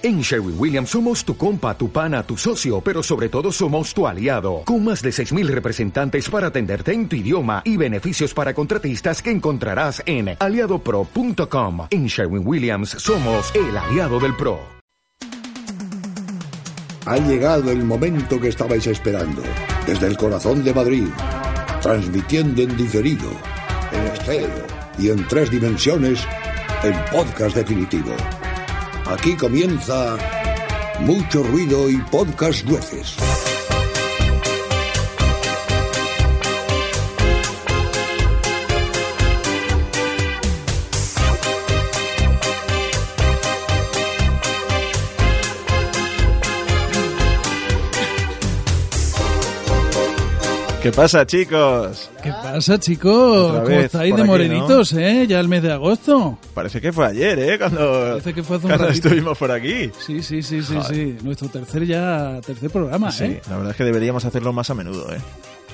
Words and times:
En 0.00 0.20
Sherwin 0.20 0.54
Williams 0.56 0.90
somos 0.90 1.24
tu 1.24 1.36
compa, 1.36 1.76
tu 1.76 1.90
pana, 1.90 2.22
tu 2.22 2.36
socio, 2.36 2.80
pero 2.80 3.02
sobre 3.02 3.28
todo 3.28 3.50
somos 3.50 3.92
tu 3.92 4.06
aliado, 4.06 4.62
con 4.64 4.84
más 4.84 5.02
de 5.02 5.10
6.000 5.10 5.48
representantes 5.48 6.30
para 6.30 6.46
atenderte 6.46 6.92
en 6.92 7.08
tu 7.08 7.16
idioma 7.16 7.62
y 7.64 7.76
beneficios 7.76 8.32
para 8.32 8.54
contratistas 8.54 9.20
que 9.20 9.32
encontrarás 9.32 10.00
en 10.06 10.36
aliadopro.com. 10.38 11.88
En 11.90 12.06
Sherwin 12.06 12.46
Williams 12.46 12.90
somos 12.90 13.52
el 13.56 13.76
aliado 13.76 14.20
del 14.20 14.36
PRO. 14.36 14.60
Ha 17.04 17.18
llegado 17.18 17.72
el 17.72 17.82
momento 17.82 18.40
que 18.40 18.50
estabais 18.50 18.86
esperando, 18.86 19.42
desde 19.84 20.06
el 20.06 20.16
corazón 20.16 20.62
de 20.62 20.74
Madrid, 20.74 21.08
transmitiendo 21.82 22.62
en 22.62 22.76
diferido, 22.76 23.30
en 23.90 24.06
estéreo 24.12 24.66
y 24.96 25.08
en 25.08 25.26
tres 25.26 25.50
dimensiones, 25.50 26.24
el 26.84 26.94
podcast 27.10 27.56
definitivo. 27.56 28.14
Aquí 29.08 29.36
comienza 29.36 30.18
Mucho 31.00 31.42
Ruido 31.42 31.88
y 31.88 31.96
Podcast 31.96 32.64
Nueces. 32.66 33.16
¿Qué 50.82 50.92
pasa, 50.92 51.26
chicos? 51.26 52.08
¿Qué 52.22 52.30
pasa, 52.30 52.78
chicos? 52.78 53.52
¿Cómo 53.52 53.68
estáis 53.68 54.14
de 54.14 54.20
aquí, 54.22 54.28
morenitos, 54.28 54.92
eh? 54.92 55.26
Ya 55.26 55.40
el 55.40 55.48
mes 55.48 55.62
de 55.62 55.72
agosto. 55.72 56.38
Parece 56.54 56.80
que 56.80 56.92
fue 56.92 57.04
ayer, 57.06 57.36
¿eh? 57.38 57.58
Cuando, 57.58 58.10
Parece 58.10 58.32
que 58.32 58.42
fue 58.44 58.56
hace 58.58 58.66
un 58.66 58.72
cuando 58.72 58.88
estuvimos 58.88 59.36
por 59.36 59.50
aquí. 59.50 59.90
Sí, 59.98 60.22
sí, 60.22 60.40
sí, 60.40 60.62
sí, 60.62 60.76
Joder. 60.76 60.94
sí. 60.94 61.16
Nuestro 61.24 61.48
tercer 61.48 61.84
ya, 61.84 62.40
tercer 62.46 62.70
programa, 62.70 63.10
Sí, 63.10 63.24
¿eh? 63.24 63.42
la 63.50 63.56
verdad 63.56 63.72
es 63.72 63.76
que 63.76 63.84
deberíamos 63.84 64.24
hacerlo 64.24 64.52
más 64.52 64.70
a 64.70 64.74
menudo, 64.74 65.12
¿eh? 65.12 65.18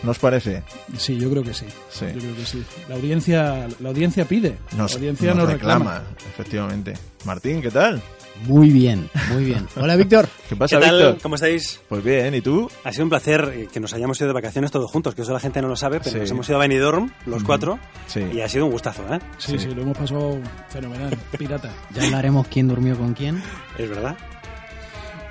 ¿No 0.02 0.10
os 0.10 0.18
parece? 0.18 0.62
Sí, 0.96 1.18
yo 1.18 1.30
creo 1.30 1.42
que 1.42 1.54
sí. 1.54 1.66
Sí. 1.90 2.06
Yo 2.14 2.20
creo 2.20 2.36
que 2.36 2.46
sí. 2.46 2.64
La 2.88 2.94
audiencia, 2.94 3.68
la 3.80 3.88
audiencia 3.90 4.24
pide. 4.24 4.56
Nos, 4.76 4.92
la 4.92 4.96
audiencia 4.98 5.28
nos 5.34 5.44
nos, 5.44 5.52
reclama, 5.52 6.02
efectivamente. 6.32 6.94
Martín, 7.24 7.60
¿qué 7.62 7.70
tal? 7.70 8.02
Muy 8.46 8.70
bien, 8.70 9.08
muy 9.32 9.44
bien. 9.44 9.66
Hola, 9.76 9.96
Víctor. 9.96 10.28
¿Qué 10.48 10.56
pasa, 10.56 10.78
¿Qué 10.78 10.84
tal? 10.84 10.96
Víctor? 10.96 11.18
¿Cómo 11.22 11.34
estáis? 11.36 11.80
Pues 11.88 12.02
bien, 12.02 12.34
¿y 12.34 12.40
tú? 12.40 12.68
Ha 12.82 12.92
sido 12.92 13.04
un 13.04 13.10
placer 13.10 13.52
eh, 13.54 13.68
que 13.72 13.80
nos 13.80 13.94
hayamos 13.94 14.18
ido 14.18 14.26
de 14.28 14.34
vacaciones 14.34 14.70
todos 14.70 14.90
juntos, 14.90 15.14
que 15.14 15.22
eso 15.22 15.32
la 15.32 15.40
gente 15.40 15.62
no 15.62 15.68
lo 15.68 15.76
sabe, 15.76 16.00
pero 16.00 16.10
Sí. 16.12 16.18
nos 16.18 16.30
hemos 16.32 16.48
ido 16.48 16.58
a 16.58 16.60
Benidorm, 16.60 17.10
los 17.26 17.44
cuatro, 17.44 17.78
Sí. 18.08 18.20
y 18.32 18.40
ha 18.40 18.48
sido 18.48 18.66
un 18.66 18.72
gustazo, 18.72 19.02
¿eh? 19.14 19.20
Sí, 19.38 19.58
sí, 19.58 19.68
lo 19.68 19.82
hemos 19.82 19.96
pasado 19.96 20.38
fenomenal. 20.68 21.16
Pirata. 21.38 21.72
Ya 21.94 22.04
hablaremos 22.04 22.46
quién 22.48 22.68
durmió 22.68 22.96
con 22.98 23.14
quién. 23.14 23.40
Es 23.78 23.88
verdad. 23.88 24.16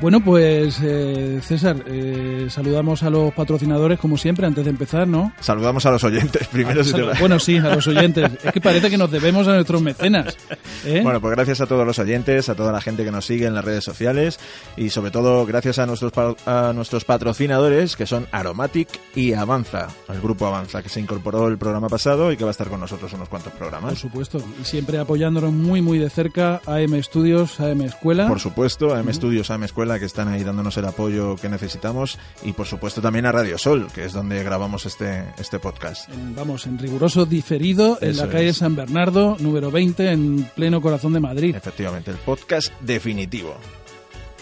Bueno, 0.04 0.22
pues 0.22 0.82
eh, 0.84 1.40
César, 1.42 1.82
eh, 1.88 2.48
saludamos 2.50 3.04
a 3.04 3.10
los 3.10 3.34
patrocinadores 3.34 3.98
como 3.98 4.18
siempre 4.18 4.46
antes 4.46 4.66
de 4.66 4.70
empezar, 4.70 5.08
¿no? 5.08 5.32
Saludamos 5.40 5.86
a 5.86 5.92
los 5.92 6.04
oyentes 6.04 6.46
primero. 6.52 6.84
si 6.84 6.92
te 6.92 7.04
Bueno, 7.22 7.40
sí, 7.40 7.56
a 7.56 7.74
los 7.74 7.88
oyentes. 7.88 8.30
Es 8.44 8.52
que 8.52 8.60
parece 8.60 8.90
que 8.90 8.98
nos 8.98 9.10
debemos 9.10 9.48
a 9.48 9.54
nuestros 9.54 9.82
mecenas. 9.82 10.36
¿eh? 10.84 11.00
Bueno, 11.02 11.22
pues 11.22 11.34
gracias 11.34 11.62
a 11.62 11.68
todos 11.68 11.88
los 11.88 12.00
oyentes, 12.00 12.50
a 12.50 12.56
toda 12.56 12.74
la 12.74 12.82
gente 12.82 13.06
que 13.06 13.12
nos 13.12 13.26
sigue 13.26 13.46
en 13.46 13.54
las 13.54 13.64
redes 13.64 13.86
sociales 13.86 14.42
y 14.76 14.90
sobre 14.90 15.10
todo 15.10 15.46
gracias 15.46 15.80
a 15.80 15.86
nuestros 15.86 16.12
a 16.46 16.74
nuestros 16.76 17.06
patrocinadores 17.06 17.96
que 17.96 18.06
son 18.06 18.28
Aromatic 18.34 18.90
y 19.16 19.32
Avanza, 19.32 19.88
el 20.10 20.20
grupo 20.20 20.48
Avanza 20.48 20.84
que 20.84 20.90
se 20.90 21.00
incorporó 21.00 21.48
el 21.48 21.58
programa 21.58 21.88
pasado 21.88 22.30
y 22.34 22.36
que 22.36 22.44
va 22.44 22.50
a 22.50 22.52
estar 22.52 22.68
con 22.68 22.82
nosotros 22.82 23.14
unos 23.14 23.30
cuantos 23.30 23.54
Por 23.54 23.60
programas. 23.60 24.00
supuesto. 24.00 24.44
Y 24.62 24.66
siempre 24.66 24.98
apoyándonos 24.98 25.54
muy, 25.54 25.82
muy 25.82 25.98
de 25.98 26.10
cerca 26.10 26.60
AM 26.66 27.02
Studios, 27.02 27.62
AM 27.62 27.84
Escuela. 27.84 28.28
Por 28.28 28.42
supuesto, 28.42 28.94
a 28.94 29.00
AM 29.00 29.14
Studios, 29.14 29.50
a 29.50 29.54
AM 29.54 29.64
Escuela 29.64 29.93
que 30.00 30.06
están 30.06 30.28
ahí 30.28 30.44
dándonos 30.44 30.76
el 30.78 30.86
apoyo 30.86 31.36
que 31.36 31.50
necesitamos 31.50 32.18
y 32.44 32.54
por 32.54 32.66
supuesto 32.68 33.02
también 33.02 33.26
a 33.26 33.32
Radio 33.32 33.58
Sol, 33.58 33.88
que 33.94 34.06
es 34.06 34.14
donde 34.14 34.44
grabamos 34.44 34.86
este 34.86 35.24
este 35.38 35.60
podcast. 35.60 36.10
En- 36.10 36.36
vamos, 36.36 36.66
en 36.68 36.78
riguroso 36.80 37.26
diferido, 37.26 37.98
en 38.02 38.18
la 38.18 38.28
calle 38.30 38.50
es. 38.50 38.58
San 38.58 38.76
Bernardo, 38.76 39.38
número 39.40 39.72
20, 39.72 40.12
en 40.12 40.44
pleno 40.56 40.82
corazón 40.82 41.14
de 41.14 41.20
Madrid. 41.20 41.56
Efectivamente, 41.56 42.12
el 42.12 42.18
podcast 42.18 42.72
definitivo. 42.82 43.56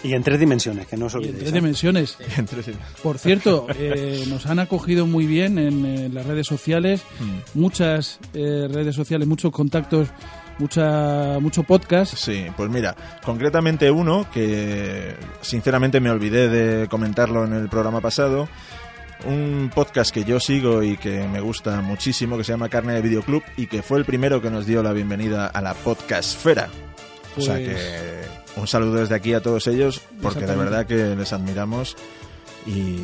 Y 0.04 0.14
en 0.14 0.24
tres 0.24 0.40
dimensiones, 0.40 0.88
que 0.88 0.96
no 0.96 1.06
os 1.06 1.12
Y 1.14 1.18
en 1.18 1.20
olvidéis. 1.20 1.38
tres 1.38 1.50
¿eh? 1.50 1.54
dimensiones. 1.54 2.16
Entre- 2.36 2.74
Por 3.04 3.18
cierto, 3.18 3.68
eh, 3.78 4.24
nos 4.28 4.46
han 4.46 4.58
acogido 4.58 5.06
muy 5.06 5.26
bien 5.26 5.58
en, 5.58 5.86
eh, 5.86 6.08
las 6.12 6.26
redes 6.26 6.48
sociales, 6.48 7.02
Mm. 7.20 7.58
muchas 7.60 8.18
eh, 8.34 8.66
redes 8.68 8.96
sociales, 8.96 9.28
muchos 9.28 9.52
contactos, 9.52 10.08
mucha, 10.58 11.38
mucho 11.40 11.62
podcast. 11.62 12.14
Sí, 12.16 12.46
pues 12.56 12.70
mira, 12.70 12.94
concretamente 13.24 13.90
uno 13.90 14.26
que 14.32 15.14
sinceramente 15.40 16.00
me 16.00 16.10
olvidé 16.10 16.48
de 16.48 16.88
comentarlo 16.88 17.44
en 17.44 17.52
el 17.54 17.68
programa 17.68 18.00
pasado, 18.00 18.48
un 19.24 19.70
podcast 19.74 20.12
que 20.12 20.24
yo 20.24 20.40
sigo 20.40 20.82
y 20.82 20.96
que 20.96 21.26
me 21.28 21.40
gusta 21.40 21.80
muchísimo, 21.80 22.36
que 22.36 22.44
se 22.44 22.52
llama 22.52 22.68
Carne 22.68 22.94
de 22.94 23.02
Videoclub 23.02 23.42
y 23.56 23.66
que 23.66 23.82
fue 23.82 23.98
el 23.98 24.04
primero 24.04 24.42
que 24.42 24.50
nos 24.50 24.66
dio 24.66 24.82
la 24.82 24.92
bienvenida 24.92 25.46
a 25.46 25.60
la 25.60 25.74
podcastfera. 25.74 26.68
O 27.36 27.40
sea 27.40 27.54
Pues- 27.54 27.68
que 27.68 28.60
un 28.60 28.66
saludo 28.66 28.96
desde 28.96 29.14
aquí 29.14 29.32
a 29.32 29.40
todos 29.40 29.66
ellos, 29.66 30.02
porque 30.20 30.44
de 30.44 30.56
verdad 30.56 30.86
que 30.86 30.96
les 31.16 31.32
admiramos 31.32 31.96
y, 32.66 32.96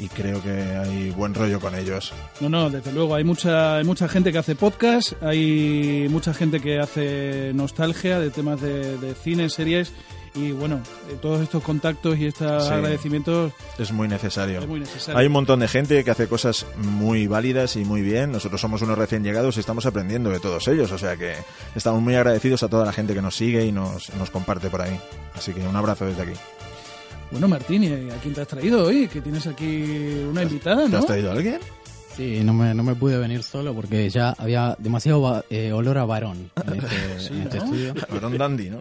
y 0.00 0.08
creo 0.08 0.42
que 0.42 0.50
hay 0.50 1.10
buen 1.10 1.34
rollo 1.34 1.60
con 1.60 1.74
ellos. 1.74 2.12
No, 2.40 2.48
no, 2.48 2.70
desde 2.70 2.90
luego, 2.92 3.14
hay 3.14 3.22
mucha, 3.24 3.76
hay 3.76 3.84
mucha 3.84 4.08
gente 4.08 4.32
que 4.32 4.38
hace 4.38 4.54
podcast, 4.54 5.12
hay 5.22 6.06
mucha 6.10 6.32
gente 6.34 6.58
que 6.60 6.78
hace 6.80 7.52
nostalgia 7.54 8.18
de 8.18 8.30
temas 8.30 8.60
de, 8.60 8.96
de 8.98 9.14
cine, 9.14 9.48
series, 9.50 9.92
y 10.32 10.52
bueno, 10.52 10.80
eh, 11.10 11.16
todos 11.20 11.40
estos 11.40 11.60
contactos 11.62 12.16
y 12.16 12.26
estos 12.26 12.64
Sí. 12.64 12.72
agradecimientos 12.72 13.52
Es 13.80 13.90
muy 13.90 14.06
necesario. 14.06 14.60
es 14.60 14.68
muy 14.68 14.78
necesario. 14.78 15.18
Hay 15.18 15.26
un 15.26 15.32
montón 15.32 15.58
de 15.58 15.66
gente 15.66 16.04
que 16.04 16.10
hace 16.12 16.28
cosas 16.28 16.66
muy 16.76 17.26
válidas 17.26 17.74
y 17.74 17.84
muy 17.84 18.00
bien. 18.00 18.30
Nosotros 18.30 18.60
somos 18.60 18.80
unos 18.82 18.96
recién 18.96 19.24
llegados 19.24 19.56
y 19.56 19.60
estamos 19.60 19.86
aprendiendo 19.86 20.30
de 20.30 20.38
todos 20.38 20.68
ellos. 20.68 20.92
O 20.92 20.98
sea 20.98 21.16
que 21.16 21.34
estamos 21.74 22.00
muy 22.00 22.14
agradecidos 22.14 22.62
a 22.62 22.68
toda 22.68 22.86
la 22.86 22.92
gente 22.92 23.12
que 23.12 23.20
nos 23.22 23.34
sigue 23.34 23.64
y 23.66 23.72
nos, 23.72 24.14
nos 24.14 24.30
comparte 24.30 24.70
por 24.70 24.82
ahí. 24.82 24.96
Así 25.34 25.52
que 25.52 25.66
un 25.66 25.74
abrazo 25.74 26.06
desde 26.06 26.22
aquí. 26.22 26.32
Bueno, 27.30 27.46
Martín, 27.48 27.84
¿y 27.84 28.10
a 28.10 28.16
quién 28.20 28.34
te 28.34 28.40
has 28.40 28.48
traído 28.48 28.86
hoy? 28.86 29.06
Que 29.06 29.20
tienes 29.20 29.46
aquí 29.46 29.84
una 30.28 30.42
invitada, 30.42 30.84
¿Te 30.84 30.90
¿no? 30.90 30.98
has 30.98 31.06
traído 31.06 31.30
a 31.30 31.34
alguien? 31.34 31.58
Sí, 32.16 32.40
no 32.42 32.52
me, 32.52 32.74
no 32.74 32.82
me 32.82 32.96
pude 32.96 33.16
venir 33.18 33.42
solo 33.44 33.72
porque 33.72 34.10
ya 34.10 34.30
había 34.36 34.74
demasiado 34.80 35.44
eh, 35.48 35.72
olor 35.72 35.96
a 35.98 36.04
varón 36.04 36.50
en 36.66 36.74
este, 36.84 37.20
Sí, 37.20 37.32
en 37.34 37.42
este 37.42 37.58
¿no? 37.58 37.64
estudio. 37.64 37.94
Aaron 38.10 38.36
Dandy, 38.36 38.70
¿no? 38.70 38.80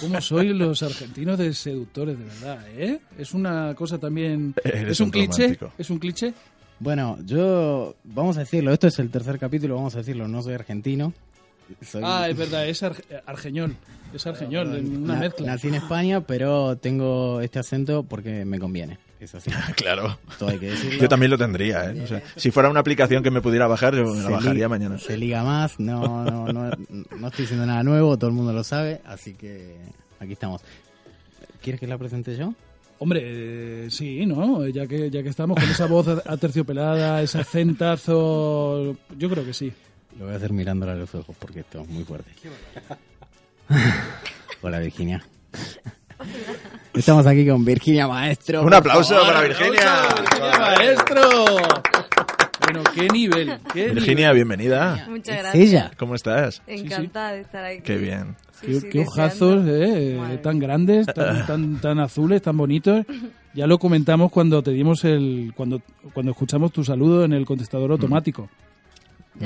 ¿Cómo 0.00 0.20
sois 0.20 0.50
los 0.52 0.82
argentinos 0.82 1.38
de 1.38 1.54
seductores, 1.54 2.18
de 2.18 2.24
verdad, 2.24 2.58
eh? 2.76 2.98
Es 3.16 3.32
una 3.34 3.72
cosa 3.76 3.98
también... 3.98 4.52
Eres 4.64 4.92
¿Es 4.92 5.00
un, 5.00 5.06
un 5.06 5.10
cliché? 5.12 5.56
¿Es 5.78 5.90
un 5.90 5.98
cliché? 6.00 6.34
Bueno, 6.80 7.18
yo, 7.24 7.94
vamos 8.04 8.36
a 8.36 8.40
decirlo, 8.40 8.72
esto 8.72 8.88
es 8.88 8.98
el 8.98 9.10
tercer 9.10 9.38
capítulo, 9.38 9.76
vamos 9.76 9.94
a 9.94 9.98
decirlo, 9.98 10.26
no 10.26 10.42
soy 10.42 10.54
argentino. 10.54 11.12
Soy- 11.86 12.02
Ah, 12.04 12.26
es 12.28 12.36
verdad, 12.36 12.66
es 12.66 12.82
arge- 12.82 13.04
argeñol. 13.26 13.76
Es 14.12 14.26
argeñol, 14.26 14.76
en 14.76 15.02
una 15.04 15.14
Na- 15.14 15.20
mezcla. 15.20 15.46
Nací 15.46 15.68
en 15.68 15.74
España, 15.74 16.20
pero 16.20 16.76
tengo 16.76 17.40
este 17.40 17.58
acento 17.60 18.02
porque 18.02 18.44
me 18.44 18.58
conviene. 18.58 18.98
Es 19.20 19.34
así, 19.34 19.50
claro. 19.76 20.18
todo 20.38 20.48
hay 20.48 20.58
que 20.58 20.70
decirlo. 20.70 20.98
Yo 21.02 21.08
también 21.08 21.30
lo 21.30 21.38
tendría, 21.38 21.90
¿eh? 21.92 22.02
O 22.02 22.06
sea, 22.06 22.22
si 22.36 22.50
fuera 22.50 22.70
una 22.70 22.80
aplicación 22.80 23.22
que 23.22 23.30
me 23.30 23.40
pudiera 23.42 23.66
bajar, 23.66 23.94
yo 23.94 24.04
me 24.14 24.20
la 24.22 24.30
bajaría 24.30 24.64
li- 24.64 24.70
mañana. 24.70 24.98
Se 24.98 25.16
liga 25.16 25.44
más, 25.44 25.78
no, 25.78 26.24
no, 26.24 26.46
no, 26.52 26.70
no 26.70 27.26
estoy 27.28 27.42
diciendo 27.44 27.66
nada 27.66 27.82
nuevo, 27.82 28.16
todo 28.16 28.30
el 28.30 28.36
mundo 28.36 28.52
lo 28.52 28.64
sabe, 28.64 29.00
así 29.04 29.34
que 29.34 29.76
aquí 30.18 30.32
estamos. 30.32 30.62
¿Quieres 31.62 31.78
que 31.80 31.86
la 31.86 31.98
presente 31.98 32.34
yo? 32.36 32.54
Hombre, 32.98 33.20
eh, 33.24 33.90
sí, 33.90 34.24
¿no? 34.26 34.66
Ya 34.68 34.86
que, 34.86 35.10
ya 35.10 35.22
que 35.22 35.28
estamos 35.28 35.58
con 35.60 35.70
esa 35.70 35.86
voz 35.86 36.08
aterciopelada, 36.08 37.22
ese 37.22 37.38
acentazo, 37.40 38.96
yo 39.18 39.30
creo 39.30 39.44
que 39.44 39.52
sí. 39.54 39.72
Lo 40.18 40.24
voy 40.24 40.34
a 40.34 40.36
hacer 40.38 40.52
mirándola 40.52 40.92
a 40.92 40.96
los 40.96 41.14
ojos 41.14 41.36
porque 41.38 41.60
esto 41.60 41.82
es 41.82 41.88
muy 41.88 42.04
fuerte. 42.04 42.30
Hola 44.62 44.78
Virginia. 44.80 45.22
Estamos 46.92 47.26
aquí 47.26 47.46
con 47.46 47.64
Virginia 47.64 48.08
Maestro. 48.08 48.62
Un 48.62 48.74
aplauso 48.74 49.14
favor. 49.14 49.32
para 49.32 49.46
Virginia. 49.46 50.08
¡Virginia 50.20 50.58
Maestro! 50.58 51.22
Bueno, 52.62 52.82
qué 52.94 53.08
nivel, 53.08 53.58
qué 53.72 53.88
Virginia, 53.90 54.32
bienvenida. 54.32 55.06
Muchas 55.08 55.36
Es 55.36 55.42
gracias. 55.42 55.64
ella. 55.68 55.90
¿Cómo 55.98 56.14
estás? 56.14 56.62
Encantada 56.66 57.32
de 57.32 57.40
estar 57.40 57.64
aquí. 57.64 57.82
Qué 57.82 57.96
bien. 57.96 58.36
Sí, 58.60 58.80
Qué, 58.82 58.88
qué 58.90 59.02
eh, 59.02 60.16
Madre 60.18 60.38
tan 60.38 60.58
grandes, 60.58 61.06
tan, 61.06 61.46
tan, 61.46 61.80
tan 61.80 61.98
azules, 62.00 62.42
tan 62.42 62.56
bonitos. 62.56 63.06
Ya 63.54 63.66
lo 63.66 63.78
comentamos 63.78 64.30
cuando 64.30 64.62
te 64.62 64.72
dimos 64.72 65.04
el, 65.04 65.52
cuando, 65.56 65.80
cuando 66.12 66.32
escuchamos 66.32 66.72
tu 66.72 66.84
saludo 66.84 67.24
en 67.24 67.32
el 67.32 67.46
contestador 67.46 67.92
automático. 67.92 68.42
No 68.42 68.69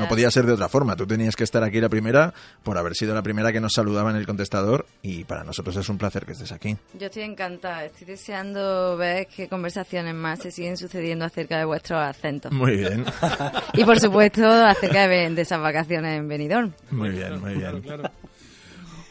Ya. 0.03 0.09
podía 0.09 0.31
ser 0.31 0.45
de 0.47 0.53
otra 0.53 0.69
forma. 0.69 0.97
Tú 0.97 1.07
tenías 1.07 1.37
que 1.37 1.45
estar 1.45 1.63
aquí 1.63 1.81
la 1.81 1.89
primera 1.89 2.35
por 2.63 2.77
haber 2.77 2.95
sido 2.95 3.15
la 3.15 3.23
primera 3.23 3.53
que 3.53 3.61
nos 3.61 3.73
saludaba 3.75 4.11
en 4.11 4.17
el 4.17 4.27
contestador 4.27 4.87
y 5.03 5.25
para 5.25 5.45
nosotros 5.45 5.77
es 5.77 5.89
un 5.89 5.99
placer 5.99 6.27
que 6.27 6.33
estés 6.33 6.53
aquí. 6.53 6.77
Yo 6.99 7.07
estoy 7.07 7.23
encantada. 7.23 7.85
Estoy 7.85 8.07
deseando 8.09 8.97
ver 8.97 9.27
qué 9.27 9.49
conversaciones 9.49 10.15
más 10.15 10.41
se 10.41 10.51
siguen 10.51 10.77
sucediendo 10.77 11.25
acerca 11.25 11.59
de 11.59 11.65
vuestros 11.65 12.01
acentos. 12.01 12.53
Muy 12.53 12.77
bien, 12.77 13.05
Y 13.75 13.85
por 13.85 13.99
supuesto, 14.01 14.45
acerca 14.47 15.07
de, 15.09 15.31
de 15.31 15.43
esas 15.43 15.61
vacaciones 15.61 16.19
en 16.19 16.29
Benidorm. 16.29 16.73
muy 16.91 17.11
bien, 17.11 17.41
muy 17.41 17.55
bien. 17.55 17.81
Claro, 17.81 17.83
claro. 17.83 18.11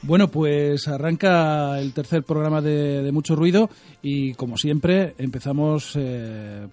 Bueno, 0.06 0.28
pues 0.28 0.86
arranca 0.90 1.80
el 1.80 1.94
tercer 1.94 2.24
programa 2.24 2.60
de, 2.62 3.02
de 3.02 3.12
Mucho 3.14 3.38
Ruido 3.38 3.70
y 4.02 4.34
como 4.34 4.58
siempre 4.58 5.16
empezamos 5.18 5.94
eh, 5.96 6.68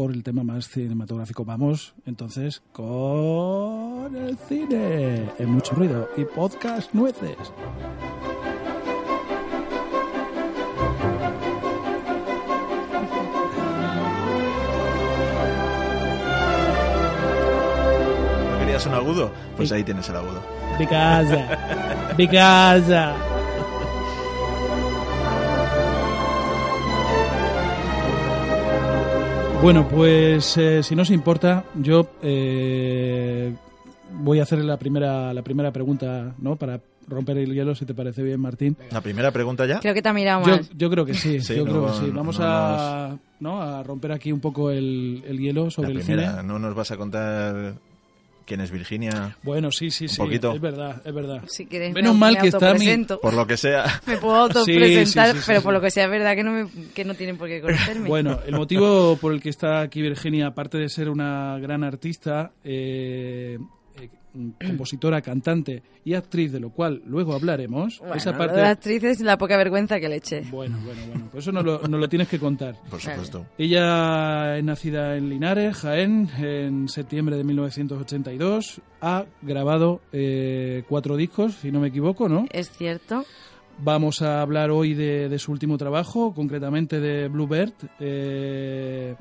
por 0.00 0.12
el 0.12 0.22
tema 0.22 0.42
más 0.42 0.66
cinematográfico. 0.66 1.44
Vamos 1.44 1.92
entonces 2.06 2.62
con 2.72 4.16
el 4.16 4.38
cine 4.48 5.28
en 5.38 5.50
Mucho 5.50 5.74
Ruido 5.74 6.08
y 6.16 6.24
podcast 6.24 6.94
Nueces. 6.94 7.36
¿No 18.52 18.58
querías 18.58 18.86
un 18.86 18.94
agudo? 18.94 19.30
Pues 19.58 19.70
ahí 19.70 19.84
tienes 19.84 20.08
el 20.08 20.16
agudo. 20.16 20.42
Picasa, 20.78 22.14
Picasa. 22.16 23.29
Bueno, 29.62 29.86
pues 29.88 30.56
eh, 30.56 30.82
si 30.82 30.96
no 30.96 31.02
os 31.02 31.10
importa, 31.10 31.64
yo 31.74 32.06
eh, 32.22 33.54
voy 34.14 34.40
a 34.40 34.44
hacer 34.44 34.58
la 34.64 34.78
primera, 34.78 35.34
la 35.34 35.42
primera 35.42 35.70
pregunta, 35.70 36.34
¿no? 36.38 36.56
Para 36.56 36.80
romper 37.06 37.36
el 37.38 37.52
hielo, 37.52 37.74
si 37.74 37.84
te 37.84 37.92
parece 37.94 38.22
bien, 38.22 38.40
Martín. 38.40 38.76
La 38.90 39.02
primera 39.02 39.30
pregunta 39.32 39.66
ya. 39.66 39.80
Creo 39.80 39.92
que 39.92 40.00
te 40.00 40.08
ha 40.08 40.12
mirado 40.14 40.42
Yo, 40.46 40.52
mal. 40.52 40.68
yo 40.76 40.90
creo 40.90 41.04
que 41.04 41.12
sí, 41.14 41.40
Sí, 41.42 41.56
yo 41.56 41.64
no, 41.66 41.70
creo 41.72 41.86
que 41.86 41.92
sí. 41.92 42.10
Vamos 42.10 42.38
no 42.38 42.44
a, 42.46 43.18
¿no? 43.40 43.60
a 43.62 43.82
romper 43.82 44.12
aquí 44.12 44.32
un 44.32 44.40
poco 44.40 44.70
el, 44.70 45.22
el 45.26 45.38
hielo 45.38 45.70
sobre 45.70 45.92
La 45.92 46.00
el 46.00 46.06
primera. 46.06 46.30
cine. 46.32 46.42
No 46.44 46.58
nos 46.58 46.74
vas 46.74 46.90
a 46.90 46.96
contar 46.96 47.74
quién 48.50 48.60
es 48.62 48.72
Virginia, 48.72 49.36
Bueno, 49.44 49.70
sí, 49.70 49.92
sí, 49.92 50.04
Un 50.04 50.08
sí. 50.08 50.16
poquito. 50.18 50.52
Es 50.52 50.60
verdad, 50.60 51.00
es 51.04 51.14
verdad. 51.14 51.42
Si 51.46 51.66
quieres, 51.66 51.94
Menos 51.94 52.14
me, 52.14 52.18
mal 52.20 52.34
me 52.34 52.40
que 52.40 52.48
está 52.48 52.74
mi- 52.74 53.04
por 53.22 53.32
lo 53.32 53.46
que 53.46 53.56
sea. 53.56 53.84
Me 54.06 54.16
puedo 54.16 54.34
autopresentar, 54.34 55.26
Sí, 55.28 55.32
sí, 55.34 55.38
sí, 55.38 55.44
pero 55.46 55.60
sí, 55.60 55.64
por 55.64 55.72
sí. 55.72 55.74
lo 55.76 55.80
que 55.80 55.90
sea 55.92 56.04
es 56.06 56.10
verdad 56.10 56.34
que 56.34 56.42
no, 56.42 56.50
me, 56.50 56.68
que 56.92 57.04
no 57.04 57.14
tienen 57.14 57.38
por 57.38 57.46
qué 57.46 57.60
conocerme. 57.60 58.08
Bueno, 58.08 58.40
el 58.44 58.56
motivo 58.56 59.16
por 59.20 59.32
el 59.32 59.40
que 59.40 59.50
está 59.50 59.82
aquí 59.82 60.02
Virginia, 60.02 60.48
aparte 60.48 60.78
de 60.78 60.88
ser 60.88 61.08
una 61.08 61.58
gran 61.60 61.84
artista, 61.84 62.50
eh, 62.64 63.56
compositora, 64.66 65.20
cantante 65.20 65.82
y 66.04 66.14
actriz, 66.14 66.52
de 66.52 66.60
lo 66.60 66.70
cual 66.70 67.02
luego 67.06 67.34
hablaremos, 67.34 67.98
Bueno, 67.98 68.14
esa 68.14 68.32
lo 68.32 68.38
parte... 68.38 68.56
de 68.56 68.62
la 68.62 68.70
actriz 68.70 69.02
es 69.04 69.20
la 69.20 69.36
poca 69.38 69.56
vergüenza 69.56 69.98
que 70.00 70.08
le 70.08 70.16
eché. 70.16 70.42
Bueno, 70.50 70.78
bueno, 70.84 71.00
bueno, 71.08 71.28
pues 71.32 71.44
eso 71.44 71.52
no 71.52 71.62
lo, 71.62 71.80
nos 71.82 72.00
lo 72.00 72.08
tienes 72.08 72.28
que 72.28 72.38
contar. 72.38 72.76
Por 72.88 73.00
supuesto. 73.00 73.46
Ella 73.58 74.56
es 74.56 74.64
nacida 74.64 75.16
en 75.16 75.28
Linares, 75.28 75.76
Jaén, 75.78 76.28
en 76.38 76.88
septiembre 76.88 77.36
de 77.36 77.44
1982. 77.44 78.80
Ha 79.00 79.24
grabado 79.42 80.00
eh, 80.12 80.84
cuatro 80.88 81.16
discos, 81.16 81.54
si 81.54 81.70
no 81.72 81.80
me 81.80 81.88
equivoco, 81.88 82.28
¿no? 82.28 82.46
Es 82.50 82.70
cierto. 82.70 83.24
Vamos 83.82 84.20
a 84.20 84.42
hablar 84.42 84.70
hoy 84.70 84.92
de, 84.94 85.28
de 85.28 85.38
su 85.38 85.52
último 85.52 85.78
trabajo, 85.78 86.34
concretamente 86.34 87.00
de 87.00 87.28
Bluebird. 87.28 87.72
eh, 87.98 89.14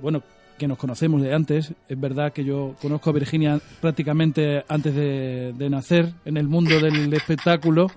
bueno, 0.00 0.22
que 0.62 0.68
nos 0.68 0.78
conocemos 0.78 1.20
de 1.20 1.34
antes. 1.34 1.74
Es 1.88 2.00
verdad 2.00 2.32
que 2.32 2.44
yo 2.44 2.76
conozco 2.80 3.10
a 3.10 3.12
Virginia 3.12 3.58
prácticamente 3.80 4.62
antes 4.68 4.94
de, 4.94 5.52
de 5.58 5.68
nacer 5.68 6.12
en 6.24 6.36
el 6.36 6.46
mundo 6.46 6.78
del 6.78 7.12
espectáculo. 7.14 7.88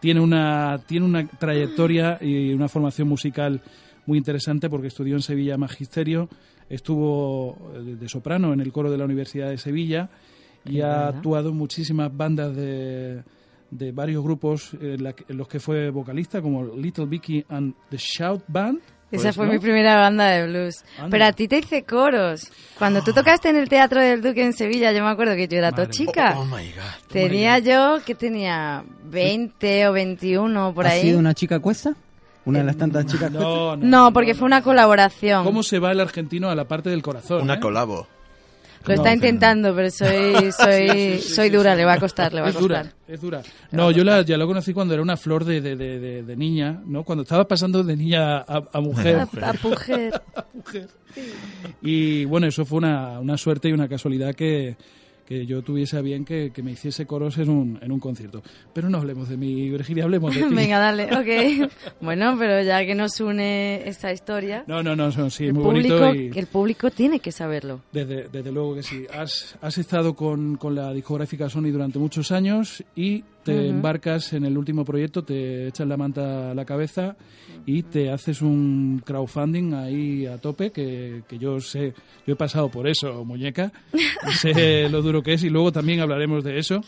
Tiene 0.00 0.18
una, 0.18 0.80
tiene 0.88 1.06
una 1.06 1.24
trayectoria 1.28 2.18
y 2.20 2.52
una 2.52 2.68
formación 2.68 3.06
musical 3.06 3.60
muy 4.06 4.18
interesante 4.18 4.68
porque 4.68 4.88
estudió 4.88 5.14
en 5.14 5.22
Sevilla 5.22 5.56
Magisterio, 5.56 6.28
estuvo 6.68 7.70
eh, 7.76 7.96
de 8.00 8.08
soprano 8.08 8.52
en 8.52 8.60
el 8.60 8.72
coro 8.72 8.90
de 8.90 8.98
la 8.98 9.04
Universidad 9.04 9.48
de 9.50 9.58
Sevilla 9.58 10.10
y 10.64 10.80
ha 10.80 10.88
verdad. 10.88 11.08
actuado 11.16 11.50
en 11.50 11.56
muchísimas 11.58 12.10
bandas 12.16 12.56
de, 12.56 13.22
de 13.70 13.92
varios 13.92 14.24
grupos 14.24 14.74
en, 14.80 15.04
la 15.04 15.12
que- 15.12 15.24
en 15.28 15.36
los 15.36 15.46
que 15.46 15.60
fue 15.60 15.90
vocalista, 15.90 16.42
como 16.42 16.64
Little 16.74 17.06
Vicky 17.06 17.44
and 17.48 17.72
the 17.88 17.98
Shout 17.98 18.42
Band. 18.48 18.80
Esa 19.12 19.22
Pues, 19.24 19.36
fue 19.36 19.46
¿no? 19.46 19.52
mi 19.52 19.58
primera 19.58 19.96
banda 19.96 20.26
de 20.26 20.46
blues. 20.46 20.84
Anda. 20.96 21.10
Pero 21.10 21.24
a 21.24 21.32
ti 21.32 21.48
te 21.48 21.58
hice 21.58 21.82
coros. 21.84 22.48
Cuando 22.78 23.02
tú 23.02 23.12
tocaste 23.12 23.48
en 23.48 23.56
el 23.56 23.68
Teatro 23.68 24.00
del 24.00 24.22
Duque 24.22 24.44
en 24.44 24.52
Sevilla, 24.52 24.92
yo 24.92 25.02
me 25.04 25.10
acuerdo 25.10 25.34
que 25.34 25.48
yo 25.48 25.58
era 25.58 25.70
Madre 25.72 25.84
toda 25.86 25.90
chica. 25.92 26.34
Oh 26.38 26.44
my 26.44 26.50
god. 26.72 27.08
Tenía 27.10 27.58
yo, 27.58 27.98
que 28.06 28.14
tenía 28.14 28.84
20 29.04 29.88
o 29.88 29.92
21 29.92 30.72
por 30.74 30.86
¿Ha 30.86 30.90
ahí. 30.90 31.02
sido 31.02 31.18
una 31.18 31.34
chica 31.34 31.58
cuesta? 31.58 31.94
¿Una 32.44 32.60
de 32.60 32.64
las 32.64 32.76
tantas 32.76 33.04
chicas 33.06 33.30
cuesta? 33.30 33.38
No, 33.48 33.76
no, 33.76 33.86
No, 34.06 34.12
porque 34.12 34.34
fue 34.34 34.46
una 34.46 34.62
colaboración. 34.62 35.44
¿Cómo 35.44 35.62
se 35.62 35.78
va 35.78 35.90
el 35.92 36.00
argentino 36.00 36.48
a 36.48 36.54
la 36.54 36.64
parte 36.66 36.88
del 36.90 37.02
corazón? 37.02 37.42
Una 37.42 37.54
eh? 37.54 37.60
colabo. 37.60 38.06
Lo 38.86 38.94
está 38.94 39.12
intentando, 39.12 39.74
pero 39.74 39.90
soy 39.90 40.50
soy 40.52 41.18
soy 41.22 41.50
dura, 41.50 41.74
le 41.74 41.84
va 41.84 41.94
a 41.94 42.00
costar, 42.00 42.32
le 42.32 42.40
va 42.40 42.46
a 42.46 42.50
es 42.50 42.56
dura, 42.58 42.82
costar. 42.82 42.96
es 43.08 43.20
dura. 43.20 43.42
No, 43.72 43.90
yo 43.90 44.04
la, 44.04 44.22
ya 44.22 44.36
lo 44.38 44.46
conocí 44.46 44.72
cuando 44.72 44.94
era 44.94 45.02
una 45.02 45.16
flor 45.18 45.44
de, 45.44 45.60
de, 45.60 45.76
de, 45.76 45.98
de- 45.98 46.22
de 46.22 46.36
niña, 46.36 46.80
¿no? 46.86 47.04
Cuando 47.04 47.22
estaba 47.22 47.46
pasando 47.46 47.82
de 47.84 47.96
niña 47.96 48.38
a, 48.38 48.62
a 48.72 48.80
mujer. 48.80 49.18
A, 49.18 49.50
a 49.50 49.52
mujer. 49.62 50.12
a 50.34 50.44
mujer. 50.54 50.88
Y 51.82 52.24
bueno, 52.24 52.46
eso 52.46 52.64
fue 52.64 52.78
una, 52.78 53.20
una 53.20 53.36
suerte 53.36 53.68
y 53.68 53.72
una 53.72 53.88
casualidad 53.88 54.34
que, 54.34 54.76
que 55.30 55.46
yo 55.46 55.62
tuviese 55.62 55.96
a 55.96 56.00
bien 56.00 56.24
que, 56.24 56.50
que 56.52 56.60
me 56.60 56.72
hiciese 56.72 57.06
coros 57.06 57.38
en 57.38 57.50
un, 57.50 57.78
en 57.80 57.92
un 57.92 58.00
concierto. 58.00 58.42
Pero 58.74 58.90
no 58.90 58.98
hablemos 58.98 59.28
de 59.28 59.36
mí, 59.36 59.70
Virginia, 59.70 60.02
hablemos 60.02 60.34
de 60.34 60.42
ti. 60.48 60.52
Venga, 60.52 60.78
dale, 60.80 61.04
ok. 61.04 61.70
Bueno, 62.00 62.34
pero 62.36 62.60
ya 62.64 62.84
que 62.84 62.96
nos 62.96 63.20
une 63.20 63.88
esta 63.88 64.12
historia, 64.12 64.64
No, 64.66 64.82
no, 64.82 64.96
no, 64.96 65.12
son- 65.12 65.30
sí, 65.30 65.44
el, 65.44 65.54
muy 65.54 65.62
público, 65.62 65.98
bonito 66.00 66.34
y... 66.34 66.38
el 66.38 66.46
público 66.48 66.90
tiene 66.90 67.20
que 67.20 67.30
saberlo. 67.30 67.80
Desde, 67.92 68.28
desde 68.28 68.50
luego 68.50 68.74
que 68.74 68.82
sí. 68.82 69.06
Has, 69.14 69.56
has 69.62 69.78
estado 69.78 70.14
con, 70.14 70.56
con 70.56 70.74
la 70.74 70.92
discográfica 70.92 71.48
Sony 71.48 71.70
durante 71.70 72.00
muchos 72.00 72.32
años 72.32 72.82
y 72.96 73.22
te 73.44 73.68
embarcas 73.68 74.32
en 74.32 74.44
el 74.44 74.56
último 74.58 74.84
proyecto, 74.84 75.22
te 75.24 75.68
echas 75.68 75.86
la 75.86 75.96
manta 75.96 76.50
a 76.50 76.54
la 76.54 76.64
cabeza 76.64 77.16
y 77.66 77.82
te 77.82 78.10
haces 78.10 78.42
un 78.42 79.02
crowdfunding 79.04 79.74
ahí 79.74 80.26
a 80.26 80.38
tope, 80.38 80.70
que, 80.70 81.22
que 81.28 81.38
yo 81.38 81.60
sé, 81.60 81.94
yo 82.26 82.34
he 82.34 82.36
pasado 82.36 82.70
por 82.70 82.86
eso, 82.88 83.24
muñeca, 83.24 83.72
y 83.92 84.32
sé 84.32 84.88
lo 84.88 85.02
duro 85.02 85.22
que 85.22 85.34
es 85.34 85.44
y 85.44 85.50
luego 85.50 85.72
también 85.72 86.00
hablaremos 86.00 86.44
de 86.44 86.58
eso. 86.58 86.82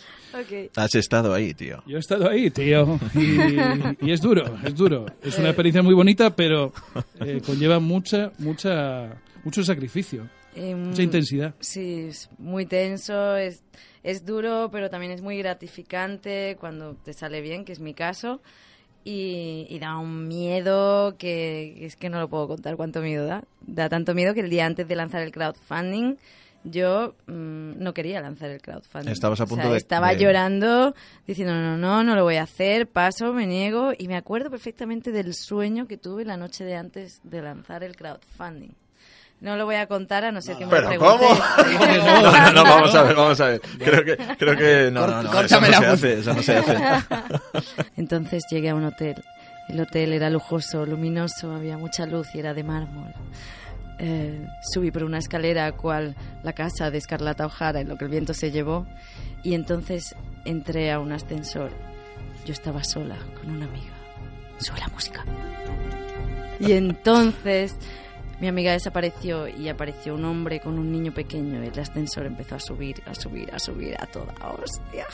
Okay. 0.44 0.70
Has 0.76 0.94
estado 0.94 1.34
ahí, 1.34 1.52
tío. 1.54 1.82
Yo 1.86 1.96
he 1.96 2.00
estado 2.00 2.28
ahí, 2.28 2.50
tío, 2.50 2.98
y, 3.14 4.06
y 4.06 4.12
es 4.12 4.20
duro, 4.20 4.44
es 4.64 4.74
duro. 4.74 5.06
Es 5.22 5.38
una 5.38 5.48
experiencia 5.48 5.82
muy 5.82 5.94
bonita, 5.94 6.34
pero 6.34 6.72
eh, 7.20 7.40
conlleva 7.44 7.80
mucha, 7.80 8.32
mucha, 8.38 9.20
mucho 9.44 9.62
sacrificio, 9.62 10.28
Eh, 10.54 10.74
mucha 10.74 11.02
intensidad. 11.02 11.54
Sí, 11.60 12.06
es 12.08 12.28
muy 12.38 12.66
tenso, 12.66 13.36
es, 13.36 13.62
es 14.02 14.24
duro, 14.24 14.68
pero 14.72 14.90
también 14.90 15.12
es 15.12 15.22
muy 15.22 15.38
gratificante 15.38 16.56
cuando 16.60 16.94
te 16.94 17.12
sale 17.12 17.40
bien, 17.40 17.64
que 17.64 17.72
es 17.72 17.80
mi 17.80 17.94
caso. 17.94 18.40
Y, 19.04 19.66
y 19.68 19.78
da 19.80 19.96
un 19.98 20.28
miedo 20.28 21.16
que, 21.18 21.74
que 21.78 21.86
es 21.86 21.96
que 21.96 22.08
no 22.08 22.20
lo 22.20 22.28
puedo 22.28 22.46
contar 22.46 22.76
cuánto 22.76 23.00
miedo 23.00 23.26
da. 23.26 23.42
Da 23.60 23.88
tanto 23.88 24.14
miedo 24.14 24.32
que 24.32 24.40
el 24.40 24.50
día 24.50 24.64
antes 24.66 24.86
de 24.86 24.94
lanzar 24.94 25.22
el 25.22 25.32
crowdfunding 25.32 26.16
yo 26.64 27.16
mm, 27.26 27.82
no 27.82 27.92
quería 27.92 28.20
lanzar 28.20 28.50
el 28.50 28.62
crowdfunding. 28.62 29.10
Estabas 29.10 29.40
a 29.40 29.44
O 29.44 29.46
sea, 29.48 29.56
punto 29.56 29.72
de- 29.72 29.78
Estaba 29.78 30.14
de- 30.14 30.20
llorando, 30.22 30.94
diciendo, 31.26 31.52
no, 31.54 31.76
no, 31.76 31.76
no, 31.76 32.04
no 32.04 32.14
lo 32.14 32.22
voy 32.22 32.36
a 32.36 32.44
hacer, 32.44 32.86
paso, 32.86 33.32
me 33.32 33.48
niego. 33.48 33.90
Y 33.98 34.06
me 34.06 34.14
acuerdo 34.16 34.48
perfectamente 34.50 35.10
del 35.10 35.34
sueño 35.34 35.88
que 35.88 35.96
tuve 35.96 36.24
la 36.24 36.36
noche 36.36 36.64
de 36.64 36.76
antes 36.76 37.20
de 37.24 37.42
lanzar 37.42 37.82
el 37.82 37.96
crowdfunding. 37.96 38.70
No 39.42 39.56
lo 39.56 39.64
voy 39.64 39.74
a 39.74 39.88
contar 39.88 40.24
a 40.24 40.30
no 40.30 40.40
ser 40.40 40.56
que 40.56 40.64
me 40.64 40.70
¿Pero 40.70 40.82
lo 40.82 40.88
pregunte. 40.88 41.26
cómo? 41.26 41.34
No, 42.22 42.30
no, 42.32 42.52
no, 42.52 42.62
vamos 42.62 42.94
a 42.94 43.02
ver, 43.02 43.16
vamos 43.16 43.40
a 43.40 43.46
ver. 43.48 43.60
Creo 43.60 44.04
que, 44.04 44.16
creo 44.36 44.56
que 44.56 44.90
no, 44.92 45.04
no, 45.04 45.22
no, 45.24 45.40
eso 45.40 45.60
no 45.60 45.66
se 45.66 45.74
hace, 45.74 46.18
eso 46.20 46.32
no 46.32 46.42
se 46.42 46.56
hace. 46.58 46.76
Entonces 47.96 48.44
llegué 48.48 48.70
a 48.70 48.76
un 48.76 48.84
hotel. 48.84 49.20
El 49.68 49.80
hotel 49.80 50.12
era 50.12 50.30
lujoso, 50.30 50.86
luminoso, 50.86 51.52
había 51.52 51.76
mucha 51.76 52.06
luz 52.06 52.28
y 52.34 52.38
era 52.38 52.54
de 52.54 52.62
mármol. 52.62 53.12
Eh, 53.98 54.46
subí 54.72 54.92
por 54.92 55.02
una 55.02 55.18
escalera 55.18 55.72
cual 55.72 56.14
la 56.44 56.52
casa 56.52 56.92
de 56.92 56.98
Escarlata 56.98 57.44
O'Hara 57.46 57.80
en 57.80 57.88
lo 57.88 57.96
que 57.96 58.04
el 58.04 58.10
viento 58.12 58.34
se 58.34 58.52
llevó 58.52 58.86
y 59.42 59.54
entonces 59.54 60.14
entré 60.44 60.92
a 60.92 61.00
un 61.00 61.10
ascensor. 61.10 61.70
Yo 62.46 62.52
estaba 62.52 62.84
sola 62.84 63.16
con 63.40 63.50
una 63.50 63.66
amiga. 63.66 63.92
Sube 64.58 64.78
la 64.78 64.88
música. 64.88 65.24
Y 66.60 66.72
entonces 66.72 67.76
mi 68.42 68.48
amiga 68.48 68.72
desapareció 68.72 69.46
y 69.46 69.68
apareció 69.68 70.14
un 70.16 70.24
hombre 70.24 70.58
con 70.60 70.76
un 70.78 70.90
niño 70.90 71.14
pequeño. 71.14 71.62
El 71.62 71.78
ascensor 71.78 72.26
empezó 72.26 72.56
a 72.56 72.60
subir, 72.60 73.00
a 73.06 73.14
subir, 73.14 73.48
a 73.54 73.58
subir 73.60 73.94
a 73.98 74.06
toda 74.06 74.34
hostia. 74.60 75.06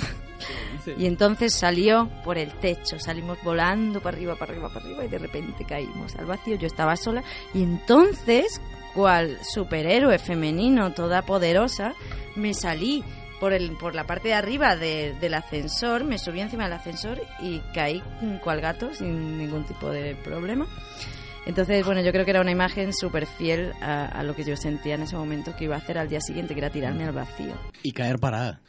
Y 0.96 1.04
entonces 1.06 1.52
salió 1.54 2.08
por 2.24 2.38
el 2.38 2.50
techo, 2.54 2.98
salimos 2.98 3.36
volando 3.44 4.00
para 4.00 4.16
arriba, 4.16 4.34
para 4.36 4.52
arriba, 4.52 4.68
para 4.72 4.86
arriba 4.86 5.04
y 5.04 5.08
de 5.08 5.18
repente 5.18 5.64
caímos 5.66 6.16
al 6.16 6.24
vacío. 6.24 6.56
Yo 6.56 6.66
estaba 6.66 6.96
sola 6.96 7.22
y 7.52 7.62
entonces, 7.62 8.60
cual 8.94 9.38
superhéroe 9.42 10.18
femenino 10.18 10.92
toda 10.94 11.20
poderosa, 11.22 11.92
me 12.34 12.54
salí 12.54 13.04
por, 13.40 13.52
el, 13.52 13.72
por 13.72 13.94
la 13.94 14.06
parte 14.06 14.28
de 14.28 14.34
arriba 14.34 14.74
de- 14.74 15.14
del 15.20 15.34
ascensor, 15.34 16.02
me 16.04 16.16
subí 16.18 16.40
encima 16.40 16.64
del 16.64 16.72
ascensor 16.72 17.20
y 17.42 17.58
caí 17.74 18.02
cual 18.42 18.60
gato 18.62 18.94
sin 18.94 19.36
ningún 19.36 19.64
tipo 19.64 19.90
de 19.90 20.16
problema. 20.16 20.66
Entonces, 21.46 21.84
bueno, 21.84 22.02
yo 22.02 22.12
creo 22.12 22.24
que 22.24 22.30
era 22.30 22.40
una 22.40 22.50
imagen 22.50 22.92
súper 22.92 23.26
fiel 23.26 23.72
a, 23.80 24.04
a 24.06 24.22
lo 24.22 24.34
que 24.34 24.44
yo 24.44 24.54
sentía 24.56 24.94
en 24.96 25.02
ese 25.02 25.16
momento 25.16 25.54
que 25.56 25.64
iba 25.64 25.76
a 25.76 25.78
hacer 25.78 25.96
al 25.98 26.08
día 26.08 26.20
siguiente, 26.20 26.54
que 26.54 26.60
era 26.60 26.70
tirarme 26.70 27.04
al 27.04 27.12
vacío. 27.12 27.54
Y 27.82 27.92
caer 27.92 28.18
parada. 28.18 28.60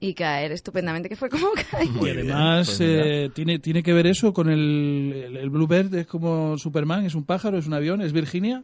y 0.00 0.14
caer 0.14 0.52
estupendamente, 0.52 1.08
que 1.08 1.16
fue 1.16 1.28
como 1.30 1.48
caer. 1.70 1.88
Muy 1.88 2.10
y 2.10 2.12
además 2.12 2.66
pues 2.66 2.80
eh, 2.82 3.30
tiene, 3.34 3.58
tiene 3.58 3.82
que 3.82 3.92
ver 3.94 4.06
eso 4.06 4.32
con 4.34 4.50
el, 4.50 5.12
el, 5.26 5.36
el 5.38 5.50
Bluebird, 5.50 5.94
es 5.94 6.06
como 6.06 6.58
Superman, 6.58 7.06
es 7.06 7.14
un 7.14 7.24
pájaro, 7.24 7.56
es 7.58 7.66
un 7.66 7.74
avión, 7.74 8.02
es 8.02 8.12
Virginia. 8.12 8.62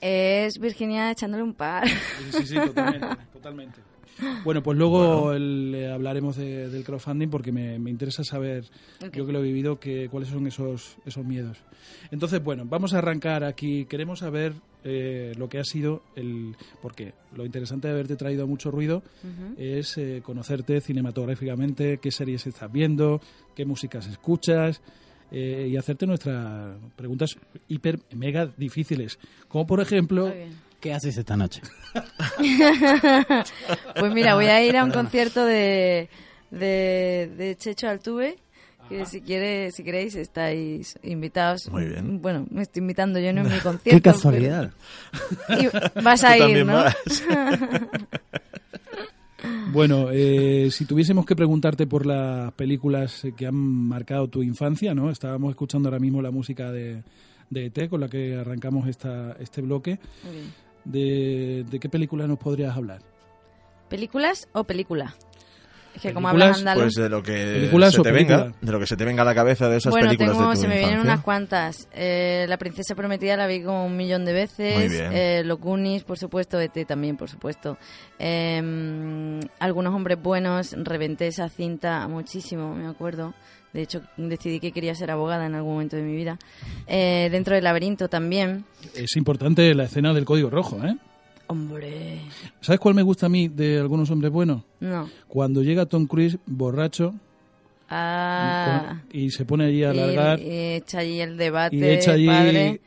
Es 0.00 0.58
Virginia 0.58 1.12
echándole 1.12 1.44
un 1.44 1.54
par. 1.54 1.86
Sí, 1.86 2.32
sí, 2.32 2.46
sí, 2.46 2.54
totalmente, 2.56 3.06
totalmente. 3.32 3.80
Bueno, 4.44 4.62
pues 4.62 4.76
luego 4.78 5.32
el- 5.32 5.90
hablaremos 5.92 6.36
de- 6.36 6.68
del 6.68 6.84
crowdfunding 6.84 7.28
porque 7.28 7.50
me, 7.52 7.78
me 7.78 7.90
interesa 7.90 8.22
saber, 8.24 8.64
Ok. 9.04 9.14
yo 9.16 9.26
que 9.26 9.32
lo 9.32 9.38
he 9.40 9.42
vivido, 9.42 9.78
que, 9.80 10.08
cuáles 10.10 10.28
son 10.28 10.46
esos, 10.46 10.96
esos 11.06 11.24
miedos. 11.24 11.58
Entonces, 12.10 12.42
bueno, 12.42 12.64
vamos 12.66 12.94
a 12.94 12.98
arrancar 12.98 13.44
aquí. 13.44 13.84
Queremos 13.86 14.20
saber 14.20 14.52
eh, 14.84 15.32
lo 15.38 15.48
que 15.48 15.58
ha 15.58 15.64
sido 15.64 16.02
el... 16.16 16.54
Porque 16.80 17.14
lo 17.36 17.44
interesante 17.46 17.86
de 17.88 17.94
haberte 17.94 18.16
traído 18.16 18.46
mucho 18.46 18.70
ruido 18.70 19.02
es 19.56 19.96
eh, 19.98 20.20
conocerte 20.24 20.80
cinematográficamente, 20.80 21.98
qué 21.98 22.10
series 22.10 22.46
estás 22.46 22.70
viendo, 22.70 23.20
qué 23.54 23.64
músicas 23.64 24.06
escuchas 24.08 24.80
eh, 25.30 25.68
y 25.70 25.76
hacerte 25.76 26.06
nuestras 26.06 26.76
preguntas 26.96 27.36
hiper, 27.68 28.00
mega 28.14 28.46
difíciles. 28.56 29.18
Como 29.48 29.66
por 29.66 29.80
ejemplo... 29.80 30.32
¿Qué 30.82 30.92
haces 30.92 31.16
esta 31.16 31.36
noche? 31.36 31.62
Pues 33.98 34.12
mira, 34.12 34.34
voy 34.34 34.46
a 34.46 34.64
ir 34.64 34.76
a 34.76 34.84
un 34.84 34.90
concierto 34.90 35.44
de, 35.44 36.08
de, 36.50 37.30
de 37.36 37.56
Checho 37.56 37.88
Altuve, 37.88 38.36
que 38.88 39.06
si 39.06 39.20
quiere, 39.20 39.70
si 39.70 39.84
queréis 39.84 40.14
estáis 40.16 40.98
invitados. 41.02 41.68
Muy 41.70 41.84
bien. 41.86 42.20
Bueno, 42.20 42.46
me 42.50 42.62
estoy 42.62 42.80
invitando 42.80 43.20
yo, 43.20 43.32
no 43.32 43.42
en 43.42 43.48
mi 43.52 43.58
concierto. 43.60 43.90
Qué 43.90 44.00
casualidad. 44.02 44.72
pero- 45.46 45.62
Y 45.62 45.68
vas 46.02 46.24
a 46.24 46.36
Tú 46.36 46.44
ir, 46.48 46.66
¿no? 46.66 46.72
vas. 46.74 46.94
Bueno, 49.72 50.08
eh, 50.12 50.68
si 50.70 50.84
tuviésemos 50.84 51.24
que 51.26 51.34
preguntarte 51.34 51.86
por 51.86 52.06
las 52.06 52.52
películas 52.52 53.22
que 53.36 53.46
han 53.46 53.54
marcado 53.56 54.28
tu 54.28 54.42
infancia, 54.42 54.94
¿no? 54.94 55.10
Estábamos 55.10 55.50
escuchando 55.50 55.88
ahora 55.88 55.98
mismo 55.98 56.22
la 56.22 56.30
música 56.30 56.70
de, 56.70 57.02
de 57.50 57.66
ET 57.66 57.88
con 57.88 58.00
la 58.00 58.08
que 58.08 58.36
arrancamos 58.36 58.86
esta, 58.88 59.32
este 59.40 59.60
bloque. 59.62 59.98
Muy 60.24 60.32
bien. 60.32 60.62
De, 60.84 61.64
¿De 61.70 61.80
qué 61.80 61.88
película 61.88 62.26
nos 62.26 62.38
podrías 62.38 62.76
hablar? 62.76 63.00
¿Películas 63.88 64.48
o 64.52 64.64
película? 64.64 65.14
Es 65.94 66.00
que 66.00 66.14
como 66.14 66.28
Películas, 66.28 66.56
hablas 66.56 66.58
andaluz... 66.60 66.82
Pues 66.84 66.94
de 66.94 67.08
lo 67.10 67.22
que 67.22 67.32
¿Películas 67.32 67.92
se 67.92 68.00
te 68.00 68.12
venga, 68.12 68.52
de 68.62 68.72
lo 68.72 68.80
que 68.80 68.86
se 68.86 68.96
te 68.96 69.04
venga 69.04 69.22
a 69.22 69.24
la 69.26 69.34
cabeza 69.34 69.68
de 69.68 69.76
esas 69.76 69.90
bueno, 69.90 70.06
películas 70.06 70.32
tengo, 70.32 70.48
de 70.48 70.54
tu 70.54 70.60
se 70.62 70.68
me 70.68 70.78
vienen 70.78 71.00
unas 71.00 71.20
cuantas. 71.20 71.86
Eh, 71.92 72.46
la 72.48 72.56
princesa 72.56 72.94
prometida 72.94 73.36
la 73.36 73.46
vi 73.46 73.62
como 73.62 73.84
un 73.84 73.96
millón 73.96 74.24
de 74.24 74.32
veces. 74.32 74.74
Muy 74.74 74.88
bien. 74.88 75.12
Eh, 75.12 75.42
Los 75.44 75.58
Goonies, 75.58 76.04
por 76.04 76.18
supuesto. 76.18 76.58
ET 76.58 76.86
también, 76.86 77.18
por 77.18 77.28
supuesto. 77.28 77.76
Eh, 78.18 79.40
algunos 79.58 79.94
hombres 79.94 80.20
buenos. 80.22 80.72
Reventé 80.72 81.26
esa 81.26 81.50
cinta 81.50 82.08
muchísimo, 82.08 82.74
me 82.74 82.88
acuerdo. 82.88 83.34
De 83.72 83.82
hecho, 83.82 84.02
decidí 84.18 84.60
que 84.60 84.70
quería 84.72 84.94
ser 84.94 85.10
abogada 85.10 85.46
en 85.46 85.54
algún 85.54 85.72
momento 85.74 85.96
de 85.96 86.02
mi 86.02 86.14
vida. 86.14 86.38
Eh, 86.86 87.28
dentro 87.32 87.54
del 87.54 87.64
laberinto 87.64 88.08
también. 88.08 88.64
Es 88.94 89.16
importante 89.16 89.74
la 89.74 89.84
escena 89.84 90.12
del 90.12 90.24
código 90.26 90.50
rojo, 90.50 90.78
¿eh? 90.84 90.96
Hombre, 91.46 92.20
¿Sabes 92.60 92.80
cuál 92.80 92.94
me 92.94 93.02
gusta 93.02 93.26
a 93.26 93.28
mí 93.28 93.48
de 93.48 93.78
algunos 93.78 94.10
hombres 94.10 94.30
buenos? 94.32 94.62
no. 94.80 95.08
Cuando 95.28 95.62
llega 95.62 95.86
Tom 95.86 96.06
Cruise 96.06 96.38
borracho 96.46 97.14
Ah, 97.94 99.00
y 99.12 99.30
se 99.30 99.44
pone 99.44 99.66
allí 99.66 99.84
a 99.84 99.92
y, 99.94 99.98
alargar. 99.98 100.40
y 100.40 100.50
echa 100.76 100.98
allí 101.00 101.20
el 101.20 101.36
debate, 101.36 101.76
Y 101.76 101.84
echa 101.84 102.12
allí- 102.12 102.26
padre. 102.26 102.80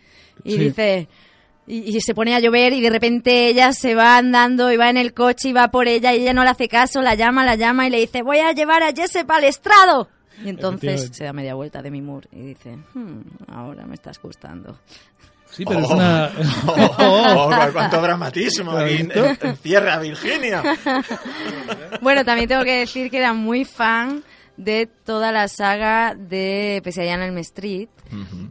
Y 0.44 0.52
sí. 0.52 0.58
dice... 0.60 1.08
Y, 1.68 1.98
y 1.98 2.02
se 2.02 2.14
pone 2.14 2.36
a 2.36 2.40
llover 2.40 2.74
y 2.74 2.82
de 2.82 2.92
repente 2.92 3.48
ella 3.48 3.72
se 3.72 3.96
va 3.96 4.18
andando 4.18 4.72
y 4.72 4.78
va 4.78 4.92
en 4.92 4.98
el 4.98 5.16
coche 5.16 5.50
y 5.50 5.54
va 5.54 5.70
por 5.72 5.88
ella 5.88 6.14
y 6.14 6.22
ella 6.22 6.32
no 6.34 6.44
le 6.44 6.52
hace 6.52 6.68
caso, 6.68 7.02
la 7.02 7.16
llama, 7.16 7.44
la 7.44 7.56
llama 7.56 7.88
y 7.88 7.90
le 7.90 8.00
dice 8.02 8.22
voy 8.22 8.38
a 8.38 8.52
llevar 8.52 8.84
a 8.84 8.92
Jesse 8.94 9.24
para 9.26 9.40
el 9.40 9.46
estrado. 9.46 10.08
Y 10.44 10.50
entonces 10.50 11.10
se 11.14 11.24
da 11.24 11.34
media 11.34 11.54
vuelta 11.56 11.82
de 11.82 11.92
mi 11.92 12.02
mur 12.02 12.28
y 12.32 12.42
dice, 12.42 12.78
"Hmm, 12.94 13.22
ahora 13.48 13.86
me 13.86 13.96
estás 13.96 14.22
gustando. 14.22 14.78
Sí, 15.50 15.64
pero 15.66 15.80
es 15.80 15.90
una... 15.90 16.32
Oh, 16.68 16.96
oh, 17.00 17.50
oh, 17.50 17.72
cuánto 17.72 18.02
dramatismo 18.02 18.78
Encierra 18.80 19.94
a 19.96 20.00
Virginia. 20.00 20.62
Bueno, 22.02 22.26
también 22.26 22.50
tengo 22.50 22.64
que 22.64 22.80
decir 22.80 23.10
que 23.10 23.18
era 23.18 23.34
muy 23.34 23.64
fan 23.64 24.24
de 24.58 24.88
toda 25.06 25.32
la 25.32 25.48
saga 25.48 26.14
de 26.16 26.82
Pesadilla 26.84 27.16
en 27.16 27.22
Elm 27.22 27.38
Street. 27.40 27.90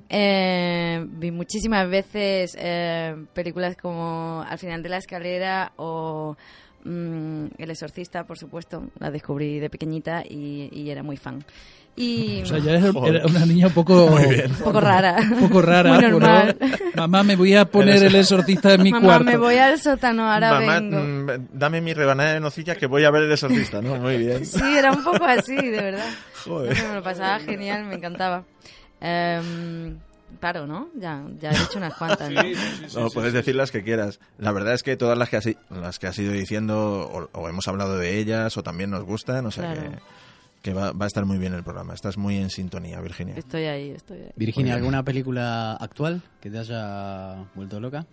Eh, 0.09 1.05
vi 1.07 1.31
muchísimas 1.31 1.89
veces 1.89 2.57
eh, 2.59 3.15
películas 3.33 3.77
como 3.77 4.45
Al 4.49 4.59
final 4.59 4.83
de 4.83 4.89
la 4.89 4.99
escalera 4.99 5.73
o 5.77 6.37
mm, 6.85 7.47
El 7.59 7.71
exorcista, 7.71 8.25
por 8.25 8.39
supuesto. 8.39 8.85
La 8.99 9.11
descubrí 9.11 9.59
de 9.59 9.71
pequeñita 9.71 10.23
y, 10.29 10.69
y 10.73 10.91
era 10.91 11.03
muy 11.03 11.17
fan. 11.17 11.45
Y 11.97 12.43
O 12.43 12.47
sea, 12.47 12.59
ya 12.59 12.73
era 12.73 12.93
Joder. 12.93 13.17
era 13.17 13.27
una 13.27 13.47
niña 13.47 13.69
un 13.69 13.73
poco... 13.73 14.07
un 14.17 14.55
poco 14.65 14.81
rara. 14.81 15.17
Un 15.21 15.39
poco 15.49 15.63
rara. 15.63 15.93
Muy 15.95 16.03
¿no? 16.03 16.11
normal. 16.11 16.57
Mamá, 16.97 17.23
me 17.23 17.37
voy 17.37 17.55
a 17.55 17.65
poner 17.67 18.03
el 18.03 18.15
exorcista 18.17 18.75
en 18.75 18.83
mi 18.83 18.91
Mamá, 18.91 19.07
cuarto. 19.07 19.25
me 19.27 19.37
voy 19.37 19.57
al 19.59 19.79
sótano, 19.79 20.29
ahora 20.29 20.51
Mamá, 20.55 20.81
vengo. 20.81 20.99
mm, 20.99 21.49
dame 21.53 21.81
mi 21.81 21.95
rebanada 21.95 22.35
de 22.35 22.41
nocilla 22.41 22.75
que 22.75 22.87
voy 22.87 23.05
a 23.05 23.11
ver 23.13 23.23
el 23.23 23.33
exorcista, 23.33 23.81
¿no? 23.81 23.95
Muy 23.97 24.17
bien. 24.19 24.45
Sí, 24.45 24.61
era 24.77 24.91
un 24.91 25.05
poco 25.05 25.25
así, 25.25 25.55
de 25.55 25.71
verdad. 25.83 26.09
Joder. 26.45 26.77
No 26.83 26.89
me 26.89 26.95
lo 26.97 27.03
pasaba 27.05 27.39
genial, 27.39 27.85
me 27.85 27.95
encantaba. 27.95 28.43
Em, 29.01 29.97
paro, 30.35 30.67
¿no? 30.67 30.89
Ya, 30.97 31.25
ya 31.41 31.51
he 31.51 31.59
dicho 31.59 31.79
unas 31.79 31.95
cuantas. 31.99 32.31
¿no? 32.31 33.01
No, 33.03 33.11
puedes 33.11 33.33
decir 33.33 33.55
las 33.55 33.71
que 33.71 33.83
quieras. 33.83 34.21
La 34.39 34.53
verdad 34.53 34.75
es 34.75 34.83
que 34.83 34.97
todas 34.97 35.17
las 35.19 35.29
que 35.29 35.37
has, 35.37 35.49
las 35.71 35.99
que 35.99 36.07
has 36.07 36.19
ido 36.19 36.33
diciendo, 36.33 37.09
o, 37.11 37.29
o 37.39 37.49
hemos 37.49 37.67
hablado 37.69 37.97
de 37.99 38.19
ellas, 38.19 38.57
o 38.57 38.63
también 38.63 38.91
nos 38.91 39.05
gustan, 39.05 39.47
o 39.47 39.51
sea 39.51 39.73
Claro. 39.75 39.91
que, 39.93 39.99
que 40.63 40.73
va, 40.75 40.93
va 40.93 41.05
a 41.05 41.09
estar 41.09 41.25
muy 41.25 41.39
bien 41.39 41.55
el 41.55 41.63
programa. 41.63 41.95
Estás 41.95 42.17
muy 42.17 42.37
en 42.37 42.51
sintonía, 42.51 43.01
Virginia. 43.01 43.35
Estoy 43.37 43.65
ahí, 43.65 43.91
estoy 43.91 44.19
ahí. 44.21 44.31
Virginia. 44.37 44.75
¿alguna 44.75 45.03
película 45.03 45.73
actual 45.75 46.23
que 46.41 46.51
te 46.51 46.59
haya 46.59 47.45
vuelto 47.55 47.81
loca? 47.81 48.07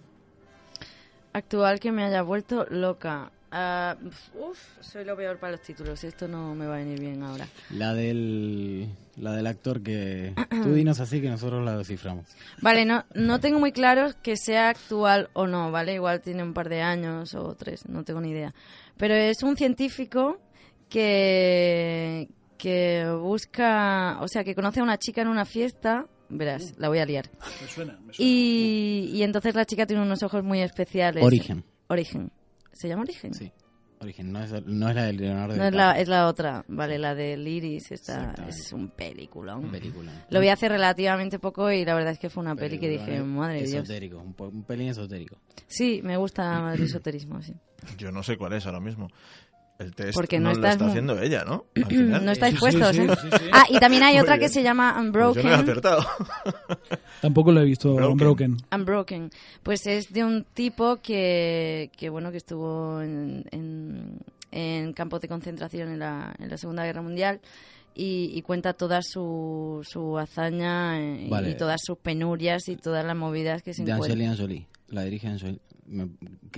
Actual 1.34 1.80
que 1.80 1.92
me 1.92 2.04
haya 2.04 2.22
vuelto 2.24 2.66
loca. 2.70 3.32
Ah, 3.54 3.98
uf, 4.34 4.58
soy 4.80 5.04
lo 5.04 5.16
peor 5.18 5.38
para 5.38 5.52
los 5.52 5.62
títulos. 5.62 6.02
Esto 6.06 6.26
no 6.28 6.56
me 6.56 6.66
va 6.68 6.76
a 6.76 6.78
venir 6.78 7.00
bien 7.02 7.22
ahora. 7.22 7.46
La 7.72 7.94
del, 7.94 8.88
la 9.18 9.34
del 9.34 9.46
actor 9.46 9.84
que... 9.84 10.34
Tú 10.50 10.74
dinos 10.74 11.02
así 11.02 11.20
que 11.20 11.30
nosotros 11.30 11.64
la 11.66 11.78
desciframos. 11.78 12.28
Vale, 12.62 12.86
no, 12.86 13.04
no 13.14 13.42
tengo 13.42 13.60
muy 13.60 13.74
claro 13.74 14.12
que 14.24 14.38
sea 14.38 14.70
actual 14.70 15.30
o 15.34 15.48
no, 15.48 15.70
¿vale? 15.70 15.96
Igual 15.96 16.22
tiene 16.22 16.44
un 16.44 16.54
par 16.54 16.70
de 16.70 16.82
años 16.82 17.36
o 17.36 17.54
tres, 17.56 17.90
no 17.90 18.06
tengo 18.06 18.22
ni 18.22 18.30
idea. 18.30 18.54
Pero 18.96 19.16
es 19.16 19.44
un 19.44 19.58
científico 19.58 20.40
que, 20.88 22.30
que 22.58 23.06
busca, 23.20 24.18
o 24.22 24.30
sea, 24.30 24.46
que 24.46 24.56
conoce 24.56 24.80
a 24.80 24.84
una 24.84 24.98
chica 24.98 25.24
en 25.24 25.28
una 25.28 25.44
fiesta. 25.44 26.08
Verás, 26.30 26.76
la 26.78 26.88
voy 26.88 27.00
a 27.00 27.06
liar. 27.06 27.30
Me 27.62 27.68
suena, 27.68 27.94
me 27.94 28.14
suena. 28.14 28.16
Y, 28.18 29.12
y 29.14 29.24
entonces 29.24 29.56
la 29.56 29.66
chica 29.66 29.86
tiene 29.86 30.02
unos 30.02 30.24
ojos 30.24 30.42
muy 30.42 30.62
especiales. 30.62 31.22
Origen. 31.22 31.66
Origen. 31.88 32.32
¿Se 32.82 32.88
llama 32.88 33.04
Origen? 33.04 33.32
Sí. 33.36 33.52
Origen, 34.00 34.32
no 34.32 34.44
es, 34.44 34.52
no 34.66 34.90
es 34.90 34.96
la 34.96 35.04
de 35.04 35.14
Leonardo 35.14 35.56
No 35.56 35.66
es 35.66 35.76
la, 35.76 36.00
es 36.00 36.08
la 36.08 36.26
otra, 36.28 36.66
vale, 36.68 36.98
la 36.98 37.14
de 37.14 37.34
Iris, 37.34 37.92
esta 37.92 38.34
es 38.48 38.74
un 38.74 38.90
peliculón. 38.90 39.70
película. 39.70 40.12
Lo 40.32 40.40
vi 40.40 40.48
hace 40.48 40.68
relativamente 40.68 41.38
poco 41.38 41.72
y 41.72 41.86
la 41.86 41.94
verdad 41.94 42.14
es 42.14 42.18
que 42.18 42.32
fue 42.32 42.42
una 42.42 42.56
peli 42.56 42.80
que 42.80 42.88
Película, 42.88 43.12
dije, 43.12 43.24
madre 43.24 43.62
de 43.62 43.68
Dios. 43.68 43.84
Esotérico, 43.84 44.18
un, 44.18 44.36
un 44.40 44.64
pelín 44.64 44.88
esotérico. 44.90 45.38
Sí, 45.68 46.02
me 46.04 46.18
gusta 46.18 46.74
el 46.74 46.82
esoterismo, 46.82 47.44
sí. 47.44 47.54
Yo 48.00 48.12
no 48.12 48.24
sé 48.24 48.38
cuál 48.38 48.54
es 48.54 48.66
ahora 48.66 48.80
mismo. 48.80 49.08
El 49.82 49.94
test 49.96 50.14
Porque 50.14 50.40
no, 50.40 50.46
no 50.46 50.50
lo 50.50 50.56
estás 50.56 50.72
está 50.74 50.84
mu- 50.86 50.90
haciendo 50.92 51.20
ella, 51.22 51.44
¿no? 51.46 51.66
Al 51.76 51.86
final. 51.88 52.26
No 52.26 52.32
estáis 52.32 52.54
Sí, 52.54 52.60
puestos, 52.60 52.96
sí, 52.96 53.02
¿eh? 53.02 53.08
sí. 53.22 53.30
Ah, 53.52 53.64
y 53.70 53.80
también 53.80 54.04
hay 54.04 54.14
Muy 54.14 54.22
otra 54.22 54.36
que 54.36 54.40
bien. 54.42 54.52
se 54.52 54.64
llama 54.64 54.94
Pues 54.94 55.04
yo 55.04 55.12
no 55.12 55.20
he 55.26 55.28
Unbroken. 55.28 55.54
acertado. 55.54 56.06
Tampoco 57.22 57.52
lo 57.52 57.62
he 57.62 57.66
visto 57.66 57.94
Broken. 57.96 58.18
Broken. 58.18 58.58
Unbroken. 58.74 59.30
Pues 59.64 59.86
es 59.88 60.12
de 60.12 60.24
un 60.24 60.44
tipo 60.54 60.98
que, 60.98 61.92
que 61.98 62.10
bueno, 62.10 62.32
que 62.32 62.38
estuvo 62.38 63.02
en, 63.02 63.44
en, 63.52 64.18
en 64.52 64.94
campos 64.94 65.22
de 65.22 65.28
concentración 65.28 65.90
en 65.90 66.00
la, 66.00 66.34
en 66.40 66.50
la 66.50 66.58
Segunda 66.58 66.84
Guerra 66.86 67.02
Mundial 67.02 67.40
y, 67.94 68.32
y 68.34 68.42
cuenta 68.42 68.74
toda 68.74 69.02
su, 69.02 69.82
su 69.88 70.18
hazaña 70.18 71.00
eh, 71.00 71.28
Vale. 71.30 71.52
y 71.52 71.58
todas 71.58 71.82
sus 71.84 71.98
penurias 71.98 72.68
y 72.70 72.76
todas 72.78 73.06
las 73.06 73.16
movidas 73.16 73.62
que 73.62 73.74
se 73.74 73.84
De 73.84 73.92
encuentran. 73.92 74.20
Angelina 74.22 74.38
Jolie. 74.42 74.68
La 74.92 75.04
dirige 75.04 75.28
Angelina 75.28 75.60
me- 75.88 76.08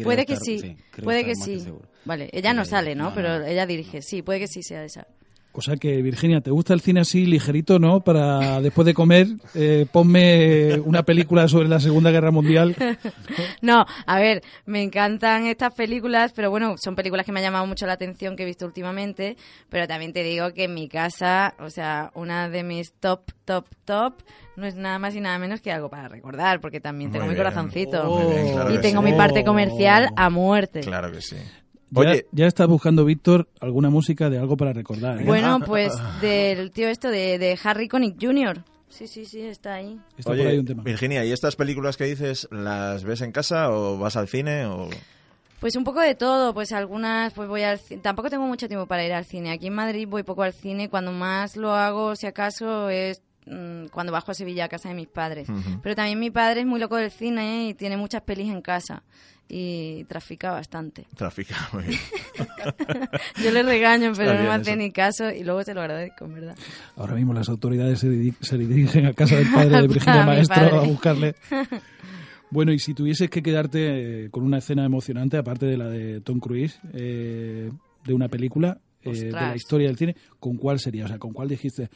Puede 0.03 0.25
que 0.25 0.33
estar- 0.33 0.45
sí, 0.45 0.75
puede 1.03 1.23
que 1.25 1.35
sí. 1.35 1.59
seguro. 1.59 1.87
Vale, 2.05 2.29
ella 2.33 2.53
no 2.53 2.63
Eh, 2.63 2.65
sale, 2.65 2.95
¿no? 2.95 3.05
no, 3.09 3.15
Pero 3.15 3.39
no. 3.39 3.45
ella 3.45 3.65
dirige, 3.65 4.01
sí, 4.01 4.21
puede 4.21 4.39
que 4.39 4.47
sí 4.47 4.61
sea 4.63 4.83
esa. 4.83 5.07
O 5.55 5.61
sea 5.61 5.75
que, 5.77 6.01
Virginia, 6.01 6.41
¿te 6.41 6.49
gusta 6.51 6.73
el 6.73 6.81
cine 6.81 7.01
así 7.01 7.25
ligerito, 7.25 7.77
no? 7.79 8.01
Para 8.01 8.59
después 8.59 8.85
de 8.85 8.93
comer, 8.93 9.27
eh, 9.53 9.85
ponme 9.91 10.79
una 10.79 11.03
película 11.03 11.47
sobre 11.47 11.69
la 11.69 11.79
Segunda 11.79 12.11
Guerra 12.11 12.31
Mundial. 12.31 12.75
No, 13.61 13.85
a 14.05 14.19
ver, 14.19 14.43
me 14.65 14.83
encantan 14.83 15.45
estas 15.47 15.73
películas, 15.73 16.33
pero 16.35 16.49
bueno, 16.49 16.75
son 16.83 16.95
películas 16.95 17.25
que 17.25 17.31
me 17.31 17.39
han 17.39 17.45
llamado 17.45 17.65
mucho 17.65 17.85
la 17.85 17.93
atención 17.93 18.35
que 18.35 18.43
he 18.43 18.45
visto 18.45 18.65
últimamente, 18.65 19.37
pero 19.69 19.87
también 19.87 20.11
te 20.11 20.21
digo 20.23 20.53
que 20.53 20.65
en 20.65 20.73
mi 20.73 20.89
casa, 20.89 21.55
o 21.59 21.69
sea, 21.69 22.11
una 22.13 22.49
de 22.49 22.63
mis 22.63 22.91
top, 22.99 23.21
top, 23.45 23.65
top, 23.85 24.15
no 24.57 24.65
es 24.65 24.75
nada 24.75 24.99
más 24.99 25.15
y 25.15 25.21
nada 25.21 25.39
menos 25.39 25.61
que 25.61 25.71
algo 25.71 25.89
para 25.89 26.07
recordar, 26.09 26.59
porque 26.59 26.79
también 26.81 27.11
tengo 27.11 27.25
Muy 27.25 27.33
mi 27.33 27.39
bien. 27.39 27.45
corazoncito. 27.47 28.03
Oh, 28.11 28.19
Muy 28.19 28.33
bien, 28.33 28.53
claro 28.53 28.73
y 28.73 28.77
tengo 28.79 29.01
sí. 29.01 29.11
mi 29.11 29.17
parte 29.17 29.43
comercial 29.45 30.09
a 30.15 30.29
muerte. 30.29 30.81
Claro 30.81 31.11
que 31.11 31.21
sí. 31.21 31.37
Ya, 31.93 32.01
Oye. 32.01 32.25
ya 32.31 32.47
está 32.47 32.65
buscando 32.65 33.05
Víctor 33.05 33.47
alguna 33.59 33.89
música 33.89 34.29
de 34.29 34.39
algo 34.39 34.57
para 34.57 34.73
recordar. 34.73 35.21
¿eh? 35.21 35.25
Bueno, 35.25 35.59
pues 35.59 35.93
del 36.21 36.71
tío 36.71 36.87
esto 36.87 37.09
de, 37.09 37.37
de 37.37 37.57
Harry 37.63 37.87
Connick 37.87 38.15
Jr. 38.19 38.63
Sí, 38.89 39.07
sí, 39.07 39.25
sí, 39.25 39.41
está 39.41 39.75
ahí. 39.75 39.99
Está 40.17 40.31
Oye, 40.31 40.43
por 40.43 40.51
ahí 40.51 40.59
un 40.59 40.65
tema. 40.65 40.83
Virginia, 40.83 41.25
¿y 41.25 41.31
estas 41.31 41.55
películas 41.55 41.97
que 41.97 42.03
dices, 42.03 42.47
las 42.51 43.03
ves 43.03 43.21
en 43.21 43.31
casa 43.31 43.71
o 43.71 43.97
vas 43.97 44.15
al 44.15 44.27
cine 44.27 44.65
o...? 44.67 44.87
Pues 45.59 45.75
un 45.75 45.83
poco 45.83 46.01
de 46.01 46.13
todo, 46.13 46.53
pues 46.53 46.73
algunas, 46.73 47.33
pues 47.33 47.47
voy 47.47 47.63
al 47.63 47.79
cine. 47.79 48.01
Tampoco 48.01 48.29
tengo 48.29 48.45
mucho 48.45 48.67
tiempo 48.67 48.85
para 48.85 49.05
ir 49.05 49.13
al 49.13 49.25
cine. 49.25 49.51
Aquí 49.51 49.67
en 49.67 49.73
Madrid 49.73 50.07
voy 50.07 50.21
poco 50.23 50.43
al 50.43 50.53
cine. 50.53 50.89
Cuando 50.89 51.11
más 51.11 51.55
lo 51.55 51.73
hago, 51.73 52.15
si 52.15 52.27
acaso, 52.27 52.89
es 52.89 53.21
mm, 53.45 53.85
cuando 53.85 54.11
bajo 54.11 54.31
a 54.31 54.33
Sevilla 54.35 54.65
a 54.65 54.69
casa 54.69 54.89
de 54.89 54.95
mis 54.95 55.07
padres. 55.07 55.47
Pero 55.81 55.95
también 55.95 56.19
mi 56.19 56.29
padre 56.31 56.59
es 56.59 56.67
muy 56.67 56.79
loco 56.79 56.97
del 56.97 57.11
cine 57.11 57.69
y 57.69 57.73
tiene 57.73 57.97
muchas 57.97 58.21
pelis 58.23 58.51
en 58.51 58.61
casa. 58.61 59.03
Y 59.49 60.05
trafica 60.05 60.51
bastante. 60.51 61.05
Trafica, 61.15 61.55
muy 61.73 61.83
bien. 61.83 61.99
Yo 63.43 63.51
le 63.51 63.61
regaño, 63.61 64.11
pero 64.15 64.31
Está 64.31 64.43
no 64.43 64.49
me 64.49 64.55
hace 64.55 64.71
eso. 64.71 64.79
ni 64.79 64.91
caso 64.91 65.29
y 65.29 65.43
luego 65.43 65.63
se 65.63 65.73
lo 65.73 65.81
agradezco, 65.81 66.25
en 66.25 66.33
verdad. 66.33 66.55
Ahora 66.95 67.15
mismo 67.15 67.33
las 67.33 67.49
autoridades 67.49 67.99
se, 67.99 68.33
se 68.41 68.57
dirigen 68.57 69.05
a 69.05 69.13
casa 69.13 69.35
del 69.35 69.51
padre 69.51 69.81
de 69.81 69.87
Virginia 69.93 70.25
Maestro 70.25 70.79
a 70.79 70.83
buscarle. 70.83 71.35
Bueno, 72.49 72.71
y 72.71 72.77
si 72.77 72.93
tuvieses 72.93 73.31
que 73.31 73.41
quedarte 73.41 74.25
eh, 74.25 74.29
con 74.29 74.43
una 74.43 74.59
escena 74.59 74.85
emocionante, 74.85 75.37
aparte 75.37 75.65
de 75.65 75.75
la 75.75 75.87
de 75.87 76.21
Tom 76.21 76.39
Cruise, 76.39 76.79
eh, 76.93 77.71
de 78.05 78.13
una 78.13 78.27
película, 78.27 78.79
eh, 79.01 79.11
de 79.11 79.31
la 79.31 79.55
historia 79.55 79.87
del 79.87 79.97
cine, 79.97 80.15
¿con 80.39 80.57
cuál 80.57 80.79
sería? 80.79 81.05
O 81.05 81.07
sea, 81.07 81.17
¿con 81.17 81.33
cuál 81.33 81.47
dijiste? 81.47 81.89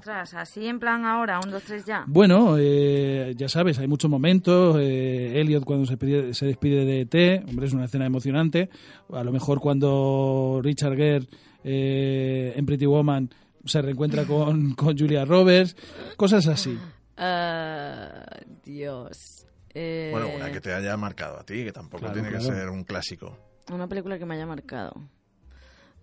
Ostras, 0.00 0.34
así 0.34 0.66
en 0.66 0.78
plan 0.80 1.04
ahora, 1.04 1.38
un, 1.44 1.50
dos, 1.50 1.62
tres 1.62 1.84
ya. 1.84 2.04
Bueno, 2.06 2.56
eh, 2.58 3.34
ya 3.36 3.48
sabes, 3.48 3.78
hay 3.78 3.86
muchos 3.86 4.10
momentos. 4.10 4.76
Eh, 4.80 5.38
Elliot 5.40 5.64
cuando 5.64 5.86
se, 5.86 5.96
pide- 5.98 6.32
se 6.34 6.46
despide 6.46 6.84
de 6.84 7.02
ET, 7.02 7.44
hombre, 7.48 7.66
es 7.66 7.72
una 7.72 7.84
escena 7.84 8.06
emocionante. 8.06 8.70
A 9.12 9.22
lo 9.22 9.30
mejor 9.32 9.60
cuando 9.60 10.60
Richard 10.62 10.96
Gere 10.96 11.26
eh, 11.64 12.54
en 12.56 12.66
Pretty 12.66 12.86
Woman 12.86 13.28
se 13.64 13.82
reencuentra 13.82 14.24
con, 14.24 14.74
con 14.74 14.96
Julia 14.98 15.24
Roberts, 15.24 15.76
cosas 16.16 16.46
así. 16.48 16.78
Ah, 17.16 18.24
Dios. 18.64 19.46
Eh, 19.74 20.08
Bueno, 20.12 20.28
una 20.34 20.50
que 20.50 20.60
te 20.60 20.72
haya 20.72 20.96
marcado 20.96 21.38
a 21.38 21.44
ti, 21.44 21.62
que 21.64 21.72
tampoco 21.72 21.98
Claro, 22.00 22.14
tiene 22.14 22.30
que 22.30 22.38
claro. 22.38 22.54
ser 22.56 22.68
un 22.70 22.84
clásico. 22.84 23.36
Una 23.70 23.86
película 23.86 24.18
que 24.18 24.24
me 24.26 24.34
haya 24.34 24.46
marcado. 24.46 24.94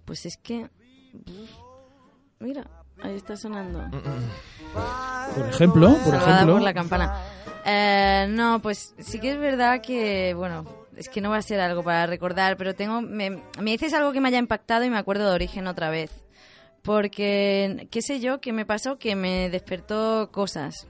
Pues 0.06 0.26
es 0.28 0.38
que... 0.38 0.70
Mira, 2.40 2.70
ahí 3.02 3.16
está 3.16 3.36
sonando. 3.36 3.84
Por 5.36 5.50
ejemplo, 5.50 5.90
por 5.90 6.14
Salvada 6.14 6.34
ejemplo, 6.34 6.54
por 6.54 6.62
la 6.62 6.74
campana. 6.74 7.22
Eh, 7.66 8.28
no, 8.30 8.62
pues 8.62 8.94
sí 9.00 9.20
que 9.20 9.32
es 9.32 9.38
verdad 9.40 9.82
que, 9.82 10.34
bueno, 10.34 10.66
es 10.96 11.10
que 11.10 11.22
no 11.22 11.30
va 11.30 11.38
a 11.38 11.42
ser 11.42 11.60
algo 11.60 11.84
para 11.84 12.06
recordar, 12.06 12.58
pero 12.58 12.76
tengo, 12.76 13.02
me, 13.02 13.30
me 13.30 13.72
dices 13.72 13.94
algo 13.94 14.12
que 14.14 14.22
me 14.22 14.30
haya 14.30 14.40
impactado 14.40 14.86
y 14.86 14.90
me 14.90 14.98
acuerdo 14.98 15.28
de 15.28 15.36
origen 15.36 15.68
otra 15.68 15.90
vez. 15.90 16.12
Porque, 16.82 17.88
qué 17.92 18.02
sé 18.02 18.20
yo, 18.22 18.40
que 18.40 18.54
me 18.54 18.66
pasó 18.66 18.98
que 18.98 19.16
me 19.16 19.50
despertó 19.50 20.30
cosas. 20.32 20.88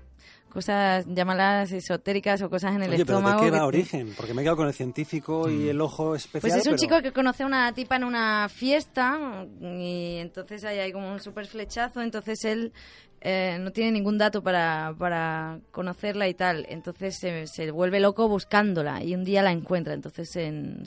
Cosas, 0.61 1.05
llámalas 1.07 1.71
esotéricas 1.71 2.41
o 2.41 2.49
cosas 2.49 2.73
en 2.75 2.81
el 2.81 2.89
Oye, 2.89 3.05
pero 3.05 3.19
estómago. 3.19 3.41
¿de 3.41 3.45
qué 3.45 3.51
va 3.51 3.57
que- 3.59 3.63
origen? 3.65 4.13
Porque 4.17 4.33
me 4.33 4.41
he 4.41 4.43
quedado 4.43 4.57
con 4.57 4.67
el 4.67 4.73
científico 4.73 5.47
y 5.51 5.69
el 5.69 5.79
ojo 5.79 6.15
especial. 6.15 6.41
Pues 6.41 6.55
es 6.55 6.65
un 6.65 6.71
pero- 6.71 6.77
chico 6.81 7.01
que 7.03 7.13
conoce 7.13 7.43
a 7.43 7.45
una 7.45 7.71
tipa 7.73 7.95
en 7.97 8.03
una 8.03 8.49
fiesta 8.49 9.45
y 9.61 10.15
entonces 10.17 10.63
ahí 10.63 10.79
hay 10.79 10.91
como 10.91 11.11
un 11.13 11.19
super 11.19 11.45
flechazo, 11.45 12.01
entonces 12.01 12.43
él 12.43 12.73
eh, 13.21 13.57
no 13.59 13.71
tiene 13.71 13.91
ningún 13.91 14.17
dato 14.17 14.41
para, 14.43 14.93
para 14.97 15.59
conocerla 15.71 16.27
y 16.27 16.33
tal, 16.33 16.65
entonces 16.69 17.17
se, 17.19 17.47
se 17.47 17.71
vuelve 17.71 17.99
loco 17.99 18.27
buscándola 18.29 19.03
y 19.03 19.15
un 19.15 19.23
día 19.23 19.41
la 19.41 19.51
encuentra, 19.51 19.93
entonces 19.93 20.35
en- 20.35 20.83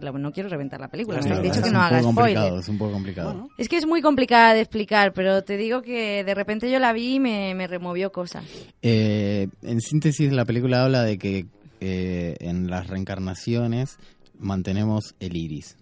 la- 0.00 0.12
no 0.12 0.32
quiero 0.32 0.48
reventar 0.48 0.80
la 0.80 0.88
película, 0.88 1.18
me 1.18 1.24
Claro, 1.24 1.36
has 1.36 1.42
dicho 1.42 1.54
es 1.56 1.60
que 1.60 1.66
es 1.68 1.72
no 1.72 1.78
un 1.78 1.84
haga 1.84 1.98
poco 1.98 2.14
complicado, 2.14 2.46
spoiler. 2.46 2.62
es 2.62 2.68
un 2.68 2.78
poco 2.78 2.92
complicado. 2.92 3.32
Bueno. 3.32 3.48
Es 3.58 3.68
que 3.68 3.76
es 3.76 3.86
muy 3.86 4.00
complicada 4.02 4.54
de 4.54 4.60
explicar, 4.62 5.12
pero 5.12 5.42
te 5.42 5.56
digo 5.56 5.82
que 5.82 6.24
de 6.24 6.34
repente 6.34 6.70
yo 6.70 6.78
la 6.78 6.92
vi 6.92 7.14
y 7.16 7.20
me, 7.20 7.54
me 7.54 7.66
removió 7.66 8.10
cosas. 8.12 8.44
Eh, 8.82 9.48
en 9.62 9.80
síntesis, 9.80 10.32
la 10.32 10.44
película 10.44 10.82
habla 10.84 11.02
de 11.02 11.18
que 11.18 11.46
eh, 11.80 12.36
en 12.40 12.68
las 12.70 12.86
reencarnaciones 12.88 13.98
mantenemos 14.38 15.14
el 15.20 15.36
iris. 15.36 15.76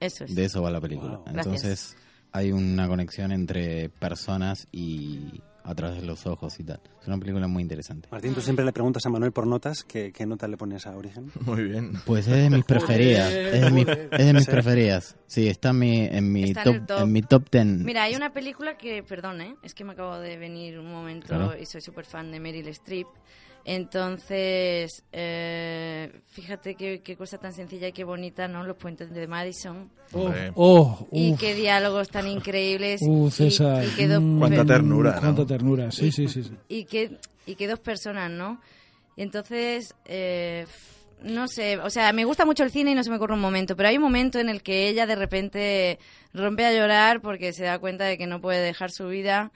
Eso 0.00 0.24
es. 0.24 0.34
De 0.34 0.44
eso 0.44 0.60
va 0.62 0.70
la 0.70 0.80
película. 0.80 1.16
Wow. 1.18 1.24
Entonces 1.28 1.96
hay 2.32 2.52
una 2.52 2.86
conexión 2.88 3.32
entre 3.32 3.88
personas 3.88 4.66
y 4.72 5.40
a 5.64 5.74
través 5.74 6.00
de 6.00 6.06
los 6.06 6.26
ojos 6.26 6.60
y 6.60 6.64
tal. 6.64 6.80
Es 7.02 7.08
una 7.08 7.18
película 7.18 7.48
muy 7.48 7.60
interesante. 7.60 8.08
Martín, 8.12 8.34
tú 8.34 8.40
siempre 8.40 8.64
le 8.64 8.72
preguntas 8.72 9.04
a 9.04 9.08
Manuel 9.10 9.32
por 9.32 9.48
notas. 9.48 9.82
¿Qué, 9.82 10.12
qué 10.12 10.24
nota 10.24 10.46
le 10.46 10.56
pones 10.56 10.86
a 10.86 10.96
Origen? 10.96 11.32
Muy 11.40 11.64
bien. 11.64 11.94
Pues 12.04 12.28
es 12.28 12.34
de 12.36 12.50
mis 12.50 12.64
preferidas. 12.68 13.32
Es 13.32 13.62
de, 13.62 13.70
mis- 13.72 13.88
es 13.88 14.26
de 14.26 14.32
mis 14.32 14.44
Sí. 14.44 14.50
preferidas. 14.52 15.16
Sí, 15.26 15.48
está 15.48 15.70
en 15.70 15.78
mi, 15.80 16.04
en 16.04 16.30
mi, 16.32 16.44
Está 16.44 16.60
en 16.62 16.64
top, 16.66 16.74
el 16.74 16.86
top. 16.86 17.00
en 17.00 17.12
mi 17.12 17.22
top 17.22 17.50
ten. 17.50 17.84
Mira, 17.84 18.04
hay 18.04 18.14
una 18.14 18.32
película 18.32 18.76
que, 18.78 19.02
perdón, 19.02 19.40
¿eh? 19.40 19.56
es 19.64 19.74
que 19.74 19.82
me 19.82 19.94
acabo 19.94 20.18
de 20.20 20.36
venir 20.36 20.78
un 20.78 20.88
momento 20.90 21.26
Claro. 21.26 21.54
y 21.60 21.66
soy 21.66 21.80
súper 21.80 22.04
fan 22.04 22.30
de 22.30 22.38
Meryl 22.38 22.68
Streep. 22.68 23.08
Entonces, 23.68 25.02
eh, 25.12 26.12
fíjate 26.28 26.76
qué, 26.76 27.00
qué 27.02 27.16
cosa 27.16 27.36
tan 27.38 27.52
sencilla 27.52 27.88
y 27.88 27.92
qué 27.92 28.04
bonita, 28.04 28.46
¿no? 28.46 28.62
Los 28.62 28.76
puentes 28.76 29.10
de 29.12 29.26
Madison. 29.26 29.90
oh, 30.12 30.30
oh, 30.54 31.08
y 31.10 31.32
uf, 31.32 31.40
qué 31.40 31.54
diálogos 31.56 32.08
tan 32.08 32.28
increíbles. 32.28 33.00
uh, 33.02 33.26
y- 33.26 33.30
César. 33.32 33.84
Y, 33.84 33.88
qué 33.96 34.06
do- 34.06 34.20
mm, 34.20 34.38
Cuánta 34.38 34.64
ternura, 34.64 35.14
¿no? 35.16 35.20
Cuánta 35.20 35.46
ternura, 35.46 35.90
sí, 35.90 36.12
sí, 36.12 36.28
sí. 36.28 36.44
sí. 36.44 36.52
y 36.68 36.84
que, 36.84 37.18
y 37.44 37.56
que 37.56 37.66
dos 37.66 37.80
personas, 37.80 38.30
¿no? 38.30 38.60
Y 39.16 39.22
entonces, 39.22 39.94
eh, 40.04 40.64
no 41.22 41.48
sé, 41.48 41.78
o 41.78 41.90
sea, 41.90 42.12
me 42.12 42.24
gusta 42.24 42.44
mucho 42.44 42.62
el 42.62 42.70
cine 42.70 42.92
y 42.92 42.94
no 42.94 43.02
se 43.02 43.10
me 43.10 43.16
ocurre 43.16 43.34
un 43.34 43.40
momento, 43.40 43.74
pero 43.74 43.88
hay 43.88 43.96
un 43.96 44.02
momento 44.04 44.38
en 44.38 44.48
el 44.48 44.62
que 44.62 44.88
ella 44.88 45.06
de 45.06 45.16
repente 45.16 45.98
rompe 46.32 46.64
a 46.66 46.72
llorar 46.72 47.20
porque 47.20 47.52
se 47.52 47.64
da 47.64 47.78
cuenta 47.80 48.04
de 48.04 48.16
que 48.16 48.26
no 48.28 48.40
puede 48.40 48.60
dejar 48.62 48.90
su 48.92 49.08
vida, 49.08 49.50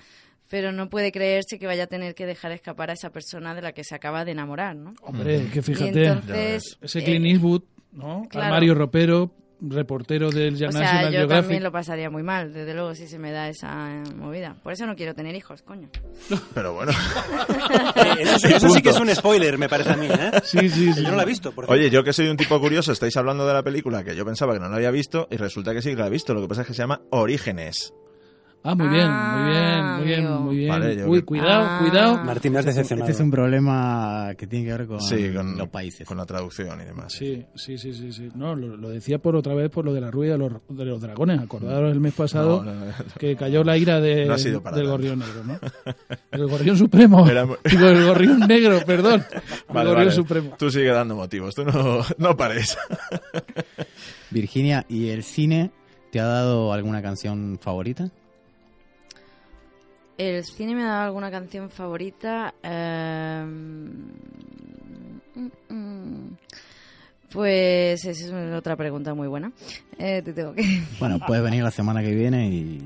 pero 0.50 0.72
no 0.72 0.90
puede 0.90 1.12
creerse 1.12 1.58
que 1.58 1.66
vaya 1.66 1.84
a 1.84 1.86
tener 1.86 2.14
que 2.14 2.26
dejar 2.26 2.50
escapar 2.52 2.90
a 2.90 2.94
esa 2.94 3.10
persona 3.10 3.54
de 3.54 3.62
la 3.62 3.72
que 3.72 3.84
se 3.84 3.94
acaba 3.94 4.24
de 4.24 4.32
enamorar, 4.32 4.76
¿no? 4.76 4.92
Hombre, 5.00 5.46
que 5.52 5.62
fíjate, 5.62 6.06
entonces, 6.06 6.76
ese 6.82 6.98
eh, 6.98 7.04
Clint 7.04 7.24
Eastwood, 7.26 7.62
¿no? 7.92 8.26
claro. 8.28 8.46
Armario 8.46 8.74
ropero, 8.74 9.30
reportero 9.62 10.30
del 10.30 10.54
o 10.54 10.72
sea, 10.72 11.04
yo 11.04 11.10
Geographic. 11.10 11.28
también 11.28 11.62
lo 11.62 11.70
pasaría 11.70 12.10
muy 12.10 12.22
mal, 12.24 12.52
desde 12.52 12.74
luego, 12.74 12.94
si 12.96 13.06
se 13.06 13.18
me 13.18 13.30
da 13.30 13.48
esa 13.48 13.94
eh, 13.94 14.02
movida. 14.16 14.56
Por 14.62 14.72
eso 14.72 14.86
no 14.86 14.96
quiero 14.96 15.14
tener 15.14 15.36
hijos, 15.36 15.62
coño. 15.62 15.88
Pero 16.54 16.74
bueno. 16.74 16.92
Eh, 16.92 18.22
eso, 18.22 18.38
sí- 18.38 18.52
eso 18.54 18.68
sí 18.70 18.82
que 18.82 18.90
es 18.90 18.98
un 18.98 19.14
spoiler, 19.14 19.56
me 19.56 19.68
parece 19.68 19.90
a 19.90 19.96
mí, 19.96 20.06
¿eh? 20.06 20.30
Sí, 20.42 20.68
sí, 20.68 20.92
sí. 20.92 21.02
Yo 21.04 21.10
no 21.10 21.16
la 21.16 21.22
he 21.22 21.26
visto, 21.26 21.52
por 21.52 21.70
Oye, 21.70 21.90
yo 21.90 22.02
que 22.02 22.12
soy 22.12 22.28
un 22.28 22.36
tipo 22.36 22.58
curioso, 22.58 22.90
estáis 22.90 23.16
hablando 23.16 23.46
de 23.46 23.52
la 23.54 23.62
película 23.62 24.02
que 24.02 24.16
yo 24.16 24.24
pensaba 24.24 24.54
que 24.54 24.60
no 24.60 24.68
la 24.68 24.76
había 24.76 24.90
visto 24.90 25.28
y 25.30 25.36
resulta 25.36 25.72
que 25.74 25.82
sí 25.82 25.90
que 25.90 25.96
la 25.96 26.06
he 26.06 26.10
visto. 26.10 26.34
Lo 26.34 26.40
que 26.40 26.48
pasa 26.48 26.62
es 26.62 26.66
que 26.66 26.74
se 26.74 26.82
llama 26.82 27.02
Orígenes. 27.10 27.92
Ah, 28.62 28.74
muy 28.74 28.88
bien, 28.88 29.06
Ah, 29.08 29.38
muy 29.38 29.50
bien, 29.52 29.96
muy 29.96 30.04
bien, 30.06 30.26
amigo. 30.26 30.40
muy 30.42 30.56
bien. 30.56 30.68
Vale, 30.68 30.96
yo 30.96 31.06
Uy, 31.08 31.20
que- 31.20 31.24
cuidado, 31.24 31.64
Ah. 31.66 31.78
cuidado. 31.80 32.24
Martín, 32.24 32.52
me 32.52 32.58
has 32.58 32.66
decepcionado. 32.66 33.08
Este 33.08 33.16
es 33.16 33.24
un 33.24 33.30
problema 33.30 34.34
que 34.36 34.46
tiene 34.46 34.66
que 34.66 34.72
ver 34.72 34.86
con, 34.86 35.00
Sí, 35.00 35.32
con 35.34 35.56
los 35.56 35.68
países. 35.70 36.06
Con 36.06 36.18
la 36.18 36.26
traducción 36.26 36.78
y 36.78 36.84
demás. 36.84 37.10
Sí, 37.10 37.46
sí, 37.54 37.78
sí, 37.78 37.94
sí, 37.94 38.12
sí. 38.12 38.28
No, 38.34 38.54
lo, 38.54 38.76
lo 38.76 38.90
decía 38.90 39.18
por 39.18 39.34
otra 39.34 39.54
vez 39.54 39.70
por 39.70 39.86
lo 39.86 39.94
de 39.94 40.02
la 40.02 40.10
rubia 40.10 40.32
de 40.32 40.38
los, 40.38 40.52
de 40.68 40.84
los 40.84 41.00
dragones. 41.00 41.40
Acordaros 41.40 41.90
el 41.90 42.00
mes 42.00 42.12
pasado 42.12 42.62
No, 42.62 42.74
no, 42.74 42.84
no. 42.84 42.92
que 43.18 43.34
cayó 43.34 43.64
la 43.64 43.78
ira 43.78 43.98
de, 43.98 44.26
No 44.26 44.34
ha 44.34 44.38
sido 44.38 44.62
para 44.62 44.76
del 44.76 44.84
tanto. 44.84 44.98
gorrión 44.98 45.18
negro, 45.20 45.42
¿no? 45.44 45.94
El 46.30 46.46
gorrión 46.46 46.76
supremo. 46.76 47.26
Era 47.30 47.46
muy- 47.46 47.56
Digo, 47.64 47.86
el 47.88 48.04
gorrión 48.04 48.40
negro, 48.40 48.78
perdón. 48.84 49.24
el 49.32 49.40
Vale, 49.74 49.88
gorrión 49.88 49.94
vale. 50.08 50.10
supremo. 50.12 50.56
Tú 50.58 50.70
sigue 50.70 50.90
dando 50.92 51.16
motivos, 51.16 51.54
tú 51.54 51.64
no, 51.64 52.02
no 52.18 52.36
pares. 52.36 52.76
Virginia, 54.30 54.84
¿y 54.86 55.08
el 55.08 55.22
cine 55.22 55.70
te 56.12 56.20
ha 56.20 56.26
dado 56.26 56.72
alguna 56.74 57.00
canción 57.00 57.58
favorita? 57.60 58.10
El 60.20 60.44
cine 60.44 60.74
me 60.74 60.82
ha 60.82 60.88
dado 60.88 61.04
alguna 61.06 61.30
canción 61.30 61.70
favorita. 61.70 62.52
eh, 62.62 63.42
mm, 65.34 65.48
mm. 65.70 66.36
Pues 67.32 68.04
esa 68.04 68.26
es 68.26 68.54
otra 68.54 68.76
pregunta 68.76 69.14
muy 69.14 69.28
buena. 69.28 69.50
Eh, 69.98 70.20
te 70.22 70.34
tengo 70.34 70.52
que. 70.52 70.62
Bueno, 70.98 71.18
puedes 71.26 71.42
venir 71.42 71.62
la 71.62 71.70
semana 71.70 72.02
que 72.02 72.14
viene 72.14 72.48
y... 72.48 72.82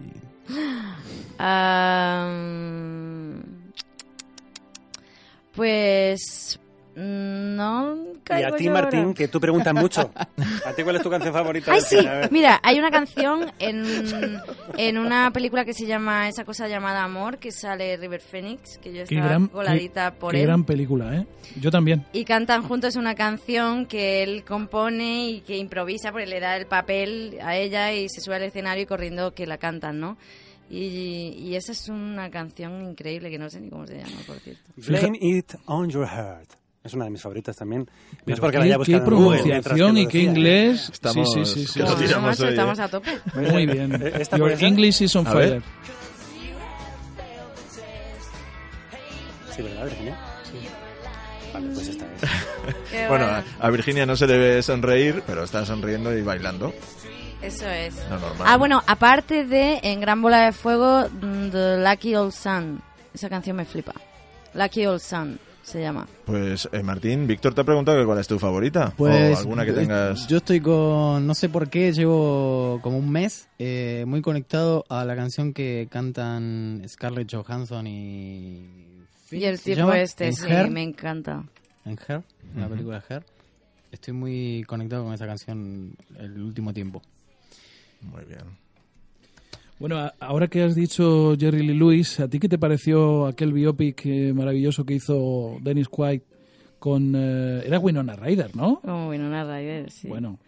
Pues. 5.57 6.61
Mm, 6.97 7.57
No. 7.57 7.97
Y 8.15 8.19
caigo 8.25 8.55
a 8.55 8.57
ti, 8.57 8.65
yo 8.65 8.73
Martín, 8.73 9.01
ahora. 9.01 9.15
que 9.15 9.29
tú 9.29 9.39
preguntas 9.41 9.75
mucho. 9.75 10.11
¿A 10.67 10.73
ti 10.73 10.83
cuál 10.83 10.97
es 10.97 11.03
tu 11.03 11.11
canción 11.11 11.33
favorita? 11.35 11.73
Ay, 11.73 11.81
sí, 11.83 11.99
cine? 11.99 12.29
Mira, 12.31 12.59
hay 12.63 12.79
una 12.79 12.91
canción 12.91 13.53
en, 13.59 14.41
en 14.79 14.99
una 14.99 15.31
película 15.31 15.65
que 15.65 15.75
se 15.75 15.87
llama 15.87 16.29
Esa 16.29 16.45
cosa 16.45 16.67
llamada 16.69 17.05
Amor, 17.05 17.39
que 17.39 17.53
sale 17.53 17.97
River 17.99 18.21
Phoenix, 18.23 18.79
que 18.79 18.93
yo 18.95 19.03
estaba 19.03 19.27
gran, 19.27 19.47
coladita 19.49 20.11
qué- 20.13 20.17
por 20.19 20.33
qué 20.33 20.41
él. 20.41 20.47
gran 20.47 20.65
película, 20.65 21.15
¿eh? 21.17 21.27
Yo 21.61 21.71
también. 21.71 22.07
Y 22.15 22.25
cantan 22.25 22.63
juntos 22.63 22.97
una 22.97 23.15
canción 23.15 23.85
que 23.87 24.23
él 24.23 24.43
compone 24.45 25.29
y 25.29 25.41
que 25.43 25.57
improvisa 25.59 26.11
porque 26.13 26.27
le 26.27 26.41
da 26.41 26.57
el 26.57 26.67
papel 26.67 27.39
a 27.43 27.57
ella 27.57 27.93
y 27.93 28.09
se 28.09 28.21
sube 28.23 28.37
al 28.37 28.43
escenario 28.45 28.85
y 28.85 28.87
corriendo 28.87 29.35
que 29.35 29.47
la 29.47 29.59
cantan, 29.59 30.01
¿no? 30.01 30.17
Y, 30.71 31.35
y 31.39 31.57
esa 31.57 31.73
es 31.73 31.89
una 31.91 32.31
canción 32.31 32.81
increíble 32.89 33.31
que 33.31 33.39
no 33.39 33.51
sé 33.51 33.61
ni 33.61 33.69
cómo 33.69 33.87
se 33.87 33.99
llama, 33.99 34.17
por 34.27 34.39
cierto. 34.39 34.63
Blame 34.77 35.19
it 35.21 35.55
on 35.67 35.91
your 35.91 36.07
heart. 36.07 36.49
Es 36.85 36.93
una 36.93 37.07
de 37.07 37.11
mis 37.13 37.23
favoritas 37.23 37.57
también. 37.57 37.83
No 37.83 38.19
Pero 38.27 38.35
es 38.35 38.41
porque 38.41 38.59
la 38.59 38.65
qué, 38.65 38.69
haya 38.69 38.75
qué 38.85 38.93
buscado 38.93 39.05
pronunciación 39.07 39.97
y 39.97 40.07
qué 40.07 40.19
decía. 40.19 40.31
inglés. 40.31 40.91
Estamos- 40.93 41.33
sí, 41.33 41.45
sí, 41.47 41.55
sí, 41.55 41.67
sí. 41.67 41.79
No, 41.81 42.21
macho, 42.21 42.43
hoy, 42.45 42.51
estamos 42.51 42.79
¿eh? 42.79 42.83
a 42.83 42.89
tope. 42.89 43.19
Muy 43.35 43.67
bien. 43.67 43.95
Eh, 44.03 44.13
¿esta 44.21 44.37
Your? 44.37 44.53
English 44.63 45.01
is 45.01 45.17
on 45.17 45.27
A 45.27 45.33
ver. 45.35 45.49
fire. 45.49 45.63
Sí, 49.57 49.63
¿verdad, 49.63 49.85
Virginia? 49.85 50.19
Vale, 51.55 51.69
pues 51.75 51.89
esta 51.89 52.05
es. 52.05 53.09
Bueno, 53.09 53.25
a, 53.27 53.45
a 53.61 53.71
Virginia 53.71 54.05
no 54.07 54.17
se 54.17 54.27
le 54.27 54.37
ve 54.39 54.63
sonreír, 54.63 55.23
pero 55.27 55.45
está 55.45 55.65
sonriendo 55.65 56.17
y 56.17 56.23
bailando. 56.23 56.73
Eso 57.43 57.69
es. 57.69 57.95
Lo 58.11 58.19
normal. 58.19 58.47
Ah, 58.47 58.57
bueno, 58.57 58.83
aparte 58.87 59.45
de 59.45 59.81
En 59.83 60.01
Gran 60.01 60.21
Bola 60.23 60.45
de 60.47 60.53
Fuego, 60.53 61.09
mm, 61.09 61.51
The 61.51 61.79
Lucky 61.79 62.15
Old 62.15 62.33
Sun. 62.33 62.81
Esa 63.13 63.29
canción 63.29 63.57
me 63.57 63.65
flipa. 63.65 63.93
Lucky 64.55 64.87
Old 64.87 65.01
Sun 65.01 65.39
se 65.65 65.81
llama. 65.81 66.07
Pues, 66.27 66.69
eh, 66.73 66.83
Martín, 66.83 67.27
Víctor 67.27 67.55
te 67.55 67.63
ha 67.63 67.65
preguntado 67.65 67.99
que 67.99 68.07
cuál 68.07 68.19
es 68.19 68.29
tu 68.29 68.39
favorita. 68.39 68.93
Pues 68.97 69.37
o 69.37 69.41
alguna 69.41 69.65
que 69.65 69.71
eh, 69.71 69.75
tengas. 69.75 70.29
Yo 70.29 70.37
estoy 70.37 70.61
con, 70.61 71.27
no 71.27 71.35
sé 71.35 71.49
por 71.49 71.69
qué, 71.71 71.93
llevo 71.93 72.79
como 72.83 72.99
un 72.99 73.11
mes 73.11 73.49
eh, 73.59 74.05
muy 74.07 74.23
conectado 74.23 74.85
a 74.89 75.05
la 75.05 75.17
canción 75.17 75.53
que 75.53 75.89
cantan 75.91 76.83
Scarlett 76.87 77.33
Johansson 77.35 77.87
y... 77.87 79.01
Y 79.31 79.45
el 79.45 79.59
¿se 79.59 79.75
tipo 79.75 79.93
este, 79.93 80.27
¿En 80.27 80.35
sí, 80.35 80.47
Her? 80.49 80.71
me 80.71 80.83
encanta. 80.83 81.45
En 81.85 81.99
Her, 81.99 82.23
en 82.55 82.61
la 82.61 82.69
película 82.69 83.03
Her. 83.09 83.25
Estoy 83.91 84.15
muy 84.15 84.65
conectado 84.67 85.05
con 85.05 85.15
esa 85.15 85.27
canción 85.27 85.97
el 86.19 86.41
último 86.43 86.73
tiempo. 86.73 87.03
Muy 88.03 88.25
bien. 88.25 88.64
Bueno, 89.79 90.11
ahora 90.21 90.47
que 90.49 90.63
has 90.63 90.75
dicho 90.75 91.35
Jerry 91.39 91.67
Lee 91.67 91.75
Lewis, 91.75 92.21
¿a 92.21 92.29
ti 92.29 92.39
qué 92.39 92.49
te 92.49 92.59
pareció 92.59 93.27
aquel 93.27 93.53
biopic 93.53 94.07
eh, 94.07 94.33
maravilloso 94.33 94.85
que 94.87 94.95
hizo 94.95 95.59
Dennis 95.61 95.89
Quaid 95.89 96.23
con... 96.79 97.13
eh, 97.17 97.63
era 97.67 97.79
Winona 97.79 98.15
Ryder, 98.17 98.55
¿no? 98.57 98.81
Como 98.81 99.09
Winona 99.09 99.43
Ryder, 99.45 99.91
sí. 99.91 100.07
Bueno, 100.07 100.39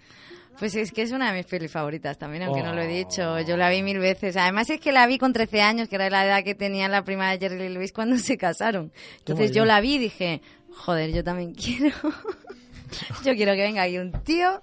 Pues 0.58 0.74
es 0.76 0.92
que 0.92 1.02
es 1.02 1.10
una 1.12 1.32
de 1.32 1.38
mis 1.38 1.46
pelis 1.46 1.70
favoritas 1.72 2.16
también, 2.18 2.44
aunque 2.44 2.62
no 2.62 2.72
lo 2.72 2.80
he 2.80 2.86
Oh. 2.86 2.96
dicho. 2.96 3.40
Yo 3.40 3.56
la 3.56 3.68
vi 3.68 3.82
mil 3.82 3.98
veces. 3.98 4.36
Además 4.36 4.70
es 4.70 4.80
que 4.80 4.92
la 4.92 5.06
vi 5.06 5.18
con 5.18 5.32
13 5.32 5.60
años, 5.60 5.88
que 5.88 5.96
era 5.96 6.08
la 6.08 6.24
edad 6.24 6.44
que 6.44 6.54
tenía 6.54 6.88
la 6.88 7.04
prima 7.04 7.30
de 7.30 7.38
Jerry 7.38 7.58
Lee 7.58 7.74
Lewis 7.74 7.92
cuando 7.92 8.16
se 8.18 8.38
casaron. 8.38 8.92
Entonces 9.18 9.50
yo 9.50 9.64
ya. 9.64 9.66
la 9.66 9.80
vi 9.80 9.94
y 9.96 9.98
dije, 9.98 10.40
joder, 10.70 11.12
yo 11.12 11.24
también 11.24 11.52
quiero. 11.62 11.94
yo 13.24 13.34
quiero 13.34 13.52
que 13.52 13.62
venga 13.62 13.82
aquí 13.82 13.98
un 13.98 14.12
tío 14.22 14.62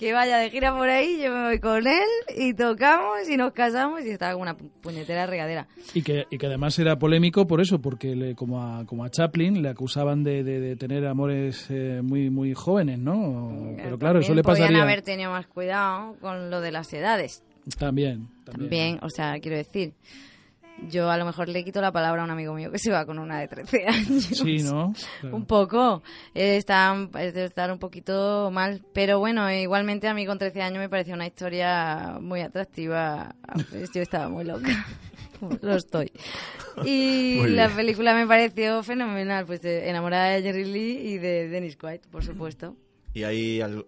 que 0.00 0.12
vaya 0.14 0.38
de 0.38 0.48
gira 0.50 0.74
por 0.74 0.88
ahí, 0.88 1.20
yo 1.22 1.30
me 1.30 1.42
voy 1.44 1.58
con 1.60 1.86
él 1.86 2.08
y 2.34 2.54
tocamos 2.54 3.28
y 3.28 3.36
nos 3.36 3.52
casamos 3.52 4.02
y 4.02 4.08
estaba 4.08 4.32
como 4.32 4.42
una 4.44 4.56
pu- 4.56 4.70
puñetera 4.80 5.26
regadera. 5.26 5.68
y 5.92 6.00
que, 6.02 6.24
y 6.30 6.38
que 6.38 6.46
además 6.46 6.78
era 6.78 6.98
polémico 6.98 7.46
por 7.46 7.60
eso, 7.60 7.82
porque 7.82 8.16
le- 8.16 8.34
como, 8.34 8.62
a, 8.62 8.86
como 8.86 9.04
a 9.04 9.10
Chaplin 9.10 9.60
le 9.60 9.68
acusaban 9.68 10.24
de, 10.24 10.42
de- 10.42 10.58
de 10.58 10.76
tener 10.76 11.06
amores 11.06 11.66
eh, 11.68 12.00
muy 12.02 12.30
muy 12.30 12.54
jóvenes, 12.54 12.98
¿no? 12.98 13.74
Pero 13.76 13.98
claro, 13.98 14.20
eso 14.20 14.32
le 14.34 14.42
pasaría... 14.42 14.82
haber 14.82 15.02
tenido 15.02 15.30
más 15.32 15.46
cuidado 15.46 16.16
con 16.22 16.50
lo 16.50 16.62
de 16.62 16.72
las 16.72 16.90
edades. 16.94 17.42
También, 17.78 18.26
también. 18.44 18.70
También, 18.70 18.98
o 19.02 19.10
sea, 19.10 19.38
quiero 19.38 19.58
decir, 19.58 19.92
yo 20.88 21.10
a 21.10 21.16
lo 21.16 21.24
mejor 21.24 21.48
le 21.48 21.62
quito 21.64 21.80
la 21.80 21.92
palabra 21.92 22.22
a 22.22 22.24
un 22.24 22.30
amigo 22.30 22.54
mío 22.54 22.70
que 22.70 22.78
se 22.78 22.90
va 22.90 23.04
con 23.04 23.18
una 23.18 23.40
de 23.40 23.48
13 23.48 23.84
años. 23.88 24.24
Sí, 24.24 24.62
¿no? 24.62 24.92
Claro. 25.20 25.36
Un 25.36 25.46
poco. 25.46 26.02
Eh, 26.34 26.56
Está, 26.56 26.96
es 27.18 27.34
de 27.34 27.44
estar 27.44 27.70
un 27.70 27.78
poquito 27.78 28.50
mal. 28.50 28.82
Pero 28.92 29.18
bueno, 29.18 29.50
igualmente 29.52 30.08
a 30.08 30.14
mí 30.14 30.26
con 30.26 30.38
13 30.38 30.62
años 30.62 30.78
me 30.78 30.88
pareció 30.88 31.14
una 31.14 31.26
historia 31.26 32.18
muy 32.20 32.40
atractiva. 32.40 33.34
Yo 33.94 34.02
estaba 34.02 34.28
muy 34.28 34.44
loca. 34.44 34.86
Lo 35.62 35.74
estoy. 35.74 36.12
Y 36.84 37.36
Muy 37.38 37.50
la 37.50 37.66
bien. 37.66 37.76
película 37.76 38.14
me 38.14 38.26
pareció 38.26 38.82
fenomenal. 38.82 39.46
Pues 39.46 39.64
enamorada 39.64 40.28
de 40.30 40.42
Jerry 40.42 40.64
Lee 40.64 41.00
y 41.14 41.18
de 41.18 41.48
Dennis 41.48 41.76
Quaid, 41.76 42.00
por 42.10 42.22
supuesto. 42.24 42.76
Y 43.14 43.24
ahí, 43.24 43.60
al- 43.60 43.86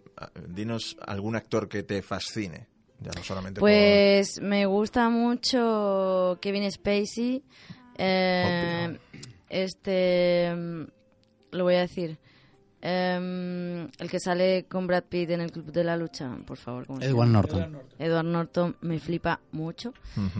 dinos 0.49 0.97
algún 1.07 1.37
actor 1.37 1.69
que 1.69 1.83
te 1.83 2.03
fascine. 2.03 2.67
Ya 3.03 3.11
no 3.17 3.23
solamente 3.25 3.61
Pues 3.61 4.41
me 4.41 4.67
gusta 4.67 5.09
mucho 5.09 6.39
Kevin 6.41 6.71
Spacey. 6.71 7.43
Eh, 7.97 8.99
este. 9.49 10.55
mm, 10.55 10.83
Lo 11.53 11.65
voy 11.65 11.75
a 11.75 11.81
decir. 11.81 12.19
Em, 12.85 13.83
el 13.99 14.11
que 14.11 14.19
sale 14.19 14.65
con 14.69 14.89
Brad 14.89 15.05
Pitt 15.05 15.31
en 15.31 15.41
el 15.41 15.53
Club 15.53 15.71
de 15.71 15.85
la 15.85 15.97
Lucha, 15.97 16.37
por 16.45 16.57
favor. 16.57 16.85
¿cómo 16.87 17.01
se 17.01 17.07
Edward? 17.07 17.29
Norton. 17.29 17.79
Edward 17.99 18.25
Norton 18.25 18.77
me 18.81 18.99
flipa 18.99 19.39
mucho. 19.53 19.93
mm, 20.17 20.33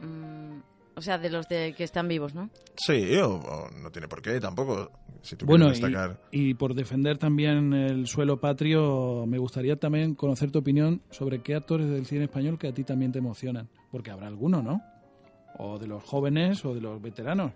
mm, 0.00 0.62
o 0.96 1.02
sea, 1.02 1.18
de 1.18 1.30
los 1.30 1.48
de 1.48 1.74
que 1.76 1.84
están 1.84 2.08
vivos, 2.08 2.34
¿no? 2.34 2.50
Sí, 2.76 3.16
o, 3.18 3.34
o 3.36 3.70
no 3.70 3.90
tiene 3.90 4.08
por 4.08 4.22
qué 4.22 4.40
tampoco. 4.40 4.90
Si 5.22 5.36
tú 5.36 5.46
Bueno, 5.46 5.66
quieres 5.66 5.78
y, 5.80 5.82
destacar. 5.82 6.20
y 6.30 6.54
por 6.54 6.74
defender 6.74 7.16
también 7.18 7.72
el 7.72 8.06
suelo 8.06 8.38
patrio, 8.40 9.24
me 9.26 9.38
gustaría 9.38 9.76
también 9.76 10.14
conocer 10.14 10.50
tu 10.50 10.58
opinión 10.58 11.00
sobre 11.10 11.40
qué 11.42 11.54
actores 11.54 11.88
del 11.88 12.04
cine 12.06 12.24
español 12.24 12.58
que 12.58 12.68
a 12.68 12.72
ti 12.72 12.84
también 12.84 13.10
te 13.12 13.18
emocionan. 13.20 13.68
Porque 13.90 14.10
habrá 14.10 14.26
alguno, 14.26 14.62
¿no? 14.62 14.82
O 15.58 15.78
de 15.78 15.86
los 15.86 16.02
jóvenes 16.02 16.64
o 16.64 16.74
de 16.74 16.80
los 16.80 17.00
veteranos. 17.00 17.52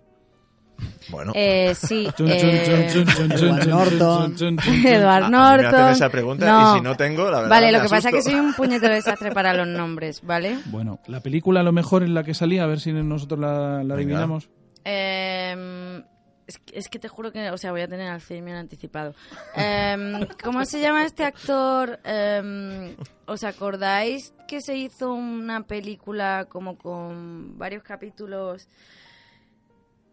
Bueno, 1.09 1.31
Eh, 1.35 1.73
sí. 1.75 2.07
Eh, 2.19 2.87
Edward 2.91 3.67
Norton. 3.67 4.35
chun, 4.35 4.57
chun, 4.57 4.57
chun. 4.57 4.85
Edward 4.85 5.23
a 5.23 5.29
mí 5.29 5.31
me 5.31 5.37
hacen 5.37 5.61
Norton. 5.71 5.89
esa 5.91 6.09
pregunta 6.09 6.45
No. 6.45 6.73
y 6.75 6.77
si 6.79 6.83
no 6.83 6.95
tengo, 6.95 7.23
la 7.29 7.37
verdad. 7.41 7.49
Vale, 7.49 7.65
me 7.67 7.71
lo 7.73 7.81
que 7.83 7.89
pasa 7.89 8.09
es 8.09 8.15
que 8.15 8.21
soy 8.21 8.35
un 8.35 8.53
puñetero 8.53 8.93
desastre 8.93 9.31
para 9.31 9.53
los 9.53 9.67
nombres, 9.67 10.21
¿vale? 10.23 10.59
Bueno, 10.65 10.99
la 11.07 11.19
película 11.21 11.61
a 11.61 11.63
lo 11.63 11.71
mejor 11.71 12.03
en 12.03 12.13
la 12.13 12.23
que 12.23 12.33
salía, 12.33 12.63
a 12.63 12.67
ver 12.67 12.79
si 12.79 12.91
nosotros 12.93 13.39
la, 13.39 13.83
la 13.83 13.93
adivinamos. 13.95 14.49
Eh, 14.85 16.01
es, 16.47 16.57
que- 16.59 16.79
es 16.79 16.89
que 16.89 16.97
te 16.99 17.07
juro 17.07 17.31
que, 17.31 17.51
o 17.51 17.57
sea, 17.57 17.71
voy 17.71 17.81
a 17.81 17.87
tener 17.87 18.07
Alzheimer 18.09 18.55
anticipado. 18.55 19.13
Eh, 19.55 20.27
¿Cómo 20.43 20.65
se 20.65 20.81
llama 20.81 21.05
este 21.05 21.23
actor? 21.23 21.99
Eh, 22.03 22.95
¿Os 23.27 23.43
acordáis 23.43 24.33
que 24.47 24.61
se 24.61 24.75
hizo 24.75 25.13
una 25.13 25.61
película 25.63 26.47
como 26.49 26.75
con 26.77 27.57
varios 27.57 27.83
capítulos? 27.83 28.67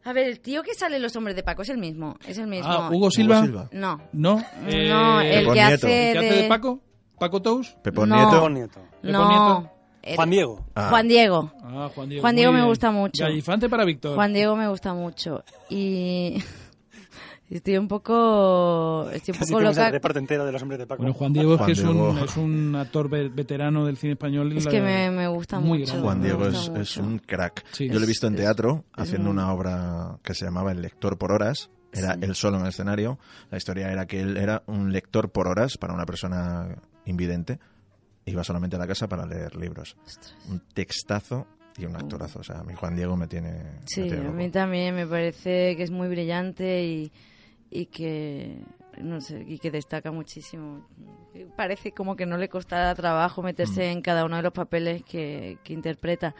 A 0.06 0.12
ver, 0.12 0.28
el 0.28 0.40
tío 0.40 0.62
que 0.62 0.72
sale 0.74 0.96
en 0.96 1.02
Los 1.02 1.14
Hombres 1.16 1.34
de 1.36 1.42
Paco 1.42 1.62
es 1.62 1.68
el 1.68 1.78
mismo, 1.78 2.16
es 2.26 2.38
el 2.38 2.46
mismo. 2.46 2.68
Ah, 2.70 2.88
Hugo 2.92 3.10
Silva. 3.10 3.42
Silva. 3.42 3.68
No, 3.72 4.00
No. 4.12 4.36
no, 4.66 5.20
Eh, 5.20 5.30
el 5.34 5.40
Pepón 5.40 5.54
que 5.54 5.60
hace 5.62 6.10
¿El 6.12 6.12
que 6.14 6.20
de... 6.20 6.28
hace 6.30 6.42
de 6.42 6.48
Paco? 6.48 6.80
¿Paco 7.18 7.42
Tous? 7.42 7.76
Pepón 7.82 8.08
No. 8.10 8.16
Nieto. 8.48 8.48
No, 9.02 9.28
Nieto. 9.28 9.70
el- 10.02 10.14
Juan 10.16 10.30
Diego. 10.30 10.64
Ah, 10.74 10.88
Juan 10.90 11.08
Diego. 11.08 11.52
Ah, 11.62 11.90
Juan 11.94 12.08
Diego. 12.08 12.22
Juan 12.22 12.36
Diego 12.36 12.52
me 12.52 12.58
bien. 12.58 12.68
gusta 12.68 12.90
mucho. 12.92 13.24
Gallifante 13.24 13.68
para 13.68 13.84
Víctor. 13.84 14.14
Juan 14.14 14.32
Diego 14.32 14.54
me 14.54 14.68
gusta 14.68 14.94
mucho 14.94 15.42
y 15.68 16.36
estoy 17.50 17.76
un 17.78 17.86
poco 17.88 19.08
estoy 19.12 19.32
un 19.32 19.38
Casi 19.38 19.52
poco 19.52 19.58
tenemos 19.60 19.76
el 19.76 19.82
loca. 19.84 19.90
reparto 19.90 20.18
entero 20.18 20.44
de 20.46 20.52
los 20.52 20.62
hombres 20.62 20.78
de 20.80 20.86
Paco. 20.86 21.02
Bueno, 21.02 21.14
Juan 21.14 21.32
Diego 21.32 21.52
es 21.52 21.58
Juan 21.58 21.66
que 21.66 21.72
es 21.72 21.82
un, 21.84 22.18
es 22.18 22.36
un 22.36 22.74
actor 22.76 23.08
ve- 23.08 23.28
veterano 23.28 23.86
del 23.86 23.96
cine 23.96 24.12
español. 24.14 24.52
y 24.52 24.58
Es 24.58 24.64
la- 24.64 24.70
que 24.70 24.80
me, 24.80 25.10
me 25.10 25.28
gusta 25.28 25.60
muy 25.60 25.78
mucho. 25.80 25.92
grande. 25.92 26.02
Juan 26.06 26.18
me 26.20 26.24
Diego 26.26 26.46
es, 26.48 26.54
es 26.56 26.70
mucho. 26.70 27.02
un 27.02 27.18
crack. 27.20 27.64
Sí. 27.72 27.88
Yo 27.88 27.98
lo 27.98 28.04
he 28.04 28.08
visto 28.08 28.26
en 28.26 28.34
Es- 28.34 28.40
teatro 28.40 28.84
es 28.96 29.02
haciendo 29.04 29.30
un- 29.30 29.38
una 29.38 29.52
obra 29.52 30.18
que 30.22 30.34
se 30.34 30.44
llamaba 30.44 30.72
El 30.72 30.82
lector 30.82 31.18
por 31.18 31.32
horas. 31.32 31.70
Era 31.92 32.14
Sí. 32.14 32.20
él 32.22 32.34
solo 32.34 32.56
en 32.58 32.64
el 32.64 32.68
escenario. 32.70 33.18
La 33.50 33.56
historia 33.58 33.90
era 33.90 34.06
que 34.06 34.20
él 34.20 34.36
era 34.36 34.62
un 34.66 34.92
lector 34.92 35.30
por 35.30 35.48
horas 35.48 35.78
para 35.78 35.94
una 35.94 36.04
persona 36.04 36.76
invidente. 37.06 37.58
Iba 38.26 38.42
solamente 38.42 38.74
a 38.76 38.78
la 38.80 38.86
casa 38.88 39.06
para 39.08 39.24
leer 39.24 39.54
libros. 39.54 39.96
Un 40.50 40.60
textazo 40.74 41.46
y 41.78 41.84
un 41.86 41.94
actorazo. 41.96 42.40
O 42.40 42.42
sea, 42.42 42.58
a 42.58 42.64
mí 42.64 42.74
Juan 42.74 42.96
Diego 42.96 43.16
me 43.16 43.28
tiene. 43.28 43.50
me 43.52 43.70
Sí, 43.86 44.02
tiene 44.02 44.26
a 44.26 44.30
mí 44.32 44.50
también 44.50 44.94
me 44.96 45.06
parece 45.06 45.76
que 45.76 45.82
es 45.84 45.90
muy 45.90 46.08
brillante 46.08 46.84
y, 46.84 47.12
y 47.76 47.86
que 47.86 48.62
no 49.02 49.20
sé, 49.20 49.44
y 49.46 49.58
que 49.58 49.70
destaca 49.70 50.10
muchísimo. 50.10 50.88
Parece 51.56 51.92
como 51.92 52.16
que 52.16 52.26
no 52.26 52.36
le 52.38 52.48
costará 52.48 52.94
trabajo 52.94 53.42
meterse 53.42 53.88
Mm. 53.88 53.92
en 53.96 54.02
cada 54.02 54.24
uno 54.24 54.36
de 54.36 54.42
los 54.42 54.52
papeles 54.52 55.02
que, 55.04 55.58
que 55.64 55.72
interpreta. 55.72 56.34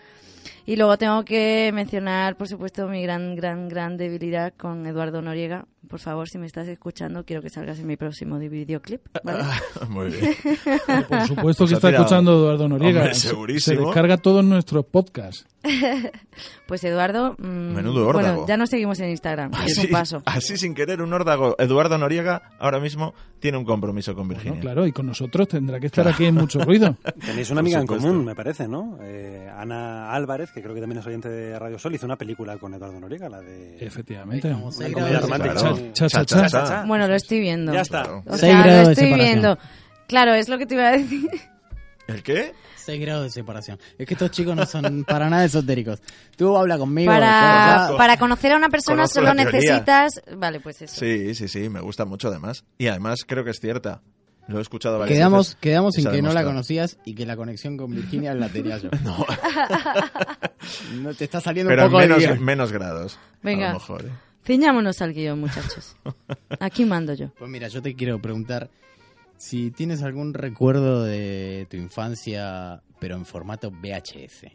Y 0.65 0.77
luego 0.77 0.97
tengo 0.97 1.25
que 1.25 1.71
mencionar, 1.75 2.37
por 2.37 2.47
supuesto, 2.49 2.87
mi 2.89 3.03
gran, 3.03 3.35
gran, 3.35 3.69
gran 3.69 3.97
debilidad 3.97 4.55
con 4.57 4.87
Eduardo 4.87 5.21
Noriega. 5.21 5.67
Por 5.89 5.99
favor, 6.01 6.29
si 6.29 6.39
me 6.39 6.47
estás 6.47 6.67
escuchando, 6.69 7.25
quiero 7.25 7.43
que 7.43 7.51
salgas 7.51 7.79
en 7.81 7.87
mi 7.87 7.97
próximo 7.97 8.39
videoclip. 8.39 9.01
¿vale? 9.25 9.45
Muy 9.89 10.11
bien. 10.11 10.35
Por 11.09 11.21
supuesto 11.27 11.65
Pues 11.65 11.71
que 11.71 11.75
está 11.77 11.91
escuchando 11.91 12.33
Eduardo 12.39 12.69
Noriega. 12.69 13.01
Hombre, 13.01 13.15
Se- 13.15 13.29
segurísimo. 13.29 13.81
Se 13.81 13.85
descarga 13.87 14.17
todos 14.19 14.45
nuestros 14.45 14.85
podcasts. 14.87 15.47
Pues 16.67 16.83
Eduardo, 16.85 17.35
mm, 17.39 17.45
Menudo 17.75 18.09
órdago. 18.09 18.29
bueno, 18.39 18.47
ya 18.49 18.57
nos 18.57 18.71
seguimos 18.71 18.99
en 19.01 19.11
Instagram, 19.11 19.53
es 19.65 19.79
un 19.79 19.87
paso. 19.89 20.23
así 20.27 20.57
sin 20.57 20.75
querer, 20.75 21.01
un 21.01 21.13
órdago. 21.13 21.55
Eduardo 21.59 21.97
Noriega 21.97 22.43
ahora 22.59 22.81
mismo 22.81 23.15
tiene 23.39 23.57
un 23.57 23.65
compromiso 23.65 24.15
con 24.15 24.27
Bueno, 24.27 24.43
Virginia. 24.43 24.61
Claro, 24.87 24.88
y 24.88 24.92
con 24.92 25.07
nosotros 25.07 25.49
tendrá 25.49 25.81
que 25.81 25.87
estar 25.87 26.07
aquí 26.07 26.25
en 26.27 26.35
mucho 26.35 26.61
ruido. 26.61 26.96
Tenéis 27.25 27.51
una 27.51 27.61
amiga 27.61 27.81
en 27.81 27.87
común, 27.87 28.25
me 28.25 28.35
parece, 28.35 28.68
¿no? 28.68 28.99
Eh, 29.03 29.51
Ana 29.57 30.12
Álvarez, 30.12 30.51
que 30.53 30.62
creo 30.62 30.75
que 30.75 30.81
también 30.81 31.01
es 31.01 31.07
oyente 31.07 31.29
de 31.29 31.59
Radio 31.59 31.79
Sol, 31.79 31.94
hizo 31.94 32.07
una 32.07 32.16
película 32.16 32.57
con 32.59 32.75
Eduardo 32.75 32.99
Noriega, 33.01 33.29
la 33.29 33.40
de... 33.40 33.77
Efectivamente. 33.85 34.49
Una 34.53 34.90
comedia 34.92 35.20
romántica. 35.20 36.85
Bueno, 36.87 37.09
lo 37.09 37.14
estoy 37.14 37.40
viendo. 37.40 37.72
Ya 37.72 37.83
está. 37.83 38.03
Claro. 38.03 38.22
O 38.27 38.37
Seis 38.37 38.53
sea, 38.53 38.62
grados 38.62 38.81
lo 38.83 38.87
de 38.87 38.92
estoy 38.92 39.05
separación. 39.07 39.18
viendo. 39.35 39.59
Claro, 40.07 40.35
es 40.35 40.49
lo 40.49 40.59
que 40.59 40.66
te 40.66 40.75
iba 40.75 40.88
a 40.88 40.92
decir. 40.92 41.29
¿El 42.07 42.22
qué? 42.22 42.53
6 42.77 43.01
grados 43.01 43.25
de 43.25 43.31
separación. 43.31 43.81
Es 43.99 44.07
que 44.07 44.14
estos 44.14 44.31
chicos 44.31 44.55
no 44.55 44.64
son 44.64 45.03
para 45.05 45.29
nada 45.29 45.44
esotéricos. 45.44 46.01
Tú 46.37 46.57
habla 46.57 46.79
conmigo. 46.79 47.11
Para, 47.11 47.90
para 47.96 48.16
conocer 48.16 48.53
a 48.53 48.57
una 48.57 48.68
persona 48.68 48.99
Conozco 49.09 49.20
solo 49.20 49.35
necesitas... 49.35 50.22
Vale, 50.37 50.61
pues 50.61 50.83
eso. 50.83 50.94
Sí, 50.94 51.35
sí, 51.35 51.49
sí, 51.49 51.68
me 51.68 51.81
gusta 51.81 52.05
mucho 52.05 52.29
además. 52.29 52.64
Y 52.79 52.87
además 52.87 53.25
creo 53.27 53.42
que 53.42 53.51
es 53.51 53.59
cierta. 53.59 54.03
Lo 54.49 54.59
he 54.59 54.63
escuchado 54.63 54.99
varias 54.99 55.17
Quedamos, 55.19 55.47
veces. 55.49 55.57
quedamos 55.61 55.99
en 55.99 56.05
que 56.05 56.09
no 56.09 56.13
la 56.13 56.17
demostrado. 56.19 56.49
conocías 56.49 56.99
y 57.05 57.15
que 57.15 57.27
la 57.27 57.37
conexión 57.37 57.77
con 57.77 57.91
Virginia 57.95 58.33
la 58.35 58.49
tenía 58.49 58.79
yo. 58.79 58.91
No, 59.03 59.27
No 61.03 61.15
te 61.15 61.25
está 61.25 61.41
saliendo 61.41 61.71
pero 61.71 61.83
un 61.83 61.87
en 61.87 61.91
poco 61.93 62.01
de 62.03 62.09
menos, 62.09 62.23
guion. 62.25 62.45
menos 62.45 62.73
grados. 62.73 63.17
A 63.17 63.19
Venga. 63.43 63.69
lo 63.69 63.75
mejor, 63.75 64.05
¿eh? 64.07 64.11
Ciñámonos 64.45 65.03
al 65.03 65.13
guion, 65.13 65.41
muchachos. 65.41 65.97
Aquí 66.61 66.85
mando 66.85 67.15
yo. 67.15 67.33
Pues 67.39 67.51
mira, 67.51 67.67
yo 67.69 67.83
te 67.83 67.95
quiero 67.97 68.21
preguntar 68.21 68.71
si 69.37 69.71
tienes 69.73 70.03
algún 70.03 70.33
recuerdo 70.35 71.03
de 71.05 71.67
tu 71.69 71.77
infancia, 71.77 72.83
pero 73.01 73.17
en 73.17 73.27
formato 73.27 73.71
VHS. 73.71 74.47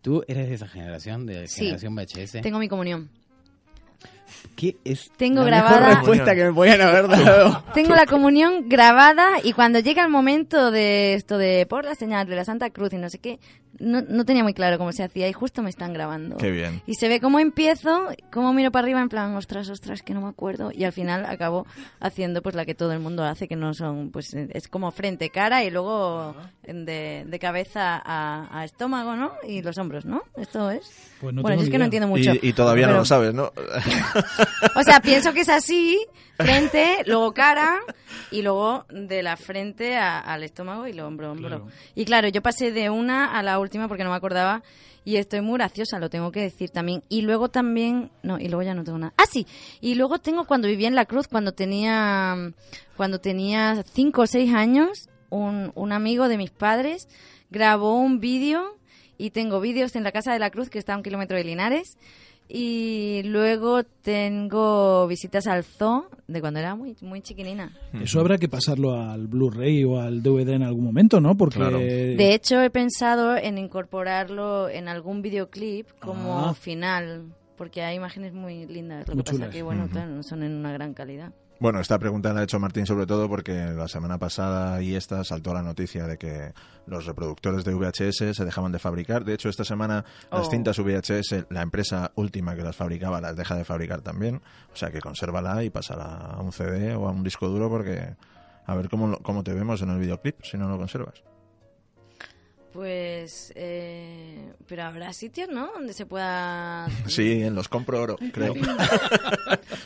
¿Tú 0.00 0.22
eres 0.28 0.48
de 0.48 0.54
esa 0.54 0.68
generación, 0.68 1.26
de 1.26 1.46
Sí. 1.48 1.60
generación 1.64 1.94
VHS? 1.96 2.40
Tengo 2.42 2.58
mi 2.60 2.68
comunión. 2.68 3.10
¿Qué 4.56 4.76
es 4.84 5.10
Tengo 5.16 5.42
la 5.42 5.46
grabada- 5.46 5.80
mejor 5.80 5.94
respuesta 5.98 6.34
que 6.34 6.44
me 6.44 6.52
podían 6.52 6.80
haber 6.80 7.08
dado? 7.08 7.64
Tengo 7.74 7.94
la 7.94 8.06
comunión 8.06 8.68
grabada 8.68 9.28
y 9.42 9.52
cuando 9.52 9.78
llega 9.78 10.02
el 10.04 10.10
momento 10.10 10.70
de 10.70 11.14
esto 11.14 11.38
de 11.38 11.66
por 11.66 11.84
la 11.84 11.94
señal 11.94 12.26
de 12.26 12.36
la 12.36 12.44
Santa 12.44 12.70
Cruz 12.70 12.92
y 12.92 12.96
no 12.98 13.08
sé 13.08 13.18
qué, 13.18 13.38
no, 13.78 14.02
no 14.02 14.24
tenía 14.24 14.42
muy 14.42 14.52
claro 14.52 14.76
cómo 14.78 14.92
se 14.92 15.02
hacía 15.02 15.28
y 15.28 15.32
justo 15.32 15.62
me 15.62 15.70
están 15.70 15.92
grabando. 15.92 16.36
Qué 16.36 16.50
bien. 16.50 16.82
Y 16.86 16.94
se 16.94 17.08
ve 17.08 17.20
cómo 17.20 17.38
empiezo, 17.38 18.08
cómo 18.32 18.52
miro 18.52 18.70
para 18.70 18.84
arriba 18.84 19.00
en 19.00 19.08
plan, 19.08 19.34
ostras, 19.36 19.68
ostras, 19.70 20.02
que 20.02 20.12
no 20.12 20.20
me 20.20 20.28
acuerdo. 20.28 20.70
Y 20.74 20.84
al 20.84 20.92
final 20.92 21.24
acabo 21.24 21.66
haciendo 22.00 22.42
pues 22.42 22.54
la 22.54 22.66
que 22.66 22.74
todo 22.74 22.92
el 22.92 23.00
mundo 23.00 23.24
hace, 23.24 23.48
que 23.48 23.56
no 23.56 23.72
son, 23.72 24.10
pues 24.10 24.34
eh, 24.34 24.48
es 24.52 24.68
como 24.68 24.90
frente, 24.90 25.30
cara 25.30 25.64
y 25.64 25.70
luego 25.70 26.34
de, 26.64 27.24
de 27.26 27.38
cabeza 27.38 28.02
a, 28.04 28.48
a 28.60 28.64
estómago, 28.64 29.16
¿no? 29.16 29.32
Y 29.48 29.62
los 29.62 29.78
hombros, 29.78 30.04
¿no? 30.04 30.22
Esto 30.36 30.70
es. 30.70 30.90
Pues 31.20 31.34
no 31.34 31.42
bueno, 31.42 31.56
yo 31.58 31.62
es 31.64 31.70
que 31.70 31.78
no 31.78 31.84
entiendo 31.84 32.08
mucho. 32.08 32.32
Y, 32.34 32.40
y 32.48 32.52
todavía 32.52 32.86
no 32.86 32.94
lo 32.94 33.04
sabes, 33.04 33.32
¿no? 33.32 33.52
O 34.76 34.82
sea, 34.82 35.00
pienso 35.00 35.32
que 35.32 35.40
es 35.40 35.48
así, 35.48 35.98
frente, 36.36 36.98
luego 37.06 37.32
cara 37.34 37.80
y 38.30 38.42
luego 38.42 38.86
de 38.90 39.22
la 39.22 39.36
frente 39.36 39.96
a- 39.96 40.18
al 40.20 40.42
estómago 40.42 40.86
y 40.86 40.92
lo 40.92 41.06
hombro, 41.06 41.32
hombro. 41.32 41.48
Claro. 41.48 41.66
Y 41.94 42.04
claro, 42.04 42.28
yo 42.28 42.42
pasé 42.42 42.72
de 42.72 42.90
una 42.90 43.36
a 43.38 43.42
la 43.42 43.58
última 43.58 43.88
porque 43.88 44.04
no 44.04 44.10
me 44.10 44.16
acordaba 44.16 44.62
y 45.04 45.16
estoy 45.16 45.40
muy 45.40 45.58
graciosa, 45.58 45.98
lo 45.98 46.10
tengo 46.10 46.30
que 46.30 46.40
decir 46.40 46.70
también. 46.70 47.02
Y 47.08 47.22
luego 47.22 47.48
también, 47.48 48.10
no, 48.22 48.38
y 48.38 48.48
luego 48.48 48.62
ya 48.62 48.74
no 48.74 48.84
tengo 48.84 48.98
nada. 48.98 49.12
Ah, 49.16 49.24
sí, 49.30 49.46
y 49.80 49.94
luego 49.94 50.18
tengo 50.18 50.44
cuando 50.44 50.68
vivía 50.68 50.88
en 50.88 50.94
La 50.94 51.06
Cruz, 51.06 51.26
cuando 51.28 51.52
tenía, 51.52 52.36
cuando 52.96 53.18
tenía 53.20 53.82
cinco 53.92 54.22
o 54.22 54.26
seis 54.26 54.52
años, 54.54 55.08
un, 55.30 55.72
un 55.74 55.92
amigo 55.92 56.28
de 56.28 56.36
mis 56.36 56.50
padres 56.50 57.08
grabó 57.50 57.96
un 57.98 58.20
vídeo 58.20 58.76
y 59.18 59.30
tengo 59.30 59.60
vídeos 59.60 59.96
en 59.96 60.04
la 60.04 60.12
Casa 60.12 60.32
de 60.32 60.38
la 60.38 60.50
Cruz 60.50 60.70
que 60.70 60.78
está 60.78 60.94
a 60.94 60.96
un 60.96 61.02
kilómetro 61.02 61.36
de 61.36 61.44
Linares. 61.44 61.96
Y 62.52 63.22
luego 63.26 63.84
tengo 63.84 65.06
visitas 65.06 65.46
al 65.46 65.62
zoo 65.62 66.06
de 66.26 66.40
cuando 66.40 66.58
era 66.58 66.74
muy, 66.74 66.96
muy 67.00 67.20
chiquinina. 67.22 67.72
Eso 67.92 68.18
habrá 68.18 68.38
que 68.38 68.48
pasarlo 68.48 68.94
al 68.94 69.28
Blu-ray 69.28 69.84
o 69.84 70.00
al 70.00 70.20
DVD 70.22 70.54
en 70.54 70.64
algún 70.64 70.84
momento, 70.84 71.20
¿no? 71.20 71.36
Porque 71.36 71.56
Claro. 71.58 71.78
De 71.78 72.34
hecho, 72.34 72.60
he 72.60 72.70
pensado 72.70 73.36
en 73.36 73.56
incorporarlo 73.58 74.68
en 74.68 74.88
algún 74.88 75.22
videoclip 75.22 75.86
como 76.00 76.48
Ah. 76.48 76.54
final, 76.54 77.26
porque 77.56 77.82
hay 77.82 77.96
imágenes 77.96 78.32
muy 78.32 78.66
lindas. 78.66 79.06
Lo 79.06 79.14
Muy 79.14 79.22
que 79.22 79.30
pasa 79.30 79.36
chulas. 79.38 79.54
que, 79.54 79.62
bueno, 79.62 79.88
claro, 79.88 80.10
no 80.10 80.22
son 80.24 80.42
en 80.42 80.52
una 80.56 80.72
gran 80.72 80.92
calidad. 80.92 81.32
Bueno, 81.60 81.78
esta 81.78 81.98
pregunta 81.98 82.32
la 82.32 82.40
ha 82.40 82.44
hecho 82.44 82.58
Martín 82.58 82.86
sobre 82.86 83.04
todo 83.04 83.28
porque 83.28 83.52
la 83.52 83.86
semana 83.86 84.16
pasada 84.16 84.80
y 84.80 84.94
esta 84.94 85.22
saltó 85.24 85.52
la 85.52 85.60
noticia 85.62 86.06
de 86.06 86.16
que 86.16 86.54
los 86.86 87.04
reproductores 87.04 87.66
de 87.66 87.74
VHS 87.74 88.34
se 88.34 88.44
dejaban 88.46 88.72
de 88.72 88.78
fabricar. 88.78 89.26
De 89.26 89.34
hecho, 89.34 89.50
esta 89.50 89.62
semana 89.62 90.06
las 90.32 90.46
Oh. 90.46 90.50
cintas 90.50 90.78
VHS, 90.78 91.44
la 91.50 91.60
empresa 91.60 92.12
última 92.14 92.56
que 92.56 92.62
las 92.62 92.76
fabricaba, 92.76 93.20
las 93.20 93.36
deja 93.36 93.56
de 93.56 93.66
fabricar 93.66 94.00
también. 94.00 94.36
O 94.72 94.76
sea 94.76 94.90
que 94.90 95.00
consérvala 95.00 95.62
y 95.62 95.68
pásala 95.68 96.04
a 96.32 96.40
un 96.40 96.52
CD 96.52 96.94
o 96.94 97.06
a 97.06 97.10
un 97.10 97.22
disco 97.22 97.46
duro 97.48 97.68
porque 97.68 98.16
a 98.64 98.74
ver 98.74 98.88
cómo, 98.88 99.18
cómo 99.18 99.44
te 99.44 99.52
vemos 99.52 99.82
en 99.82 99.90
el 99.90 99.98
videoclip 99.98 100.42
si 100.42 100.56
no 100.56 100.66
lo 100.66 100.78
conservas. 100.78 101.22
Pues, 102.72 103.52
eh, 103.56 104.52
pero 104.68 104.84
habrá 104.84 105.12
sitios, 105.12 105.48
¿no? 105.48 105.70
Donde 105.74 105.92
se 105.92 106.06
pueda... 106.06 106.86
Sí, 107.06 107.42
en 107.42 107.54
los 107.54 107.68
compro 107.68 108.00
oro, 108.00 108.16
creo. 108.32 108.54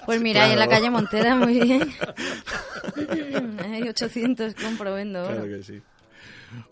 Pues 0.05 0.21
mira, 0.21 0.45
ahí 0.45 0.53
en 0.53 0.59
la 0.59 0.69
calle 0.69 0.91
Montera, 0.91 1.35
muy 1.35 1.61
bien. 1.61 1.89
Hay 3.73 3.83
800, 3.89 4.55
compro, 4.55 4.95
vendo. 4.95 5.27
Claro 5.27 5.45
que 5.45 5.63
sí. 5.63 5.81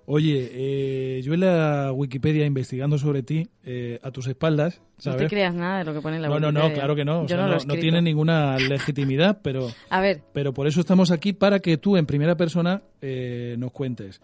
Oye, 0.06 0.48
eh, 0.52 1.22
yo 1.24 1.34
en 1.34 1.40
la 1.40 1.90
Wikipedia 1.92 2.44
investigando 2.46 2.98
sobre 2.98 3.22
ti, 3.22 3.48
eh, 3.64 3.98
a 4.02 4.10
tus 4.12 4.28
espaldas, 4.28 4.80
No 4.98 5.02
¿sabes? 5.02 5.22
te 5.22 5.28
creas 5.28 5.54
nada 5.54 5.78
de 5.78 5.84
lo 5.84 5.92
que 5.94 6.00
pone 6.00 6.16
en 6.16 6.22
la 6.22 6.28
no, 6.28 6.34
no, 6.38 6.52
no, 6.52 6.60
Wikipedia. 6.60 6.74
claro 6.74 6.94
que 6.94 7.04
no. 7.04 7.18
o 7.20 7.22
Yo 7.22 7.28
sea, 7.36 7.46
no, 7.46 7.48
no, 7.48 7.64
no 7.64 7.74
tiene 7.74 8.00
ninguna 8.00 8.58
legitimidad, 8.58 9.40
pero, 9.42 9.72
A 9.90 10.00
ver, 10.00 10.20
pero 10.32 10.52
por 10.52 10.68
eso 10.68 10.78
estamos 10.78 11.10
aquí, 11.10 11.32
para 11.32 11.58
que 11.58 11.78
tú 11.78 11.96
en 11.96 12.06
primera 12.06 12.36
persona 12.36 12.82
eh, 13.00 13.56
nos 13.58 13.72
cuentes. 13.72 14.20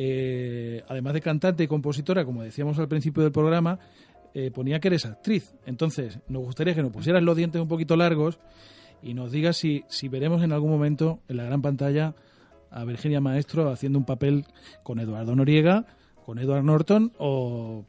Eh, 0.00 0.84
además 0.88 1.12
de 1.12 1.20
cantante 1.20 1.64
y 1.64 1.66
compositora, 1.66 2.24
como 2.24 2.44
decíamos 2.44 2.78
al 2.78 2.86
principio 2.86 3.24
del 3.24 3.32
programa, 3.32 3.80
eh, 4.32 4.52
ponía 4.52 4.78
que 4.78 4.86
eres 4.86 5.04
actriz. 5.04 5.52
Entonces, 5.66 6.20
nos 6.28 6.44
gustaría 6.44 6.72
que 6.72 6.82
nos 6.82 6.92
pusieras 6.92 7.20
los 7.20 7.36
dientes 7.36 7.60
un 7.60 7.66
poquito 7.66 7.96
largos 7.96 8.38
y 9.02 9.14
nos 9.14 9.32
digas 9.32 9.56
si, 9.56 9.84
si 9.88 10.06
veremos 10.08 10.44
en 10.44 10.52
algún 10.52 10.70
momento 10.70 11.18
en 11.28 11.38
la 11.38 11.44
gran 11.44 11.62
pantalla 11.62 12.14
a 12.70 12.84
Virginia 12.84 13.20
Maestro 13.20 13.70
haciendo 13.72 13.98
un 13.98 14.04
papel 14.04 14.44
con 14.84 15.00
Eduardo 15.00 15.34
Noriega, 15.34 15.84
con 16.24 16.38
Edward 16.38 16.62
Norton 16.62 17.12
o 17.18 17.84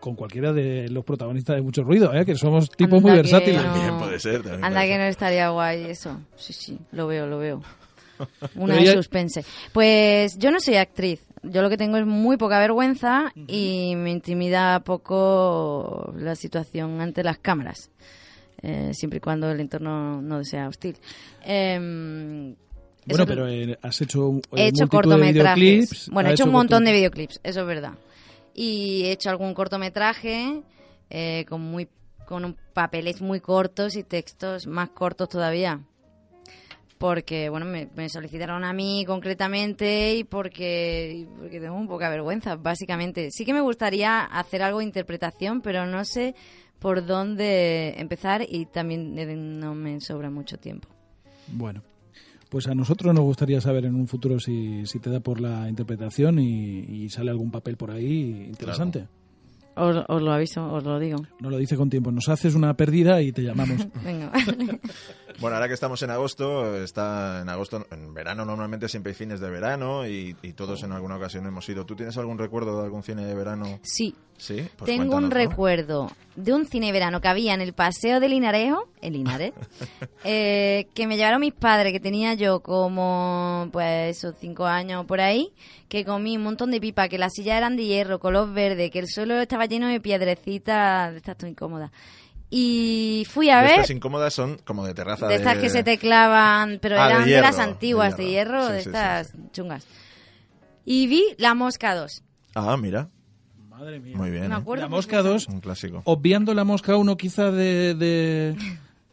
con 0.00 0.16
cualquiera 0.16 0.52
de 0.52 0.88
los 0.88 1.04
protagonistas 1.04 1.54
de 1.54 1.62
Mucho 1.62 1.84
Ruido, 1.84 2.12
¿eh? 2.14 2.24
que 2.24 2.34
somos 2.34 2.68
tipos 2.70 3.00
muy 3.00 3.12
Anda 3.12 3.22
versátiles. 3.22 3.62
no. 3.62 3.72
También 3.72 3.98
puede 3.98 4.18
ser. 4.18 4.42
también 4.42 4.64
Anda 4.64 4.80
puede 4.80 4.86
que 4.86 4.92
ser. 4.92 5.00
no 5.00 5.06
estaría 5.06 5.48
guay 5.50 5.84
eso. 5.84 6.20
Sí, 6.36 6.52
sí, 6.52 6.78
lo 6.90 7.06
veo, 7.06 7.26
lo 7.26 7.38
veo. 7.38 7.62
Una 8.56 8.74
de 8.74 8.92
suspense. 8.92 9.44
Pues 9.72 10.38
yo 10.38 10.50
no 10.50 10.60
soy 10.60 10.76
actriz. 10.76 11.20
Yo 11.42 11.62
lo 11.62 11.70
que 11.70 11.76
tengo 11.76 11.96
es 11.96 12.06
muy 12.06 12.36
poca 12.36 12.58
vergüenza 12.58 13.32
y 13.34 13.94
me 13.96 14.10
intimida 14.10 14.80
poco 14.80 16.12
la 16.16 16.34
situación 16.34 17.00
ante 17.00 17.22
las 17.22 17.38
cámaras. 17.38 17.90
Eh, 18.62 18.90
siempre 18.92 19.18
y 19.18 19.20
cuando 19.20 19.50
el 19.50 19.60
entorno 19.60 20.20
no 20.20 20.42
sea 20.44 20.66
hostil. 20.68 20.96
Em, 21.44 22.54
Bueno, 23.06 23.24
pero 23.26 23.48
eh, 23.48 23.78
has 23.82 24.00
hecho, 24.00 24.32
eh, 24.36 24.40
he 24.56 24.66
hecho 24.68 24.82
multitud 24.82 24.82
de 24.82 24.88
cortometrajes. 24.90 25.56
videoclips, 25.56 26.08
Bueno, 26.10 26.28
he 26.28 26.32
hecho 26.32 26.44
un 26.44 26.50
montón 26.52 26.84
de 26.84 26.92
videoclips, 26.92 27.40
eso 27.42 27.60
es 27.60 27.66
verdad. 27.66 27.92
Y 28.54 29.04
he 29.04 29.12
hecho 29.12 29.30
algún 29.30 29.54
cortometraje 29.54 30.62
eh, 31.10 31.46
con 31.48 31.60
muy 31.62 31.88
con 32.26 32.44
un- 32.44 32.56
papeles 32.74 33.22
muy 33.22 33.40
cortos 33.40 33.96
y 33.96 34.02
textos 34.02 34.66
más 34.66 34.90
cortos 34.90 35.30
todavía. 35.30 35.80
Porque, 36.98 37.48
bueno, 37.48 37.64
me, 37.64 37.88
me 37.94 38.08
solicitaron 38.08 38.64
a 38.64 38.72
mí 38.72 39.04
concretamente 39.06 40.16
y 40.16 40.24
porque, 40.24 41.26
porque 41.38 41.60
tengo 41.60 41.76
un 41.76 41.86
poca 41.86 42.10
vergüenza, 42.10 42.56
básicamente. 42.56 43.30
Sí 43.30 43.44
que 43.44 43.54
me 43.54 43.60
gustaría 43.60 44.24
hacer 44.24 44.62
algo 44.62 44.80
de 44.80 44.86
interpretación, 44.86 45.60
pero 45.60 45.86
no 45.86 46.04
sé 46.04 46.34
por 46.80 47.06
dónde 47.06 47.94
empezar 47.98 48.44
y 48.48 48.66
también 48.66 49.18
eh, 49.18 49.36
no 49.36 49.74
me 49.74 50.00
sobra 50.00 50.30
mucho 50.30 50.58
tiempo. 50.58 50.88
Bueno, 51.52 51.82
pues 52.48 52.66
a 52.66 52.74
nosotros 52.74 53.14
nos 53.14 53.24
gustaría 53.24 53.60
saber 53.60 53.84
en 53.84 53.94
un 53.94 54.08
futuro 54.08 54.40
si, 54.40 54.86
si 54.86 54.98
te 54.98 55.10
da 55.10 55.20
por 55.20 55.40
la 55.40 55.68
interpretación 55.68 56.38
y, 56.38 56.80
y 56.80 57.10
sale 57.10 57.30
algún 57.30 57.50
papel 57.50 57.76
por 57.76 57.90
ahí 57.90 58.46
interesante. 58.48 59.06
Os, 59.78 59.96
os 60.08 60.22
lo 60.22 60.32
aviso, 60.32 60.72
os 60.72 60.82
lo 60.82 60.98
digo. 60.98 61.18
No 61.40 61.50
lo 61.50 61.56
dice 61.56 61.76
con 61.76 61.88
tiempo. 61.88 62.10
Nos 62.10 62.28
haces 62.28 62.56
una 62.56 62.74
pérdida 62.74 63.22
y 63.22 63.30
te 63.30 63.42
llamamos. 63.42 63.86
Venga. 64.04 64.32
Bueno, 65.40 65.54
ahora 65.54 65.68
que 65.68 65.74
estamos 65.74 66.02
en 66.02 66.10
agosto, 66.10 66.76
está 66.82 67.42
en 67.42 67.48
agosto, 67.48 67.86
en 67.90 68.12
verano 68.12 68.44
normalmente 68.44 68.88
siempre 68.88 69.12
hay 69.12 69.16
cines 69.16 69.40
de 69.40 69.48
verano 69.48 70.06
y, 70.06 70.36
y 70.42 70.52
todos 70.52 70.82
en 70.82 70.92
alguna 70.92 71.16
ocasión 71.16 71.46
hemos 71.46 71.68
ido. 71.68 71.86
¿Tú 71.86 71.94
tienes 71.94 72.16
algún 72.16 72.38
recuerdo 72.38 72.78
de 72.78 72.84
algún 72.84 73.02
cine 73.02 73.24
de 73.24 73.34
verano? 73.34 73.78
sí, 73.82 74.14
Sí, 74.38 74.68
pues 74.76 74.88
Tengo 74.88 75.16
un 75.16 75.32
recuerdo 75.32 76.12
de 76.36 76.52
un 76.52 76.64
cine 76.64 76.92
verano 76.92 77.20
que 77.20 77.26
había 77.26 77.54
en 77.54 77.60
el 77.60 77.72
Paseo 77.72 78.20
de 78.20 78.28
Linarejo, 78.28 78.88
en 79.02 79.12
Linares, 79.14 79.52
eh, 80.24 80.86
que 80.94 81.08
me 81.08 81.16
llevaron 81.16 81.40
mis 81.40 81.52
padres, 81.52 81.92
que 81.92 81.98
tenía 81.98 82.34
yo 82.34 82.60
como, 82.60 83.68
pues, 83.72 84.16
esos 84.16 84.36
cinco 84.38 84.64
años 84.64 85.04
por 85.06 85.20
ahí, 85.20 85.52
que 85.88 86.04
comí 86.04 86.36
un 86.36 86.44
montón 86.44 86.70
de 86.70 86.80
pipa, 86.80 87.08
que 87.08 87.18
las 87.18 87.34
sillas 87.34 87.56
eran 87.56 87.76
de 87.76 87.86
hierro, 87.86 88.20
color 88.20 88.52
verde, 88.52 88.90
que 88.90 89.00
el 89.00 89.08
suelo 89.08 89.40
estaba 89.40 89.66
lleno 89.66 89.88
de 89.88 90.00
piedrecitas, 90.00 91.10
de 91.10 91.16
estas 91.16 91.36
muy 91.40 91.50
incómodas. 91.50 91.90
Y 92.50 93.26
fui 93.30 93.50
a 93.50 93.56
De 93.58 93.62
ver 93.64 93.70
Estas 93.72 93.90
incómodas 93.90 94.32
son 94.32 94.58
como 94.64 94.86
de 94.86 94.94
terraza 94.94 95.26
de 95.28 95.34
estas 95.36 95.56
de- 95.56 95.60
que 95.60 95.68
se 95.68 95.82
te 95.84 95.98
clavan, 95.98 96.78
pero 96.80 96.98
Ah, 96.98 97.04
de 97.06 97.10
eran 97.12 97.24
de, 97.24 97.30
hierro, 97.30 97.42
las 97.46 97.56
de 97.56 97.62
antiguas, 97.62 98.16
de 98.16 98.26
hierro. 98.30 98.52
hierro, 98.60 98.66
Sí, 98.68 98.72
de 98.72 98.82
sí, 98.82 98.88
estas 98.88 99.26
sí. 99.28 99.38
chungas. 99.52 99.86
Y 100.86 101.06
vi 101.08 101.24
La 101.36 101.52
Mosca 101.54 101.94
2. 101.94 102.22
Ah, 102.54 102.76
mira, 102.78 103.08
Madre 103.68 104.00
mía. 104.00 104.16
muy 104.16 104.30
bien. 104.30 104.48
Me 104.48 104.54
¿eh? 104.54 104.58
acuerdo 104.58 104.82
La 104.84 104.88
Mosca 104.88 105.20
2, 105.22 105.46
Un 105.48 105.60
clásico. 105.60 106.00
obviando 106.04 106.54
la 106.54 106.64
Mosca 106.64 106.96
1 106.96 107.16
quizá 107.18 107.50
de... 107.50 107.94
de, 107.94 108.56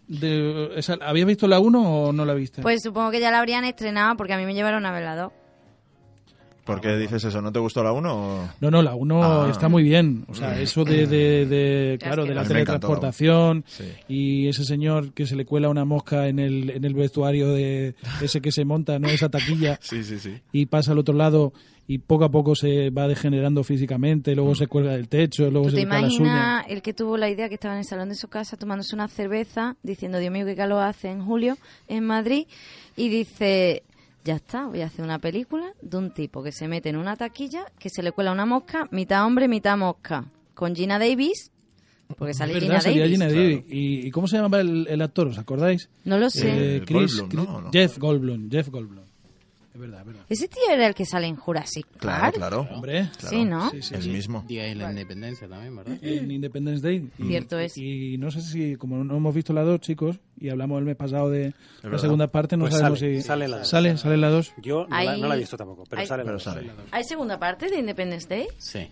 de- 0.08 0.70
esa- 0.78 0.98
¿Habías 1.02 1.28
visto 1.28 1.48
la 1.48 1.60
1 1.60 1.82
o 1.82 2.14
no 2.14 2.24
la 2.26 2.34
viste? 2.34 2.62
Pues 2.62 2.82
supongo 2.84 3.12
que 3.12 3.20
ya 3.20 3.32
la 3.32 3.40
habrían 3.40 3.66
estrenado 3.66 4.16
porque 4.16 4.34
a 4.34 4.38
mí 4.38 4.46
me 4.46 4.54
llevaron 4.54 4.86
a 4.86 4.92
ver 4.94 5.04
la 5.04 5.16
2. 5.18 5.32
¿Por 6.66 6.82
qué 6.82 6.98
dices 6.98 7.24
eso? 7.24 7.42
¿No 7.42 7.52
te 7.52 7.60
gustó 7.60 7.84
la 7.84 7.92
1 7.92 8.14
o...? 8.16 8.50
No, 8.60 8.72
no, 8.72 8.82
la 8.82 8.96
1 8.96 9.24
Ah. 9.24 9.48
está 9.52 9.70
muy 9.70 9.84
bien. 9.84 10.26
O 10.28 10.34
sea, 10.34 10.60
eso 10.60 10.84
de, 10.84 11.06
de, 11.08 11.46
de- 11.46 11.98
claro, 12.02 12.26
de 12.26 12.34
la 12.34 12.44
teletransportación 12.44 13.64
Sí. 13.68 13.84
y 14.08 14.48
ese 14.48 14.64
señor 14.66 15.14
que 15.14 15.26
se 15.26 15.36
le 15.36 15.46
cuela 15.46 15.70
una 15.70 15.86
mosca 15.86 16.28
en 16.28 16.40
el, 16.40 16.70
en 16.72 16.84
el 16.84 16.94
vestuario 16.94 17.50
de 17.54 17.96
ese 18.22 18.42
que 18.42 18.52
se 18.52 18.66
monta, 18.66 19.00
¿no? 19.00 19.08
Esa 19.10 19.30
taquilla 19.30 19.78
Sí, 19.82 20.04
sí, 20.04 20.20
sí. 20.20 20.34
y 20.52 20.66
pasa 20.66 20.92
al 20.94 21.00
otro 21.00 21.14
lado 21.14 21.54
y 21.88 22.00
poco 22.00 22.24
a 22.26 22.32
poco 22.32 22.56
se 22.56 22.90
va 22.90 23.08
degenerando 23.08 23.64
físicamente, 23.64 24.34
luego 24.34 24.52
Mm. 24.52 24.56
se 24.56 24.68
cuelga 24.68 24.94
del 24.94 25.08
techo, 25.08 25.50
luego 25.52 25.66
¿Tú 25.68 25.76
se 25.76 25.76
te 25.78 25.86
le 25.86 25.88
las 25.90 26.02
uñas. 26.02 26.14
imaginas 26.20 26.66
el 26.70 26.82
que 26.82 26.94
tuvo 26.96 27.16
la 27.18 27.30
idea 27.30 27.48
que 27.48 27.54
estaba 27.56 27.76
en 27.76 27.82
el 27.82 27.86
salón 27.86 28.10
de 28.10 28.16
su 28.16 28.28
casa 28.28 28.58
tomándose 28.58 28.96
una 28.96 29.08
cerveza, 29.08 29.76
diciendo, 29.84 30.18
Dios 30.18 30.32
mío, 30.34 30.48
qué 30.48 30.56
calor 30.56 30.82
hace 30.82 31.10
en 31.12 31.24
julio 31.24 31.58
en 31.88 32.04
Madrid? 32.06 32.48
Y 32.98 33.10
dice, 33.10 33.84
ya 34.26 34.36
está, 34.36 34.66
voy 34.68 34.82
a 34.82 34.88
hacer 34.88 35.06
una 35.06 35.20
película 35.20 35.72
de 35.82 35.96
un 35.98 36.12
tipo 36.14 36.44
que 36.44 36.52
se 36.52 36.68
mete 36.68 36.90
en 36.90 36.98
una 36.98 37.16
taquilla, 37.16 37.64
que 37.80 37.90
se 37.90 38.04
le 38.04 38.12
cuela 38.12 38.32
una 38.34 38.46
mosca, 38.46 38.90
mitad 38.92 39.26
hombre, 39.26 39.48
mitad 39.48 39.78
mosca, 39.78 40.26
con 40.54 40.76
Gina 40.76 41.00
Davis, 41.00 41.52
porque 42.18 42.34
sale 42.34 42.54
Es 42.58 42.60
Gina 42.64 42.80
Davis. 42.82 43.10
Gina 43.12 43.28
Davis. 43.28 43.64
¿Y, 43.70 44.08
y 44.08 44.12
cómo 44.12 44.28
se 44.28 44.36
llamaba 44.36 44.60
el, 44.62 44.88
el 44.90 45.02
actor? 45.02 45.28
¿Os 45.28 45.38
acordáis? 45.38 45.90
No 46.04 46.18
lo 46.20 46.30
sé. 46.30 46.76
Eh, 46.78 46.82
Chris, 46.86 47.20
Goldblum, 47.20 47.30
Chris- 47.30 47.48
¿no? 47.50 47.56
¿O 47.58 47.62
no? 47.62 47.72
Jeff 47.72 47.98
Goldblum, 47.98 48.50
Jeff 48.52 48.70
Goldblum. 48.70 49.05
Es 49.76 49.82
verdad, 49.82 50.00
es 50.00 50.06
verdad. 50.08 50.22
Ese 50.30 50.48
tío 50.48 50.62
era 50.72 50.88
el 50.88 50.96
que 50.96 51.06
sale 51.06 51.28
en 51.28 51.36
Jurassic 51.36 51.86
Claro, 51.98 52.22
Park. 52.22 52.36
claro. 52.38 52.68
Hombre, 52.72 53.10
Sí, 53.20 53.44
¿no? 53.44 53.70
Sí, 53.72 53.82
sí, 53.82 53.94
El 53.94 54.02
sí. 54.04 54.10
mismo. 54.10 54.44
Día 54.48 54.64
de 54.64 54.74
la 54.76 54.90
Independencia 54.90 55.48
también, 55.50 55.76
¿verdad? 55.76 55.98
en 56.02 56.32
Independence 56.32 56.82
Day. 56.82 57.10
Y- 57.20 57.28
Cierto 57.28 57.60
es. 57.60 57.78
Y 57.78 58.18
no 58.18 58.32
sé 58.32 58.42
si, 58.42 58.78
como 58.78 59.04
no 59.04 59.18
hemos 59.18 59.36
visto 59.36 59.52
la 59.52 59.64
2, 59.64 59.82
chicos, 59.82 60.18
y 60.40 60.48
hablamos 60.48 60.80
el 60.80 60.86
mes 60.86 60.96
pasado 60.96 61.30
de 61.30 61.48
la 61.84 61.90
verdad. 61.90 61.98
segunda 62.00 62.28
parte, 62.32 62.56
no 62.56 62.64
Pues 62.64 62.74
sabemos 62.76 63.00
sale, 63.00 63.16
si... 63.18 63.22
sale 63.22 63.48
la 63.50 63.58
dos. 63.60 63.68
Sale, 63.68 63.98
sale 63.98 64.16
la 64.18 64.30
2. 64.30 64.54
Yo 64.62 64.88
no 64.88 64.90
la, 65.04 65.12
Hay- 65.12 65.22
no 65.22 65.28
la 65.28 65.36
he 65.36 65.40
visto 65.40 65.58
tampoco, 65.58 65.84
pero 65.90 66.00
hay- 66.02 66.08
sale 66.08 66.24
la 66.24 66.28
Pero 66.28 66.36
dos. 66.38 66.44
sale. 66.44 66.72
¿Hay 66.92 67.04
segunda 67.04 67.38
parte 67.38 67.70
de 67.70 67.78
Independence 67.78 68.28
Day? 68.30 68.48
Sí. 68.58 68.88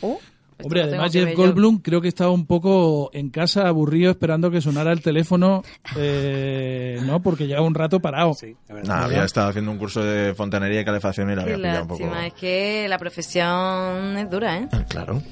Esto 0.00 0.20
Hombre, 0.62 0.80
lo 0.80 0.86
tengo 0.88 1.02
además 1.02 1.12
Jeff 1.12 1.30
yo. 1.30 1.36
Goldblum 1.36 1.78
creo 1.78 2.00
que 2.00 2.08
estaba 2.08 2.30
un 2.30 2.46
poco 2.46 3.10
en 3.12 3.30
casa 3.30 3.68
aburrido 3.68 4.10
esperando 4.10 4.50
que 4.50 4.60
sonara 4.60 4.92
el 4.92 5.00
teléfono, 5.02 5.62
eh, 5.96 7.00
¿no? 7.04 7.22
Porque 7.22 7.46
lleva 7.46 7.62
un 7.62 7.74
rato 7.74 8.00
parado. 8.00 8.34
Sí, 8.34 8.56
verdad. 8.68 8.84
Nada, 8.88 9.04
había 9.04 9.24
estado 9.24 9.48
haciendo 9.48 9.70
un 9.70 9.78
curso 9.78 10.02
de 10.02 10.34
fontanería 10.34 10.80
y 10.80 10.84
calefacción 10.84 11.30
y 11.30 11.36
la 11.36 11.44
Qué 11.44 11.52
había 11.54 11.56
pillado 11.64 11.82
un 11.82 11.88
poco. 11.88 12.16
es 12.16 12.32
que 12.34 12.86
la 12.88 12.98
profesión 12.98 14.16
es 14.16 14.30
dura, 14.30 14.58
¿eh? 14.58 14.68
Ah, 14.72 14.84
Claro. 14.88 15.22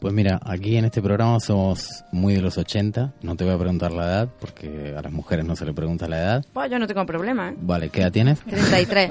Pues 0.00 0.14
mira, 0.14 0.40
aquí 0.42 0.78
en 0.78 0.86
este 0.86 1.02
programa 1.02 1.38
somos 1.40 2.04
muy 2.10 2.32
de 2.34 2.40
los 2.40 2.56
80. 2.56 3.12
No 3.20 3.36
te 3.36 3.44
voy 3.44 3.52
a 3.52 3.58
preguntar 3.58 3.92
la 3.92 4.04
edad, 4.06 4.28
porque 4.40 4.94
a 4.96 5.02
las 5.02 5.12
mujeres 5.12 5.44
no 5.44 5.54
se 5.56 5.66
le 5.66 5.74
pregunta 5.74 6.08
la 6.08 6.18
edad. 6.18 6.46
Pues 6.54 6.70
yo 6.70 6.78
no 6.78 6.86
tengo 6.86 7.04
problema, 7.04 7.50
¿eh? 7.50 7.54
Vale, 7.60 7.90
¿qué 7.90 8.00
edad 8.00 8.10
tienes? 8.10 8.40
33. 8.40 9.10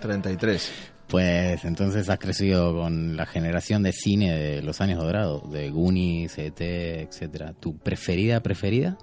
33. 0.00 0.72
Pues 1.08 1.64
entonces 1.64 2.08
has 2.10 2.18
crecido 2.18 2.74
con 2.74 3.16
la 3.16 3.26
generación 3.26 3.82
de 3.84 3.92
cine 3.92 4.36
de 4.36 4.62
los 4.62 4.80
años 4.80 5.00
dorados, 5.00 5.50
de 5.52 5.70
Goonies, 5.70 6.36
E.T., 6.38 7.02
etcétera. 7.02 7.52
¿Tu 7.52 7.76
preferida, 7.78 8.40
preferida? 8.42 8.98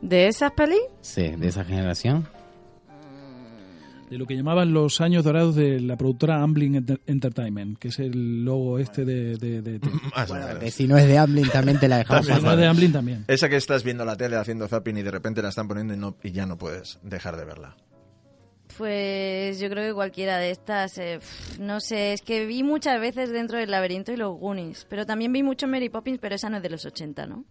¿De 0.00 0.26
esas 0.26 0.52
pelis? 0.52 0.78
Sí, 1.02 1.28
de 1.36 1.48
esa 1.48 1.64
generación. 1.64 2.26
De 4.08 4.18
lo 4.18 4.26
que 4.26 4.36
llamaban 4.36 4.72
los 4.72 5.00
años 5.00 5.24
dorados 5.24 5.56
de 5.56 5.80
la 5.80 5.96
productora 5.96 6.40
Amblin 6.40 6.76
Enter- 6.76 7.00
Entertainment, 7.06 7.76
que 7.76 7.88
es 7.88 7.98
el 7.98 8.44
logo 8.44 8.78
este 8.78 9.04
de... 9.04 9.36
de, 9.36 9.60
de- 9.62 9.78
de- 9.80 9.90
Más 10.16 10.30
o 10.30 10.34
menos. 10.34 10.72
si 10.72 10.86
no 10.86 10.96
es 10.96 11.06
de 11.08 11.18
Amblin, 11.18 11.48
también 11.48 11.78
te 11.80 11.88
la 11.88 11.98
dejamos 11.98 12.24
Si 12.26 12.32
no 12.32 12.52
es 12.52 12.56
de 12.58 12.66
Amblin 12.66 12.92
también. 12.92 13.24
Esa 13.26 13.48
que 13.48 13.56
estás 13.56 13.82
viendo 13.82 14.04
la 14.04 14.16
tele 14.16 14.36
haciendo 14.36 14.68
zapping 14.68 14.96
y 14.98 15.02
de 15.02 15.10
repente 15.10 15.42
la 15.42 15.48
están 15.48 15.66
poniendo 15.66 15.92
y, 15.92 15.96
no, 15.96 16.16
y 16.22 16.30
ya 16.30 16.46
no 16.46 16.56
puedes 16.56 17.00
dejar 17.02 17.36
de 17.36 17.44
verla. 17.44 17.76
Pues 18.78 19.58
yo 19.58 19.68
creo 19.70 19.86
que 19.88 19.94
cualquiera 19.94 20.38
de 20.38 20.50
estas, 20.50 20.98
eh, 20.98 21.18
no 21.58 21.80
sé, 21.80 22.12
es 22.12 22.22
que 22.22 22.46
vi 22.46 22.62
muchas 22.62 23.00
veces 23.00 23.30
dentro 23.30 23.58
del 23.58 23.70
laberinto 23.70 24.12
y 24.12 24.16
los 24.16 24.38
Goonies, 24.38 24.86
pero 24.88 25.06
también 25.06 25.32
vi 25.32 25.42
mucho 25.42 25.66
Mary 25.66 25.88
Poppins, 25.88 26.18
pero 26.20 26.34
esa 26.34 26.50
no 26.50 26.58
es 26.58 26.62
de 26.62 26.70
los 26.70 26.84
80, 26.84 27.26
¿no? 27.26 27.44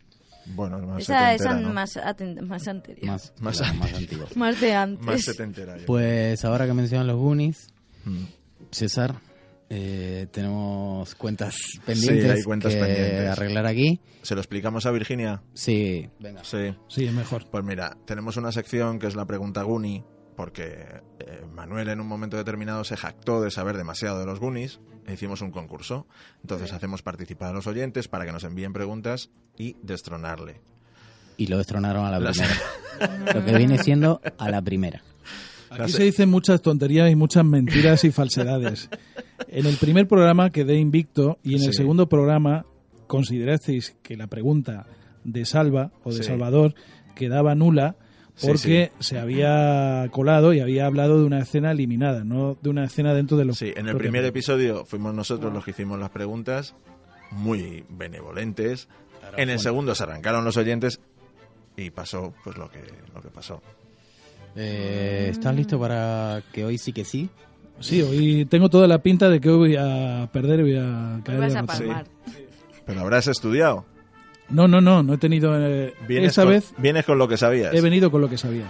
Bueno, 0.47 0.77
más 0.79 1.01
esa 1.01 1.33
esa 1.33 1.43
setentera, 1.45 1.67
¿no? 1.67 1.73
más, 1.73 1.99
más 2.43 2.67
anterior. 2.67 3.05
Más, 3.07 3.33
Más- 3.41 3.57
claro, 3.57 3.73
más. 3.75 3.91
Más 4.35 4.61
de 4.61 4.73
antes. 4.73 5.05
Más 5.05 5.21
setentera. 5.23 5.77
yo. 5.77 5.85
Pues 5.87 6.45
ahora 6.45 6.67
que 6.67 6.73
mencionan 6.73 7.07
los 7.07 7.17
Goonies, 7.17 7.67
Mm. 8.05 8.25
César, 8.69 9.15
eh, 9.71 10.27
tenemos 10.31 11.15
cuentas 11.15 11.55
pendientes 11.83 12.31
hay 12.31 12.43
cuentas 12.43 12.75
que 12.75 12.79
pendientes. 12.81 13.29
arreglar 13.29 13.65
aquí. 13.65 13.99
¿Se 14.21 14.35
lo 14.35 14.41
explicamos 14.41 14.85
a 14.85 14.91
Virginia? 14.91 15.41
Sí, 15.55 16.07
venga. 16.19 16.43
Sí. 16.43 16.75
Sí, 16.87 17.05
es 17.05 17.13
mejor. 17.13 17.47
Pues 17.49 17.63
mira, 17.63 17.97
tenemos 18.05 18.37
una 18.37 18.51
sección 18.51 18.99
que 18.99 19.07
es 19.07 19.15
la 19.15 19.25
pregunta 19.25 19.63
Goonie, 19.63 20.03
porque 20.35 20.85
eh, 21.19 21.45
Manuel 21.53 21.89
en 21.89 21.99
un 22.01 22.07
momento 22.07 22.37
determinado 22.37 22.83
se 22.83 22.97
jactó 22.97 23.41
de 23.41 23.51
saber 23.51 23.77
demasiado 23.77 24.19
de 24.19 24.25
los 24.25 24.39
Goonies 24.39 24.79
e 25.07 25.13
hicimos 25.13 25.41
un 25.41 25.51
concurso. 25.51 26.07
Entonces 26.41 26.73
hacemos 26.73 27.01
participar 27.01 27.49
a 27.49 27.53
los 27.53 27.67
oyentes 27.67 28.07
para 28.07 28.25
que 28.25 28.31
nos 28.31 28.43
envíen 28.43 28.73
preguntas 28.73 29.29
y 29.57 29.75
destronarle. 29.81 30.61
Y 31.37 31.47
lo 31.47 31.57
destronaron 31.57 32.05
a 32.05 32.11
la 32.11 32.19
Las- 32.19 32.37
primera. 32.37 33.33
lo 33.33 33.45
que 33.45 33.57
viene 33.57 33.77
siendo 33.79 34.21
a 34.37 34.49
la 34.49 34.61
primera. 34.61 35.01
Aquí 35.69 35.91
se 35.91 36.03
dicen 36.03 36.29
muchas 36.29 36.61
tonterías 36.61 37.09
y 37.11 37.15
muchas 37.15 37.43
mentiras 37.43 38.03
y 38.03 38.11
falsedades. 38.11 38.89
En 39.49 39.65
el 39.65 39.75
primer 39.75 40.07
programa 40.07 40.49
quedé 40.49 40.77
invicto 40.77 41.39
y 41.43 41.55
en 41.55 41.63
el 41.63 41.73
segundo 41.73 42.07
programa 42.07 42.65
considerasteis 43.07 43.95
que 44.01 44.15
la 44.15 44.27
pregunta 44.27 44.85
de 45.25 45.43
Salva 45.45 45.91
o 46.03 46.11
de 46.11 46.17
Sí. 46.17 46.23
Salvador 46.23 46.73
quedaba 47.15 47.53
nula 47.53 47.95
Sí, 48.35 48.47
porque 48.47 48.91
se 48.99 49.17
había 49.17 50.09
colado 50.11 50.53
y 50.53 50.59
había 50.59 50.85
hablado 50.85 51.19
de 51.19 51.25
una 51.25 51.39
escena 51.39 51.71
eliminada, 51.71 52.25
no 52.25 52.57
de 52.61 52.69
una 52.69 52.83
escena 52.83 53.13
dentro 53.13 53.37
de 53.37 53.45
los 53.45 53.57
Sí, 53.57 53.71
en 53.75 53.87
el 53.87 53.95
primer 53.95 54.25
episodio 54.25 54.83
fuimos 54.85 55.13
nosotros 55.13 55.53
los 55.53 55.63
que 55.63 55.71
hicimos 55.71 55.97
las 55.99 56.09
preguntas, 56.09 56.75
muy 57.31 57.85
benevolentes. 57.89 58.89
En 59.37 59.49
el 59.49 59.59
segundo 59.59 59.95
se 59.95 60.03
arrancaron 60.03 60.43
los 60.43 60.57
oyentes 60.57 60.99
y 61.77 61.89
pasó 61.91 62.33
pues 62.43 62.57
lo 62.57 62.69
que, 62.69 62.79
lo 63.13 63.21
que 63.21 63.29
pasó. 63.29 63.61
Eh, 64.55 65.27
¿Estás 65.31 65.55
listo 65.55 65.79
para 65.79 66.41
que 66.53 66.65
hoy 66.65 66.77
sí 66.77 66.93
que 66.93 67.05
sí? 67.05 67.29
Sí, 67.79 68.01
hoy 68.01 68.45
tengo 68.45 68.69
toda 68.69 68.87
la 68.87 68.99
pinta 68.99 69.29
de 69.29 69.41
que 69.41 69.49
hoy 69.49 69.57
voy 69.57 69.75
a 69.75 70.29
perder 70.31 70.61
y 70.61 70.63
voy 70.63 70.77
a 70.77 71.15
Hoy 71.15 71.21
caer 71.23 71.39
vas 71.39 71.55
a 71.55 71.63
palmar. 71.63 72.05
Pero 72.85 73.01
habrás 73.01 73.27
estudiado. 73.27 73.85
No, 74.49 74.67
no, 74.67 74.79
no, 74.81 75.01
no 75.03 75.13
he 75.13 75.17
tenido... 75.17 75.53
eh, 75.59 75.93
Vienes 76.07 76.35
con, 76.35 76.49
vez 76.49 76.73
vienes 76.77 77.05
con 77.05 77.17
lo 77.17 77.27
que 77.27 77.37
sabías. 77.37 77.73
he 77.73 77.81
venido 77.81 78.11
con 78.11 78.21
lo 78.21 78.29
que 78.29 78.37
sabía. 78.37 78.65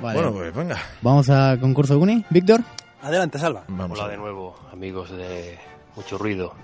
Vale. 0.00 0.18
Bueno, 0.20 0.32
pues 0.36 0.54
venga. 0.54 0.78
Vamos 1.02 1.28
a 1.30 1.56
concurso 1.60 1.96
Goonies. 1.98 2.24
Víctor. 2.30 2.60
Adelante, 3.02 3.38
Salva. 3.38 3.64
Vamos 3.68 3.98
Hola 3.98 4.08
de 4.10 4.16
nuevo, 4.18 4.54
amigos 4.72 5.10
de 5.10 5.58
Mucho 5.96 6.18
Ruido. 6.18 6.54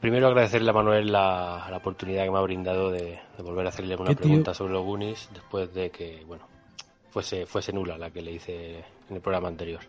Primero 0.00 0.26
agradecerle 0.28 0.70
a 0.70 0.74
Manuel 0.74 1.10
la, 1.10 1.66
la 1.70 1.76
oportunidad 1.78 2.24
que 2.24 2.30
me 2.30 2.38
ha 2.38 2.42
brindado 2.42 2.90
de, 2.90 3.18
de 3.36 3.42
volver 3.42 3.64
a 3.66 3.70
hacerle 3.70 3.96
una 3.96 4.10
tío. 4.10 4.16
pregunta 4.18 4.52
sobre 4.54 4.74
los 4.74 4.84
Goonies 4.84 5.28
después 5.32 5.72
de 5.74 5.90
que, 5.90 6.22
bueno, 6.26 6.44
fuese, 7.10 7.46
fuese 7.46 7.72
nula 7.72 7.96
la 7.96 8.10
que 8.10 8.20
le 8.20 8.32
hice 8.32 8.76
en 9.08 9.16
el 9.16 9.20
programa 9.22 9.48
anterior. 9.48 9.80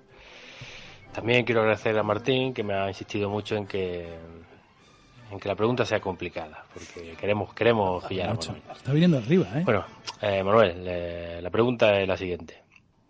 También 1.14 1.44
quiero 1.46 1.62
agradecer 1.62 1.98
a 1.98 2.04
Martín 2.04 2.54
que 2.54 2.64
me 2.64 2.74
ha 2.74 2.88
insistido 2.88 3.30
mucho 3.30 3.56
en 3.56 3.66
que 3.68 4.08
en 5.32 5.40
que 5.40 5.48
la 5.48 5.56
pregunta 5.56 5.86
sea 5.86 6.00
complicada, 6.00 6.64
porque 6.74 7.16
queremos 7.20 7.54
queremos 7.54 8.04
pillar 8.06 8.30
a 8.30 8.34
Macho, 8.34 8.52
Manuel. 8.54 8.72
está 8.78 8.94
viniendo 8.94 9.18
arriba, 9.18 9.48
¿eh? 9.56 9.62
Bueno, 9.66 9.86
eh, 10.22 10.44
Manuel, 10.44 10.84
eh, 10.88 11.40
la 11.42 11.50
pregunta 11.50 12.00
es 12.00 12.08
la 12.08 12.18
siguiente. 12.18 12.64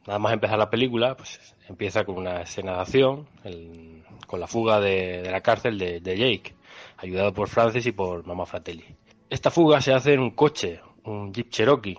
Nada 0.08 0.20
más 0.20 0.34
empezar 0.34 0.58
la 0.58 0.70
película, 0.70 1.16
pues 1.16 1.56
empieza 1.68 2.04
con 2.06 2.18
una 2.18 2.42
escena 2.42 2.74
de 2.76 2.80
acción, 2.82 3.28
el- 3.44 4.04
con 4.26 4.40
la 4.40 4.48
fuga 4.48 4.80
de, 4.80 5.22
de 5.22 5.32
la 5.32 5.42
cárcel 5.42 5.78
de, 5.78 6.00
de 6.02 6.18
Jake, 6.18 6.54
ayudado 6.98 7.34
por 7.34 7.48
Francis 7.50 7.86
y 7.86 7.92
por 7.92 8.26
Mamá 8.26 8.46
Fratelli. 8.46 8.84
Esta 9.30 9.52
fuga 9.52 9.80
se 9.82 9.94
hace 9.94 10.14
en 10.14 10.20
un 10.22 10.32
coche, 10.32 10.80
un 11.04 11.34
Jeep 11.34 11.50
Cherokee, 11.50 11.98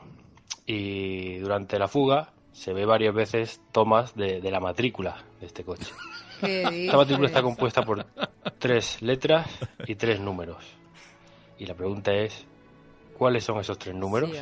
y 0.67 1.37
durante 1.39 1.79
la 1.79 1.89
fuga 1.89 2.33
se 2.53 2.73
ve 2.73 2.85
varias 2.87 3.15
veces 3.15 3.61
tomas 3.73 4.15
de, 4.15 4.41
de 4.41 4.51
la 4.51 4.61
matrícula 4.61 5.17
de 5.41 5.47
este 5.47 5.65
coche. 5.65 5.93
¿Qué 6.41 6.85
Esta 6.87 6.97
matrícula 6.97 7.27
está 7.29 7.43
compuesta 7.43 7.83
por 7.83 8.07
tres 8.59 9.01
letras 9.03 9.47
y 9.87 9.95
tres 9.97 10.21
números. 10.21 10.65
Y 11.59 11.67
la 11.67 11.75
pregunta 11.75 12.13
es, 12.13 12.47
¿cuáles 13.17 13.43
son 13.45 13.59
esos 13.61 13.79
tres 13.79 13.95
números? 13.95 14.31
Sí. 14.33 14.39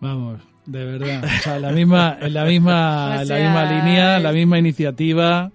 Vamos, 0.00 0.40
de 0.66 0.84
verdad. 0.84 1.24
O 1.24 1.42
sea, 1.42 1.58
la 1.58 1.70
misma, 1.72 2.18
en 2.20 2.34
la 2.34 2.44
misma, 2.44 3.18
O 3.20 3.24
la 3.24 3.38
misma 3.38 3.64
línea, 3.64 4.16
es- 4.18 4.22
la 4.22 4.32
misma 4.32 4.58
iniciativa. 4.58 5.50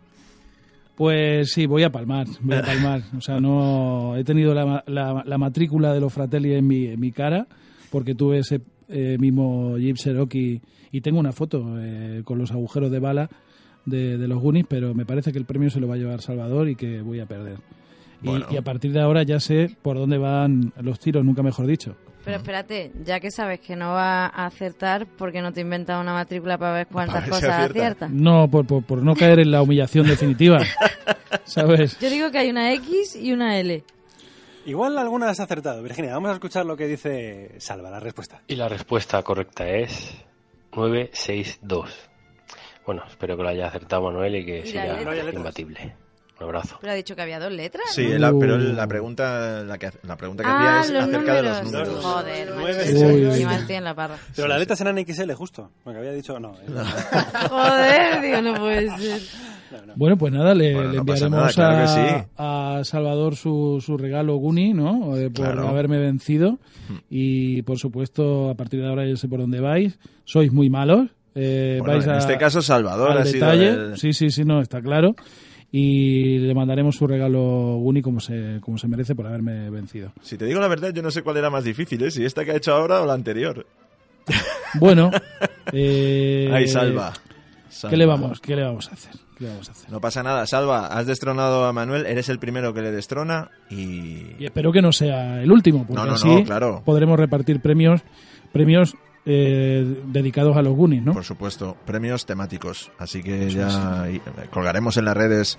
Pues 0.96 1.52
sí, 1.52 1.66
voy 1.66 1.82
a 1.84 1.92
palmar, 1.92 2.28
voy 2.42 2.58
a 2.58 2.62
palmar. 2.62 3.02
O 3.18 3.22
sea, 3.22 3.40
no 3.40 4.16
he 4.16 4.24
tenido 4.24 4.54
la, 4.54 4.66
ma- 4.66 4.84
la, 4.86 5.24
la 5.26 5.38
matrícula 5.40 5.92
de 5.92 6.00
los 6.00 6.14
Fratelli 6.14 6.54
en 6.54 6.68
mi, 6.68 6.86
en 6.86 7.00
mi 7.00 7.12
cara, 7.12 7.48
porque 7.90 8.14
tuve 8.14 8.38
ese 8.40 8.62
eh, 8.90 9.18
mismo 9.20 9.78
Jeep 9.78 9.96
Cherokee 9.98 10.62
y 10.92 11.02
tengo 11.02 11.20
una 11.20 11.32
foto 11.32 11.76
eh, 11.80 12.22
con 12.24 12.38
los 12.38 12.52
agujeros 12.52 12.92
de 12.92 13.00
bala 13.00 13.30
de, 13.86 14.18
de 14.18 14.28
los 14.28 14.40
Goonies, 14.42 14.66
pero 14.68 14.94
me 14.94 15.06
parece 15.06 15.32
que 15.32 15.40
el 15.40 15.46
premio 15.46 15.70
se 15.70 15.80
lo 15.80 15.88
va 15.88 15.96
a 15.96 15.98
llevar 15.98 16.22
Salvador 16.22 16.70
y 16.70 16.76
que 16.76 17.02
voy 17.02 17.20
a 17.20 17.26
perder. 17.26 17.58
Y, 18.22 18.28
Bueno. 18.28 18.46
y 18.50 18.56
a 18.58 18.62
partir 18.62 18.94
de 18.94 19.02
ahora 19.02 19.24
ya 19.24 19.40
sé 19.40 19.76
por 19.82 19.98
dónde 19.98 20.18
van 20.18 20.72
los 20.82 21.00
tiros, 21.00 21.26
nunca 21.26 21.44
mejor 21.44 21.68
dicho. 21.68 21.96
Pero 22.24 22.38
espérate, 22.38 22.94
ya 23.04 23.20
que 23.20 23.32
sabes 23.32 23.60
que 23.60 23.76
no 23.76 23.90
va 23.90 24.28
a 24.28 24.46
acertar, 24.46 25.06
¿por 25.08 25.34
qué 25.34 25.42
no 25.42 25.52
te 25.52 25.60
inventas 25.60 26.02
una 26.02 26.14
matrícula 26.14 26.58
para 26.58 26.72
ver 26.74 26.88
cuántas 26.88 27.28
cosas 27.28 27.44
acierta. 27.50 27.66
aciertas? 27.66 28.12
No, 28.12 28.48
por, 28.50 28.66
por, 28.66 28.82
por 28.84 29.04
no 29.04 29.14
caer 29.14 29.40
en 29.40 29.52
la 29.52 29.62
humillación 29.62 30.08
definitiva. 30.08 30.62
¿Sabes? 31.44 32.00
Yo 32.00 32.10
digo 32.10 32.32
que 32.32 32.38
hay 32.38 32.50
una 32.50 32.72
X 32.74 33.18
y 33.22 33.34
una 33.34 33.60
L. 33.60 33.84
Igual 34.66 34.98
alguna 34.98 35.30
has 35.30 35.40
acertado. 35.40 35.82
Virginia, 35.84 36.14
vamos 36.14 36.32
a 36.32 36.34
escuchar 36.34 36.66
lo 36.66 36.78
que 36.78 36.88
dice 36.88 37.56
Salva, 37.60 37.90
la 37.90 38.00
respuesta. 38.00 38.42
Y 38.48 38.56
la 38.56 38.70
respuesta 38.70 39.22
correcta 39.24 39.68
es 39.68 40.12
962. 40.76 41.90
Bueno, 42.86 43.04
espero 43.08 43.38
que 43.38 43.44
lo 43.44 43.50
haya 43.50 43.68
acertado 43.68 44.04
Manuel 44.04 44.36
y 44.38 44.46
que 44.46 44.60
¿Y? 44.68 44.74
No 45.06 45.12
letras. 45.12 45.34
imbatible. 45.34 45.96
Un 46.40 46.46
abrazo. 46.46 46.78
Pero 46.82 46.92
ha 46.94 46.96
dicho 46.96 47.16
que 47.16 47.22
había 47.22 47.40
dos 47.40 47.52
letras. 47.52 47.86
Sí, 47.92 48.08
¿no? 48.08 48.18
la- 48.18 48.34
Uh. 48.34 48.40
pero 48.40 48.58
la 48.58 48.88
pregunta, 48.88 49.64
la, 49.64 49.78
que, 49.78 49.92
la 50.02 50.18
pregunta 50.18 50.44
que 50.44 50.50
Ah, 50.50 50.80
hacía 50.80 50.98
es 51.00 51.04
acerca 51.06 51.34
de 51.36 51.42
los 51.44 51.64
números. 51.64 51.88
números. 51.88 52.06
Joder, 52.06 52.48
macho. 52.50 52.60
Nueve, 52.60 52.84
seis, 52.84 53.00
seis. 53.00 53.24
Encima 53.28 53.56
estoy 53.56 53.76
en 53.76 53.84
la 53.84 53.96
parra. 53.96 54.18
Pero 54.36 54.48
las 54.48 54.60
letras 54.60 54.82
eran 54.82 54.98
XL, 54.98 55.32
justo. 55.34 55.72
Porque 55.84 56.00
había 56.00 56.12
dicho 56.12 56.40
no. 56.40 56.56
eh. 56.56 56.66
Joder, 57.50 58.22
digo, 58.22 58.42
no 58.42 58.54
puede 58.56 58.90
ser. 58.98 59.22
Bueno, 59.96 60.18
pues 60.18 60.32
nada, 60.34 60.54
le, 60.54 60.74
Bueno, 60.74 60.94
enviaremos 61.00 61.32
nada, 61.32 61.50
claro 61.50 61.78
a, 61.78 61.82
que 61.82 61.88
sí. 61.88 62.26
a 62.38 62.82
Salvador 62.84 63.36
su, 63.36 63.82
su 63.86 63.98
regalo 63.98 64.36
Guni, 64.38 64.74
¿no? 64.74 65.16
Eh, 65.18 65.30
por 65.30 65.46
Claro. 65.46 65.68
haberme 65.68 65.98
vencido. 66.00 66.60
Y 67.10 67.62
por 67.64 67.78
supuesto, 67.78 68.50
a 68.50 68.56
partir 68.56 68.82
de 68.82 68.88
ahora 68.88 69.06
yo 69.08 69.16
sé 69.18 69.28
por 69.28 69.40
dónde 69.40 69.60
vais. 69.60 69.98
Sois 70.26 70.52
muy 70.52 70.70
malos. 70.70 71.10
eh, 71.36 71.78
Bueno, 71.80 71.94
vais 71.94 72.06
en 72.06 72.12
a- 72.12 72.18
este 72.20 72.38
caso 72.38 72.62
Salvador 72.62 73.12
al 73.12 73.18
ha 73.20 73.26
sido 73.26 73.52
el- 73.52 73.98
Sí, 73.98 74.14
sí, 74.14 74.30
sí, 74.30 74.44
no, 74.46 74.62
está 74.62 74.82
claro. 74.82 75.16
Y 75.72 76.38
le 76.38 76.54
mandaremos 76.54 76.96
su 76.96 77.08
regalo 77.08 77.78
Guni 77.78 78.04
como 78.04 78.20
se, 78.20 78.60
como 78.62 78.78
se 78.78 78.88
merece 78.88 79.16
por 79.16 79.26
haberme 79.26 79.72
vencido. 79.72 80.14
Si 80.22 80.38
te 80.38 80.46
digo 80.46 80.60
la 80.60 80.68
verdad, 80.68 80.94
yo 80.94 81.02
no 81.02 81.10
sé 81.10 81.24
cuál 81.24 81.38
era 81.38 81.50
más 81.50 81.64
difícil, 81.64 82.04
¿eh? 82.04 82.12
si 82.12 82.24
esta 82.24 82.46
que 82.46 82.52
ha 82.52 82.56
hecho 82.58 82.74
ahora 82.76 83.02
o 83.02 83.08
la 83.08 83.14
anterior. 83.14 83.66
Bueno, 84.80 85.10
eh, 85.74 86.50
Ahí, 86.54 86.68
salva. 86.68 87.14
¿Qué 87.14 87.74
Salva. 87.76 87.98
le 87.98 88.06
vamos, 88.06 88.40
qué 88.40 88.56
le 88.56 88.64
vamos 88.64 88.88
a 88.90 88.94
hacer? 88.94 89.14
¿Qué 89.38 89.46
le 89.46 89.50
vamos 89.52 89.70
a 89.70 89.72
hacer? 89.72 89.90
No 89.92 90.00
pasa 90.02 90.22
nada, 90.24 90.46
Salva, 90.48 90.88
has 90.88 91.06
destronado 91.08 91.66
a 91.66 91.74
Manuel, 91.74 92.06
eres 92.06 92.30
el 92.30 92.40
primero 92.40 92.74
que 92.74 92.82
le 92.82 92.92
destrona 92.92 93.50
y... 93.70 94.36
Y 94.40 94.46
espero 94.46 94.72
que 94.72 94.82
no 94.82 94.92
sea 94.92 95.42
el 95.42 95.52
último, 95.52 95.80
porque 95.88 96.02
No, 96.02 96.06
no, 96.06 96.14
así 96.14 96.28
no, 96.28 96.44
claro. 96.44 96.82
podremos 96.86 97.18
repartir 97.20 97.62
premios, 97.62 98.02
premios 98.52 98.96
eh, 99.26 100.02
dedicados 100.08 100.58
a 100.58 100.62
los 100.62 100.76
Goonies, 100.76 101.02
¿no? 101.04 101.14
Por 101.14 101.24
supuesto, 101.24 101.78
premios 101.86 102.26
temáticos. 102.26 102.92
Así 103.00 103.24
que 103.24 103.50
ya 103.50 104.06
y- 104.12 104.22
colgaremos 104.52 104.98
en 104.98 105.06
las 105.06 105.16
redes 105.16 105.58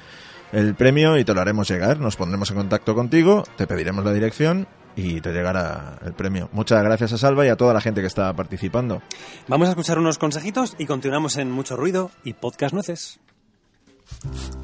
el 0.52 0.74
premio 0.74 1.16
y 1.18 1.24
te 1.24 1.32
lo 1.34 1.40
haremos 1.40 1.68
llegar. 1.68 1.98
Nos 1.98 2.16
pondremos 2.16 2.50
en 2.50 2.56
contacto 2.58 2.94
contigo, 2.94 3.42
te 3.56 3.66
pediremos 3.66 4.04
la 4.04 4.12
dirección 4.12 4.68
y 4.96 5.20
te 5.22 5.32
llegará 5.32 5.98
el 6.04 6.12
premio. 6.12 6.48
Muchas 6.52 6.80
gracias 6.84 7.12
a 7.14 7.18
Salva 7.18 7.44
y 7.44 7.48
a 7.48 7.56
toda 7.56 7.72
la 7.74 7.80
gente 7.80 8.00
que 8.02 8.06
está 8.06 8.32
participando. 8.34 9.02
Vamos 9.48 9.66
a 9.68 9.70
escuchar 9.70 9.98
unos 9.98 10.18
consejitos 10.18 10.76
y 10.78 10.84
continuamos 10.86 11.36
en 11.38 11.50
Mucho 11.50 11.74
Ruido 11.74 12.10
y 12.22 12.34
Podcast 12.34 12.74
Nueces. 12.74 13.18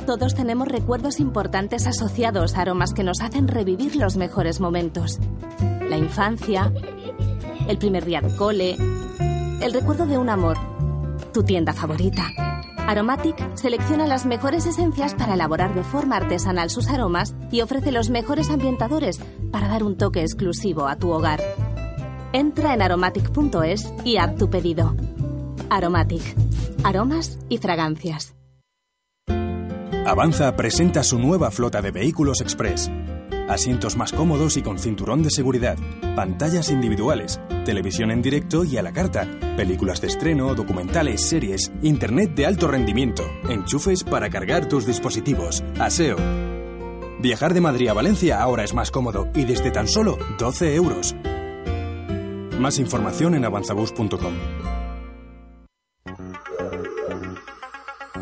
Todos 0.06 0.34
tenemos 0.34 0.68
recuerdos 0.68 1.20
importantes 1.20 1.86
asociados 1.86 2.56
a 2.56 2.62
aromas 2.62 2.92
que 2.92 3.04
nos 3.04 3.20
hacen 3.20 3.48
revivir 3.48 3.96
los 3.96 4.16
mejores 4.16 4.60
momentos. 4.60 5.18
La 5.88 5.96
infancia, 5.96 6.72
el 7.68 7.78
primer 7.78 8.04
día 8.04 8.20
de 8.20 8.34
cole, 8.36 8.76
el 9.60 9.72
recuerdo 9.72 10.06
de 10.06 10.18
un 10.18 10.28
amor, 10.28 10.56
tu 11.32 11.42
tienda 11.42 11.72
favorita. 11.72 12.28
Aromatic 12.86 13.54
selecciona 13.54 14.06
las 14.06 14.26
mejores 14.26 14.66
esencias 14.66 15.14
para 15.14 15.34
elaborar 15.34 15.74
de 15.74 15.84
forma 15.84 16.16
artesanal 16.16 16.70
sus 16.70 16.88
aromas 16.88 17.34
y 17.52 17.60
ofrece 17.60 17.92
los 17.92 18.10
mejores 18.10 18.50
ambientadores 18.50 19.20
para 19.52 19.68
dar 19.68 19.84
un 19.84 19.96
toque 19.96 20.22
exclusivo 20.22 20.88
a 20.88 20.96
tu 20.96 21.10
hogar. 21.10 21.40
Entra 22.32 22.74
en 22.74 22.82
aromatic.es 22.82 23.92
y 24.04 24.16
haz 24.16 24.34
tu 24.36 24.50
pedido. 24.50 24.96
Aromatic. 25.68 26.22
Aromas 26.82 27.38
y 27.48 27.58
fragancias. 27.58 28.34
Avanza 30.06 30.56
presenta 30.56 31.02
su 31.02 31.18
nueva 31.18 31.50
flota 31.50 31.82
de 31.82 31.90
vehículos 31.90 32.40
express. 32.40 32.90
Asientos 33.48 33.96
más 33.96 34.12
cómodos 34.12 34.56
y 34.56 34.62
con 34.62 34.78
cinturón 34.78 35.22
de 35.22 35.30
seguridad, 35.30 35.76
pantallas 36.16 36.70
individuales, 36.70 37.38
televisión 37.64 38.10
en 38.10 38.22
directo 38.22 38.64
y 38.64 38.78
a 38.78 38.82
la 38.82 38.92
carta, 38.92 39.28
películas 39.56 40.00
de 40.00 40.08
estreno, 40.08 40.54
documentales, 40.54 41.20
series, 41.20 41.70
internet 41.82 42.34
de 42.34 42.46
alto 42.46 42.66
rendimiento, 42.66 43.24
enchufes 43.48 44.02
para 44.02 44.30
cargar 44.30 44.66
tus 44.66 44.86
dispositivos, 44.86 45.62
aseo. 45.78 46.16
Viajar 47.20 47.52
de 47.52 47.60
Madrid 47.60 47.88
a 47.88 47.92
Valencia 47.92 48.40
ahora 48.40 48.64
es 48.64 48.72
más 48.72 48.90
cómodo 48.90 49.28
y 49.34 49.44
desde 49.44 49.70
tan 49.70 49.86
solo 49.86 50.18
12 50.38 50.74
euros. 50.76 51.14
Más 52.58 52.78
información 52.78 53.34
en 53.34 53.44
avanzabus.com. 53.44 54.34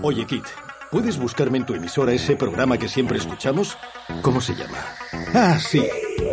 Oye, 0.03 0.27
Kit, 0.27 0.45
¿puedes 0.91 1.19
buscarme 1.19 1.59
en 1.59 1.67
tu 1.67 1.75
emisora 1.75 2.13
ese 2.13 2.37
programa 2.37 2.79
que 2.79 2.89
siempre 2.89 3.19
escuchamos? 3.19 3.77
¿Cómo 4.23 4.41
se 4.41 4.55
llama? 4.55 4.79
Ah, 5.35 5.59
sí. 5.59 5.83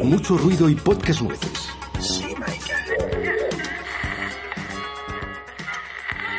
Mucho 0.04 0.38
ruido 0.38 0.70
y 0.70 0.76
podcast 0.76 1.22
nueces. 1.22 1.52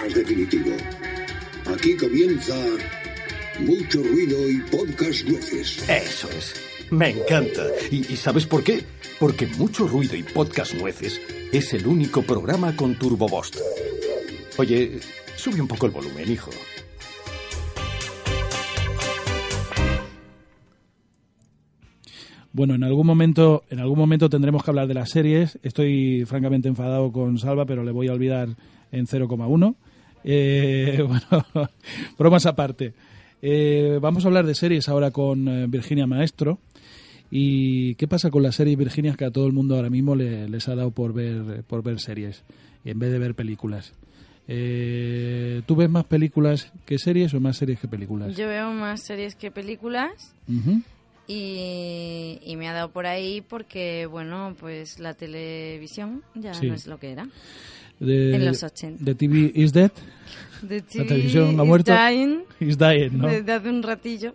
Es 0.07 0.14
definitivo. 0.14 0.77
Aquí 1.75 1.97
comienza 1.97 2.55
mucho 3.61 4.03
ruido 4.03 4.49
y 4.49 4.61
podcast 4.71 5.25
nueces. 5.25 5.89
Eso 5.89 6.29
es. 6.31 6.55
Me 6.91 7.11
encanta. 7.11 7.64
¿Y, 7.91 8.12
y 8.12 8.17
sabes 8.17 8.47
por 8.47 8.62
qué? 8.62 8.85
Porque 9.19 9.47
Mucho 9.47 9.89
Ruido 9.89 10.14
y 10.14 10.23
Podcast 10.23 10.75
Nueces 10.75 11.21
es 11.51 11.73
el 11.73 11.87
único 11.87 12.23
programa 12.23 12.77
con 12.77 12.97
Turbo 12.97 13.27
Boost. 13.27 13.57
Oye, 14.59 15.01
sube 15.37 15.61
un 15.61 15.67
poco 15.67 15.87
el 15.87 15.93
volumen, 15.93 16.31
hijo. 16.31 16.51
Bueno, 22.57 22.74
en 22.74 22.84
algún 22.84 23.07
momento, 23.07 23.64
en 23.68 23.80
algún 23.80 23.98
momento 23.98 24.30
tendremos 24.30 24.64
que 24.64 24.70
hablar 24.70 24.88
de 24.88 24.94
las 24.94 25.11
series. 25.11 25.59
Estoy 25.62 26.24
francamente 26.24 26.68
enfadado 26.68 27.12
con 27.12 27.36
Salva, 27.38 27.66
pero 27.66 27.84
le 27.84 27.92
voy 27.92 28.09
a 28.09 28.12
olvidar 28.14 28.48
en 28.92 29.07
0,1. 29.07 29.74
Eh, 30.24 31.04
bueno, 31.07 31.68
bromas 32.18 32.46
aparte. 32.46 32.94
Eh, 33.42 33.98
vamos 34.00 34.24
a 34.24 34.28
hablar 34.28 34.46
de 34.46 34.54
series 34.54 34.88
ahora 34.88 35.11
con 35.11 35.46
eh, 35.46 35.66
Virginia 35.68 36.07
Maestro. 36.07 36.59
¿Y 37.30 37.94
qué 37.96 38.09
pasa 38.09 38.30
con 38.30 38.42
las 38.42 38.54
series 38.54 38.78
Virginia 38.78 39.14
que 39.18 39.26
a 39.26 39.30
todo 39.30 39.46
el 39.46 39.52
mundo 39.52 39.76
ahora 39.76 39.90
mismo 39.90 40.14
le- 40.16 40.48
les 40.48 40.66
ha 40.68 40.74
dado 40.74 40.92
por 40.92 41.12
ver, 41.12 41.62
por 41.64 41.82
ver 41.82 42.00
series 42.00 42.42
en 42.86 42.98
vez 42.98 43.12
de 43.12 43.18
ver 43.18 43.34
películas? 43.34 43.92
Eh, 44.48 45.61
¿Tú 45.66 45.76
ves 45.76 45.90
más 45.90 46.04
películas 46.04 46.72
que 46.86 46.98
series 46.98 47.34
o 47.34 47.40
más 47.40 47.59
series 47.59 47.80
que 47.80 47.88
películas? 47.88 48.34
Yo 48.34 48.46
veo 48.48 48.70
más 48.72 49.02
series 49.02 49.34
que 49.34 49.50
películas 49.50 50.34
Ujú. 50.48 50.80
Y, 51.29 52.39
y 52.45 52.57
me 52.57 52.68
ha 52.68 52.72
dado 52.72 52.91
por 52.91 53.07
ahí 53.07 53.41
porque, 53.41 54.07
bueno, 54.07 54.55
pues 54.59 54.99
la 54.99 55.14
televisión 55.14 56.22
ya 56.35 56.55
Sí. 56.55 56.66
no 56.68 56.74
es 56.74 56.87
lo 56.87 56.99
que 56.99 57.11
era. 57.12 57.29
De- 58.01 58.35
En 58.35 58.45
los 58.45 58.62
80. 58.62 59.05
¿The 59.05 59.14
TV 59.14 59.53
is 59.55 59.72
dead? 59.72 59.91
The 60.66 60.77
¿La 60.81 60.83
TV 60.87 61.05
televisión 61.07 61.59
ha 61.61 61.64
muerto? 61.64 61.93
dying 61.95 62.41
Is 62.61 62.77
dying, 62.79 63.18
¿no? 63.18 63.29
Desde 63.29 63.53
hace 63.53 63.68
un 63.68 63.83
ratillo. 63.83 64.35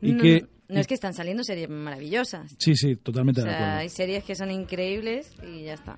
Y 0.00 0.12
no, 0.12 0.22
que- 0.22 0.46
no 0.68 0.78
es 0.80 0.86
que 0.86 0.94
están 0.94 1.14
saliendo 1.14 1.42
series 1.44 1.68
maravillosas. 1.68 2.54
Sí, 2.58 2.74
sí, 2.76 2.96
totalmente 2.96 3.40
O 3.40 3.44
de 3.44 3.50
sea, 3.50 3.58
acuerdo. 3.58 3.78
hay 3.80 3.88
series 3.88 4.22
que 4.24 4.34
son 4.34 4.50
increíbles 4.50 5.32
y 5.42 5.64
ya 5.64 5.74
está. 5.74 5.96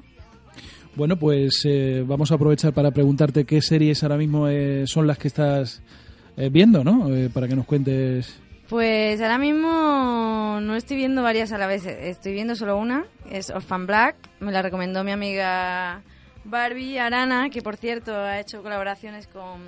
Bueno, 0.96 1.16
pues 1.18 1.62
eh, 1.64 2.02
vamos 2.06 2.32
a 2.32 2.34
aprovechar 2.34 2.72
para 2.72 2.90
preguntarte 2.90 3.44
qué 3.44 3.60
series 3.62 4.02
ahora 4.02 4.16
mismo 4.16 4.48
eh, 4.48 4.84
son 4.86 5.06
las 5.06 5.18
que 5.18 5.28
estás 5.28 5.82
eh, 6.36 6.48
viendo, 6.50 6.82
¿no? 6.82 7.14
Eh, 7.14 7.30
para 7.32 7.46
que 7.46 7.54
nos 7.56 7.66
cuentes. 7.66 8.38
Pues 8.70 9.20
ahora 9.20 9.36
mismo 9.38 10.60
no 10.62 10.76
estoy 10.76 10.96
viendo 10.96 11.24
varias 11.24 11.50
a 11.50 11.58
la 11.58 11.66
vez, 11.66 11.84
estoy 11.86 12.32
viendo 12.32 12.54
solo 12.54 12.76
una, 12.76 13.04
es 13.28 13.50
Orphan 13.50 13.84
Black, 13.84 14.14
me 14.38 14.52
la 14.52 14.62
recomendó 14.62 15.02
mi 15.02 15.10
amiga 15.10 16.02
Barbie 16.44 17.00
Arana, 17.00 17.50
que 17.50 17.62
por 17.62 17.76
cierto 17.76 18.14
ha 18.14 18.38
hecho 18.38 18.62
colaboraciones 18.62 19.26
con, 19.26 19.60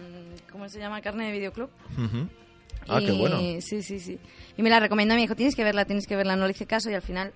¿cómo 0.52 0.68
se 0.68 0.78
llama? 0.78 1.00
Carne 1.00 1.26
de 1.26 1.32
Videoclub. 1.32 1.68
Ujú. 1.98 2.28
Ah, 2.88 3.00
qué 3.04 3.10
bueno. 3.10 3.38
Sí, 3.60 3.82
sí, 3.82 3.98
sí. 3.98 4.20
Y 4.56 4.62
me 4.62 4.70
la 4.70 4.78
recomendó, 4.78 5.16
me 5.16 5.22
dijo, 5.22 5.34
tienes 5.34 5.56
que 5.56 5.64
verla, 5.64 5.84
tienes 5.84 6.06
que 6.06 6.14
verla, 6.14 6.36
no 6.36 6.44
le 6.46 6.52
hice 6.52 6.66
caso 6.66 6.88
y 6.88 6.94
al 6.94 7.02
final 7.02 7.32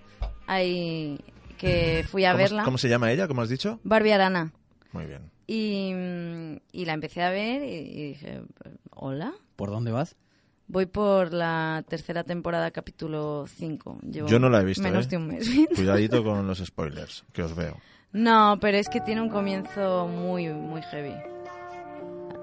ahí 0.46 1.18
que 1.58 2.04
fui 2.08 2.24
a 2.26 2.30
¿Cómo, 2.30 2.44
verla. 2.44 2.62
¿Cómo 2.62 2.78
se 2.78 2.88
llama 2.88 3.10
ella? 3.10 3.26
¿Cómo 3.26 3.42
has 3.42 3.48
dicho? 3.48 3.80
Barbie 3.82 4.12
Arana. 4.12 4.52
Muy 4.92 5.06
bien. 5.06 5.32
Y, 5.48 5.92
mm, 5.92 6.60
y 6.70 6.84
la 6.84 6.92
empecé 6.92 7.22
a 7.22 7.30
ver 7.30 7.64
y, 7.64 7.74
y 7.74 8.08
dije, 8.10 8.42
hola. 8.92 9.34
¿Por 9.56 9.70
dónde 9.70 9.90
vas? 9.90 10.14
Voy 10.68 10.86
por 10.86 11.32
la 11.32 11.84
tercera 11.88 12.24
temporada, 12.24 12.70
capítulo 12.72 13.44
5. 13.46 14.00
Llevo 14.10 14.28
Yo 14.28 14.38
no 14.38 14.48
la 14.48 14.60
he 14.60 14.64
visto, 14.64 14.82
Menos 14.82 15.06
¿eh? 15.06 15.08
de 15.10 15.16
un 15.16 15.26
mes. 15.28 15.48
Cuidadito 15.74 16.24
con 16.24 16.46
los 16.48 16.58
spoilers, 16.58 17.24
que 17.32 17.42
os 17.42 17.54
veo. 17.54 17.76
No, 18.12 18.58
pero 18.60 18.76
es 18.78 18.88
que 18.88 19.00
tiene 19.00 19.20
un 19.20 19.28
comienzo 19.28 20.08
muy, 20.08 20.48
muy 20.48 20.82
heavy. 20.82 21.14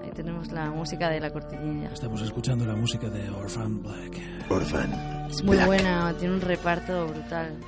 Ahí 0.02 0.10
tenemos 0.14 0.50
la 0.52 0.70
música 0.70 1.08
de 1.10 1.20
la 1.20 1.30
cortinilla. 1.30 1.88
Estamos 1.92 2.22
escuchando 2.22 2.64
la 2.66 2.74
música 2.76 3.08
de 3.08 3.28
Orphan 3.30 3.82
Black. 3.82 4.20
Orphan. 4.50 5.26
Es 5.30 5.42
muy 5.42 5.56
Black. 5.56 5.66
buena, 5.66 6.14
tiene 6.18 6.34
un 6.34 6.40
reparto 6.40 7.06
brutal. 7.08 7.58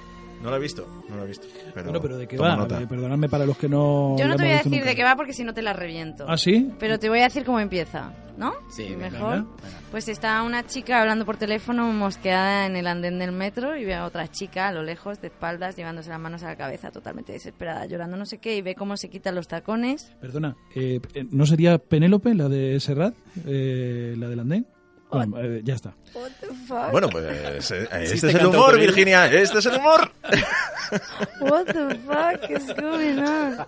No 0.43 0.51
lo 0.51 0.57
he 0.57 0.61
visto, 0.61 0.87
no 1.09 1.17
lo 1.17 1.25
he 1.25 1.27
visto. 1.27 1.47
Pero 1.75 1.87
bueno, 1.87 2.01
pero 2.01 2.19
¿de 2.19 2.27
qué 2.29 2.37
va? 2.37 2.57
nota. 2.57 2.81
Eh, 2.81 2.87
Perdonadme 2.87 3.29
para 3.29 3.47
los 3.47 3.57
que 3.57 3.69
no... 3.69 4.17
Yo 4.19 4.29
no 4.29 4.37
te 4.37 4.43
voy 4.45 4.53
a 4.53 4.57
decir 4.59 4.73
nunca. 4.73 4.85
de 4.85 4.95
qué 4.97 5.03
va 5.05 5.17
porque 5.17 5.33
si 5.33 5.45
no 5.45 5.55
te 5.55 5.63
la 5.63 5.73
reviento. 5.73 6.25
¿Ah, 6.29 6.37
sí? 6.37 6.71
Pero 6.79 6.99
te 6.99 7.09
voy 7.09 7.21
a 7.21 7.25
decir 7.25 7.45
cómo 7.45 7.59
empieza, 7.59 8.13
¿no? 8.37 8.53
Sí, 8.71 8.95
Mejor. 8.97 9.31
venga. 9.31 9.47
Pues 9.91 10.09
está 10.09 10.43
una 10.43 10.65
chica 10.67 11.01
hablando 11.01 11.25
por 11.25 11.37
teléfono 11.37 11.91
mosqueada 11.93 12.67
en 12.67 12.77
el 12.77 12.87
andén 12.87 13.19
del 13.19 13.33
metro 13.33 13.77
y 13.77 13.85
ve 13.85 13.95
a 13.95 14.05
otra 14.05 14.29
chica 14.29 14.69
a 14.69 14.73
lo 14.73 14.83
lejos, 14.83 15.21
de 15.21 15.29
espaldas, 15.29 15.75
llevándose 15.77 16.11
las 16.11 16.21
manos 16.21 16.43
a 16.43 16.49
la 16.49 16.57
cabeza, 16.57 16.91
totalmente 16.91 17.33
desesperada, 17.33 17.87
llorando 17.87 18.17
no 18.17 18.27
sé 18.27 18.39
qué, 18.39 18.57
y 18.57 18.63
ve 18.63 18.75
cómo 18.75 18.97
se 18.97 19.09
quitan 19.09 19.35
los 19.35 19.49
tacones. 19.49 20.13
Perdona, 20.21 20.55
eh, 20.75 21.01
eh, 21.15 21.25
¿no 21.31 21.47
sería 21.47 21.79
Penélope, 21.79 22.35
la 22.35 22.49
de 22.49 22.79
Serrat? 22.79 23.15
Eh, 23.47 24.15
¿La 24.19 24.29
del 24.29 24.41
andén? 24.41 24.67
Bueno, 25.11 25.41
eh, 25.41 25.61
ya 25.65 25.75
está. 25.75 25.95
What 26.15 26.31
the 26.41 26.47
fuck? 26.67 26.91
Bueno, 26.91 27.09
pues 27.09 27.71
eh, 27.71 27.89
este 28.03 28.21
te 28.21 28.29
es 28.29 28.35
el 28.35 28.47
humor, 28.47 28.75
ella. 28.75 28.87
Virginia. 28.87 29.27
Este 29.27 29.59
es 29.59 29.67
el 29.67 29.77
humor. 29.77 30.11
What 31.41 31.67
the 31.67 31.95
fuck 32.07 32.51
is 32.51 32.67
going 32.75 33.19
on? 33.19 33.59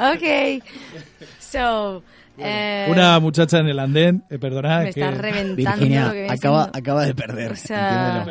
okay. 0.16 0.62
So, 1.38 2.02
eh, 2.38 2.88
Una 2.90 3.20
muchacha 3.20 3.60
en 3.60 3.68
el 3.68 3.78
andén, 3.78 4.24
eh, 4.28 4.38
perdona, 4.38 4.78
me 4.78 4.92
que... 4.92 5.00
está 5.00 5.10
reventando 5.12 5.56
Virginia 5.56 6.06
lo 6.06 6.12
que 6.12 6.26
acaba, 6.28 6.70
acaba 6.72 7.06
de 7.06 7.14
perder. 7.14 7.52
O 7.52 7.56
sea, 7.56 8.26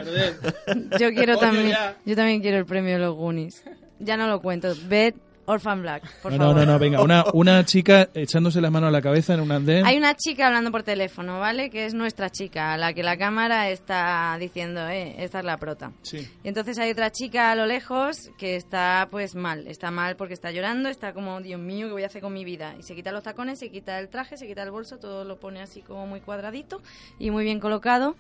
yo 1.00 1.14
quiero 1.14 1.38
también, 1.38 1.78
yo 2.06 2.16
también 2.16 2.42
quiero 2.42 2.58
el 2.58 2.66
premio 2.66 2.94
de 2.94 3.00
los 3.00 3.16
Goonies. 3.16 3.64
Ya 4.00 4.18
no 4.18 4.28
lo 4.28 4.42
cuento. 4.42 4.74
Bed 4.88 5.14
Orphan 5.46 5.82
Black, 5.82 6.04
por 6.22 6.32
no, 6.32 6.38
favor. 6.38 6.56
no, 6.56 6.66
no, 6.66 6.72
no, 6.74 6.80
venga, 6.80 7.02
una, 7.02 7.26
una 7.34 7.66
chica 7.66 8.10
echándose 8.14 8.62
la 8.62 8.70
mano 8.70 8.88
a 8.88 8.92
la 8.92 9.02
cabeza 9.02 9.34
en 9.34 9.42
un 9.42 9.52
andén. 9.52 9.86
Hay 9.86 9.98
una 9.98 10.16
chica 10.16 10.48
hablando 10.48 10.72
por 10.72 10.84
teléfono, 10.84 11.40
¿vale? 11.40 11.70
Que 11.70 11.86
es 11.86 11.94
nuestra 11.94 12.30
chica, 12.30 12.74
a 12.74 12.78
la 12.78 12.94
que 12.94 13.04
la 13.04 13.18
cámara 13.18 13.70
está 13.70 14.38
diciendo, 14.40 14.88
eh, 14.88 15.16
esta 15.20 15.40
es 15.40 15.46
la 15.46 15.58
prota. 15.58 15.92
Sí. 16.02 16.28
Y 16.44 16.48
entonces 16.48 16.78
hay 16.80 16.92
otra 16.92 17.12
chica 17.12 17.52
a 17.52 17.56
lo 17.56 17.66
lejos 17.66 18.30
que 18.38 18.56
está 18.56 19.08
pues 19.12 19.36
mal, 19.36 19.68
está 19.68 19.92
mal 19.92 20.16
porque 20.16 20.34
está 20.34 20.52
llorando, 20.52 20.90
está 20.90 21.14
como, 21.14 21.42
Dios 21.42 21.60
mío, 21.60 21.88
¿qué 21.88 21.94
voy 21.94 22.04
a 22.04 22.08
hacer 22.08 22.22
con 22.22 22.34
mi 22.34 22.46
vida? 22.46 22.76
Y 22.80 22.84
se 22.84 22.96
quita 22.96 23.12
los 23.12 23.24
tacones, 23.24 23.60
se 23.60 23.70
quita 23.70 24.00
el 24.00 24.10
traje, 24.10 24.38
se 24.38 24.48
quita 24.48 24.64
el 24.64 24.72
bolso, 24.72 24.98
todo 24.98 25.26
lo 25.26 25.40
pone 25.40 25.62
así 25.62 25.82
como 25.82 26.08
muy 26.08 26.22
cuadradito 26.22 26.82
y 27.20 27.32
muy 27.32 27.44
bien 27.44 27.60
colocado. 27.60 28.16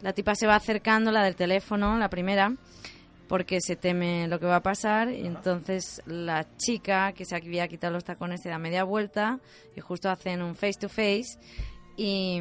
La 0.00 0.12
tipa 0.12 0.34
se 0.34 0.46
va 0.46 0.56
acercando, 0.56 1.12
la 1.12 1.22
del 1.22 1.36
teléfono, 1.36 1.96
la 1.96 2.08
primera, 2.08 2.56
porque 3.28 3.60
se 3.60 3.76
teme 3.76 4.28
lo 4.28 4.38
que 4.38 4.46
va 4.46 4.56
a 4.56 4.62
pasar 4.62 5.10
y 5.10 5.26
entonces 5.26 6.02
la 6.06 6.46
chica 6.56 7.12
que 7.12 7.24
se 7.24 7.36
había 7.36 7.68
quitado 7.68 7.92
los 7.92 8.04
tacones 8.04 8.42
se 8.42 8.48
da 8.48 8.58
media 8.58 8.84
vuelta 8.84 9.40
y 9.76 9.80
justo 9.80 10.10
hacen 10.10 10.42
un 10.42 10.54
face 10.54 10.78
to 10.80 10.88
face 10.88 11.38
y, 11.96 12.40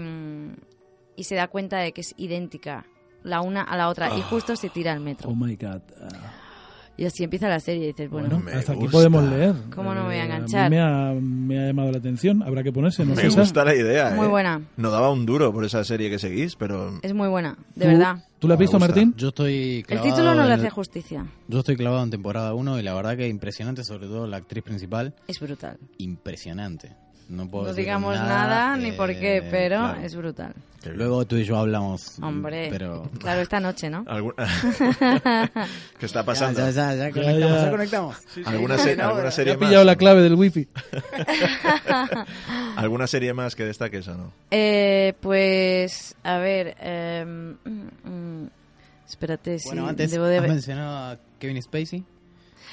y 1.16 1.24
se 1.24 1.36
da 1.36 1.48
cuenta 1.48 1.78
de 1.78 1.92
que 1.92 2.02
es 2.02 2.14
idéntica 2.18 2.86
la 3.24 3.42
una 3.42 3.62
a 3.62 3.78
la 3.78 3.90
otra 3.90 4.18
y 4.18 4.22
justo 4.22 4.56
se 4.56 4.70
tira 4.70 4.92
al 4.94 5.00
metro. 5.00 5.30
Oh 5.30 5.36
my 5.36 5.56
god. 5.56 5.82
Ah, 6.02 6.51
Y 6.98 7.06
así 7.06 7.24
empieza 7.24 7.48
la 7.48 7.60
serie 7.60 7.84
y 7.86 7.88
dices, 7.88 8.10
bueno, 8.12 8.42
bueno, 8.44 8.60
hasta 8.60 8.74
aquí 8.74 8.82
gusta. 8.82 8.98
podemos 8.98 9.24
leer. 9.24 9.56
¿Cómo 9.74 9.96
no 9.96 10.02
me 10.02 10.08
voy 10.08 10.16
a 10.18 10.22
Eh, 10.24 10.26
enganchar? 10.26 10.70
mí 10.70 10.76
me, 10.76 10.82
ha, 10.82 11.14
me 11.20 11.60
ha 11.64 11.68
llamado 11.68 11.92
la 11.92 11.98
atención, 11.98 12.44
habrá 12.44 12.62
que 12.62 12.72
ponerse, 12.72 13.04
¿no, 13.06 13.16
Me 13.16 13.24
César? 13.24 13.40
gusta 13.42 13.66
la 13.66 13.74
idea. 13.76 14.12
Muy 14.12 14.28
eh. 14.28 14.30
buena. 14.30 14.62
No 14.78 14.92
daba 14.92 15.10
un 15.12 15.26
duro 15.26 15.52
por 15.52 15.66
esa 15.66 15.84
serie 15.84 16.10
que 16.12 16.20
seguís, 16.20 16.56
pero 16.56 17.00
es 17.02 17.14
muy 17.14 17.28
buena, 17.30 17.58
de 17.76 17.86
¿Tú- 17.86 17.92
verdad. 17.92 18.26
¿Tú 18.38 18.48
la 18.48 18.56
has 18.56 18.60
visto. 18.60 18.80
Martín? 18.80 19.14
Yo 19.18 19.30
estoy 19.30 19.78
El 19.80 19.86
clavado 19.86 20.10
título 20.10 20.34
no 20.36 20.46
le 20.48 20.54
hace 20.54 20.70
justicia. 20.70 21.26
Yo 21.48 21.60
estoy 21.60 21.76
clavado 21.76 22.04
en 22.04 22.10
temporada 22.10 22.54
1 22.56 22.80
y 22.80 22.84
la 22.84 22.94
verdad 22.94 23.16
que 23.16 23.28
impresionante, 23.28 23.84
sobre 23.84 24.08
todo 24.08 24.26
la 24.28 24.38
actriz 24.38 24.64
principal, 24.64 25.14
Es 25.28 25.40
brutal. 25.40 25.78
impresionante. 25.98 26.96
No, 27.32 27.48
puedo 27.48 27.68
No 27.68 27.74
digamos 27.74 28.18
nada, 28.18 28.76
ni 28.76 28.90
eh, 28.90 28.94
por 28.94 29.10
qué, 29.18 29.42
pero 29.50 29.78
claro. 29.78 30.02
es 30.02 30.16
brutal. 30.16 30.54
Luego 30.84 31.26
tú 31.26 31.38
y 31.38 31.44
yo 31.46 31.58
hablamos. 31.58 32.18
Hombre, 32.22 32.68
Pero... 32.72 33.08
claro, 33.20 33.42
esta 33.42 33.60
noche, 33.60 33.88
¿no? 33.90 34.04
¿Qué 36.00 36.06
está 36.06 36.26
pasando? 36.26 36.60
Ya, 36.60 36.72
ya, 36.72 36.96
ya, 36.96 37.08
ya, 37.10 37.12
conectamos, 37.12 37.58
ya. 37.58 37.64
ya 37.66 37.72
conectamos. 37.72 38.18
¿Alguna, 38.46 38.78
se- 38.80 39.02
alguna 39.02 39.24
Te 39.26 39.32
serie 39.32 39.54
ha 39.54 39.58
pillado 39.60 39.84
la 39.86 39.92
más? 39.92 39.98
clave 39.98 40.22
del 40.24 40.34
wifi. 40.36 40.68
¿Alguna 42.76 43.08
serie 43.08 43.34
más 43.34 43.56
que 43.56 43.64
destaques 43.64 44.08
o 44.08 44.16
no? 44.16 44.34
Eh, 44.50 45.14
pues, 45.22 46.16
a 46.24 46.38
ver, 46.38 46.76
eh, 46.80 47.26
mm, 47.26 48.10
mm, 48.10 48.50
espérate, 49.08 49.60
sí, 49.60 49.70
Bueno, 49.70 49.88
antes 49.88 50.12
debo 50.12 50.26
de 50.26 50.38
has 50.40 50.48
mencionado 50.48 51.12
a 51.14 51.18
Kevin 51.40 51.62
Spacey. 51.62 52.04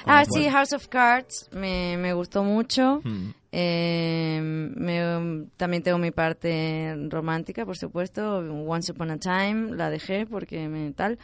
Ah, 0.07 0.25
sí, 0.25 0.31
cual- 0.43 0.51
House 0.51 0.73
of 0.73 0.89
Cards 0.89 1.49
me, 1.53 1.97
me 1.99 2.13
gustó 2.13 2.43
mucho. 2.45 3.01
Hmm. 3.05 3.31
Eh, 3.53 4.41
me- 4.43 5.47
también 5.57 5.83
tengo 5.83 5.99
mi 5.99 6.11
parte 6.11 6.95
romántica, 7.09 7.65
por 7.65 7.77
supuesto. 7.77 8.39
Once 8.67 8.93
Upon 8.93 9.11
a 9.11 9.19
Time 9.19 9.75
la 9.75 9.91
dejé 9.91 10.27
porque 10.27 10.69
me 10.69 10.93
tal. 10.93 11.19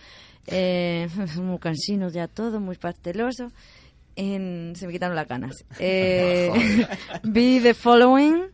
Eh, 0.47 1.09
muy 1.41 1.59
cansino 1.59 2.09
ya 2.09 2.29
todo, 2.29 2.61
muy 2.61 2.77
pasteloso. 2.77 3.51
En- 4.17 4.73
se 4.77 4.87
me 4.87 4.93
quitaron 4.93 5.17
las 5.17 5.29
ganas. 5.29 5.65
Eh, 5.79 6.51
vi 7.25 7.61
The 7.61 7.75
Following 7.75 8.45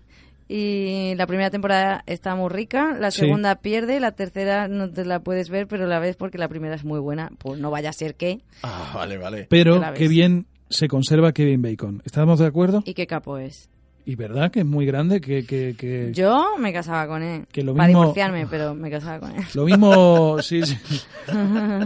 y 0.53 1.15
la 1.15 1.29
primera 1.29 1.49
temporada 1.51 2.03
está 2.07 2.35
muy 2.35 2.49
rica, 2.51 2.97
la 2.99 3.13
Sí. 3.13 3.21
segunda 3.21 3.55
pierde, 3.55 4.01
la 4.01 4.11
tercera 4.13 4.67
no 4.67 4.91
te 4.91 5.05
la 5.05 5.21
puedes 5.21 5.49
ver, 5.49 5.69
pero 5.69 5.87
la 5.87 6.01
ves 6.01 6.17
porque 6.17 6.39
la 6.39 6.49
primera 6.49 6.75
es 6.75 6.85
muy 6.85 6.99
buena. 6.99 7.31
Pues 7.39 7.61
no 7.61 7.71
vaya 7.71 7.91
a 7.91 7.93
ser 7.93 8.17
que. 8.17 8.41
Ah, 8.65 8.91
vale, 8.95 9.17
vale. 9.17 9.47
Pero 9.49 9.81
qué 9.95 10.09
bien 10.09 10.47
se 10.69 10.89
conserva 10.89 11.33
Kevin 11.33 11.63
Bacon. 11.63 12.03
¿Estamos 12.05 12.41
de 12.41 12.47
acuerdo? 12.47 12.83
Y 12.85 12.95
qué 12.95 13.07
capo 13.07 13.39
es. 13.39 13.69
Y 14.07 14.17
verdad 14.17 14.51
que 14.51 14.61
es 14.61 14.67
muy 14.67 14.87
grande, 14.87 15.21
que... 15.21 15.45
que, 15.45 15.77
que- 15.79 16.11
Yo 16.15 16.57
me 16.59 16.73
casaba 16.73 17.07
con 17.07 17.23
él. 17.23 17.45
Que 17.53 17.63
lo 17.63 17.75
para 17.75 17.87
mismo- 17.87 18.01
divorciarme, 18.03 18.47
pero 18.49 18.75
me 18.75 18.91
casaba 18.91 19.21
con 19.21 19.37
él. 19.37 19.45
Lo 19.55 19.65
mismo, 19.67 20.39
sí, 20.43 20.63
sí. 20.65 20.77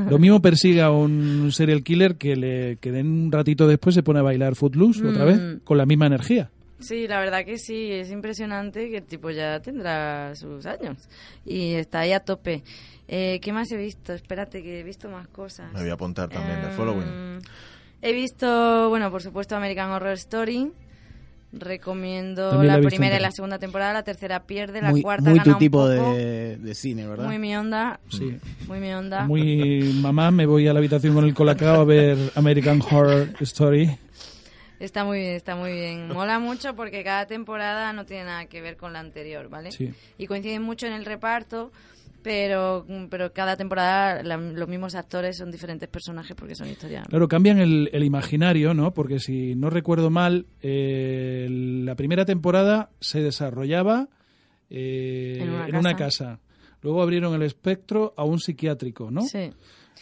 Lo 0.09 0.19
mismo 0.19 0.41
persigue 0.41 0.81
a 0.81 0.91
un 0.91 1.51
serial 1.53 1.83
killer 1.83 2.17
que 2.17 2.37
le 2.37 2.77
que 2.81 2.93
den 2.93 3.07
un 3.27 3.33
ratito 3.33 3.67
después 3.67 3.95
se 3.95 4.03
pone 4.03 4.21
a 4.21 4.23
bailar 4.23 4.55
Footloose 4.55 5.05
otra 5.07 5.25
Mm. 5.25 5.27
vez 5.27 5.41
con 5.65 5.77
la 5.77 5.87
misma 5.87 6.07
energía. 6.07 6.51
Sí, 6.81 7.07
la 7.07 7.21
verdad 7.21 7.45
que 7.45 7.57
sí, 7.59 7.91
es 7.93 8.11
impresionante 8.11 8.91
que 8.91 8.99
el 8.99 9.05
tipo 9.05 9.31
ya 9.31 9.61
tendrá 9.61 10.35
sus 10.35 10.67
años 10.67 10.99
y 11.47 11.75
está 11.75 12.01
ahí 12.01 12.13
a 12.13 12.21
tope. 12.21 12.63
Eh, 13.09 13.39
¿Qué 13.43 13.53
más 13.53 13.71
he 13.73 13.77
visto? 13.77 14.13
Espérate, 14.13 14.63
que 14.63 14.81
he 14.81 14.83
visto 14.83 15.09
más 15.09 15.29
cosas. 15.29 15.73
Me 15.73 15.81
voy 15.81 15.91
a 15.91 15.95
apuntar 15.95 16.29
también 16.29 16.61
de 16.63 16.69
Following. 16.71 17.03
Em, 17.09 17.41
He 18.03 18.13
visto, 18.13 18.89
bueno, 18.91 19.11
por 19.11 19.23
supuesto, 19.23 19.57
American 19.57 19.91
Horror 19.91 20.13
Story. 20.15 20.71
Recomiendo 21.53 22.51
También 22.51 22.73
la 22.73 22.81
la 22.81 22.89
primera 22.89 23.17
y 23.17 23.21
la 23.21 23.31
segunda 23.31 23.59
temporada, 23.61 23.93
la 23.93 24.03
tercera 24.03 24.43
pierde, 24.45 24.83
la 24.83 24.91
muy, 24.91 25.03
cuarta 25.03 25.31
muy 25.31 25.39
gana 25.39 25.45
tu 25.45 25.51
un 25.53 25.59
tipo 25.59 25.79
poco. 25.79 26.15
de, 26.15 26.57
de 26.57 26.75
cine, 26.75 27.07
¿verdad? 27.07 27.27
Muy 27.27 27.39
mi 27.39 27.55
onda, 27.57 28.01
Sí. 28.09 28.37
muy 28.67 28.81
mi 28.81 28.93
onda. 28.93 29.25
Muy 29.25 29.99
mamá, 30.03 30.33
me 30.33 30.47
voy 30.47 30.67
a 30.67 30.73
la 30.73 30.81
habitación 30.81 31.15
con 31.15 31.25
el 31.25 31.33
colacao 31.33 31.81
a 31.81 31.85
ver 31.85 32.19
American 32.35 32.81
Horror 32.83 33.29
Story. 33.41 33.97
Está 34.81 35.05
muy 35.05 35.19
bien, 35.21 35.35
está 35.35 35.57
muy 35.57 35.73
bien. 35.73 36.09
Mola 36.13 36.39
mucho 36.39 36.75
porque 36.75 37.03
cada 37.05 37.27
temporada 37.27 37.93
no 37.93 38.05
tiene 38.05 38.25
nada 38.25 38.47
que 38.47 38.61
ver 38.61 38.77
con 38.77 38.93
la 38.93 39.01
anterior, 39.01 39.49
¿vale? 39.49 39.71
Sí. 39.73 39.91
Y 40.19 40.27
coinciden 40.27 40.63
mucho 40.63 40.87
en 40.87 40.93
el 40.95 41.05
reparto, 41.05 41.71
pero, 42.23 42.87
pero 43.11 43.33
cada 43.33 43.57
temporada 43.57 44.23
la- 44.23 44.37
los 44.39 44.69
mismos 44.69 44.95
actores 44.95 45.37
son 45.37 45.51
diferentes 45.51 45.89
personajes 45.89 46.35
porque 46.35 46.55
son 46.55 46.69
historias. 46.69 47.07
Claro, 47.09 47.29
cambian 47.29 47.59
el, 47.59 47.91
el 47.93 48.03
imaginario, 48.03 48.73
¿no? 48.75 48.93
Porque 48.95 49.21
si 49.21 49.55
no 49.55 49.69
recuerdo 49.71 50.11
mal, 50.11 50.47
eh, 50.63 51.47
la 51.51 51.95
primera 51.95 52.25
temporada 52.25 52.91
se 53.01 53.21
desarrollaba 53.21 54.09
eh, 54.71 55.39
En 55.69 55.77
una 55.77 55.97
casa. 55.97 56.41
Luego 56.85 57.03
abrieron 57.03 57.35
el 57.35 57.43
espectro 57.43 58.15
a 58.17 58.23
un 58.25 58.39
psiquiátrico, 58.39 59.11
¿no? 59.11 59.23
Sí, 59.23 59.51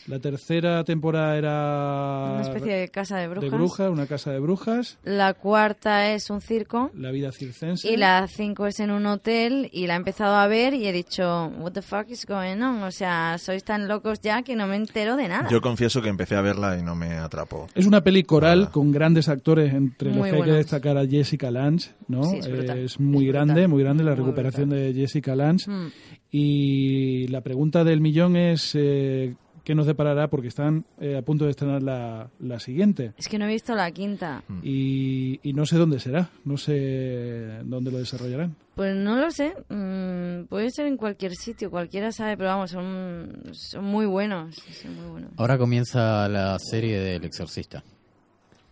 La 0.08 0.18
tercera 0.18 0.82
temporada 0.82 1.36
era 1.38 2.32
una 2.32 2.42
especie 2.42 2.74
de 2.74 2.88
casa 2.88 3.18
de 3.18 3.28
brujas. 3.28 3.50
de 3.50 3.56
brujas, 3.56 3.90
una 3.90 4.06
casa 4.08 4.32
de 4.32 4.40
brujas, 4.40 4.98
La 5.04 5.32
cuarta 5.34 6.10
es 6.12 6.28
un 6.28 6.40
circo. 6.40 6.90
la 6.96 7.12
vida 7.12 7.30
circense. 7.30 7.88
Y 7.88 7.96
la 7.96 8.26
cinco 8.26 8.66
es 8.66 8.80
en 8.80 8.90
un 8.90 9.06
hotel 9.06 9.68
y 9.72 9.86
la 9.86 9.94
he 9.94 9.96
empezado 9.98 10.34
a 10.34 10.48
ver 10.48 10.74
y 10.74 10.88
he 10.88 10.92
dicho, 10.92 11.52
what 11.60 11.70
the 11.72 11.82
fuck 11.82 12.10
is 12.10 12.26
going 12.26 12.60
on? 12.62 12.82
O 12.82 12.90
sea, 12.90 13.36
sois 13.38 13.62
tan 13.62 13.86
locos 13.86 14.18
ya 14.20 14.42
que 14.42 14.56
no 14.56 14.66
me 14.66 14.74
entero 14.74 15.14
de 15.14 15.28
nada. 15.28 15.48
Yo 15.48 15.60
confieso 15.60 16.02
que 16.02 16.08
empecé 16.08 16.34
a 16.34 16.40
verla 16.40 16.76
y 16.78 16.82
no 16.82 16.96
me 16.96 17.12
atrapó. 17.18 17.68
Es 17.76 17.86
una 17.86 18.00
peli 18.02 18.24
coral 18.24 18.64
Ah. 18.66 18.70
con 18.72 18.90
grandes 18.90 19.28
actores, 19.28 19.72
entre 19.72 20.08
los 20.08 20.16
Muy 20.16 20.30
que 20.30 20.34
hay 20.36 20.42
que 20.42 20.48
buenos. 20.48 20.56
destacar 20.56 20.98
a 20.98 21.06
Jessica 21.06 21.52
Lange, 21.52 21.90
¿no? 22.08 22.24
Sí, 22.24 22.38
es 22.38 22.46
es 22.46 22.98
muy 22.98 23.26
Es 23.26 23.32
grande, 23.32 23.68
muy 23.68 23.80
grande 23.84 24.02
la 24.02 24.16
Muy 24.16 24.18
recuperación 24.24 24.70
brutal. 24.70 24.94
de 24.94 25.00
Jessica 25.00 25.36
Lange. 25.36 25.70
Mm. 25.70 25.92
Y 26.34 27.26
la 27.28 27.42
pregunta 27.42 27.84
del 27.84 28.00
millón 28.00 28.36
es 28.36 28.72
eh, 28.74 29.36
qué 29.64 29.74
nos 29.74 29.86
deparará 29.86 30.28
porque 30.28 30.48
están 30.48 30.86
eh, 30.98 31.18
a 31.18 31.22
punto 31.22 31.44
de 31.44 31.50
estrenar 31.50 31.82
la, 31.82 32.30
la 32.40 32.58
siguiente. 32.58 33.12
Es 33.18 33.28
que 33.28 33.38
no 33.38 33.44
he 33.44 33.48
visto 33.48 33.74
la 33.74 33.90
quinta. 33.90 34.42
Y, 34.62 35.38
y 35.42 35.52
no 35.52 35.66
sé 35.66 35.76
dónde 35.76 36.00
será, 36.00 36.30
no 36.46 36.56
sé 36.56 37.58
dónde 37.64 37.90
lo 37.90 37.98
desarrollarán. 37.98 38.56
Pues 38.74 38.96
no 38.96 39.16
lo 39.16 39.30
sé. 39.30 39.52
Mm, 39.68 40.46
puede 40.48 40.70
ser 40.70 40.86
en 40.86 40.96
cualquier 40.96 41.34
sitio, 41.34 41.70
cualquiera 41.70 42.10
sabe, 42.12 42.38
pero 42.38 42.48
vamos, 42.48 42.70
son, 42.70 43.42
son 43.52 43.84
muy 43.84 44.06
buenos. 44.06 44.56
son 44.56 44.96
muy 44.96 45.10
buenos. 45.10 45.30
Ahora 45.36 45.58
comienza 45.58 46.26
la 46.30 46.58
serie 46.58 46.98
del 46.98 47.24
Exorcista. 47.24 47.84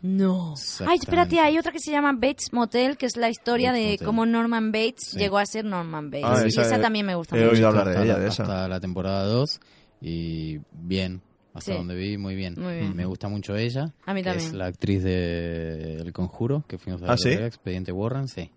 No. 0.03 0.55
Ay, 0.87 0.99
espérate, 0.99 1.39
hay 1.41 1.59
otra 1.59 1.73
que 1.73 1.79
se 1.81 1.91
llama 1.91 2.13
Bates 2.15 2.53
Motel, 2.53 2.97
que 2.97 3.05
es 3.07 3.17
la 3.17 3.29
historia 3.29 3.71
Bates 3.71 3.85
de 3.87 3.91
Motel. 3.93 4.07
cómo 4.07 4.27
Norman 4.27 4.73
Bates 4.73 5.11
Sí. 5.11 5.19
llegó 5.19 5.37
a 5.39 5.45
ser 5.47 5.65
Norman 5.67 6.11
Bates. 6.11 6.25
Ah, 6.27 6.43
y 6.45 6.49
esa 6.49 6.63
esa, 6.63 6.77
he- 6.77 6.81
también 6.81 7.05
me 7.05 7.15
gusta 7.15 7.37
he 7.37 7.41
mucho. 7.41 7.53
oído 7.55 7.69
hablar 7.69 7.85
de 7.85 7.91
hasta 7.93 8.05
ella, 8.05 8.13
la- 8.15 8.19
de 8.21 8.29
esa. 8.29 8.43
Hasta 8.45 8.69
la 8.69 8.81
temporada 8.81 9.25
2 9.27 9.61
y 10.01 10.59
bien. 10.73 11.21
Hasta 11.53 11.73
Sí. 11.73 11.77
donde 11.79 11.97
vi, 11.97 12.17
muy 12.17 12.35
bien. 12.37 12.55
Muy 12.57 12.75
bien. 12.77 12.95
Me 12.97 13.05
gusta 13.05 13.29
mucho 13.29 13.57
ella. 13.57 13.93
A 14.07 14.15
mí 14.15 14.23
también. 14.23 14.47
Es 14.47 14.55
la 14.55 14.67
actriz 14.67 15.03
de 15.03 15.97
El 15.97 16.13
Conjuro, 16.13 16.65
que 16.69 16.79
fuimos 16.79 17.03
a 17.03 17.07
¿Ah, 17.07 17.09
ver 17.11 17.19
sí? 17.19 17.29
el 17.31 17.45
Expediente 17.45 17.91
Warren, 17.93 18.29
sí. 18.29 18.51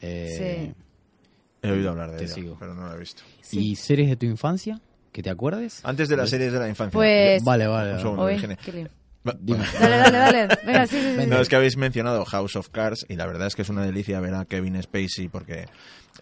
Eh, 0.00 0.72
He 1.62 1.70
oído 1.70 1.90
hablar 1.90 2.10
de 2.10 2.16
Te 2.18 2.24
ella, 2.24 2.34
sigo. 2.34 2.56
pero 2.58 2.74
no 2.74 2.88
la 2.88 2.94
he 2.96 2.98
visto. 2.98 3.22
¿Y 3.52 3.76
series 3.76 4.08
de 4.08 4.16
tu 4.16 4.26
infancia? 4.26 4.80
¿Que 5.12 5.22
te 5.22 5.30
acuerdes? 5.30 5.80
Antes 5.84 6.08
de 6.08 6.16
las 6.16 6.28
series 6.30 6.52
de 6.52 6.58
la 6.58 6.68
infancia. 6.68 6.98
Pues- 6.98 7.44
Vale, 7.44 7.66
vale. 7.68 7.92
Un 7.92 8.00
segundo, 8.00 8.26
Dime. 9.40 9.64
Dale, 9.80 9.96
dale, 9.98 10.18
dale. 10.18 10.48
Venga, 10.66 10.86
sí, 10.86 10.96
sí, 11.00 11.16
sí. 11.20 11.26
No, 11.28 11.40
es 11.40 11.48
que 11.48 11.56
habéis 11.56 11.76
mencionado 11.76 12.24
House 12.24 12.56
of 12.56 12.68
Cards 12.70 13.06
y 13.08 13.14
la 13.16 13.26
verdad 13.26 13.46
es 13.46 13.54
que 13.54 13.62
es 13.62 13.68
una 13.68 13.84
delicia 13.84 14.18
ver 14.20 14.34
a 14.34 14.44
Kevin 14.46 14.82
Spacey 14.82 15.28
porque 15.28 15.66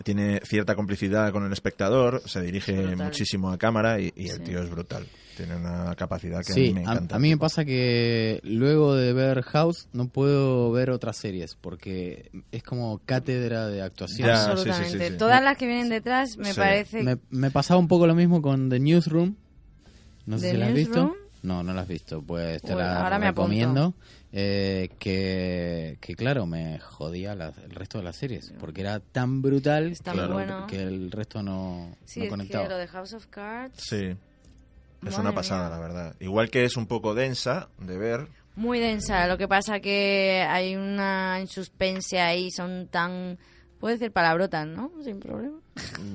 tiene 0.04 0.40
cierta 0.44 0.74
complicidad 0.74 1.32
con 1.32 1.44
el 1.46 1.52
espectador, 1.52 2.22
se 2.26 2.42
dirige 2.42 2.94
muchísimo 2.96 3.50
a 3.50 3.58
cámara 3.58 4.00
y, 4.00 4.12
y 4.16 4.28
el 4.28 4.36
Sí. 4.36 4.42
tío 4.44 4.62
es 4.62 4.70
brutal. 4.70 5.06
Tiene 5.36 5.56
una 5.56 5.94
capacidad 5.96 6.42
que 6.44 6.52
a 6.52 6.56
mí 6.56 6.74
me 6.74 6.82
encanta. 6.82 7.16
a 7.16 7.18
mí 7.18 7.30
me 7.30 7.38
pasa 7.38 7.64
que 7.64 8.40
luego 8.42 8.94
de 8.94 9.14
ver 9.14 9.40
House 9.42 9.88
no 9.94 10.08
puedo 10.08 10.70
ver 10.70 10.90
otras 10.90 11.16
series 11.16 11.54
porque 11.54 12.30
es 12.52 12.62
como 12.62 13.00
cátedra 13.06 13.66
de 13.68 13.80
actuación. 13.80 14.28
Ya, 14.28 14.36
sí, 14.36 14.42
sí, 14.44 14.50
Absolutamente. 14.50 14.98
sí, 15.06 15.12
sí. 15.12 15.16
Todas 15.18 15.42
las 15.42 15.56
que 15.56 15.66
vienen 15.66 15.88
detrás 15.88 16.36
me 16.36 16.52
Sí. 16.52 16.60
parece... 16.60 17.02
Me, 17.02 17.16
me 17.30 17.50
pasaba 17.50 17.80
un 17.80 17.88
poco 17.88 18.06
lo 18.06 18.14
mismo 18.14 18.42
con 18.42 18.68
The 18.68 18.78
Newsroom. 18.78 19.36
No 20.26 20.38
sé 20.38 20.46
¿The 20.48 20.52
si 20.52 20.56
la 20.58 20.66
has 20.66 20.74
visto. 20.74 21.16
No, 21.42 21.62
no 21.62 21.72
la 21.72 21.82
has 21.82 21.88
visto. 21.88 22.22
Pues 22.22 22.60
te 22.62 22.74
Uy, 22.74 22.80
la 22.82 23.02
ahora 23.02 23.18
me 23.18 23.32
eh, 24.32 24.90
que, 24.98 25.96
que 26.00 26.14
claro, 26.14 26.46
me 26.46 26.78
jodía 26.78 27.34
la- 27.34 27.52
el 27.64 27.70
resto 27.70 27.98
de 27.98 28.04
las 28.04 28.16
series 28.16 28.52
porque 28.60 28.82
era 28.82 29.00
tan 29.00 29.42
brutal 29.42 29.90
Está 29.92 30.12
que, 30.12 30.18
muy 30.20 30.32
bueno. 30.32 30.66
que 30.66 30.82
el 30.82 31.10
resto 31.10 31.42
no, 31.42 31.96
Sí, 32.04 32.20
no 32.20 32.24
es 32.26 32.30
conectaba. 32.30 32.64
que 32.64 32.70
lo 32.70 32.78
de 32.78 32.86
House 32.88 33.12
of 33.14 33.26
Cards... 33.28 33.74
Sí, 33.82 34.14
es 35.06 35.18
una 35.18 35.32
pasada, 35.34 35.68
mía. 35.68 35.76
la 35.76 35.82
verdad. 35.82 36.16
Igual 36.20 36.50
que 36.50 36.64
es 36.64 36.76
un 36.76 36.86
poco 36.86 37.14
densa 37.14 37.68
de 37.78 37.96
ver. 37.96 38.28
Muy 38.54 38.78
densa, 38.78 39.26
lo 39.26 39.38
que 39.38 39.48
pasa 39.48 39.80
que 39.80 40.44
hay 40.46 40.76
una 40.76 41.42
suspense 41.46 42.20
ahí, 42.20 42.50
son 42.50 42.88
tan... 42.88 43.38
Puedo 43.80 43.94
decir 43.94 44.12
palabrotas, 44.12 44.66
¿no? 44.66 44.92
Sin 45.02 45.18
problema. 45.20 45.58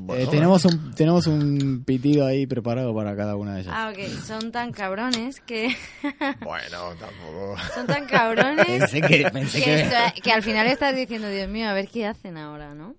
bueno, 0.02 0.24
Eh, 0.24 0.28
tenemos, 0.30 0.64
un, 0.66 0.94
tenemos 0.94 1.26
un 1.26 1.84
pitido 1.84 2.26
ahí 2.28 2.46
preparado 2.46 2.94
para 2.96 3.16
cada 3.16 3.36
una 3.36 3.56
de 3.56 3.62
ellas. 3.62 3.74
Ah, 3.76 3.92
ok. 3.92 4.00
Son 4.24 4.52
tan 4.52 4.72
cabrones 4.72 5.42
que... 5.42 5.76
Bueno, 6.42 6.94
tampoco. 7.00 7.56
son 7.74 7.88
tan 7.88 8.06
cabrones 8.06 8.66
Pensé 8.68 9.02
que- 9.02 9.30
pensé 9.32 9.62
que- 9.64 9.82
esto- 9.82 10.22
que 10.24 10.32
al 10.32 10.44
final 10.44 10.68
estás 10.68 10.96
diciendo, 10.96 11.28
Dios 11.28 11.50
mío, 11.50 11.68
a 11.68 11.74
ver 11.74 11.88
qué 11.90 12.06
hacen 12.06 12.38
ahora, 12.38 12.76
¿no? 12.76 12.94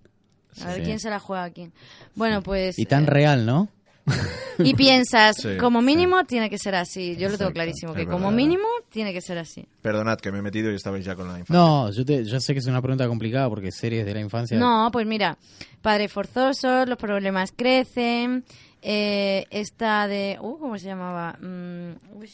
A 0.62 0.69
ver 0.69 0.77
Sí. 0.79 0.83
quién 0.83 0.99
se 1.01 1.11
la 1.11 1.21
juega 1.21 1.45
a 1.45 1.51
quién. 1.51 1.73
Bueno, 2.17 2.43
pues... 2.43 2.79
y 2.79 2.87
tan 2.87 3.05
eh, 3.05 3.11
real, 3.11 3.47
¿no? 3.47 3.69
Y 4.59 4.75
piensas, 4.77 5.37
Sí, 5.37 5.57
como 5.59 5.83
mínimo 5.83 6.25
tiene 6.25 6.49
que 6.49 6.59
ser 6.59 6.75
así. 6.75 7.17
Yo 7.17 7.29
lo 7.29 7.37
tengo 7.37 7.53
clarísimo, 7.53 7.93
es 7.93 7.99
que 7.99 8.05
como 8.07 8.27
verdad. 8.27 8.37
mínimo 8.37 8.69
tiene 8.91 9.13
que 9.13 9.21
ser 9.21 9.39
así. 9.39 9.67
Perdonad 9.83 10.19
que 10.19 10.31
me 10.33 10.39
he 10.39 10.43
metido 10.43 10.71
y 10.71 10.75
estabais 10.77 11.05
ya 11.05 11.15
con 11.17 11.27
la 11.29 11.39
infancia. 11.39 11.57
No, 11.57 11.91
yo, 11.91 12.05
te, 12.05 12.25
yo 12.25 12.41
sé 12.41 12.53
que 12.53 12.61
es 12.61 12.67
una 12.67 12.81
pregunta 12.81 13.07
complicada 13.09 13.49
porque 13.49 13.71
series 13.73 14.07
de 14.07 14.15
la 14.15 14.21
infancia... 14.21 14.59
No, 14.59 14.89
pues 14.93 15.07
mira, 15.07 15.37
Padres 15.83 16.13
Forzosos, 16.13 16.89
Los 16.89 16.99
Problemas 16.99 17.53
Crecen, 17.55 18.45
eh, 18.83 19.47
esta 19.51 20.07
de... 20.09 20.39
Uh, 20.41 20.59
¿Cómo 20.59 20.79
se 20.79 20.87
llamaba? 20.87 21.37
Mm, 21.41 22.19
uy. 22.19 22.31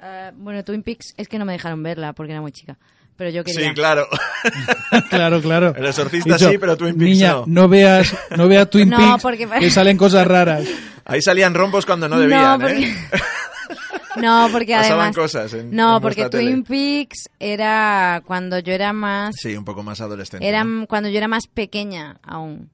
Ah, 0.00 0.32
bueno, 0.34 0.64
Twin 0.64 0.82
Peaks, 0.82 1.14
es 1.16 1.28
que 1.28 1.38
no 1.38 1.44
me 1.44 1.52
dejaron 1.52 1.82
verla 1.82 2.12
porque 2.12 2.32
era 2.32 2.40
muy 2.40 2.50
chica. 2.52 2.76
Pero 3.22 3.30
yo 3.30 3.44
quería... 3.44 3.68
Sí, 3.68 3.74
claro. 3.74 4.08
claro, 5.10 5.40
claro. 5.40 5.72
El 5.76 5.86
exorcista 5.86 6.34
Dicho, 6.34 6.50
sí, 6.50 6.58
pero 6.58 6.76
Twin 6.76 6.96
Peaks 6.96 7.08
Niña, 7.18 7.30
no. 7.34 7.44
no 7.46 7.68
veas, 7.68 8.12
no 8.36 8.48
veas 8.48 8.68
Twin 8.68 8.88
No, 8.90 8.96
Peaks, 8.96 9.22
porque- 9.22 9.46
que 9.60 9.70
salen 9.70 9.96
cosas 9.96 10.26
raras. 10.26 10.66
Ahí 11.04 11.22
salían 11.22 11.54
rombos 11.54 11.86
cuando 11.86 12.08
no 12.08 12.18
debían, 12.18 12.42
no, 12.42 12.58
porque... 12.58 12.82
¿eh? 12.82 12.94
no, 14.16 14.48
porque 14.50 14.72
Pasaban 14.72 14.98
además... 14.98 15.14
cosas 15.16 15.54
en- 15.54 15.70
no, 15.70 15.98
en 15.98 16.02
porque 16.02 16.28
Twin 16.30 16.64
tele. 16.64 17.04
Peaks 17.04 17.30
era 17.38 18.22
cuando 18.26 18.58
yo 18.58 18.72
era 18.72 18.92
más... 18.92 19.36
Sí, 19.40 19.56
un 19.56 19.64
poco 19.64 19.84
más 19.84 20.00
adolescente. 20.00 20.44
Era 20.44 20.64
¿no? 20.64 20.88
cuando 20.88 21.08
yo 21.08 21.18
era 21.18 21.28
más 21.28 21.46
pequeña 21.46 22.16
aún. 22.24 22.70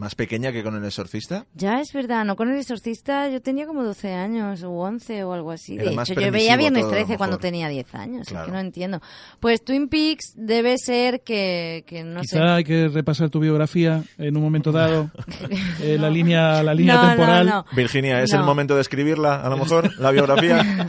Más 0.00 0.14
pequeña 0.14 0.50
que 0.50 0.62
con 0.62 0.74
el 0.74 0.84
exorcista. 0.84 1.44
Ya 1.52 1.78
es 1.80 1.92
verdad, 1.92 2.24
no 2.24 2.34
con 2.34 2.50
el 2.50 2.56
exorcista 2.58 3.28
yo 3.28 3.42
tenía 3.42 3.66
como 3.66 3.84
12 3.84 4.14
años 4.14 4.62
o 4.62 4.70
11 4.70 5.24
o 5.24 5.34
algo 5.34 5.50
así. 5.50 5.76
De 5.76 5.92
Era 5.92 6.02
hecho, 6.02 6.14
yo 6.14 6.32
veía 6.32 6.56
Viernes 6.56 6.84
todo, 6.84 6.92
a 6.92 6.94
lo 7.00 7.04
13 7.04 7.18
cuando 7.18 7.36
tenía 7.38 7.68
10 7.68 7.94
años, 7.94 8.22
es 8.22 8.28
Claro. 8.28 8.46
que 8.46 8.52
no 8.52 8.58
entiendo. 8.60 9.02
Pues 9.40 9.62
Twin 9.62 9.88
Peaks 9.88 10.32
debe 10.36 10.76
ser 10.78 11.20
que, 11.20 11.84
que 11.86 12.02
no 12.02 12.22
Quizá 12.22 12.36
sé. 12.38 12.42
hay 12.42 12.64
que 12.64 12.88
repasar 12.88 13.28
tu 13.28 13.40
biografía 13.40 14.02
en 14.16 14.36
un 14.38 14.42
momento 14.42 14.72
dado, 14.72 15.10
eh, 15.82 15.98
la 16.00 16.08
línea, 16.08 16.62
la 16.62 16.72
línea 16.72 16.94
No, 16.94 17.08
temporal. 17.08 17.46
no. 17.46 17.64
Virginia, 17.72 18.22
¿es 18.22 18.32
No. 18.32 18.40
el 18.40 18.46
momento 18.46 18.74
de 18.76 18.80
escribirla, 18.80 19.42
a 19.42 19.50
lo 19.50 19.58
mejor, 19.58 19.90
la 20.00 20.10
biografía? 20.12 20.88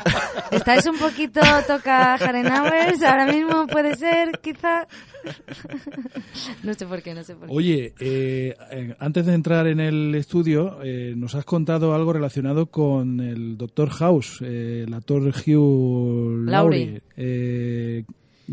Estáis 0.51 0.85
un 0.85 0.97
poquito 0.97 1.41
toca 1.67 2.17
Jarenauers, 2.17 3.01
ahora 3.03 3.25
mismo 3.25 3.67
puede 3.67 3.95
ser, 3.95 4.39
quizá. 4.41 4.87
no 6.63 6.73
sé 6.73 6.85
por 6.85 7.01
qué, 7.01 7.13
no 7.13 7.23
sé 7.23 7.35
por 7.35 7.47
qué. 7.47 7.53
Oye, 7.53 7.93
eh, 7.99 8.55
eh, 8.71 8.95
antes 8.99 9.25
de 9.25 9.33
entrar 9.33 9.67
en 9.67 9.79
el 9.79 10.15
estudio, 10.15 10.79
eh, 10.83 11.13
nos 11.15 11.35
has 11.35 11.45
contado 11.45 11.93
algo 11.93 12.13
relacionado 12.13 12.67
con 12.67 13.19
el 13.19 13.57
Doctor 13.57 13.89
House, 13.89 14.39
eh, 14.41 14.85
el 14.87 14.93
actor 14.93 15.21
Hugh 15.23 16.45
Laurie. 16.45 16.85
Laurie. 16.85 17.01
Eh, 17.17 18.03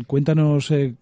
cuéntanos 0.07 0.71
eh, 0.71 0.95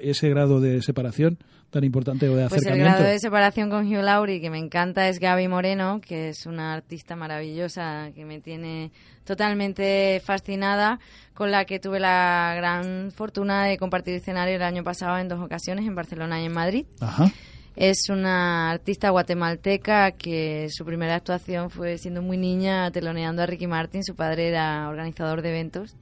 ese 0.00 0.28
grado 0.28 0.60
de 0.60 0.82
separación 0.82 1.38
tan 1.70 1.84
importante 1.84 2.28
o 2.28 2.36
de 2.36 2.48
Pues 2.48 2.62
el 2.62 2.68
acercamiento. 2.68 2.98
grado 2.98 3.12
de 3.12 3.18
separación 3.18 3.70
con 3.70 3.86
Hugh 3.86 4.02
Laurie 4.02 4.40
que 4.40 4.50
me 4.50 4.58
encanta 4.58 5.08
es 5.08 5.18
Gaby 5.18 5.48
Moreno, 5.48 6.00
que 6.00 6.30
es 6.30 6.46
una 6.46 6.74
artista 6.74 7.16
maravillosa 7.16 8.10
que 8.14 8.24
me 8.24 8.40
tiene 8.40 8.92
totalmente 9.24 10.22
fascinada, 10.24 11.00
con 11.34 11.50
la 11.50 11.64
que 11.64 11.78
tuve 11.78 12.00
la 12.00 12.54
gran 12.56 13.10
fortuna 13.10 13.64
de 13.64 13.76
compartir 13.76 14.14
escenario 14.14 14.56
el 14.56 14.62
año 14.62 14.84
pasado 14.84 15.18
en 15.18 15.28
dos 15.28 15.40
ocasiones, 15.40 15.86
en 15.86 15.94
Barcelona 15.94 16.40
y 16.40 16.46
en 16.46 16.52
Madrid. 16.52 16.86
Ajá. 17.00 17.30
Es 17.74 18.08
una 18.08 18.70
artista 18.70 19.10
guatemalteca 19.10 20.12
que 20.12 20.68
su 20.70 20.86
primera 20.86 21.14
actuación 21.14 21.68
fue 21.68 21.98
siendo 21.98 22.22
muy 22.22 22.38
niña 22.38 22.90
teloneando 22.90 23.42
a 23.42 23.46
Ricky 23.46 23.66
Martin, 23.66 24.02
su 24.02 24.14
padre 24.14 24.48
era 24.48 24.88
organizador 24.88 25.42
de 25.42 25.50
eventos. 25.50 25.94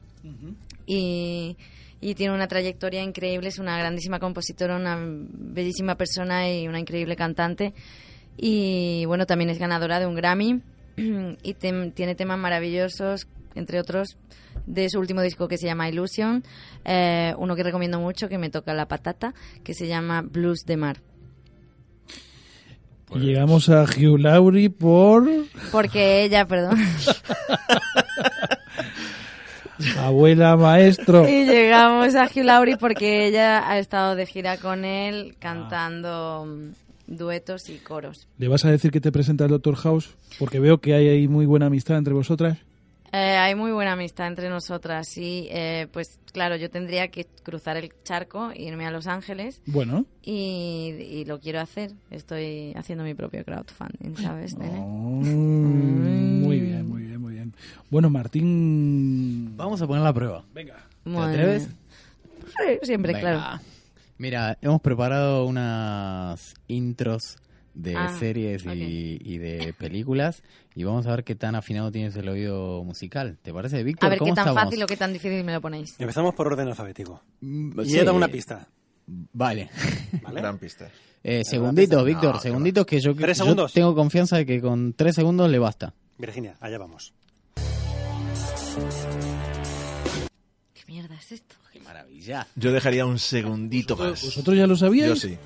y, 0.87 1.57
y 2.07 2.15
tiene 2.15 2.35
una 2.35 2.49
trayectoria 2.49 3.03
increíble, 3.03 3.49
es 3.49 3.59
una 3.59 3.79
grandísima 3.79 4.19
compositora, 4.21 4.77
una 4.77 4.99
bellísima 5.01 5.95
persona 5.95 6.51
y 6.53 6.69
una 6.69 6.79
increíble 6.79 7.17
cantante. 7.17 7.73
Y 8.37 9.05
bueno, 9.07 9.25
también 9.25 9.49
es 9.49 9.59
ganadora 9.59 10.01
de 10.01 10.07
un 10.07 10.15
Grammy 10.15 10.61
y 10.97 11.55
tem- 11.55 11.95
tiene 11.95 12.15
temas 12.15 12.39
maravillosos, 12.39 13.27
entre 13.55 13.81
otros, 13.81 14.19
de 14.67 14.91
su 14.91 14.99
último 14.99 15.23
disco 15.23 15.49
que 15.49 15.57
se 15.57 15.67
llama 15.67 15.89
Illusion, 15.89 16.45
eh, 16.85 17.35
uno 17.39 17.57
que 17.57 17.63
recomiendo 17.63 17.99
mucho, 18.01 18.29
que 18.29 18.37
me 18.37 18.51
toca 18.51 18.75
la 18.75 18.87
patata, 18.87 19.33
que 19.63 19.73
se 19.73 19.87
llama 19.87 20.21
Blues 20.21 20.65
de 20.67 20.77
Mar. 20.77 21.01
Y 23.15 23.19
llegamos 23.21 23.69
a 23.71 23.85
Hugh 23.85 24.19
Laurie 24.19 24.69
por 24.71 25.27
Porque 25.73 26.25
ella, 26.25 26.45
perdón. 26.47 26.79
abuela 29.99 30.57
maestro. 30.57 31.29
Y 31.29 31.45
llegamos 31.45 32.15
a 32.15 32.25
Hugh 32.25 32.45
Laurie 32.45 32.77
porque 32.77 33.27
ella 33.27 33.69
ha 33.69 33.79
estado 33.79 34.15
de 34.17 34.27
gira 34.27 34.57
con 34.59 34.85
él 34.85 35.37
cantando 35.39 36.47
mm, 36.47 37.17
duetos 37.17 37.69
y 37.69 37.79
coros. 37.79 38.29
¿Le 38.39 38.49
vas 38.49 38.65
a 38.65 38.71
decir 38.71 38.91
que 38.91 39.01
te 39.01 39.13
presenta 39.13 39.45
el 39.45 39.51
Doctor 39.51 39.77
House? 39.77 40.15
Porque 40.39 40.59
veo 40.61 40.79
que 40.79 40.95
hay 40.95 41.09
ahí 41.09 41.29
muy 41.29 41.47
buena 41.47 41.67
amistad 41.67 41.97
entre 41.99 42.15
vosotras. 42.15 42.59
Eh, 43.13 43.37
hay 43.37 43.55
muy 43.55 43.71
buena 43.71 43.93
amistad 43.93 44.27
entre 44.27 44.49
nosotras 44.49 45.17
y 45.17 45.47
eh, 45.53 45.87
pues 45.93 46.19
claro, 46.33 46.57
yo 46.57 46.69
tendría 46.69 47.07
que 47.09 47.29
cruzar 47.45 47.77
el 47.77 47.93
charco, 48.03 48.51
irme 48.57 48.87
a 48.87 48.91
Los 48.91 49.07
Ángeles 49.07 49.63
Bueno. 49.67 50.05
y, 50.21 50.97
y 50.99 51.25
lo 51.25 51.39
quiero 51.39 51.61
hacer. 51.61 51.93
Estoy 52.11 52.73
haciendo 52.75 53.05
mi 53.05 53.15
propio 53.15 53.45
crowdfunding, 53.45 54.17
¿sabes? 54.21 54.57
nene? 54.59 54.81
Bueno, 57.91 58.11
Martín... 58.11 59.57
Vamos 59.57 59.81
a 59.83 59.87
poner 59.87 60.03
la 60.03 60.13
prueba. 60.13 60.45
Venga. 60.55 60.77
¿Te 61.05 61.17
atreves? 61.19 61.69
Sí, 62.47 62.79
siempre, 62.83 63.13
Venga. 63.15 63.21
claro. 63.39 63.61
Mira, 64.19 64.59
hemos 64.63 64.81
preparado 64.81 65.45
unas 65.47 66.55
intros 66.69 67.37
de 67.75 67.97
Ah, 67.97 68.15
series 68.19 68.65
y, 68.65 69.39
de 69.39 69.75
películas 69.77 70.43
y 70.77 70.85
vamos 70.85 71.07
a 71.09 71.11
ver 71.11 71.25
qué 71.25 71.35
tan 71.35 71.57
afinado 71.57 71.91
tienes 71.91 72.15
el 72.17 72.29
oído 72.29 72.85
musical. 72.85 73.37
¿Te 73.43 73.53
parece, 73.53 73.83
Víctor? 73.83 74.07
A 74.07 74.11
ver 74.11 74.19
qué 74.19 74.25
¿Cómo 74.25 74.35
tan 74.35 74.49
estamos? 74.49 74.63
fácil 74.63 74.83
o 74.83 74.87
qué 74.87 74.97
tan 74.97 75.13
difícil 75.13 75.43
me 75.43 75.53
lo 75.53 75.61
ponéis. 75.61 75.97
Empezamos 75.99 76.35
por 76.35 76.47
orden 76.47 76.69
alfabético. 76.69 77.21
Mm, 77.41 77.81
Y 77.81 77.91
sí. 77.91 77.99
he 77.99 78.05
dado 78.05 78.17
una 78.17 78.29
pista. 78.29 78.69
Vale. 79.07 79.69
¿Vale? 80.23 80.41
Gran 80.41 80.59
pista. 80.59 80.89
Eh, 81.25 81.43
segunditos, 81.45 81.99
No, 81.99 82.05
Víctor, 82.05 82.35
qué 82.37 82.41
segunditos 82.41 82.87
que 82.87 83.01
yo, 83.01 83.15
¿Tres 83.17 83.39
yo 83.39 83.45
segundos? 83.45 83.73
tengo 83.73 83.95
confianza 83.95 84.37
de 84.37 84.47
que 84.47 84.61
con 84.61 84.93
tres 84.93 85.15
segundos 85.17 85.51
le 85.51 85.59
basta. 85.59 85.93
Virginia, 86.19 86.55
allá 86.61 86.79
vamos. 86.79 87.13
¿Qué 90.75 90.83
mierda 90.87 91.15
es 91.15 91.33
esto? 91.33 91.55
¡Qué 91.73 91.81
maravilla! 91.81 92.47
Yo 92.57 92.73
dejaría 92.73 93.07
un 93.07 93.19
segundito 93.19 93.97
más. 93.97 94.23
¿Vosotros 94.23 94.57
ya 94.57 94.67
lo 94.67 94.77
sabíais? 94.77 95.09
Yo 95.09 95.17
sí. 95.17 95.39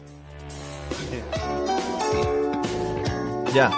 Ya. 3.55 3.71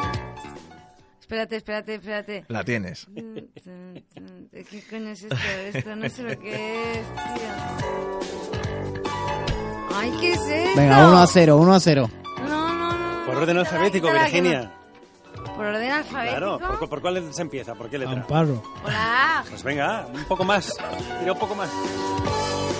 Espérate, 1.21 1.57
espérate, 1.57 1.95
espérate. 1.95 2.45
La 2.49 2.65
tienes. 2.65 3.07
¿Qué 3.15 4.83
coño 4.91 5.11
es 5.11 5.23
esto? 5.23 5.37
Esto 5.73 5.97
no 5.97 6.09
sé 6.09 6.23
lo 6.25 6.39
que 6.41 6.93
es, 6.93 7.07
tío. 7.15 7.53
Ay, 9.95 10.13
¿qué 10.21 10.33
es 10.33 10.41
esto? 10.41 10.81
Venga, 10.81 11.09
1 11.09 11.19
a 11.19 11.27
0, 11.27 11.57
1 11.57 11.75
a 11.75 11.81
0. 11.81 12.11
No, 12.39 12.75
no, 12.75 13.19
no. 13.21 13.27
Por 13.27 13.37
orden 13.37 13.59
alfabético, 13.59 14.13
Virginia. 14.13 14.73
¿Por 15.61 15.67
orden 15.75 15.91
alfabético? 15.93 16.39
Claro, 16.39 16.59
¿por, 16.79 16.89
por 16.89 17.01
cuál 17.03 17.35
se 17.35 17.43
empieza? 17.43 17.75
¿Por 17.75 17.91
qué 17.91 17.99
letra? 17.99 18.15
Amparo. 18.15 18.63
Hola. 18.85 19.45
Pues 19.49 19.63
venga, 19.63 20.07
un 20.13 20.25
poco 20.25 20.43
más. 20.45 20.73
Tira 21.21 21.33
un 21.33 21.39
poco 21.39 21.55
más. 21.55 21.69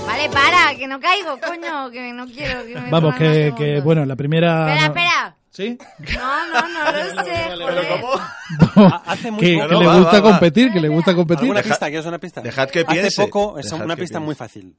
Vale, 0.07 0.31
para, 0.31 0.75
que 0.77 0.87
no 0.89 0.99
caigo, 0.99 1.39
coño, 1.47 1.91
que 1.91 2.13
no 2.15 2.27
quiero 2.27 2.65
que 2.65 2.75
me 2.81 2.91
Vamos, 2.91 3.15
que, 3.17 3.53
que 3.57 3.81
bueno, 3.83 4.05
la 4.07 4.17
primera... 4.17 4.75
Espera, 4.75 4.87
espera. 4.87 5.37
¿Sí? 5.51 5.79
No, 6.17 6.47
no, 6.49 6.69
no 6.69 6.93
lo 6.93 7.23
sé, 7.23 8.01
joder. 8.01 8.93
Hace 9.05 9.31
muy 9.31 9.41
que, 9.41 9.57
poco- 9.57 9.69
que 9.69 9.75
le 9.75 9.87
gusta 9.99 10.13
va, 10.13 10.21
va. 10.21 10.31
competir, 10.31 10.73
que 10.73 10.81
le 10.81 10.89
gusta 10.89 11.15
competir. 11.15 11.43
¿Alguna 11.45 11.63
pista? 11.63 11.87
¿Quieres 11.89 12.07
una 12.07 12.19
pista? 12.19 12.41
dejad 12.41 12.71
que 12.71 12.85
piense. 12.87 13.09
Hace 13.09 13.23
poco, 13.27 13.59
es 13.59 13.67
Dejad 13.67 13.85
una 13.85 13.97
pista 13.97 14.15
piense. 14.19 14.27
muy 14.27 14.35
fácil. 14.35 14.75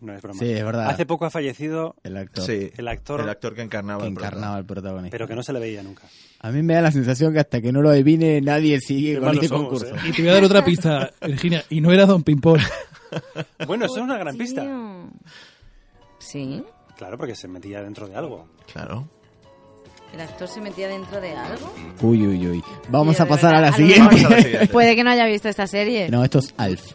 No 0.00 0.14
es 0.14 0.22
broma. 0.22 0.38
Sí, 0.38 0.50
es 0.52 0.64
verdad. 0.64 0.88
Hace 0.88 1.06
poco 1.06 1.24
ha 1.24 1.30
fallecido 1.30 1.96
El 2.04 2.16
actor 2.16 2.44
Sí, 2.44 2.70
el 2.76 2.86
actor, 2.88 3.20
el 3.20 3.28
actor 3.28 3.54
que 3.54 3.62
encarnaba. 3.62 4.02
que 4.02 4.08
el 4.08 4.64
protagonista. 4.64 5.10
pero 5.10 5.26
que 5.26 5.34
no 5.34 5.42
se 5.42 5.52
le 5.52 5.58
veía 5.60 5.82
nunca. 5.82 6.04
A 6.40 6.50
mí 6.52 6.62
me 6.62 6.74
da 6.74 6.82
la 6.82 6.92
sensación 6.92 7.32
que 7.32 7.40
hasta 7.40 7.60
que 7.60 7.72
no 7.72 7.82
lo 7.82 7.90
adivine 7.90 8.40
nadie 8.40 8.78
sigue 8.80 9.14
Qué 9.14 9.20
con 9.20 9.34
este 9.34 9.48
somos, 9.48 9.62
concurso. 9.68 9.94
¿eh? 9.96 9.98
Y 10.08 10.12
te 10.12 10.22
voy 10.22 10.30
a 10.30 10.34
dar 10.34 10.44
otra 10.44 10.64
pista, 10.64 11.10
Virginia. 11.26 11.64
Y 11.70 11.80
no 11.80 11.90
era 11.92 12.06
Don 12.06 12.22
Pimpón. 12.22 12.60
Bueno, 13.66 13.86
eso 13.86 13.96
es 13.96 14.02
una 14.02 14.18
gran 14.18 14.36
pista. 14.36 14.64
Sí, 16.18 16.62
Claro, 16.96 17.16
porque 17.16 17.34
se 17.34 17.48
metía 17.48 17.80
dentro 17.80 18.06
de 18.08 18.14
algo. 18.16 18.48
Claro. 18.72 19.08
el 20.12 20.20
actor 20.20 20.48
se 20.48 20.60
metía 20.60 20.88
dentro 20.88 21.20
de 21.20 21.32
algo. 21.32 21.72
Uy, 22.02 22.26
uy, 22.26 22.48
uy. 22.48 22.64
Vamos 22.90 23.16
Tío, 23.16 23.24
a 23.24 23.28
pasar 23.28 23.54
a 23.54 23.60
la 23.60 23.68
a 23.68 23.70
la 23.70 23.76
siguiente. 23.76 24.16
siguiente. 24.18 24.66
Puede 24.68 24.94
que 24.96 25.04
no 25.04 25.10
haya 25.10 25.26
visto 25.26 25.48
esta 25.48 25.66
serie. 25.66 26.08
no, 26.10 26.24
esto 26.24 26.40
es 26.40 26.52
Alf. 26.56 26.92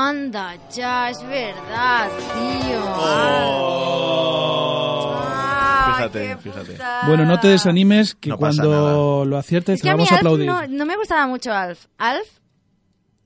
Anda, 0.00 0.54
ya, 0.72 1.10
es 1.10 1.20
verdad, 1.26 2.08
tío. 2.32 2.80
Ah, 5.10 5.94
Fíjate, 5.96 6.36
fíjate. 6.36 6.72
putada. 6.72 7.06
Bueno, 7.08 7.24
no 7.24 7.40
te 7.40 7.48
desanimes, 7.48 8.14
que 8.14 8.30
No 8.30 8.36
cuando 8.38 9.24
lo 9.26 9.36
aciertes 9.36 9.74
Es 9.76 9.80
te 9.80 9.86
que 9.86 9.90
a 9.90 9.94
mí 9.94 9.98
vamos 9.98 10.12
a 10.12 10.14
Alf 10.14 10.20
aplaudir. 10.24 10.46
no, 10.46 10.66
no 10.68 10.86
me 10.86 10.96
gustaba 10.96 11.26
mucho 11.26 11.52
Alf. 11.52 11.86
Alf, 11.98 12.28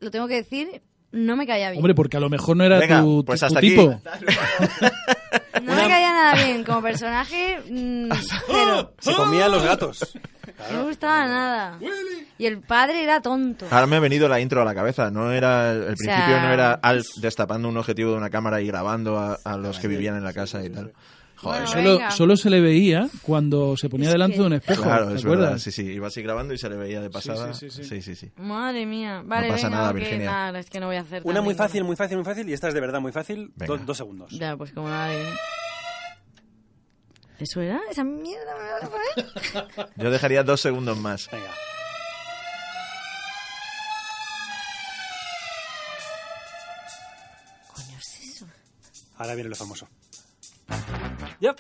lo 0.00 0.10
tengo 0.10 0.26
que 0.28 0.36
decir, 0.36 0.80
no 1.10 1.36
me 1.36 1.46
caía 1.46 1.68
bien. 1.70 1.80
Hombre, 1.80 1.94
porque 1.94 2.16
a 2.16 2.20
lo 2.20 2.30
mejor 2.30 2.56
no 2.56 2.64
era 2.64 2.78
Venga, 2.78 3.02
tu, 3.02 3.18
tu- 3.18 3.24
pues 3.26 3.40
tu 3.40 3.46
hasta 3.46 3.58
aquí. 3.58 3.68
tipo. 3.70 4.00
no 5.62 5.74
me 5.74 5.88
caía 5.88 6.12
nada 6.12 6.34
bien. 6.44 6.64
Como 6.64 6.82
personaje, 6.82 7.60
mm, 7.68 8.10
cero. 8.46 8.92
Se 8.98 9.14
comía 9.14 9.48
los 9.48 9.62
gatos. 9.62 10.14
No 10.70 10.78
me 10.78 10.84
gustaba 10.84 11.26
nada. 11.26 11.78
Y 12.38 12.46
el 12.46 12.60
padre 12.60 13.02
era 13.02 13.20
tonto. 13.20 13.66
Ahora 13.70 13.86
me 13.86 13.96
ha 13.96 14.00
venido 14.00 14.28
la 14.28 14.40
intro 14.40 14.62
a 14.62 14.64
la 14.64 14.74
cabeza. 14.74 15.10
No 15.10 15.32
era 15.32 15.72
el 15.72 15.96
sea- 15.96 16.14
principio 16.16 16.40
no 16.40 16.52
era 16.52 16.72
Alf 16.74 17.06
destapando 17.16 17.68
un 17.68 17.76
objetivo 17.76 18.10
de 18.12 18.16
una 18.16 18.30
cámara 18.30 18.60
y 18.60 18.66
grabando 18.66 19.18
a, 19.18 19.38
a 19.44 19.56
los 19.56 19.78
que 19.78 19.88
vivían 19.88 20.16
en 20.16 20.24
la 20.24 20.32
casa 20.32 20.62
y 20.64 20.70
tal. 20.70 20.92
Joder, 21.42 21.62
Bueno, 21.62 21.64
eso- 21.64 21.72
Solo, 21.72 21.92
Venga. 21.98 22.10
solo 22.12 22.36
se 22.36 22.50
le 22.50 22.60
veía 22.60 23.08
cuando 23.22 23.76
se 23.76 23.88
ponía 23.88 24.06
Es 24.08 24.12
delante 24.12 24.34
que- 24.36 24.40
de 24.42 24.46
un 24.46 24.52
espejo. 24.52 24.82
claro, 24.84 25.08
¿te 25.08 25.14
es 25.16 25.24
acuerdas? 25.24 25.46
verdad. 25.46 25.58
Sí, 25.58 25.72
sí, 25.72 25.82
iba 25.82 26.06
así 26.06 26.22
grabando 26.22 26.54
y 26.54 26.58
se 26.58 26.68
le 26.70 26.76
veía 26.76 27.00
de 27.00 27.10
pasada. 27.10 27.52
sí, 27.52 27.68
sí, 27.68 27.82
sí, 27.84 28.00
sí. 28.00 28.14
sí. 28.14 28.30
Madre 28.36 28.86
mía. 28.86 29.22
Vale, 29.24 29.48
pasa 29.48 29.66
venga, 29.66 29.78
nada, 29.80 29.92
Virginia. 29.92 30.30
nada, 30.30 30.58
es 30.60 30.70
que 30.70 30.78
no 30.78 30.86
voy 30.86 30.96
a 30.96 31.00
hacer 31.00 31.22
Una 31.24 31.40
muy 31.42 31.54
fácil, 31.54 31.82
muy 31.82 31.96
fácil, 31.96 32.16
muy 32.18 32.24
fácil. 32.24 32.48
Y 32.48 32.52
esta 32.52 32.68
es 32.68 32.74
de 32.74 32.80
verdad 32.80 33.00
muy 33.00 33.10
fácil. 33.10 33.52
Do- 33.56 33.76
dos 33.78 33.96
segundos. 33.96 34.30
Ya, 34.38 34.56
pues 34.56 34.70
como 34.72 34.88
nada 34.88 35.08
bien. 35.10 35.26
¿Eso 37.40 37.60
era? 37.60 37.80
¿Esa 37.90 38.04
mierda 38.04 38.52
me 38.56 38.70
vas 38.70 38.84
a 38.84 38.88
poner? 39.74 39.88
Yo 39.96 40.10
dejaría 40.12 40.44
dos 40.44 40.60
segundos 40.60 40.96
más. 40.98 41.28
Venga. 41.32 41.50
Coño, 47.74 47.98
es 47.98 48.20
eso. 48.36 48.46
Ahora 49.18 49.34
viene 49.34 49.50
lo 49.50 49.56
famoso. 49.56 49.88
Yep. 51.40 51.56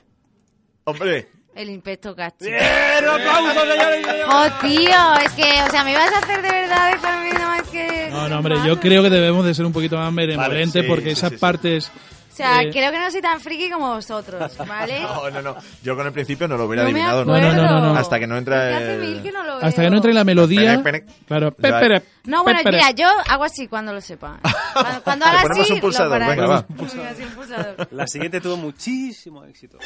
¡Hombre! 0.84 1.28
El 1.54 1.68
inspector 1.70 2.14
Gachi. 2.14 2.46
¡Bien! 2.46 2.60
¡Aplausos, 3.08 3.62
señores 3.62 4.00
y 4.00 4.04
señores! 4.04 4.26
¡Oh, 4.28 4.66
tío! 4.66 5.14
Es 5.24 5.32
que, 5.32 5.62
o 5.62 5.70
sea, 5.70 5.84
me 5.84 5.92
ibas 5.92 6.12
a 6.12 6.18
hacer 6.18 6.42
de 6.42 6.50
verdad 6.50 6.92
dejarme, 6.92 7.32
no, 7.32 7.54
es 7.54 7.68
que... 7.68 8.08
No, 8.10 8.28
no, 8.28 8.38
hombre, 8.38 8.56
yo 8.64 8.80
creo 8.80 9.02
que 9.02 9.10
debemos 9.10 9.44
de 9.44 9.54
ser 9.54 9.66
un 9.66 9.72
poquito 9.72 9.96
más 9.96 10.14
benevolentes 10.14 10.82
sí, 10.82 10.88
porque 10.88 11.06
sí, 11.06 11.10
esas 11.10 11.30
sí, 11.30 11.36
sí. 11.36 11.40
partes... 11.40 11.92
O 12.32 12.34
sea, 12.34 12.62
eh, 12.62 12.70
creo 12.70 12.90
que 12.90 12.98
no 12.98 13.10
soy 13.10 13.20
tan 13.20 13.38
friki 13.40 13.70
como 13.70 13.94
vosotros, 13.94 14.56
¿vale? 14.66 15.00
No, 15.02 15.30
no, 15.30 15.42
no. 15.42 15.56
Yo 15.82 15.94
con 15.94 16.06
el 16.06 16.12
principio 16.14 16.48
no 16.48 16.56
lo 16.56 16.64
hubiera 16.64 16.82
No 16.84 16.88
adivinado. 16.88 17.24
No, 17.26 17.38
no, 17.38 17.52
no, 17.52 17.62
no, 17.62 17.80
no. 17.92 17.96
Hasta 17.98 18.18
que 18.18 18.26
no 18.26 18.38
entra 18.38 18.78
el- 18.94 19.00
mil 19.00 19.22
que 19.22 19.30
no 19.30 19.44
lo 19.44 19.52
hasta 19.56 19.82
que 19.82 19.90
no 19.90 19.96
entre 19.96 20.14
la 20.14 20.24
melodía... 20.24 20.82
Pere, 20.82 21.00
pere. 21.02 21.14
Claro, 21.26 21.52
pepere, 21.52 22.02
No, 22.24 22.42
bueno, 22.42 22.60
pepere. 22.60 22.78
mira, 22.78 22.90
yo 22.92 23.06
hago 23.28 23.44
así 23.44 23.68
cuando 23.68 23.92
lo 23.92 24.00
sepa. 24.00 24.40
Cuando, 24.72 25.02
cuando 25.02 25.26
haga 25.26 25.42
ponemos 25.42 25.64
así, 25.64 25.72
un 25.74 25.80
pulsador, 25.80 26.18
lo 26.20 26.26
venga, 26.26 26.46
va. 26.46 26.64
Un 26.66 26.76
pulsador. 26.76 27.88
La 27.90 28.06
siguiente 28.06 28.40
tuvo 28.40 28.56
muchísimo 28.56 29.44
éxito. 29.44 29.76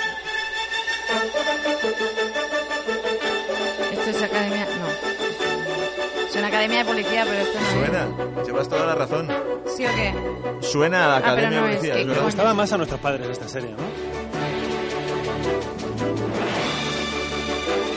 Esto 3.92 4.10
es 4.10 4.22
academia... 4.22 4.55
Una 6.38 6.48
academia 6.48 6.78
de 6.78 6.84
policía, 6.84 7.24
pero 7.26 7.38
esto 7.42 7.58
no 7.60 7.70
Suena. 7.86 8.44
Llevas 8.44 8.68
toda 8.68 8.86
la 8.86 8.94
razón. 8.94 9.28
¿Sí 9.76 9.84
o 9.86 9.88
qué? 9.94 10.14
Suena 10.60 11.04
a 11.04 11.08
la 11.08 11.14
Ah, 11.14 11.18
Academia 11.18 11.60
no 11.60 11.66
de 11.66 11.72
es 11.72 11.78
Policía. 11.78 11.94
que- 12.06 12.12
es 12.12 12.22
gustaba 12.22 12.54
más 12.54 12.72
a 12.72 12.76
nuestros 12.76 13.00
padres 13.00 13.28
esta 13.28 13.48
serie, 13.48 13.70
¿no? 13.70 13.76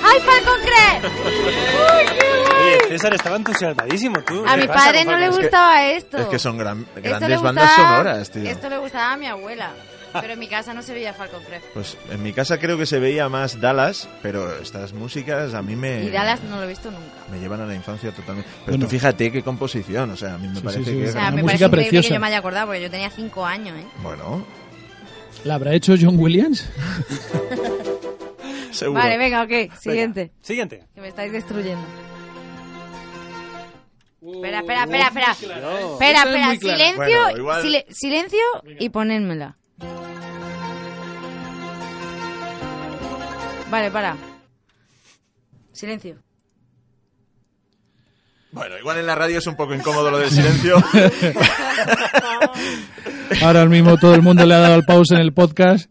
¡Ay, 0.01 0.19
Falcon 0.21 0.59
Crest! 0.61 1.05
¡Uy, 1.25 1.31
qué 1.41 1.75
guay! 1.77 2.59
Oye, 2.61 2.77
César 2.89 3.13
estaba 3.13 3.35
entusiasmadísimo, 3.35 4.21
tú. 4.23 4.43
A 4.47 4.55
¿Qué 4.55 4.61
mi 4.61 4.67
padre 4.67 5.05
no 5.05 5.17
le 5.17 5.29
gustaba 5.29 5.83
esto. 5.85 6.17
Es 6.17 6.25
que 6.27 6.39
son 6.39 6.57
gran- 6.57 6.81
Esto 6.81 6.99
le 7.01 7.09
grandes 7.09 7.41
bandas 7.41 7.75
sonoras, 7.75 8.31
tío. 8.31 8.49
Esto 8.49 8.69
le 8.69 8.77
gustaba 8.79 9.13
a 9.13 9.17
mi 9.17 9.27
abuela. 9.27 9.71
Pero 10.13 10.33
en 10.33 10.39
mi 10.39 10.47
casa 10.47 10.73
no 10.73 10.81
se 10.81 10.93
veía 10.93 11.13
Falcon 11.13 11.43
Crest. 11.43 11.65
Pues 11.73 11.97
en 12.09 12.23
mi 12.23 12.33
casa 12.33 12.59
creo 12.59 12.77
que 12.77 12.85
se 12.85 12.99
veía 12.99 13.29
más 13.29 13.59
Dallas, 13.61 14.09
pero 14.21 14.57
estas 14.59 14.93
músicas 14.93 15.53
a 15.53 15.61
mí 15.61 15.75
me, 15.75 16.03
Y 16.03 16.09
Dallas 16.09 16.41
no 16.43 16.57
lo 16.57 16.63
he 16.63 16.67
visto 16.67 16.89
nunca. 16.91 17.05
me 17.31 17.39
llevan 17.39 17.61
a 17.61 17.65
la 17.65 17.75
infancia 17.75 18.11
totalmente. 18.11 18.49
Pero 18.65 18.77
Bueno. 18.77 18.85
tú 18.85 18.89
fíjate 18.89 19.31
qué 19.31 19.43
composición, 19.43 20.11
o 20.11 20.17
sea, 20.17 20.35
a 20.35 20.37
mí 20.37 20.47
me 20.47 20.55
Sí, 20.55 20.61
parece 20.61 20.83
sí, 20.85 20.91
sí. 20.91 20.97
que... 20.97 21.09
O 21.09 21.11
sea, 21.11 21.21
Una 21.21 21.31
me 21.31 21.43
música 21.43 21.69
parece 21.69 21.89
preciosa. 21.89 22.07
que 22.09 22.13
yo 22.15 22.19
me 22.19 22.27
haya 22.27 22.37
acordado 22.39 22.67
porque 22.67 22.81
yo 22.81 22.89
tenía 22.89 23.09
cinco 23.09 23.45
años, 23.45 23.77
¿eh? 23.79 23.85
Bueno, 24.01 24.45
¿La 25.45 25.55
habrá 25.55 25.73
hecho 25.73 25.95
John 25.99 26.19
Williams? 26.19 26.69
seguro. 28.71 28.99
Vale, 29.01 29.17
venga, 29.17 29.43
ok. 29.43 29.49
Venga, 29.49 29.75
Siguiente. 29.77 30.31
Siguiente. 30.41 30.83
Que 30.93 31.01
me 31.01 31.07
estáis 31.07 31.31
destruyendo. 31.31 31.85
Espera, 34.21 34.59
espera, 34.59 34.83
espera, 34.83 35.07
espera. 35.07 35.31
Espera, 35.31 35.93
espera. 35.93 36.23
clara. 36.25 36.55
Silencio, 36.59 36.97
Bueno, 37.23 37.37
igual- 37.37 37.61
sile- 37.63 37.85
silencio 37.89 38.39
y 38.79 38.89
ponérmela. 38.89 39.57
Vale, 43.69 43.91
para. 43.91 44.15
Silencio. 45.71 46.17
Bueno, 48.51 48.79
igual 48.79 48.97
en 48.97 49.05
la 49.05 49.13
radio 49.13 49.37
es 49.37 49.45
un 49.45 49.55
poco 49.55 49.75
incómodo 49.75 50.09
lo 50.09 50.17
del 50.17 50.31
silencio. 50.31 50.75
Ahora 53.43 53.65
mismo 53.65 53.97
todo 53.97 54.15
el 54.15 54.23
mundo 54.23 54.43
le 54.45 54.55
ha 54.55 54.59
dado 54.59 54.73
al 54.73 54.85
pause 54.85 55.11
en 55.11 55.19
el 55.19 55.33
podcast 55.33 55.89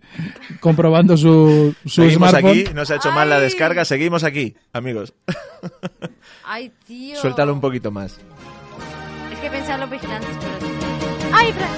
comprobando 0.59 1.17
su, 1.17 1.73
su 1.85 2.03
seguimos 2.03 2.31
smartphone. 2.31 2.61
aquí, 2.61 2.75
no 2.75 2.85
se 2.85 2.95
ha 2.95 2.97
hecho 2.97 3.13
mal 3.13 3.31
la 3.31 3.39
descarga, 3.39 3.85
seguimos 3.85 4.25
aquí, 4.25 4.57
amigos. 4.73 5.15
Ay, 6.45 6.73
tío. 6.85 7.17
Suéltalo 7.21 7.53
un 7.53 7.61
poquito 7.61 7.93
más. 7.93 8.19
Es 9.33 9.39
que 9.39 9.51
pensaba 9.51 9.75
en 9.75 9.81
los 9.83 9.91
vigilantes, 9.91 10.31
pero... 10.41 10.59
Ay, 11.33 11.51
espera. 11.51 11.69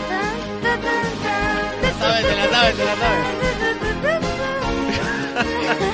Tan, 0.63 0.81
tan, 0.81 0.81
tan, 0.81 1.83
tan, 1.83 1.99
sabes, 2.01 2.27
te 2.27 2.37
la 2.37 2.49
sabes, 2.49 2.77
te 2.77 2.85
la 2.85 2.97
sabes. 2.97 3.27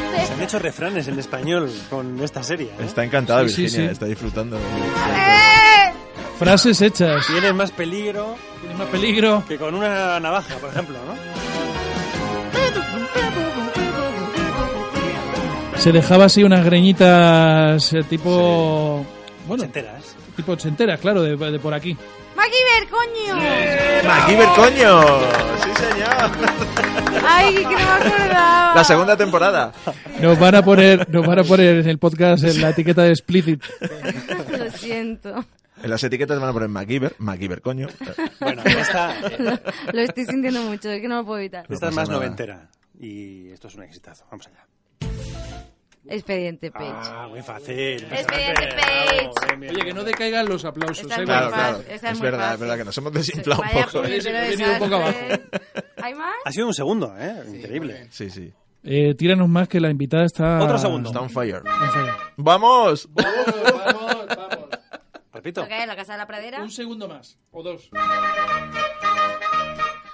¿Cuál 0.00 0.14
es? 0.20 0.28
Se 0.28 0.34
han 0.34 0.42
hecho 0.42 0.58
refranes 0.58 1.08
en 1.08 1.18
español 1.18 1.70
con 1.90 2.20
esta 2.22 2.42
serie. 2.42 2.66
¿eh? 2.78 2.84
Está 2.84 3.04
encantada 3.04 3.40
Sí, 3.48 3.62
Virginia, 3.62 3.86
sí. 3.88 3.92
está 3.92 4.06
disfrutando. 4.06 4.58
Frases 6.38 6.80
hechas. 6.82 7.26
Tienes 7.26 7.52
más 7.54 7.70
peligro 7.72 8.36
Tiene 8.60 8.76
más 8.76 8.86
peligro. 8.88 9.44
que 9.48 9.56
con 9.58 9.74
una 9.74 10.20
navaja, 10.20 10.54
por 10.56 10.70
ejemplo, 10.70 10.96
¿no? 11.06 11.38
Se 15.80 15.92
dejaba 15.92 16.24
así 16.26 16.42
unas 16.42 16.64
greñitas 16.64 17.92
eh, 17.92 18.02
tipo... 18.08 19.04
Bueno, 19.46 19.62
¿Te 19.62 19.66
enteras? 19.66 20.16
tipo 20.36 20.52
ochenteras, 20.52 21.00
claro, 21.00 21.22
de, 21.22 21.36
de 21.36 21.58
por 21.58 21.72
aquí. 21.74 21.96
¡MacGyver, 22.38 22.88
coño! 22.88 23.36
¡MacGyver, 24.06 24.48
coño! 24.54 25.20
¡Sí, 25.62 25.70
señor! 25.74 26.30
Ay, 27.26 27.54
que 27.56 27.62
no 27.64 27.68
me 27.70 27.82
acordaba. 27.82 28.74
La 28.76 28.84
segunda 28.84 29.16
temporada. 29.16 29.72
Nos 30.20 30.38
van 30.38 30.54
a 30.54 30.62
poner, 30.62 31.08
nos 31.10 31.26
van 31.26 31.40
a 31.40 31.44
poner 31.44 31.78
en 31.78 31.88
el 31.88 31.98
podcast 31.98 32.44
en 32.44 32.60
la 32.62 32.70
etiqueta 32.70 33.02
de 33.02 33.10
explicit. 33.10 33.62
Lo 34.56 34.70
siento. 34.70 35.44
En 35.82 35.90
las 35.90 36.02
etiquetas 36.04 36.40
van 36.40 36.50
a 36.50 36.52
poner 36.52 36.68
MacGyver, 36.68 37.14
MacGyver, 37.18 37.60
coño. 37.60 37.88
Bueno, 38.40 38.62
esta, 38.64 39.14
Lo, 39.38 39.58
lo 39.92 40.00
estoy 40.00 40.24
sintiendo 40.26 40.62
mucho, 40.62 40.90
es 40.90 41.00
que 41.00 41.08
no 41.08 41.16
lo 41.18 41.24
puedo 41.24 41.38
evitar. 41.40 41.66
esta 41.68 41.88
es 41.88 41.94
más 41.94 42.08
nada. 42.08 42.20
noventera. 42.20 42.68
Y 43.00 43.50
esto 43.50 43.68
es 43.68 43.74
un 43.76 43.82
exitazo. 43.84 44.24
Vamos 44.30 44.46
allá. 44.48 44.64
Expediente 46.08 46.70
Page. 46.70 46.86
Ah, 46.90 47.26
muy 47.28 47.42
fácil. 47.42 48.02
Expediente 48.04 48.68
Page. 48.74 49.30
Oye, 49.70 49.84
que 49.84 49.92
no 49.94 50.04
decaigan 50.04 50.46
los 50.48 50.64
aplausos. 50.64 51.00
Esta 51.00 51.16
¿eh? 51.16 51.20
es 51.20 51.24
Claro, 51.26 51.46
muy 51.46 51.54
claro. 51.54 51.78
esta 51.80 51.94
es 51.94 52.02
Es 52.02 52.18
muy 52.18 52.30
verdad, 52.30 52.54
es 52.54 52.60
verdad 52.60 52.76
que 52.78 52.84
nos 52.84 52.98
hemos 52.98 53.12
desinflado 53.12 53.62
un 53.62 53.68
poco. 53.82 54.04
He 54.04 54.18
venido 54.20 54.72
un 54.72 54.78
poco 54.78 54.98
desastre. 54.98 55.40
¿Hay 56.02 56.14
más? 56.14 56.34
Ha 56.44 56.52
sido 56.52 56.66
un 56.66 56.74
segundo, 56.74 57.14
¿eh? 57.18 57.42
Increíble. 57.54 58.06
Sí, 58.10 58.30
sí. 58.30 58.52
Eh, 58.84 59.14
tíranos 59.14 59.48
más 59.48 59.68
que 59.68 59.80
la 59.80 59.90
invitada 59.90 60.24
está... 60.24 60.60
Otro 60.62 60.78
segundo. 60.78 61.08
Está 61.10 61.20
on 61.20 61.28
fire. 61.30 61.56
on 61.56 61.90
fire. 61.90 62.12
¡Vamos! 62.36 63.08
Vamos, 63.12 63.46
vamos, 63.84 64.26
vamos. 64.28 64.68
Repito. 65.32 65.60
¿Lo 65.62 65.68
que 65.68 65.82
es? 65.82 65.86
¿La 65.86 65.96
Casa 65.96 66.12
de 66.12 66.18
la 66.18 66.26
Pradera? 66.26 66.62
Un 66.62 66.70
segundo 66.70 67.06
más. 67.08 67.38
O 67.50 67.62
dos. 67.62 67.90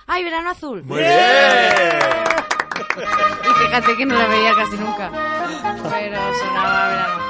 ¡Ay, 0.06 0.24
Verano 0.24 0.50
Azul! 0.50 0.82
¡Muy 0.82 0.98
bien! 1.00 2.43
Y 2.78 3.64
fíjate 3.64 3.96
que 3.96 4.06
no 4.06 4.14
la 4.16 4.26
veía 4.28 4.54
casi 4.54 4.76
nunca. 4.76 5.10
Pero 5.90 6.16
sonaba 6.34 6.88
Verano. 6.88 7.22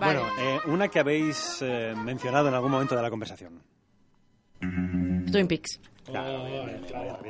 Vale. 0.00 0.18
Bueno, 0.18 0.22
eh, 0.38 0.60
una 0.66 0.88
que 0.88 0.98
habéis 0.98 1.58
eh, 1.62 1.94
mencionado 1.96 2.48
en 2.48 2.54
algún 2.54 2.70
momento 2.70 2.96
de 2.96 3.02
la 3.02 3.10
conversación. 3.10 3.62
Twin 4.60 5.46
Peaks. 5.46 5.80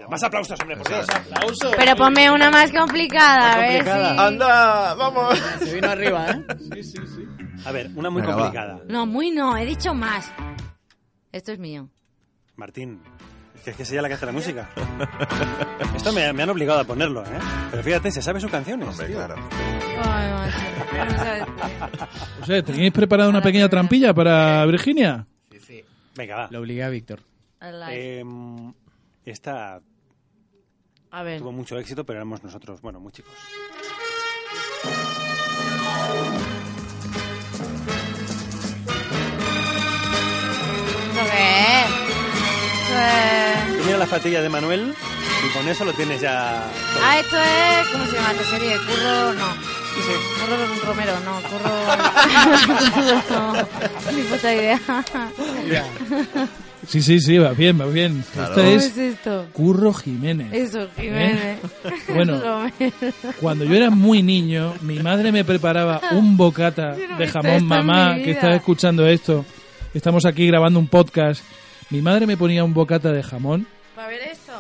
Más 0.08 0.22
aplausos, 0.22 0.58
hombre, 0.60 0.76
por 0.76 0.88
Dios. 0.88 1.06
¡Aplauso! 1.08 1.70
Pero 1.76 1.96
ponme 1.96 2.30
una 2.30 2.50
más 2.50 2.72
complicada, 2.72 3.52
a 3.54 3.58
ver 3.58 3.84
complicada. 3.84 4.14
si... 4.14 4.20
¡Anda! 4.20 4.94
¡Vamos! 4.94 5.38
Se 5.58 5.74
vino 5.74 5.88
arriba, 5.90 6.30
¿eh? 6.30 6.44
Sí, 6.74 6.82
sí, 6.82 6.98
sí. 7.06 7.28
A 7.66 7.72
ver, 7.72 7.90
una 7.94 8.08
muy 8.10 8.22
Venga, 8.22 8.34
va. 8.36 8.42
complicada. 8.44 8.80
No, 8.88 9.04
muy 9.06 9.30
no, 9.30 9.56
he 9.56 9.66
dicho 9.66 9.92
más. 9.92 10.32
Esto 11.32 11.52
es 11.52 11.58
mío. 11.58 11.88
Martín, 12.56 13.02
que 13.62 13.70
es 13.70 13.76
que 13.76 13.82
ella 13.82 14.02
la 14.02 14.08
que 14.08 14.14
hace 14.14 14.26
la 14.26 14.32
música. 14.32 14.68
Esto 15.94 16.12
me, 16.12 16.32
me 16.32 16.42
han 16.42 16.50
obligado 16.50 16.80
a 16.80 16.84
ponerlo, 16.84 17.22
¿eh? 17.24 17.38
Pero 17.70 17.82
fíjate, 17.82 18.10
se 18.10 18.22
sabe 18.22 18.40
sus 18.40 18.50
canciones. 18.50 18.88
Hombre, 18.88 19.06
tío. 19.06 19.16
claro. 19.16 19.34
Ay. 20.04 20.30
O 22.42 22.46
sea, 22.46 22.62
¿tenéis 22.62 22.92
preparada 22.92 23.28
una 23.28 23.42
pequeña 23.42 23.68
trampilla 23.68 24.12
para 24.14 24.64
Virginia? 24.66 25.26
Venga, 26.16 26.36
va. 26.36 26.48
Lo 26.50 26.60
obligué 26.60 26.82
a 26.82 26.88
Víctor. 26.88 27.20
Eh, 27.90 28.24
esta 29.24 29.80
A 31.10 31.22
ver. 31.22 31.38
tuvo 31.38 31.52
mucho 31.52 31.78
éxito, 31.78 32.04
pero 32.04 32.18
éramos 32.18 32.42
nosotros, 32.42 32.80
bueno, 32.80 33.00
muy 33.00 33.12
chicos. 33.12 33.32
Es... 44.16 44.22
Tú 44.22 44.28
mira 44.28 44.40
la 44.40 44.42
fatilla 44.42 44.42
de 44.42 44.48
Manuel 44.48 44.94
y 45.46 45.56
con 45.56 45.68
eso 45.68 45.84
lo 45.84 45.92
tienes 45.92 46.20
ya... 46.20 46.64
todo. 46.94 47.04
Ah, 47.04 47.18
esto 47.18 47.36
es... 47.36 47.88
¿Cómo 47.88 48.04
se 48.06 48.16
llama 48.16 48.30
esta 48.32 48.44
serie? 48.44 48.76
Curro... 48.76 49.34
No. 49.34 49.46
Curro 50.40 50.86
Romero, 50.86 51.12
no. 51.24 51.40
Curro... 51.48 51.70
no. 53.30 53.52
Ni 54.16 54.22
puta 54.22 54.54
idea. 54.54 54.80
Sí, 56.86 57.02
sí, 57.02 57.20
sí, 57.20 57.38
va 57.38 57.52
bien, 57.52 57.80
va 57.80 57.86
bien. 57.86 58.24
Claro. 58.32 58.50
Esta 58.50 58.62
¿Cómo 58.62 58.76
es 58.76 58.84
es 58.86 58.98
esto? 58.98 59.46
Curro 59.52 59.92
Jiménez. 59.92 60.52
Eso, 60.52 60.88
Jiménez. 60.96 61.58
Bueno. 62.14 62.40
Romero. 62.40 62.72
Cuando 63.40 63.64
yo 63.64 63.74
era 63.74 63.90
muy 63.90 64.22
niño, 64.22 64.74
mi 64.80 64.98
madre 64.98 65.30
me 65.30 65.44
preparaba 65.44 66.00
un 66.12 66.36
bocata 66.36 66.96
no 66.96 67.18
de 67.18 67.26
jamón 67.28 67.52
esto 67.52 67.64
mamá, 67.66 68.16
que 68.16 68.32
estaba 68.32 68.54
escuchando 68.54 69.06
esto. 69.06 69.44
Estamos 69.94 70.24
aquí 70.24 70.46
grabando 70.46 70.78
un 70.78 70.88
podcast. 70.88 71.44
Mi 71.90 72.00
madre 72.02 72.26
me 72.26 72.36
ponía 72.36 72.64
un 72.64 72.74
bocata 72.74 73.12
de 73.12 73.22
jamón 73.22 73.66
¿Para 74.00 74.08
ver 74.12 74.20
esto? 74.32 74.52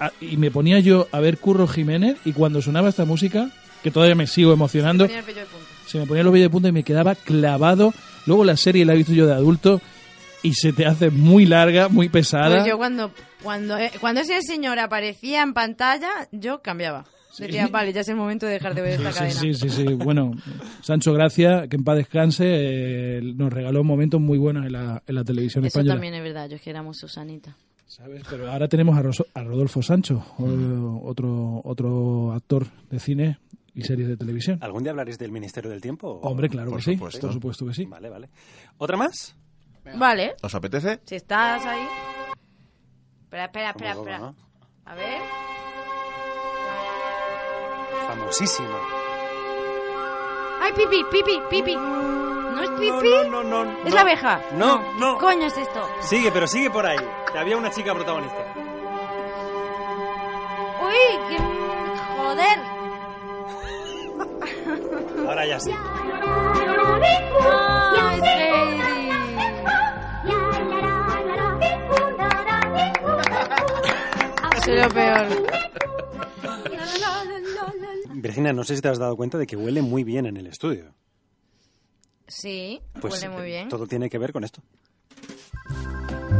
ah, 0.00 0.10
y 0.22 0.36
me 0.38 0.50
ponía 0.50 0.80
yo 0.80 1.06
a 1.12 1.20
ver 1.20 1.36
Curro 1.38 1.66
Jiménez 1.68 2.16
y 2.24 2.32
cuando 2.32 2.62
sonaba 2.62 2.88
esta 2.88 3.04
música, 3.04 3.50
que 3.82 3.90
todavía 3.90 4.14
me 4.14 4.26
sigo 4.26 4.52
emocionando, 4.54 5.04
Ponía 5.04 5.20
de 5.22 5.32
punta. 5.32 5.46
se 5.86 5.98
me 5.98 6.06
ponía 6.06 6.22
los 6.22 6.32
vellos 6.32 6.46
de 6.46 6.50
punta 6.50 6.68
y 6.68 6.72
me 6.72 6.82
quedaba 6.82 7.14
clavado. 7.14 7.92
Luego 8.24 8.44
la 8.44 8.56
serie 8.56 8.84
la 8.86 8.94
he 8.94 8.96
visto 8.96 9.12
yo 9.12 9.26
de 9.26 9.34
adulto 9.34 9.82
y 10.42 10.54
se 10.54 10.72
te 10.72 10.86
hace 10.86 11.10
muy 11.10 11.44
larga, 11.44 11.88
muy 11.88 12.08
pesada. 12.08 12.56
Pues 12.56 12.66
yo 12.66 12.78
cuando, 12.78 13.10
cuando, 13.42 13.76
eh, 13.76 13.90
cuando 14.00 14.22
ese 14.22 14.40
señor 14.42 14.78
aparecía 14.78 15.42
en 15.42 15.52
pantalla, 15.52 16.08
yo 16.32 16.62
cambiaba. 16.62 17.04
Decía, 17.38 17.68
vale, 17.68 17.92
ya 17.92 18.00
es 18.00 18.08
el 18.08 18.16
momento 18.16 18.46
de 18.46 18.52
dejar 18.52 18.74
de 18.74 18.80
ver 18.80 18.92
esta 18.92 19.12
Sí, 19.12 19.18
cadena. 19.18 19.40
sí, 19.40 19.52
sí, 19.54 19.68
sí. 19.68 19.84
Bueno, 19.92 20.32
Sancho 20.80 21.12
Gracia, 21.12 21.66
que 21.68 21.76
en 21.76 21.84
paz 21.84 21.96
descanse, 21.96 22.44
eh, 22.48 23.20
nos 23.22 23.52
regaló 23.52 23.84
momentos 23.84 24.22
muy 24.22 24.38
buenos 24.38 24.64
en 24.64 24.72
la, 24.72 25.02
en 25.06 25.14
la 25.14 25.22
televisión 25.22 25.62
Eso 25.66 25.68
española. 25.78 25.94
también 25.96 26.14
es 26.14 26.22
verdad, 26.22 26.48
yo 26.48 26.56
es 26.56 26.62
que 26.62 26.70
éramos 26.70 26.96
Susanita. 26.96 27.54
¿Sabes? 27.86 28.22
Pero 28.28 28.50
ahora 28.50 28.68
tenemos 28.68 28.96
a, 29.34 29.42
Rodolfo 29.44 29.80
Sancho, 29.82 30.22
o- 30.38 31.00
otro, 31.08 31.60
otro 31.64 32.32
actor 32.32 32.66
de 32.90 32.98
cine 32.98 33.38
y 33.74 33.82
series 33.82 34.08
de 34.08 34.16
televisión. 34.16 34.58
¿Algún 34.60 34.82
día 34.82 34.90
hablaréis 34.90 35.18
del 35.18 35.30
Ministerio 35.30 35.70
del 35.70 35.80
Tiempo? 35.80 36.08
o- 36.08 36.28
Hombre, 36.28 36.48
claro 36.48 36.70
Por 36.70 36.78
que 36.80 36.84
sí. 36.84 36.94
supuesto. 36.94 37.20
Por 37.28 37.32
supuesto 37.32 37.66
que 37.66 37.74
sí. 37.74 37.84
Vale, 37.86 38.10
vale. 38.10 38.28
¿Otra 38.78 38.96
más? 38.96 39.36
Vale, 39.96 40.34
¿Os 40.42 40.52
apetece? 40.54 40.98
si 41.04 41.14
estás 41.14 41.64
ahí. 41.64 41.86
Espera, 43.22 43.44
espera, 43.44 43.70
espera, 43.70 43.92
Como 43.94 44.04
espera. 44.04 44.18
todo, 44.18 44.30
¿no? 44.32 44.36
A 44.84 44.94
ver. 44.96 45.20
Famosísima. 48.08 48.80
¡Ay, 50.60 50.72
pipi, 50.72 51.04
pipi, 51.10 51.40
pipi! 51.50 51.76
¿No 52.56 52.62
es 52.62 52.70
pipi? 52.70 53.10
No, 53.28 53.42
no, 53.42 53.64
no, 53.64 53.70
¿Es 53.84 53.90
no. 53.90 53.94
la 53.96 54.00
abeja? 54.00 54.40
No, 54.56 54.80
no. 54.98 55.18
¿Qué 55.18 55.24
coño 55.26 55.46
es 55.46 55.58
esto? 55.58 55.86
Sigue, 56.00 56.32
pero 56.32 56.46
sigue 56.46 56.70
por 56.70 56.86
ahí. 56.86 56.96
Que 57.30 57.38
había 57.38 57.54
una 57.54 57.70
chica 57.70 57.92
protagonista. 57.94 58.54
¡Uy! 60.82 61.18
¡Qué... 61.28 61.36
¡Joder! 62.16 62.58
Ahora 65.28 65.46
ya 65.46 65.60
sí. 65.60 65.70
¡Ah, 67.38 68.14
es 68.16 68.22
Heidi! 68.22 68.80
Soy 74.64 74.76
lo 74.76 74.88
peor. 74.88 75.26
Virginia, 78.14 78.54
no 78.54 78.64
sé 78.64 78.76
si 78.76 78.80
te 78.80 78.88
has 78.88 78.98
dado 78.98 79.14
cuenta 79.14 79.36
de 79.36 79.46
que 79.46 79.56
huele 79.56 79.82
muy 79.82 80.04
bien 80.04 80.24
en 80.24 80.38
el 80.38 80.46
estudio. 80.46 80.94
Sí, 82.28 82.80
Pues 83.00 83.14
huele 83.22 83.28
muy 83.28 83.42
eh, 83.42 83.46
bien. 83.46 83.68
todo 83.68 83.86
tiene 83.86 84.10
que 84.10 84.18
ver 84.18 84.32
con 84.32 84.44
esto. 84.44 84.60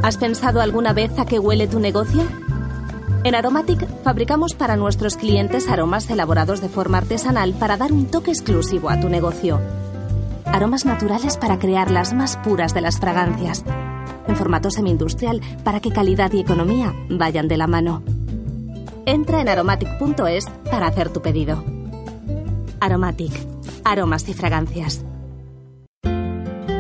¿Has 0.03 0.17
pensado 0.19 0.61
alguna 0.61 0.93
vez 0.93 1.19
a 1.19 1.27
qué 1.27 1.39
huele 1.39 1.69
tu 1.69 1.81
negocio? 1.81 2.23
En 3.25 3.35
Aromatic 3.35 3.87
fabricamos 4.03 4.55
para 4.55 4.77
nuestros 4.77 5.17
clientes 5.17 5.69
aromas 5.69 6.09
elaborados 6.11 6.61
de 6.61 6.69
forma 6.69 6.99
artesanal 6.99 7.55
para 7.55 7.77
dar 7.77 7.93
un 7.93 8.07
toque 8.07 8.31
exclusivo 8.31 8.89
a 8.91 9.01
tu 9.01 9.09
negocio. 9.09 9.61
Aromas 10.45 10.85
naturales 10.87 11.37
para 11.37 11.59
crear 11.59 11.91
las 11.91 12.13
más 12.15 12.37
puras 12.37 12.73
de 12.73 12.81
las 12.83 13.01
fragancias. 13.01 13.65
En 14.29 14.37
formato 14.37 14.71
semi-industrial 14.71 15.41
para 15.65 15.81
que 15.81 15.91
calidad 15.91 16.33
y 16.33 16.41
economía 16.41 16.95
vayan 17.09 17.49
de 17.49 17.57
la 17.57 17.67
mano. 17.67 18.03
Entra 19.07 19.41
en 19.41 19.49
aromatic.es 19.49 20.47
para 20.71 20.87
hacer 20.89 21.11
tu 21.13 21.21
pedido. 21.21 21.65
Aromatic. 22.81 23.33
Aromas 23.85 24.29
y 24.29 24.35
fragancias. 24.35 25.05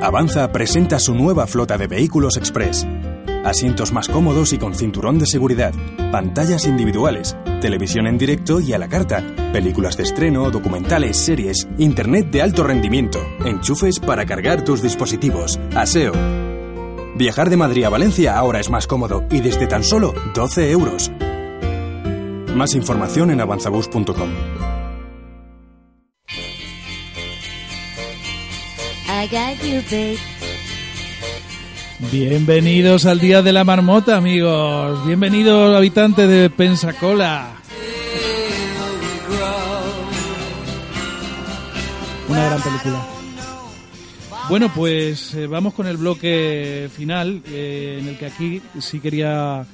Avanza 0.06 0.52
presenta 0.52 1.00
su 1.00 1.16
nueva 1.16 1.48
flota 1.48 1.76
de 1.76 1.88
vehículos 1.88 2.36
express. 2.36 2.86
Asientos 3.44 3.92
más 3.92 4.06
cómodos 4.06 4.52
y 4.52 4.56
con 4.56 4.72
cinturón 4.72 5.18
de 5.18 5.26
seguridad, 5.26 5.74
pantallas 6.12 6.64
individuales, 6.68 7.36
televisión 7.60 8.06
en 8.06 8.16
directo 8.16 8.60
y 8.60 8.72
a 8.72 8.78
la 8.78 8.86
carta, 8.86 9.24
películas 9.52 9.96
de 9.96 10.04
estreno, 10.04 10.48
documentales, 10.52 11.16
series, 11.16 11.66
internet 11.78 12.30
de 12.30 12.40
alto 12.40 12.62
rendimiento, 12.62 13.18
enchufes 13.44 13.98
para 13.98 14.26
cargar 14.26 14.62
tus 14.62 14.80
dispositivos, 14.80 15.58
aseo. 15.74 16.12
Viajar 17.16 17.50
de 17.50 17.56
Madrid 17.56 17.82
a 17.82 17.88
Valencia 17.88 18.38
ahora 18.38 18.60
es 18.60 18.70
más 18.70 18.86
cómodo 18.86 19.24
y 19.32 19.40
desde 19.40 19.66
tan 19.66 19.82
solo 19.82 20.14
12 20.36 20.70
euros. 20.70 21.10
Más 22.54 22.76
información 22.76 23.32
en 23.32 23.40
avanzabus.com. 23.40 24.65
Bienvenidos 32.12 33.06
al 33.06 33.18
Día 33.18 33.40
de 33.40 33.50
la 33.50 33.64
Marmota, 33.64 34.18
amigos. 34.18 35.06
Bienvenidos, 35.06 35.74
habitantes 35.74 36.28
de 36.28 36.50
Pensacola. 36.50 37.56
Una 42.28 42.44
gran 42.44 42.60
película. 42.60 43.06
Bueno, 44.50 44.70
pues 44.74 45.32
eh, 45.32 45.46
vamos 45.46 45.72
con 45.72 45.86
el 45.86 45.96
bloque 45.96 46.90
final, 46.94 47.42
eh, 47.46 47.98
en 48.00 48.08
el 48.08 48.18
que 48.18 48.26
aquí 48.26 48.62
sí 48.80 49.00
quería... 49.00 49.64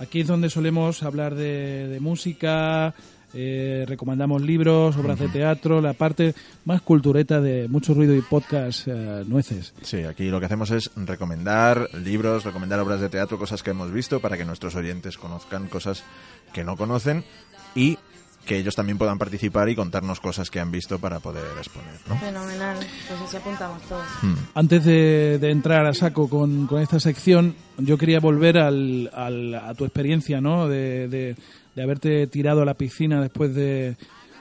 Aquí 0.00 0.20
es 0.22 0.26
donde 0.26 0.50
solemos 0.50 1.04
hablar 1.04 1.36
de 1.36 1.98
música, 2.00 2.94
eh, 3.34 3.84
recomendamos 3.86 4.40
libros, 4.42 4.96
obras 4.96 5.18
de 5.18 5.28
teatro, 5.28 5.80
la 5.80 5.92
parte 5.92 6.34
más 6.64 6.80
cultureta 6.82 7.40
de 7.40 7.68
mucho 7.68 7.94
ruido 7.94 8.14
y 8.14 8.20
podcast 8.22 8.88
eh, 8.88 9.24
nueces. 9.26 9.74
Sí, 9.82 9.98
aquí 10.04 10.28
lo 10.30 10.40
que 10.40 10.46
hacemos 10.46 10.70
es 10.70 10.90
recomendar 10.96 11.88
libros, 11.94 12.44
recomendar 12.44 12.80
obras 12.80 13.00
de 13.00 13.08
teatro, 13.08 13.38
cosas 13.38 13.62
que 13.62 13.70
hemos 13.70 13.92
visto 13.92 14.20
para 14.20 14.36
que 14.36 14.44
nuestros 14.44 14.74
oyentes 14.76 15.18
conozcan 15.18 15.68
cosas 15.68 16.04
que 16.52 16.64
no 16.64 16.76
conocen 16.76 17.24
y 17.74 17.98
que 18.46 18.56
ellos 18.56 18.74
también 18.74 18.96
puedan 18.96 19.18
participar 19.18 19.68
y 19.68 19.74
contarnos 19.76 20.20
cosas 20.20 20.50
que 20.50 20.58
han 20.58 20.70
visto 20.70 20.98
para 20.98 21.20
poder 21.20 21.44
exponer, 21.58 21.92
¿no? 22.08 22.16
Fenomenal, 22.16 22.78
pues 22.78 23.20
así 23.20 23.36
apuntamos 23.36 23.82
todos. 23.82 24.06
Hmm. 24.22 24.34
Antes 24.54 24.86
de, 24.86 25.38
de 25.38 25.50
entrar 25.50 25.84
a 25.84 25.92
saco 25.92 26.30
con, 26.30 26.66
con 26.66 26.80
esta 26.80 26.98
sección, 26.98 27.54
yo 27.76 27.98
quería 27.98 28.20
volver 28.20 28.56
al, 28.56 29.10
al- 29.12 29.54
a 29.54 29.74
tu 29.74 29.84
experiencia, 29.84 30.40
¿no? 30.40 30.66
De, 30.66 31.08
de- 31.08 31.36
de 31.78 31.84
haberte 31.84 32.26
tirado 32.26 32.62
a 32.62 32.64
la 32.64 32.74
piscina 32.74 33.20
después 33.22 33.54
de, 33.54 33.94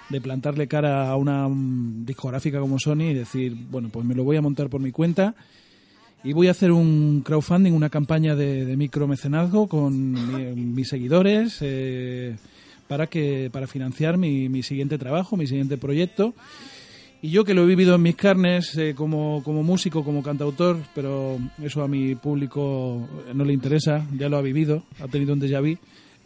de 0.09 0.21
plantarle 0.21 0.67
cara 0.67 1.07
a 1.07 1.15
una 1.15 1.47
mm, 1.47 2.03
discográfica 2.03 2.59
como 2.59 2.79
Sony 2.79 3.11
y 3.11 3.13
decir, 3.13 3.55
bueno, 3.69 3.89
pues 3.89 4.03
me 4.07 4.15
lo 4.15 4.23
voy 4.23 4.37
a 4.37 4.41
montar 4.41 4.69
por 4.69 4.81
mi 4.81 4.91
cuenta 4.91 5.35
y 6.23 6.33
voy 6.33 6.47
a 6.47 6.51
hacer 6.51 6.71
un 6.71 7.21
crowdfunding, 7.23 7.73
una 7.73 7.89
campaña 7.91 8.35
de, 8.35 8.65
de 8.65 8.75
micromecenazgo 8.75 9.67
con 9.67 9.93
mi- 10.27 10.55
mis 10.65 10.87
seguidores 10.89 11.59
eh, 11.61 12.35
para 12.87 13.05
que 13.05 13.49
para 13.53 13.67
financiar 13.67 14.17
mi, 14.17 14.49
mi 14.49 14.63
siguiente 14.63 14.97
trabajo, 14.97 15.37
mi 15.37 15.45
siguiente 15.45 15.77
proyecto. 15.77 16.33
Y 17.21 17.29
yo 17.29 17.43
que 17.45 17.53
lo 17.53 17.63
he 17.63 17.67
vivido 17.67 17.93
en 17.95 18.01
mis 18.01 18.15
carnes 18.15 18.75
eh, 18.77 18.93
como, 18.95 19.43
como 19.43 19.61
músico, 19.61 20.03
como 20.03 20.23
cantautor, 20.23 20.77
pero 20.95 21.37
eso 21.61 21.83
a 21.83 21.87
mi 21.87 22.15
público 22.15 23.07
no 23.35 23.45
le 23.45 23.53
interesa, 23.53 24.07
ya 24.17 24.27
lo 24.27 24.37
ha 24.37 24.41
vivido, 24.41 24.83
ha 24.99 25.07
tenido 25.07 25.33
un 25.33 25.39
déjà 25.39 25.61
vu. 25.61 25.77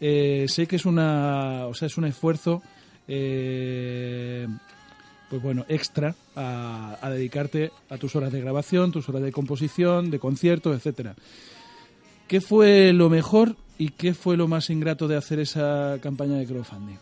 Eh, 0.01 0.45
sé 0.49 0.65
que 0.67 0.75
es 0.75 0.85
una, 0.85 1.67
o 1.67 1.73
sea, 1.73 1.85
es 1.85 1.97
un 1.97 2.05
esfuerzo, 2.05 2.61
eh, 3.07 4.47
pues 5.29 5.41
bueno, 5.41 5.63
extra 5.69 6.15
a, 6.35 6.97
a 6.99 7.09
dedicarte 7.09 7.71
a 7.89 7.97
tus 7.97 8.15
horas 8.15 8.33
de 8.33 8.41
grabación, 8.41 8.91
tus 8.91 9.07
horas 9.07 9.21
de 9.21 9.31
composición, 9.31 10.11
de 10.11 10.19
conciertos, 10.19 10.75
etcétera. 10.75 11.15
¿Qué 12.27 12.41
fue 12.41 12.91
lo 12.93 13.09
mejor 13.09 13.55
y 13.77 13.89
qué 13.89 14.13
fue 14.13 14.37
lo 14.37 14.47
más 14.47 14.69
ingrato 14.69 15.07
de 15.07 15.17
hacer 15.17 15.39
esa 15.39 15.97
campaña 16.01 16.37
de 16.37 16.45
crowdfunding? 16.45 16.97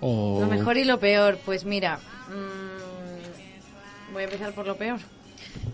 Lo 0.00 0.46
mejor 0.48 0.78
y 0.78 0.84
lo 0.84 0.98
peor, 0.98 1.38
pues 1.44 1.64
mira, 1.64 1.98
mm, 2.28 4.12
voy 4.12 4.22
a 4.22 4.24
empezar 4.24 4.52
por 4.52 4.66
lo 4.66 4.76
peor. 4.76 4.98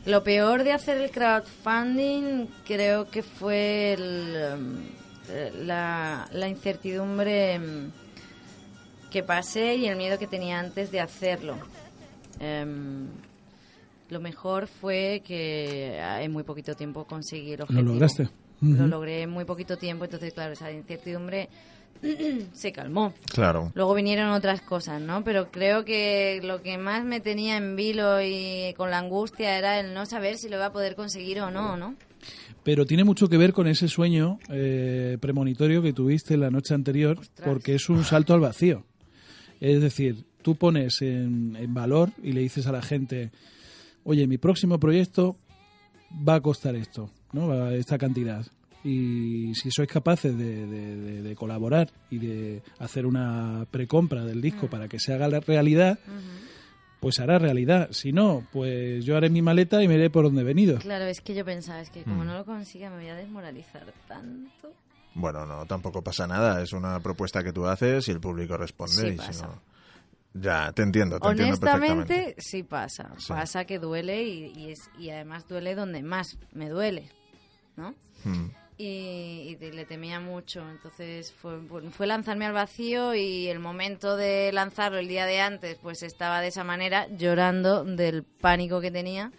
Lo 0.05 0.23
peor 0.25 0.65
de 0.65 0.73
hacer 0.73 0.99
el 0.99 1.11
crowdfunding 1.11 2.47
creo 2.67 3.09
que 3.09 3.23
fue 3.23 3.93
el, 3.93 4.59
mm, 4.59 5.06
la, 5.65 6.29
la 6.33 6.49
incertidumbre 6.49 7.59
mm, 7.59 7.91
que 9.11 9.23
pasé 9.23 9.77
y 9.77 9.87
el 9.87 9.97
miedo 9.97 10.19
que 10.19 10.27
tenía 10.27 10.61
antes 10.61 10.91
de 10.91 11.01
hacerlo. 11.01 11.57
Em, 12.41 13.09
lo 14.11 14.21
mejor 14.21 14.67
fue 14.67 15.23
que 15.27 15.99
ah, 16.03 16.23
en 16.23 16.33
muy 16.33 16.43
poquito 16.43 16.75
tiempo 16.75 17.05
conseguí 17.05 17.53
el 17.53 17.65
Lo 17.69 17.83
lograste. 17.83 18.29
Lo 18.61 18.87
logré 18.87 19.23
en 19.23 19.31
muy 19.31 19.45
poquito 19.45 19.77
tiempo, 19.77 20.05
entonces 20.05 20.33
claro, 20.33 20.55
esa 20.55 20.71
incertidumbre 20.73 21.49
se 22.53 22.73
calmó. 22.73 23.13
Claro. 23.33 23.73
Luego 23.75 23.95
vinieron 23.95 24.31
otras 24.31 24.63
cosas, 24.63 25.01
¿no? 25.01 25.25
Pero 25.25 25.51
creo 25.51 25.85
que 25.85 26.41
lo 26.43 26.63
que 26.63 26.79
más 26.79 27.05
me 27.05 27.21
tenía 27.21 27.57
en 27.57 27.77
vilo 27.77 28.21
y 28.23 28.75
con 28.77 28.91
la 28.91 28.99
angustia 28.99 29.59
era 29.59 29.81
el 29.81 29.93
no 29.93 30.07
saber 30.07 30.39
si 30.39 30.49
lo 30.49 30.57
iba 30.57 30.67
a 30.67 30.73
poder 30.73 30.95
conseguir 30.95 31.41
o 31.41 31.51
no, 31.51 31.77
¿no? 31.77 31.95
Pero 32.67 32.85
tiene 32.85 33.05
mucho 33.05 33.29
que 33.29 33.37
ver 33.39 33.53
con 33.53 33.69
ese 33.69 33.87
sueño 33.87 34.41
eh, 34.51 35.19
premonitorio 35.21 35.83
que 35.83 35.93
tuviste 35.93 36.37
la 36.37 36.51
noche 36.51 36.75
anterior, 36.75 37.17
porque 37.45 37.77
es 37.77 37.89
un 37.89 38.03
salto 38.03 38.35
al 38.35 38.41
vacío. 38.41 38.85
Es 39.61 39.81
decir, 39.81 40.25
tú 40.43 40.57
pones 40.57 41.01
en, 41.01 41.55
en 41.57 41.73
valor 41.73 42.11
y 42.23 42.33
le 42.33 42.41
dices 42.41 42.67
a 42.67 42.73
la 42.73 42.83
gente, 42.83 43.31
oye, 44.03 44.27
mi 44.27 44.37
próximo 44.37 44.81
proyecto 44.81 45.37
va 46.29 46.35
a 46.35 46.41
costar 46.41 46.75
esto, 46.75 47.09
¿no? 47.33 47.47
Va 47.47 47.69
a 47.69 47.75
esta 47.77 47.99
cantidad. 47.99 48.45
Y 48.83 49.53
si 49.55 49.71
sois 49.71 49.89
capaces 49.89 50.37
de, 50.37 50.67
de- 50.67 50.97
de- 50.97 51.23
de 51.23 51.35
colaborar 51.37 51.91
y 52.11 52.19
de 52.19 52.63
hacer 52.81 53.07
una 53.07 53.65
precompra 53.71 54.25
del 54.25 54.41
disco 54.41 54.69
para 54.69 54.89
que 54.89 54.99
se 54.99 55.13
haga 55.15 55.29
la 55.29 55.39
realidad, 55.41 55.99
pues 57.01 57.19
hará 57.21 57.39
realidad. 57.39 57.89
Si 57.93 58.13
no, 58.13 58.47
pues 58.53 59.05
yo 59.05 59.17
haré 59.17 59.31
mi 59.31 59.43
maleta 59.43 59.83
y 59.83 59.89
me 59.89 59.95
iré 59.95 60.11
por 60.11 60.25
donde 60.25 60.43
he 60.43 60.45
venido. 60.45 60.79
Claro, 60.79 61.05
es 61.05 61.21
que 61.21 61.35
yo 61.35 61.45
pensaba, 61.45 61.81
es 61.81 61.91
que 61.91 62.03
como 62.03 62.25
Mm. 62.25 62.27
no 62.27 62.35
lo 62.35 62.45
consiga 62.45 62.91
me 62.91 62.97
voy 62.97 63.09
a 63.09 63.15
desmoralizar 63.15 63.85
tanto. 64.09 64.73
Bueno, 65.15 65.47
no, 65.47 65.65
tampoco 65.67 66.03
pasa 66.03 66.27
nada. 66.27 66.63
Es 66.63 66.73
una 66.73 67.01
propuesta 67.01 67.43
que 67.43 67.53
tú 67.53 67.67
haces 67.67 68.07
y 68.09 68.11
el 68.11 68.21
público 68.21 68.57
responde. 68.57 68.93
Sí 68.95 69.07
y 69.09 69.11
si 69.13 69.17
pasa. 69.17 69.47
no- 69.47 69.63
Ya, 70.35 70.71
te 70.73 70.83
entiendo, 70.83 71.19
te 71.19 71.29
entiendo 71.29 71.57
perfectamente. 71.59 72.13
Honestamente, 72.15 72.35
sí 72.43 72.63
pasa. 72.63 73.11
Sí. 73.17 73.29
Pasa 73.29 73.65
que 73.65 73.79
duele 73.79 74.23
y, 74.25 74.53
y 74.55 74.71
es, 74.73 74.91
y 74.99 75.09
además 75.09 75.49
duele 75.49 75.75
donde 75.75 76.03
más 76.03 76.37
me 76.53 76.69
duele, 76.69 77.09
¿no? 77.77 77.95
Hmm. 78.25 78.49
Y, 78.79 78.85
y 78.85 79.57
le 79.73 79.85
temía 79.87 80.21
mucho. 80.21 80.69
Entonces 80.71 81.33
fue, 81.33 81.59
fue 81.91 82.07
lanzarme 82.07 82.45
al 82.47 82.53
vacío 82.53 83.15
y 83.15 83.47
el 83.49 83.59
momento 83.59 84.17
de 84.17 84.51
lanzarlo 84.53 84.99
el 84.99 85.09
día 85.09 85.27
de 85.27 85.41
antes, 85.41 85.77
pues 85.83 86.03
estaba 86.03 86.41
de 86.41 86.49
esa 86.49 86.65
manera, 86.65 87.07
llorando 87.17 87.85
del 87.85 88.23
pánico 88.23 88.81
que 88.81 88.91
tenía. 88.91 89.33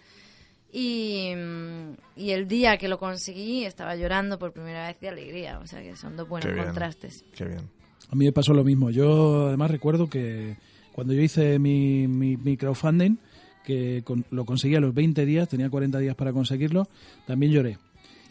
Y, 0.71 1.33
mm, 1.35 1.93
y 2.17 2.31
el 2.31 2.47
día 2.47 2.77
que 2.77 2.87
lo 2.87 2.99
conseguí, 2.99 3.63
estaba 3.63 3.95
llorando 3.95 4.37
por 4.37 4.51
primera 4.51 4.87
vez 4.87 4.99
de 4.99 5.09
alegría. 5.09 5.59
O 5.59 5.67
sea 5.67 5.81
que 5.81 5.95
son 5.95 6.17
dos 6.17 6.27
buenos 6.27 6.47
Qué 6.47 6.53
bien. 6.53 6.65
contrastes. 6.65 7.23
Qué 7.35 7.45
bien. 7.45 7.61
A 8.09 8.15
mí 8.15 8.25
me 8.25 8.31
pasó 8.31 8.53
lo 8.53 8.63
mismo. 8.63 8.89
Yo 8.89 9.47
además 9.47 9.71
recuerdo 9.71 10.09
que 10.09 10.55
cuando 10.93 11.13
yo 11.13 11.21
hice 11.21 11.59
mi, 11.59 12.07
mi, 12.07 12.37
mi 12.37 12.57
crowdfunding, 12.57 13.17
que 13.63 14.01
con- 14.03 14.25
lo 14.31 14.45
conseguí 14.45 14.75
a 14.75 14.79
los 14.79 14.93
20 14.93 15.25
días, 15.25 15.47
tenía 15.49 15.69
40 15.69 15.99
días 15.99 16.15
para 16.15 16.31
conseguirlo, 16.33 16.87
también 17.25 17.51
lloré. 17.51 17.77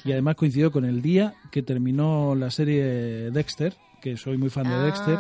Y 0.07 0.13
además 0.13 0.37
coincidió 0.37 0.71
con 0.71 0.85
el 0.85 1.03
día 1.03 1.35
que 1.51 1.63
terminó 1.63 2.35
la 2.35 2.51
serie 2.51 3.31
Dexter, 3.31 3.75
que 4.01 4.17
soy 4.17 4.37
muy 4.39 4.51
fan 4.51 4.65
de 4.69 4.75
Ah, 4.75 4.83
Dexter. 4.85 5.19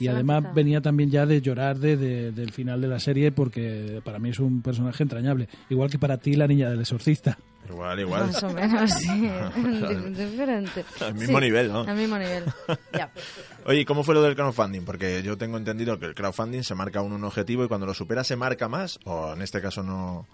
Y 0.00 0.06
además 0.06 0.54
venía 0.54 0.80
también 0.80 1.10
ya 1.10 1.26
de 1.26 1.40
llorar 1.40 1.76
de, 1.78 1.96
de- 1.96 2.30
del 2.30 2.52
final 2.52 2.80
de 2.80 2.86
la 2.86 3.00
serie 3.00 3.32
porque 3.32 4.00
para 4.04 4.20
mí 4.20 4.28
es 4.30 4.38
un 4.38 4.62
personaje 4.62 5.02
entrañable. 5.02 5.48
Igual 5.70 5.90
que 5.90 5.98
para 5.98 6.18
ti 6.18 6.34
la 6.36 6.46
niña 6.46 6.70
del 6.70 6.80
exorcista. 6.80 7.36
Igual, 7.68 7.98
igual. 8.00 8.26
Más 8.26 8.42
o 8.44 8.50
menos, 8.52 8.90
sí. 8.92 9.08
Di- 9.20 10.10
Diferente. 10.24 10.84
Al 11.00 11.14
mismo 11.14 11.38
Sí, 11.40 11.44
nivel, 11.44 11.72
¿no? 11.72 11.80
Al 11.80 11.96
mismo 11.96 12.16
nivel. 12.16 12.44
Ya. 12.92 13.10
Oye, 13.66 13.80
¿y 13.80 13.84
¿cómo 13.84 14.04
fue 14.04 14.14
lo 14.14 14.22
del 14.22 14.36
crowdfunding? 14.36 14.82
Porque 14.82 15.20
yo 15.24 15.36
tengo 15.36 15.56
entendido 15.58 15.98
que 15.98 16.06
el 16.06 16.14
crowdfunding 16.14 16.62
se 16.62 16.76
marca 16.76 17.02
un, 17.02 17.12
un 17.12 17.24
objetivo 17.24 17.64
y 17.64 17.68
cuando 17.68 17.84
lo 17.86 17.92
supera 17.92 18.22
se 18.22 18.36
marca 18.36 18.68
más, 18.68 19.00
o 19.04 19.32
en 19.32 19.42
este 19.42 19.60
caso 19.60 19.82
no. 19.82 20.28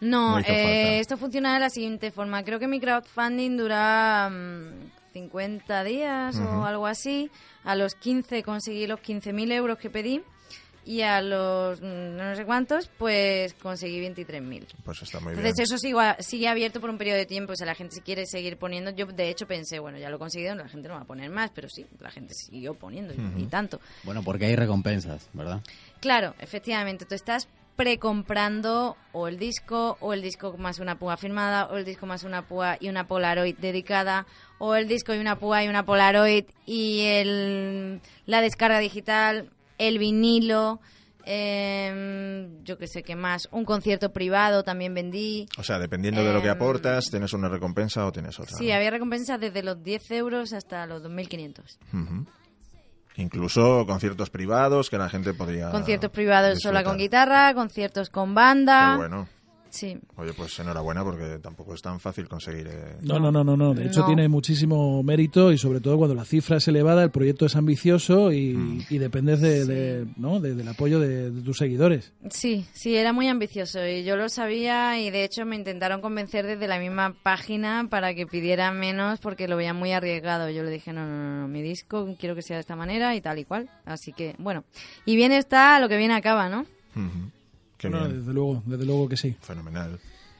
No, 0.00 0.38
eh, 0.52 0.98
esto 1.00 1.16
funciona 1.16 1.54
de 1.54 1.60
la 1.60 1.70
siguiente 1.70 2.10
forma. 2.10 2.42
Creo 2.44 2.58
que 2.58 2.66
mi 2.68 2.80
crowdfunding 2.80 3.56
dura 3.56 4.28
mm, 4.30 4.90
50 5.14 5.84
días 5.84 6.36
o 6.38 6.64
algo 6.64 6.86
así. 6.86 7.30
A 7.64 7.74
los 7.74 7.94
15 7.94 8.42
conseguí 8.42 8.86
los 8.86 9.00
15.000 9.00 9.52
euros 9.52 9.78
que 9.78 9.88
pedí 9.90 10.22
y 10.84 11.00
a 11.00 11.20
los 11.22 11.80
mm, 11.80 12.16
no 12.16 12.36
sé 12.36 12.44
cuántos, 12.44 12.88
pues 12.98 13.54
conseguí 13.54 13.98
23.000. 14.02 14.66
Pues 14.84 15.02
está 15.02 15.18
muy 15.18 15.32
bien. 15.32 15.46
Entonces 15.46 15.64
eso 15.70 15.78
sigue, 15.78 15.96
sigue 16.20 16.46
abierto 16.48 16.80
por 16.80 16.90
un 16.90 16.98
periodo 16.98 17.16
de 17.16 17.26
tiempo. 17.26 17.54
O 17.54 17.56
sea, 17.56 17.66
la 17.66 17.74
gente 17.74 17.94
si 17.96 18.02
quiere 18.02 18.24
seguir 18.26 18.58
poniendo... 18.58 18.90
Yo 18.90 19.06
de 19.06 19.30
hecho 19.30 19.46
pensé, 19.46 19.78
bueno, 19.80 19.96
ya 19.98 20.10
lo 20.10 20.16
he 20.16 20.18
conseguido, 20.18 20.54
la 20.54 20.68
gente 20.68 20.88
no 20.88 20.94
va 20.94 21.00
a 21.00 21.06
poner 21.06 21.30
más, 21.30 21.50
pero 21.54 21.68
sí, 21.70 21.86
la 22.00 22.10
gente 22.10 22.34
siguió 22.34 22.74
poniendo 22.74 23.14
y- 23.14 23.42
y 23.42 23.46
tanto. 23.46 23.80
Bueno, 24.04 24.22
porque 24.22 24.44
hay 24.44 24.54
recompensas, 24.56 25.28
¿verdad? 25.32 25.62
Claro, 26.00 26.34
efectivamente, 26.38 27.06
tú 27.06 27.14
estás 27.14 27.48
precomprando 27.76 28.96
o 29.12 29.28
el 29.28 29.38
disco, 29.38 29.96
o 30.00 30.12
el 30.12 30.22
disco 30.22 30.56
más 30.58 30.78
una 30.78 30.98
púa 30.98 31.16
firmada, 31.16 31.66
o 31.66 31.76
el 31.76 31.84
disco 31.84 32.06
más 32.06 32.24
una 32.24 32.42
púa 32.42 32.76
y 32.80 32.88
una 32.88 33.06
Polaroid 33.06 33.56
dedicada, 33.58 34.26
o 34.58 34.74
el 34.74 34.88
disco 34.88 35.14
y 35.14 35.18
una 35.18 35.38
púa 35.38 35.62
y 35.64 35.68
una 35.68 35.84
Polaroid 35.84 36.44
y 36.64 37.02
el, 37.02 38.00
la 38.24 38.40
descarga 38.40 38.78
digital, 38.78 39.50
el 39.78 39.98
vinilo, 39.98 40.80
em, 41.24 42.64
yo 42.64 42.78
que 42.78 42.86
sé 42.86 43.02
qué 43.02 43.14
más, 43.14 43.48
un 43.52 43.64
concierto 43.64 44.12
privado 44.12 44.62
también 44.62 44.94
vendí. 44.94 45.46
O 45.58 45.62
sea, 45.62 45.78
dependiendo 45.78 46.24
de 46.24 46.32
lo 46.32 46.40
que 46.40 46.48
Em, 46.48 46.54
aportas, 46.54 47.04
tienes 47.10 47.32
una 47.32 47.48
recompensa 47.48 48.06
o 48.06 48.12
tienes 48.12 48.38
otra. 48.40 48.56
Sí, 48.56 48.68
¿no? 48.68 48.74
había 48.74 48.90
recompensas 48.90 49.38
desde 49.38 49.62
los 49.62 49.82
10 49.82 50.10
euros 50.12 50.52
hasta 50.52 50.86
los 50.86 51.02
2.500. 51.02 51.78
Ujú. 51.92 52.26
Incluso 53.16 53.86
conciertos 53.86 54.30
privados 54.30 54.90
que 54.90 54.98
la 54.98 55.08
gente 55.08 55.32
podría. 55.32 55.70
Conciertos 55.70 56.10
privados 56.10 56.60
sola 56.60 56.84
con 56.84 56.98
guitarra, 56.98 57.54
conciertos 57.54 58.10
con 58.10 58.34
banda. 58.34 58.92
Qué 58.92 58.96
bueno. 58.98 59.28
Sí. 59.76 59.98
Oye, 60.16 60.32
pues 60.32 60.58
enhorabuena 60.58 61.04
porque 61.04 61.38
tampoco 61.42 61.74
es 61.74 61.82
tan 61.82 62.00
fácil 62.00 62.26
conseguir. 62.28 62.66
eh, 62.68 62.96
No, 63.02 63.18
no, 63.20 63.30
no, 63.30 63.44
no, 63.44 63.56
no. 63.56 63.74
De 63.74 63.86
hecho 63.86 64.00
No. 64.00 64.06
tiene 64.06 64.26
muchísimo 64.28 65.02
mérito 65.02 65.52
y 65.52 65.58
sobre 65.58 65.80
todo 65.80 65.98
cuando 65.98 66.14
la 66.14 66.24
cifra 66.24 66.56
es 66.56 66.66
elevada, 66.68 67.02
el 67.04 67.10
proyecto 67.10 67.44
es 67.44 67.56
ambicioso 67.56 68.32
y, 68.32 68.86
y 68.88 68.96
dependes 68.98 69.40
de, 69.42 69.66
de- 69.66 70.06
¿no? 70.16 70.40
de- 70.40 70.54
del 70.54 70.66
apoyo 70.68 70.98
de, 70.98 71.30
de 71.30 71.42
tus 71.42 71.58
seguidores. 71.58 72.12
Sí, 72.30 72.64
sí, 72.72 72.96
era 72.96 73.12
muy 73.12 73.28
ambicioso 73.28 73.86
y 73.86 74.02
yo 74.04 74.16
lo 74.16 74.28
sabía 74.30 74.98
y 74.98 75.10
de 75.10 75.24
hecho 75.24 75.44
me 75.44 75.56
intentaron 75.56 76.00
convencer 76.00 76.46
desde 76.46 76.66
la 76.68 76.78
misma 76.78 77.14
página 77.22 77.86
para 77.90 78.14
que 78.14 78.26
pidiera 78.26 78.72
menos 78.72 79.18
porque 79.20 79.46
lo 79.48 79.56
veían 79.58 79.76
muy 79.76 79.92
arriesgado. 79.92 80.48
Yo 80.48 80.62
le 80.62 80.70
dije, 80.70 80.92
no, 80.94 81.04
no, 81.06 81.16
no, 81.16 81.40
no, 81.42 81.48
mi 81.48 81.60
disco 81.60 82.16
quiero 82.18 82.34
que 82.34 82.40
sea 82.42 82.56
de 82.56 82.60
esta 82.60 82.76
manera 82.76 83.14
y 83.14 83.20
tal 83.20 83.38
y 83.38 83.44
cual. 83.44 83.68
Así 83.84 84.12
que, 84.14 84.34
bueno, 84.38 84.64
y 85.04 85.16
bien 85.16 85.32
está, 85.32 85.78
lo 85.80 85.88
que 85.90 85.98
bien 85.98 86.12
acaba, 86.12 86.48
¿no? 86.48 86.64
Qué 87.78 87.88
bien. 87.88 88.18
desde 88.20 88.32
luego, 88.32 88.62
desde 88.66 88.84
luego 88.84 89.08
que 89.08 89.16
sí. 89.16 89.36
Fenomenal. 89.40 89.98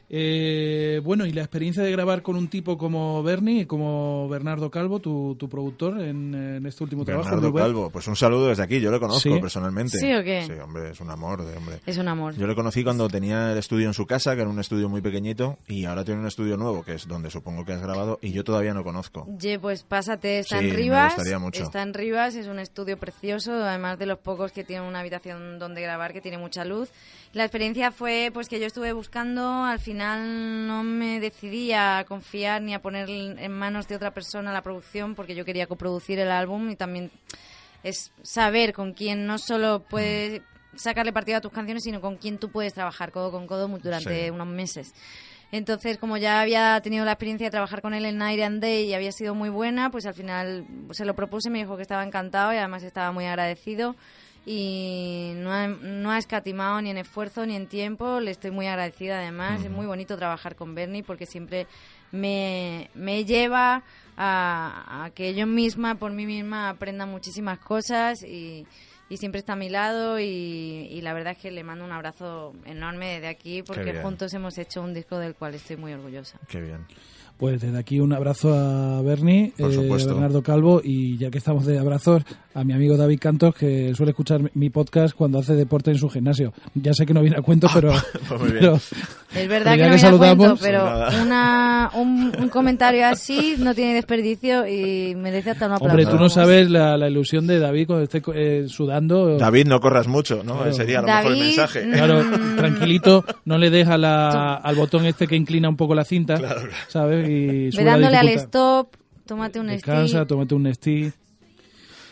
Eh, 0.09 1.01
bueno, 1.03 1.27
y 1.27 1.33
la 1.33 1.41
experiencia 1.41 1.83
de 1.83 1.91
grabar 1.91 2.23
con 2.23 2.37
un 2.37 2.47
tipo 2.47 2.79
como 2.79 3.25
Bernie, 3.25 3.67
como 3.67 4.29
Bernardo 4.29 4.71
Calvo, 4.71 5.01
tu, 5.01 5.35
tu 5.35 5.49
productor 5.49 6.01
en, 6.01 6.33
en 6.33 6.65
este 6.65 6.85
último 6.85 7.05
trabajo. 7.05 7.29
Bernardo. 7.31 7.53
Calvo, 7.55 7.91
pues 7.91 8.07
un 8.07 8.15
saludo 8.15 8.47
desde 8.47 8.63
aquí, 8.63 8.79
yo 8.81 8.93
lo 8.93 9.01
conozco 9.01 9.35
¿Sí? 9.35 9.41
personalmente. 9.41 9.99
¿Sí 9.99 10.15
o 10.15 10.23
qué? 10.23 10.45
Sí, 10.47 10.53
hombre, 10.63 10.91
es 10.91 11.01
un 11.01 11.11
amor 11.11 11.45
de 11.45 11.57
hombre. 11.57 11.81
Es 11.87 11.99
un 11.99 12.07
amor. 12.07 12.37
Yo 12.37 12.47
le 12.47 12.55
conocí 12.55 12.85
cuando 12.85 13.09
tenía 13.09 13.51
el 13.51 13.59
estudio 13.59 13.89
en 13.89 13.95
su 13.95 14.07
casa, 14.07 14.37
que 14.37 14.43
era 14.43 14.51
un 14.51 14.61
estudio 14.61 14.89
muy 14.89 15.01
pequeñito, 15.01 15.59
y 15.67 15.87
ahora 15.87 16.05
tiene 16.05 16.21
un 16.21 16.27
estudio 16.29 16.57
nuevo, 16.57 16.85
que 16.85 16.95
es 16.95 17.09
donde 17.09 17.29
supongo 17.29 17.65
que 17.65 17.73
has 17.73 17.83
grabado, 17.83 18.21
y 18.23 18.31
yo 18.31 18.45
todavía 18.45 18.75
no 18.75 18.85
conozco. 18.85 19.27
Ye, 19.41 19.59
pues 19.59 19.83
pásate, 19.83 20.39
está 20.39 20.61
Sí, 20.61 20.67
en 20.67 20.71
me 20.71 20.77
Rivas. 20.77 21.15
gustaría 21.17 21.41
mucho. 21.41 21.65
Está 21.65 21.83
en 21.83 21.93
Rivas, 21.95 22.37
es 22.37 22.47
un 22.47 22.61
estudio 22.61 22.97
precioso, 22.97 23.53
además 23.55 23.99
de 23.99 24.07
los 24.07 24.19
pocos 24.21 24.53
que 24.53 24.63
tienen 24.63 24.87
una 24.87 25.01
habitación 25.01 25.59
donde 25.59 25.83
grabar 25.83 26.13
que 26.13 26.21
tiene 26.21 26.39
mucha 26.39 26.65
luz. 26.65 26.91
La 27.37 27.45
experiencia 27.45 27.91
fue 27.91 28.31
pues 28.33 28.49
que 28.49 28.59
yo 28.59 28.65
estuve 28.67 28.95
buscando, 28.95 29.65
al 29.65 29.79
final 29.79 30.67
no 30.67 30.83
me 30.83 31.21
decidí 31.21 31.71
a 31.71 32.03
confiar 32.09 32.63
ni 32.63 32.73
a 32.73 32.81
poner 32.81 33.11
en 33.11 33.53
manos 33.53 33.87
de 33.89 33.95
otra 33.95 34.15
persona 34.15 34.55
la 34.55 34.63
producción 34.63 35.15
porque 35.15 35.35
yo 35.35 35.45
quería 35.45 35.67
coproducir 35.67 36.19
el 36.19 36.31
álbum 36.31 36.71
y 36.71 36.77
también 36.77 37.11
es 37.83 38.11
saber 38.23 38.73
con 38.73 38.95
quién 38.95 39.27
no 39.27 39.37
solo 39.37 39.81
puedes 39.87 40.41
sacarle 40.77 41.13
partido 41.13 41.37
a 41.37 41.43
tus 41.43 41.53
canciones, 41.53 41.83
sino 41.85 42.01
con 42.01 42.17
quién 42.17 42.39
tú 42.39 42.51
puedes 42.51 42.73
trabajar 42.73 43.13
codo 43.13 43.31
con 43.31 43.47
codo 43.47 43.69
durante 43.69 44.25
Sí. 44.25 44.31
unos 44.31 44.47
meses. 44.47 44.95
Entonces, 45.53 45.99
como 45.99 46.17
ya 46.17 46.41
había 46.41 46.81
tenido 46.81 47.05
la 47.05 47.13
experiencia 47.13 47.49
de 47.49 47.51
trabajar 47.51 47.83
con 47.83 47.93
él 47.93 48.07
en 48.07 48.17
Night 48.17 48.41
and 48.41 48.63
Day 48.63 48.87
y 48.87 48.95
había 48.95 49.13
sido 49.13 49.35
muy 49.35 49.51
buena, 49.51 49.91
pues 49.91 50.07
al 50.07 50.15
final 50.15 50.67
se 50.93 51.05
lo 51.05 51.15
propuse, 51.15 51.51
me 51.51 51.59
dijo 51.59 51.77
que 51.77 51.83
estaba 51.83 52.03
encantado 52.03 52.55
y 52.55 52.57
además 52.57 52.83
estaba 52.83 53.13
muy 53.13 53.27
agradecido 53.27 53.95
y 54.49 55.33
no 55.39 55.53
ha, 55.53 55.67
no 55.67 56.13
ha 56.13 56.19
escatimado 56.19 56.81
ni 56.81 56.91
en 56.91 56.99
esfuerzo 56.99 57.45
ni 57.45 57.57
en 57.57 57.67
tiempo, 57.67 58.21
le 58.21 58.31
estoy 58.31 58.53
muy 58.53 58.69
agradecida 58.69 59.19
además, 59.19 59.65
es 59.65 59.71
muy 59.71 59.87
bonito 59.87 60.17
trabajar 60.17 60.55
con 60.55 60.75
Bernie 60.77 61.03
porque 61.03 61.27
siempre 61.27 61.67
me, 62.13 62.89
me 62.95 63.25
lleva 63.25 63.83
a, 64.17 65.05
a 65.05 65.11
que 65.11 65.35
yo 65.35 65.49
misma, 65.49 65.97
por 65.97 66.13
mí 66.13 66.27
misma, 66.27 66.69
aprenda 66.69 67.07
muchísimas 67.07 67.59
cosas 67.59 68.23
y, 68.23 68.65
y 69.09 69.17
siempre 69.17 69.41
está 69.41 69.55
a 69.55 69.57
mi 69.57 69.69
lado 69.69 70.21
y, 70.21 70.25
y 70.25 71.01
la 71.01 71.13
verdad 71.13 71.33
es 71.33 71.39
que 71.39 71.51
le 71.51 71.65
mando 71.65 71.85
un 71.85 71.91
abrazo 71.91 72.55
enorme 72.65 73.15
desde 73.15 73.27
aquí 73.27 73.65
porque 73.65 74.01
juntos 74.01 74.33
hemos 74.33 74.57
hecho 74.59 74.81
un 74.81 74.95
disco 74.95 75.19
del 75.19 75.35
cual 75.35 75.57
estoy 75.57 75.77
muy 75.77 75.93
orgullosa. 75.93 76.39
Qué 76.47 76.61
bien. 76.61 76.87
Pues 77.39 77.61
desde 77.61 77.77
aquí 77.79 78.01
un 78.01 78.15
abrazo 78.15 78.55
a 78.55 79.03
Bernie, 79.03 79.53
Por 79.59 79.71
eh, 79.71 79.77
a 79.93 80.07
Bernardo 80.07 80.43
Calvo 80.43 80.81
y 80.83 81.19
ya 81.19 81.31
que 81.31 81.37
estamos 81.37 81.67
de 81.67 81.79
abrazos, 81.79 82.23
a 82.55 82.65
mi 82.65 82.73
amigo 82.73 82.97
David 82.97 83.19
Cantos 83.21 83.55
que 83.55 83.93
suele 83.95 84.13
escuchar 84.13 84.41
mi 84.55 84.71
podcast 84.71 85.15
cuando 85.15 85.39
hace 85.41 85.55
deporte 85.55 85.91
en 85.91 85.99
su 85.99 86.09
gimnasio. 86.09 86.55
Ya 86.75 86.95
sé 86.95 87.05
que 87.05 87.13
no 87.13 87.21
viene 87.21 87.37
a 87.37 87.43
cuento, 87.43 87.69
pero... 87.75 87.93
pues 88.27 88.41
muy 88.41 88.51
bien. 88.53 88.61
pero- 88.61 88.77
Es 89.35 89.49
verdad 89.49 89.75
pero 89.77 89.93
que 89.93 89.99
ya 89.99 90.11
no 90.11 90.19
viene 90.19 90.33
a 90.33 90.37
cuento, 90.37 90.57
saludamos- 90.57 90.61
pero 91.13 91.23
una, 91.25 91.91
un, 91.95 92.33
un 92.41 92.49
comentario 92.49 93.05
así 93.07 93.57
no 93.59 93.75
tiene 93.75 93.93
desperdicio 93.93 94.67
y 94.67 95.15
merece 95.15 95.51
hasta 95.51 95.67
un 95.67 95.73
aplauso. 95.73 95.91
Hombre, 95.95 96.07
tú 96.07 96.17
no 96.19 96.31
sabes 96.31 96.71
la, 96.71 96.97
la 96.97 97.11
ilusión 97.11 97.47
de 97.47 97.59
David 97.59 97.87
cuando 97.87 98.05
esté 98.05 98.23
eh, 98.35 98.65
sudando. 98.69 99.37
David, 99.37 99.67
no 99.67 99.79
corras 99.81 100.07
mucho, 100.09 100.43
¿no? 100.43 100.55
Claro. 100.57 100.73
Sería 100.73 101.01
a 101.01 101.03
lo 101.03 101.09
mejor 101.09 101.33
el 101.33 101.39
mensaje. 101.39 101.91
Claro, 101.91 102.25
tranquilito, 102.57 103.25
no 103.45 103.59
le 103.59 103.69
deja 103.69 103.99
la, 103.99 104.55
al 104.55 104.75
botón 104.75 105.05
este 105.05 105.27
que 105.27 105.37
inclina 105.37 105.69
un 105.69 105.77
poco 105.77 105.95
la 105.95 106.05
cinta, 106.05 106.39
¿sabes? 106.89 107.26
Y 107.29 107.73
sube 107.73 107.81
Ve 107.81 107.85
la 107.85 107.93
dándole 107.93 108.17
al 108.17 108.27
dificultad. 108.27 108.45
stop, 108.47 108.89
tómate 109.27 109.61
un 109.61 109.67
Descansa, 109.69 110.19
stick. 110.19 110.29
tómate 110.29 110.55
un 110.55 110.63
Nestí. 110.65 111.13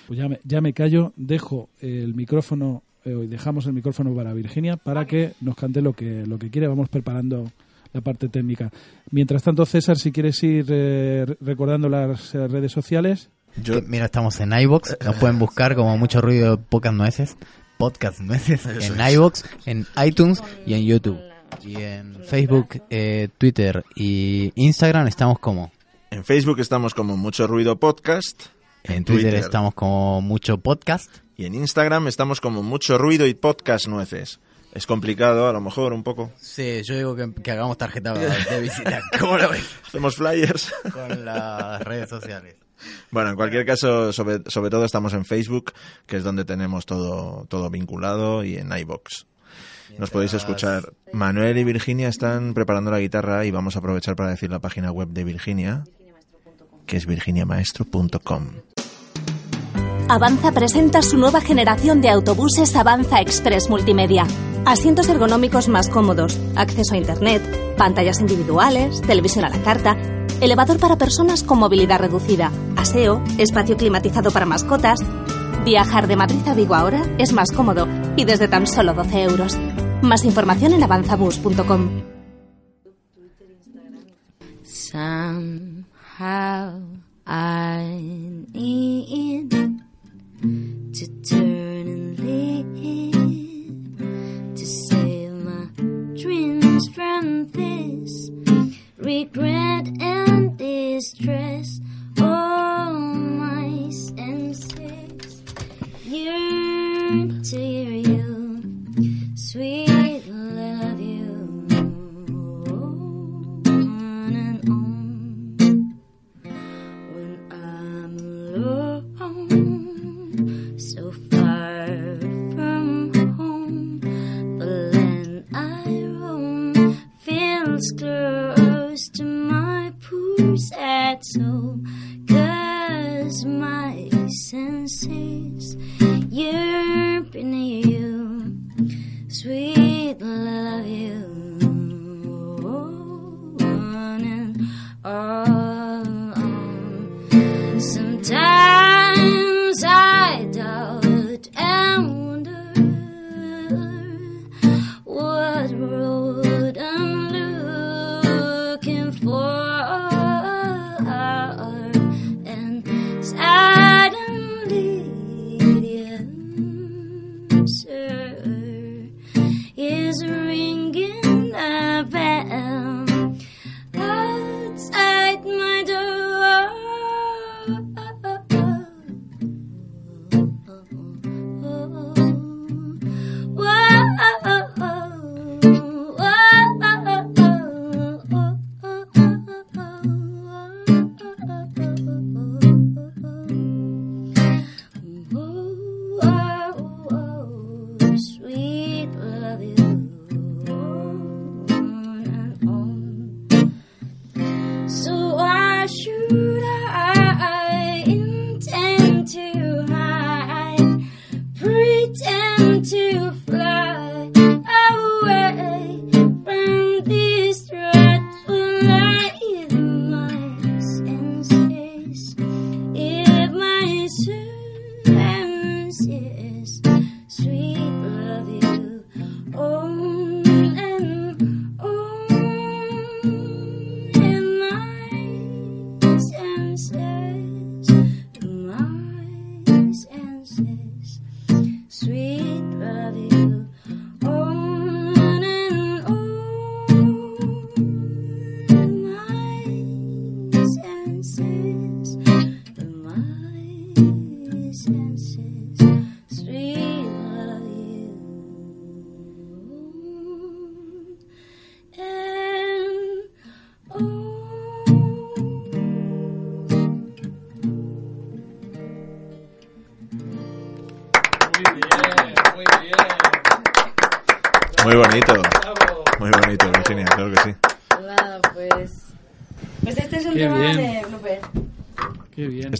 Pues 0.07 0.19
ya 0.19 0.29
me, 0.29 0.41
ya 0.45 0.61
me 0.61 0.73
callo, 0.75 1.13
dejo 1.17 1.71
el 1.81 2.15
micrófono, 2.15 2.83
eh, 3.05 3.11
dejamos 3.29 3.67
el 3.67 3.73
micrófono 3.73 4.15
para 4.15 4.35
Virginia 4.35 4.77
para 4.77 5.07
que 5.07 5.33
nos 5.41 5.57
cante 5.57 5.81
lo 5.81 5.95
que, 5.95 6.27
lo 6.27 6.39
que 6.39 6.51
quiere. 6.51 6.69
Vamos 6.69 6.89
preparando 6.91 7.51
la 7.93 8.01
parte 8.03 8.29
técnica. 8.29 8.71
Mientras 9.11 9.43
tanto, 9.43 9.65
César, 9.65 9.97
si 9.97 10.13
quieres 10.13 10.43
ir 10.43 10.67
eh, 10.69 11.25
re- 11.27 11.37
recordando 11.41 11.89
las 11.89 12.35
eh, 12.35 12.47
redes 12.49 12.73
sociales. 12.73 13.31
Que, 13.65 13.81
mira, 13.87 14.07
estamos 14.07 14.41
en 14.41 14.53
iBox, 14.53 14.97
nos 15.05 15.15
pueden 15.17 15.39
buscar 15.39 15.75
como 15.77 15.97
mucho 15.97 16.21
ruido 16.21 16.61
pocas 16.61 16.93
nueces, 16.93 17.37
podcast 17.79 18.21
nueces, 18.21 18.67
en 18.67 19.01
iBox, 19.15 19.45
en 19.65 19.87
iTunes 20.05 20.43
y 20.67 20.75
en 20.75 20.85
YouTube. 20.85 21.19
Y 21.63 21.77
en 21.77 22.25
Facebook, 22.25 22.83
eh, 22.91 23.29
Twitter 23.39 23.85
y 23.95 24.53
Instagram 24.55 25.07
estamos 25.07 25.39
como. 25.39 25.73
En 26.11 26.25
Facebook 26.25 26.61
estamos 26.61 26.95
como 26.95 27.17
Mucho 27.17 27.47
Ruido 27.47 27.79
Podcast. 27.79 28.47
En 28.85 29.05
Twitter, 29.05 29.35
estamos 29.35 29.75
como 29.75 30.21
mucho 30.21 30.59
podcast. 30.59 31.11
Y 31.37 31.47
en 31.47 31.55
Instagram 31.55 32.07
estamos 32.07 32.41
como 32.41 32.63
Mucho 32.63 32.99
Ruido 32.99 33.27
y 33.27 33.35
Podcast 33.35 33.89
Nueces. 33.89 34.41
Es 34.75 34.87
complicado, 34.87 35.49
a 35.49 35.53
lo 35.53 35.61
mejor, 35.61 35.93
un 35.93 36.03
poco. 36.03 36.33
Sí, 36.37 36.83
yo 36.85 36.97
digo 36.97 37.17
que, 37.17 37.33
que 37.43 37.51
hagamos 37.51 37.79
tarjeta 37.79 38.13
de 38.51 38.61
visita. 38.61 39.01
¿Cómo 39.19 39.39
lo 39.39 39.49
ves? 39.49 39.65
Hacemos 39.87 40.17
flyers. 40.17 40.73
Con 40.93 41.25
las 41.25 41.81
redes 41.83 42.11
sociales. 42.11 42.57
Bueno, 43.11 43.31
en 43.31 43.37
cualquier 43.37 43.65
caso, 43.65 44.13
sobre, 44.13 44.43
sobre 44.49 44.71
todo 44.71 44.85
estamos 44.85 45.15
en 45.15 45.25
Facebook, 45.25 45.73
que 46.07 46.17
es 46.17 46.25
donde 46.25 46.45
tenemos 46.45 46.87
todo, 46.87 47.47
todo 47.49 47.71
vinculado, 47.71 48.45
y 48.45 48.57
en 48.57 48.77
iBox. 48.77 49.27
Nos 49.99 50.11
podéis 50.11 50.35
escuchar. 50.35 50.93
Manuel 51.13 51.59
y 51.59 51.65
Virginia 51.65 52.09
están 52.09 52.55
preparando 52.55 52.91
la 52.91 53.01
guitarra 53.01 53.45
y 53.45 53.51
vamos 53.51 53.77
a 53.77 53.79
aprovechar 53.79 54.17
para 54.17 54.31
decir 54.31 54.51
la 54.51 54.59
página 54.59 54.91
web 54.91 55.09
de 55.09 55.25
Virginia, 55.25 55.85
que 56.87 56.97
es 56.97 57.07
virginiamaestro.com. 57.07 58.49
Avanza 60.09 60.53
presenta 60.53 61.01
su 61.01 61.17
nueva 61.17 61.41
generación 61.41 62.03
de 62.03 62.11
autobuses 62.11 62.77
Avanza 62.77 63.21
Express 63.21 63.71
Multimedia. 63.71 64.27
Asientos 64.67 65.09
ergonómicos 65.09 65.69
más 65.69 65.89
cómodos, 65.89 66.39
acceso 66.57 66.95
a 66.95 66.99
Internet, 66.99 67.43
pantallas 67.77 68.21
individuales, 68.21 69.01
televisión 69.03 69.47
a 69.47 69.49
la 69.49 69.63
carta, 69.63 69.97
elevador 70.41 70.79
para 70.79 70.97
personas 70.97 71.43
con 71.43 71.59
movilidad 71.59 72.01
reducida, 72.01 72.53
aseo, 72.77 73.23
espacio 73.39 73.77
climatizado 73.77 74.31
para 74.31 74.47
mascotas. 74.47 75.01
Viajar 75.65 76.07
de 76.07 76.17
Madrid 76.17 76.47
a 76.47 76.53
Vigo 76.53 76.75
ahora 76.75 77.03
es 77.17 77.33
más 77.33 77.51
cómodo 77.51 77.89
y 78.17 78.25
desde 78.27 78.49
tan 78.49 78.67
solo 78.67 78.93
12 78.93 79.23
euros. 79.23 79.59
Más 80.03 80.25
información 80.25 80.75
en 80.75 80.83
avanzabus.com. 80.83 82.03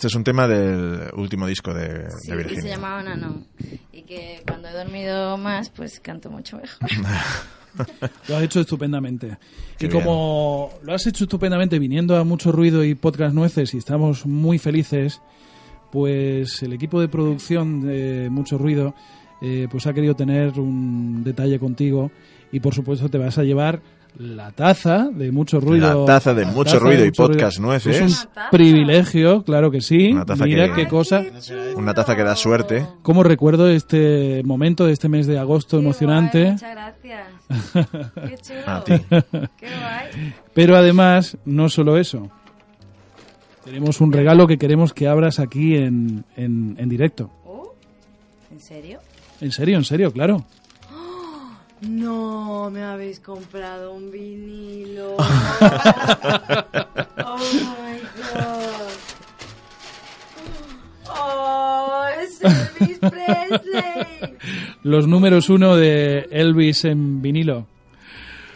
Este 0.05 0.13
es 0.13 0.17
un 0.17 0.25
tema 0.25 0.47
del 0.47 1.09
último 1.17 1.47
disco 1.47 1.73
de, 1.73 2.11
Sí, 2.21 2.31
de 2.31 2.37
y 2.37 2.37
se 2.37 2.37
Virginia. 2.37 2.75
llamaba 2.75 3.03
Nano. 3.03 3.47
Y 3.91 4.03
que 4.03 4.43
cuando 4.47 4.69
he 4.69 4.73
dormido 4.75 5.39
más, 5.39 5.71
pues 5.71 5.99
canto 5.99 6.29
mucho 6.29 6.59
mejor. 6.59 6.91
Lo 8.29 8.37
has 8.37 8.43
hecho 8.43 8.61
estupendamente. 8.61 9.39
Qué 9.79 9.87
y 9.87 9.89
bien. 9.89 10.03
como 10.03 10.75
lo 10.83 10.93
has 10.95 11.07
hecho 11.07 11.25
estupendamente 11.25 11.79
viniendo 11.79 12.19
a 12.19 12.23
mucho 12.25 12.53
ruido 12.53 12.85
y 12.85 12.95
podcast 12.95 13.35
nueces 13.35 13.73
y 13.73 13.79
estamos 13.79 14.27
muy 14.27 14.59
felices, 14.59 15.23
pues 15.91 16.63
el 16.63 16.75
equipo 16.75 17.01
de 17.01 17.09
producción 17.09 17.81
de 17.81 18.29
Mucho 18.31 18.59
Ruido 18.59 18.95
eh, 19.41 19.69
pues 19.71 19.87
ha 19.87 19.95
querido 19.95 20.15
tener 20.15 20.61
un 20.61 21.25
detalle 21.25 21.59
contigo 21.59 22.11
y 22.53 22.61
por 22.61 22.75
supuesto 22.75 23.09
te 23.09 23.17
vas 23.17 23.39
a 23.39 23.43
llevar 23.43 23.81
la 24.19 24.53
taza 24.53 25.09
de 25.13 25.33
Mucho 25.33 25.59
Ruido. 25.61 26.01
La 26.01 26.07
taza 26.15 26.35
de 26.35 26.45
Mucho 26.45 26.79
Ruido 26.79 27.05
y 27.05 27.11
Podcast 27.11 27.59
Ruido. 27.59 27.71
Nueces. 27.71 27.97
Es 28.01 28.23
un 28.25 28.29
privilegio, 28.51 29.43
claro 29.43 29.71
que 29.71 29.81
sí. 29.81 30.13
Una 30.13 30.25
taza 30.25 30.45
Mira 30.45 30.69
que- 30.69 30.83
qué 30.83 30.89
cosa. 30.89 31.23
Una 31.77 31.95
taza 31.95 32.15
que 32.15 32.23
da 32.23 32.37
suerte. 32.37 32.87
¿Cómo 33.03 33.23
recuerdo 33.25 33.69
este 33.69 34.43
momento 34.45 34.87
de 34.87 34.93
este 34.93 35.09
mes 35.09 35.27
de 35.27 35.39
agosto 35.39 35.79
emocionante? 35.79 36.53
Muchas 36.53 36.71
gracias. 36.71 37.27
Qué 38.29 38.39
chulo. 38.39 38.61
A 38.67 38.85
ti. 38.85 38.93
Qué 39.59 39.67
guay. 39.67 40.35
Pero 40.55 40.77
además, 40.77 41.37
no 41.45 41.69
solo 41.69 41.99
eso. 41.99 42.31
Tenemos 43.65 44.01
un 44.01 44.13
regalo 44.13 44.47
que 44.47 44.59
queremos 44.59 44.93
que 44.93 45.09
abras 45.09 45.39
aquí 45.41 45.75
en, 45.77 46.25
en, 46.37 46.77
en 46.79 46.89
directo. 46.89 47.31
Oh, 47.47 47.75
¿En 48.53 48.61
serio? 48.61 49.01
En 49.41 49.51
serio, 49.53 49.77
en 49.79 49.85
serio, 49.85 50.13
claro. 50.13 50.45
No, 51.81 52.71
me 52.71 52.83
habéis 52.83 53.21
comprado 53.21 53.93
un 53.93 54.11
vinilo. 54.11 55.17
oh 55.17 55.25
my 57.37 58.01
god. 58.33 58.91
Oh, 61.11 62.05
es 62.21 62.41
Elvis 62.43 62.99
Presley. 62.99 64.37
Los 64.83 65.07
números 65.07 65.51
uno 65.51 65.77
de 65.77 66.27
Elvis 66.31 66.85
en 66.85 67.21
vinilo. 67.21 67.67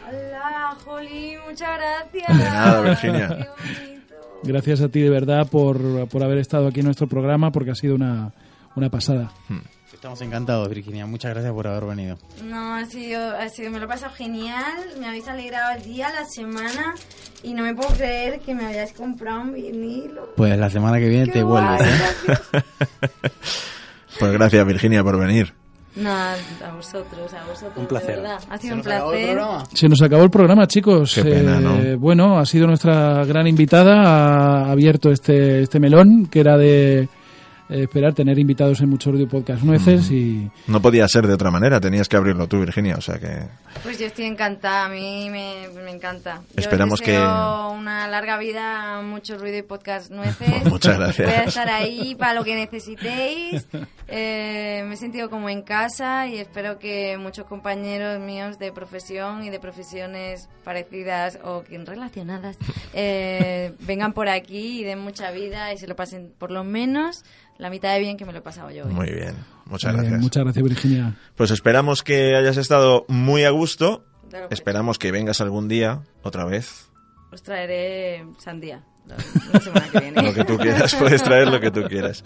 Hola, 0.09 0.77
Jolly, 0.85 1.35
muchas 1.47 1.79
gracias. 1.79 2.39
De 2.39 2.45
nada, 2.45 2.81
Virginia. 2.81 3.49
Gracias 4.43 4.81
a 4.81 4.89
ti 4.89 5.01
de 5.01 5.11
verdad 5.11 5.49
por, 5.51 6.09
por 6.09 6.23
haber 6.23 6.39
estado 6.39 6.69
aquí 6.69 6.81
en 6.81 6.87
nuestro 6.87 7.09
programa 7.09 7.51
porque 7.51 7.73
ha 7.73 7.75
sido 7.75 7.95
una, 7.95 8.33
una 8.77 8.89
pasada. 8.89 9.33
Estamos 9.99 10.21
encantados, 10.23 10.69
Virginia. 10.69 11.07
Muchas 11.07 11.33
gracias 11.33 11.53
por 11.53 11.67
haber 11.67 11.85
venido. 11.85 12.17
No, 12.45 12.77
ha 12.77 12.85
sido, 12.85 13.21
ha 13.37 13.49
sido, 13.49 13.73
me 13.73 13.81
lo 13.81 13.87
he 13.87 13.89
pasado 13.89 14.13
genial. 14.15 14.63
Me 15.01 15.09
habéis 15.09 15.27
alegrado 15.27 15.77
el 15.77 15.83
día, 15.83 16.09
la 16.11 16.25
semana. 16.25 16.95
Y 17.43 17.53
no 17.53 17.65
me 17.65 17.75
puedo 17.75 17.89
creer 17.91 18.39
que 18.39 18.55
me 18.55 18.65
hayáis 18.67 18.93
comprado 18.93 19.41
un 19.41 19.55
vinilo. 19.55 20.29
Pues 20.37 20.57
la 20.57 20.71
semana 20.71 20.99
que 21.01 21.09
viene 21.09 21.25
Qué 21.27 21.33
te 21.33 21.43
vuelves, 21.43 21.81
¿eh? 21.83 22.61
Pues 24.21 24.33
gracias, 24.33 24.65
Virginia, 24.67 25.03
por 25.03 25.19
venir. 25.19 25.53
No, 25.97 26.11
a 26.13 26.37
vosotros, 26.77 27.35
a 27.35 27.45
vosotros. 27.45 27.77
Un 27.77 27.87
placer. 27.89 28.17
de 28.17 28.23
verdad. 28.23 28.39
Ha 28.51 28.57
¿Se 28.57 28.63
sido 28.63 28.75
un 28.75 28.79
nos 28.79 28.87
acabó 28.87 29.13
el 29.13 29.19
placer. 29.19 29.37
programa? 29.37 29.65
Se 29.75 29.89
nos 29.89 30.03
acabó 30.03 30.23
el 30.23 30.31
programa, 30.31 30.67
chicos. 30.69 31.13
Qué 31.17 31.25
pena, 31.25 31.59
Eh, 31.59 31.61
¿no? 31.61 31.99
Bueno, 31.99 32.39
ha 32.39 32.47
sido 32.47 32.69
nuestra 32.69 33.25
gran 33.25 33.49
invitada. 33.49 33.95
Ha 34.65 34.71
abierto 34.71 35.11
este, 35.11 35.63
este 35.63 35.81
melón 35.81 36.27
que 36.27 36.39
era 36.39 36.57
de 36.57 37.01
eh, 37.03 37.09
esperar 37.69 38.15
tener 38.15 38.39
invitados 38.39 38.81
en 38.81 38.89
Mucho 38.89 39.11
Audio 39.11 39.29
Podcast 39.29 39.63
Nueces 39.63 40.11
y 40.11 40.51
No 40.67 40.81
podía 40.81 41.07
ser 41.09 41.27
de 41.27 41.35
otra 41.35 41.51
manera, 41.51 41.81
tenías 41.81 42.09
que 42.09 42.17
abrirlo 42.17 42.47
tú, 42.49 42.61
Virginia, 42.61 42.97
o 42.97 43.01
sea 43.01 43.19
que... 43.19 43.43
Pues 43.83 43.99
yo 43.99 44.07
estoy 44.07 44.25
encantada, 44.25 44.87
a 44.87 44.89
mí 44.89 45.29
me, 45.31 45.69
me 45.85 45.91
encanta. 45.91 46.43
Yo 46.57 46.61
Esperamos 46.63 47.01
que- 47.01 47.19
una 47.19 48.09
larga 48.09 48.39
vida, 48.39 49.01
mucho 49.03 49.39
ruido 49.39 49.59
y 49.59 49.63
podcast 49.63 50.11
nueces. 50.11 50.65
Muchas 50.65 50.99
gracias. 50.99 51.29
Voy 51.29 51.37
a 51.39 51.45
estar 51.45 51.69
ahí 51.69 52.15
para 52.15 52.35
lo 52.35 52.45
que 52.45 52.55
necesitéis. 52.57 53.67
Eh, 54.09 54.85
me 54.87 54.95
he 54.95 54.97
sentido 54.97 55.29
como 55.31 55.49
en 55.51 55.63
casa 55.63 56.27
y 56.27 56.39
espero 56.39 56.79
que 56.79 57.17
muchos 57.19 57.47
compañeros 57.47 58.19
míos 58.21 58.59
de 58.59 58.73
profesión 58.73 59.45
y 59.45 59.51
de 59.51 59.61
profesiones 59.61 60.49
parecidas 60.65 61.39
o 61.45 61.63
que 61.63 61.79
relacionadas 61.79 62.57
eh, 62.95 63.73
vengan 63.81 64.13
por 64.13 64.29
aquí 64.29 64.81
y 64.81 64.85
den 64.85 64.99
mucha 64.99 65.31
vida 65.31 65.73
y 65.73 65.79
se 65.79 65.87
lo 65.87 65.95
pasen 65.95 66.33
por 66.39 66.51
lo 66.51 66.65
menos 66.65 67.25
la 67.59 67.71
mitad 67.71 67.93
de 67.95 68.01
bien 68.01 68.17
que 68.17 68.25
me 68.25 68.33
lo 68.33 68.39
he 68.39 68.43
pasado 68.43 68.71
yo 68.71 68.87
hoy. 68.87 68.93
Muy 68.93 69.11
bien, 69.11 69.35
muchas 69.67 69.93
Eh, 69.95 69.97
gracias. 69.99 70.21
muchas 70.21 70.45
gracias, 70.45 70.65
Virginia. 70.65 71.15
Pues 71.37 71.51
esperamos 71.51 72.03
que 72.03 72.37
hayas 72.37 72.57
estado 72.57 73.05
muy 73.09 73.45
a 73.45 73.51
gusto. 73.51 74.05
Claro, 74.31 74.49
pues. 74.49 74.59
Esperamos 74.61 74.99
que 74.99 75.11
vengas 75.13 75.41
algún 75.41 75.69
día, 75.69 76.01
otra 76.23 76.45
vez. 76.45 76.89
Os 77.33 77.43
traeré 77.43 78.25
sandía 78.39 78.83
la, 79.07 79.17
la 79.53 79.61
semana 79.61 79.87
que 79.91 80.01
viene. 80.01 80.23
Lo 80.23 80.33
que 80.35 80.45
tú 80.45 80.57
quieras, 80.59 80.95
puedes 80.95 81.23
traer 81.23 81.49
lo 81.49 81.61
que 81.61 81.71
tú 81.71 81.83
quieras. 81.85 82.23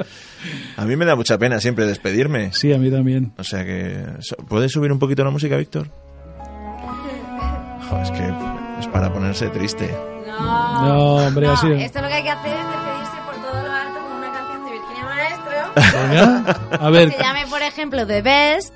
A 0.76 0.84
mí 0.84 0.96
me 0.96 1.04
da 1.04 1.14
mucha 1.16 1.38
pena 1.38 1.60
siempre 1.60 1.86
despedirme. 1.86 2.52
Sí, 2.52 2.72
a 2.72 2.78
mí 2.78 2.90
también. 2.90 3.32
O 3.38 3.44
sea 3.44 3.64
que... 3.64 4.04
¿Puedes 4.48 4.72
subir 4.72 4.90
un 4.92 4.98
poquito 4.98 5.24
la 5.24 5.30
música, 5.30 5.56
Víctor? 5.56 5.88
Es 8.02 8.10
que 8.10 8.32
es 8.80 8.86
para 8.88 9.12
ponerse 9.12 9.48
triste. 9.50 9.88
No, 10.26 10.82
No, 10.88 11.14
hombre, 11.26 11.46
no, 11.46 11.56
sido- 11.56 11.74
Esto 11.76 12.00
lo 12.00 12.08
que 12.08 12.14
hay 12.14 12.22
que 12.22 12.30
hacer 12.30 12.61
Venga, 15.74 16.60
a 16.80 16.90
ver. 16.90 17.10
Que 17.10 17.16
se 17.16 17.22
llame, 17.22 17.46
por 17.48 17.62
ejemplo, 17.62 18.06
The 18.06 18.22
Best, 18.22 18.74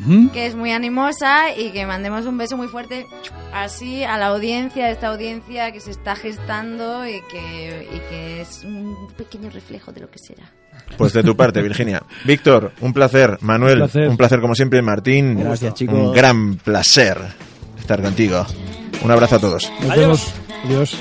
Ujú. 0.00 0.30
que 0.32 0.46
es 0.46 0.54
muy 0.54 0.72
animosa 0.72 1.54
y 1.56 1.70
que 1.72 1.84
mandemos 1.86 2.24
un 2.26 2.38
beso 2.38 2.56
muy 2.56 2.68
fuerte 2.68 3.06
así 3.52 4.04
a 4.04 4.16
la 4.18 4.28
audiencia, 4.28 4.86
a 4.86 4.90
esta 4.90 5.08
audiencia 5.08 5.70
que 5.72 5.80
se 5.80 5.90
está 5.90 6.16
gestando 6.16 7.06
y 7.06 7.20
que, 7.30 7.88
y 7.94 7.98
que 8.08 8.40
es 8.40 8.62
un 8.64 9.08
pequeño 9.16 9.50
reflejo 9.50 9.92
de 9.92 10.00
lo 10.00 10.10
que 10.10 10.18
será. 10.18 10.44
Pues 10.96 11.12
de 11.12 11.22
tu 11.22 11.36
parte, 11.36 11.60
Virginia. 11.62 12.02
Víctor, 12.24 12.72
un 12.80 12.92
placer. 12.92 13.38
Manuel, 13.42 13.82
Un 13.82 13.88
placer. 13.88 14.08
un 14.08 14.16
placer 14.16 14.40
como 14.40 14.54
siempre. 14.54 14.80
Martín, 14.82 15.38
Gracias, 15.38 15.74
chicos. 15.74 15.94
un 15.94 16.12
gran 16.12 16.56
placer 16.56 17.18
estar 17.78 18.00
contigo. 18.02 18.44
Un 19.04 19.10
abrazo 19.10 19.36
a 19.36 19.38
todos. 19.38 19.70
Nos 19.80 19.90
Adiós. 19.90 19.96
vemos. 19.96 20.34
Adiós. 20.64 20.98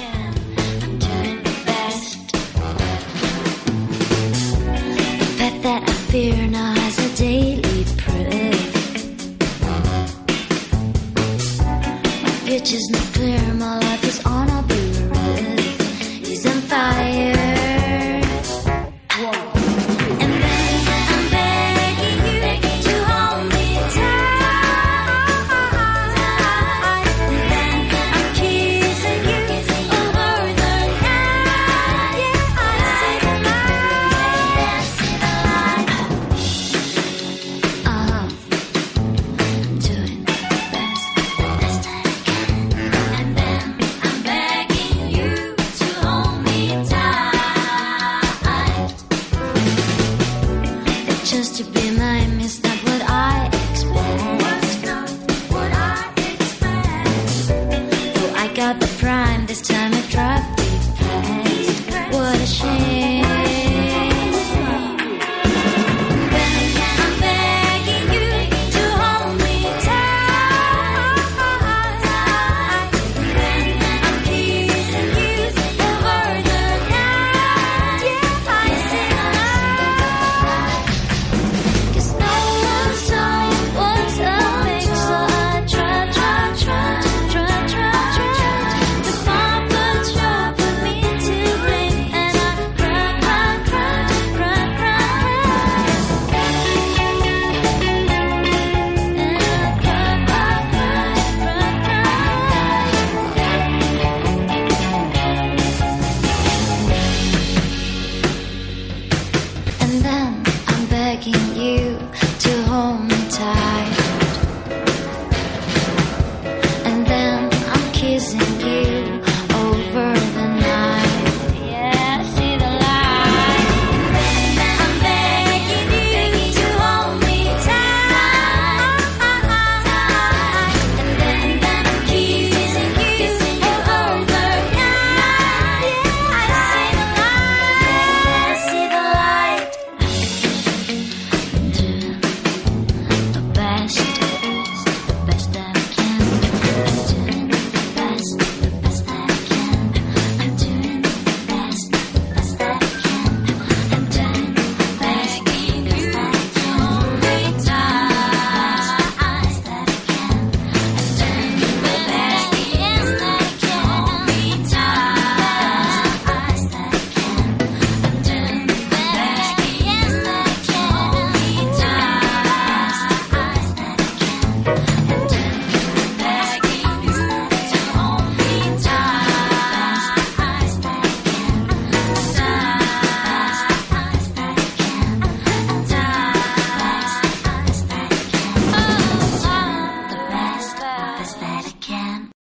Just 51.41 51.57
to 51.57 51.63
be 51.63 51.80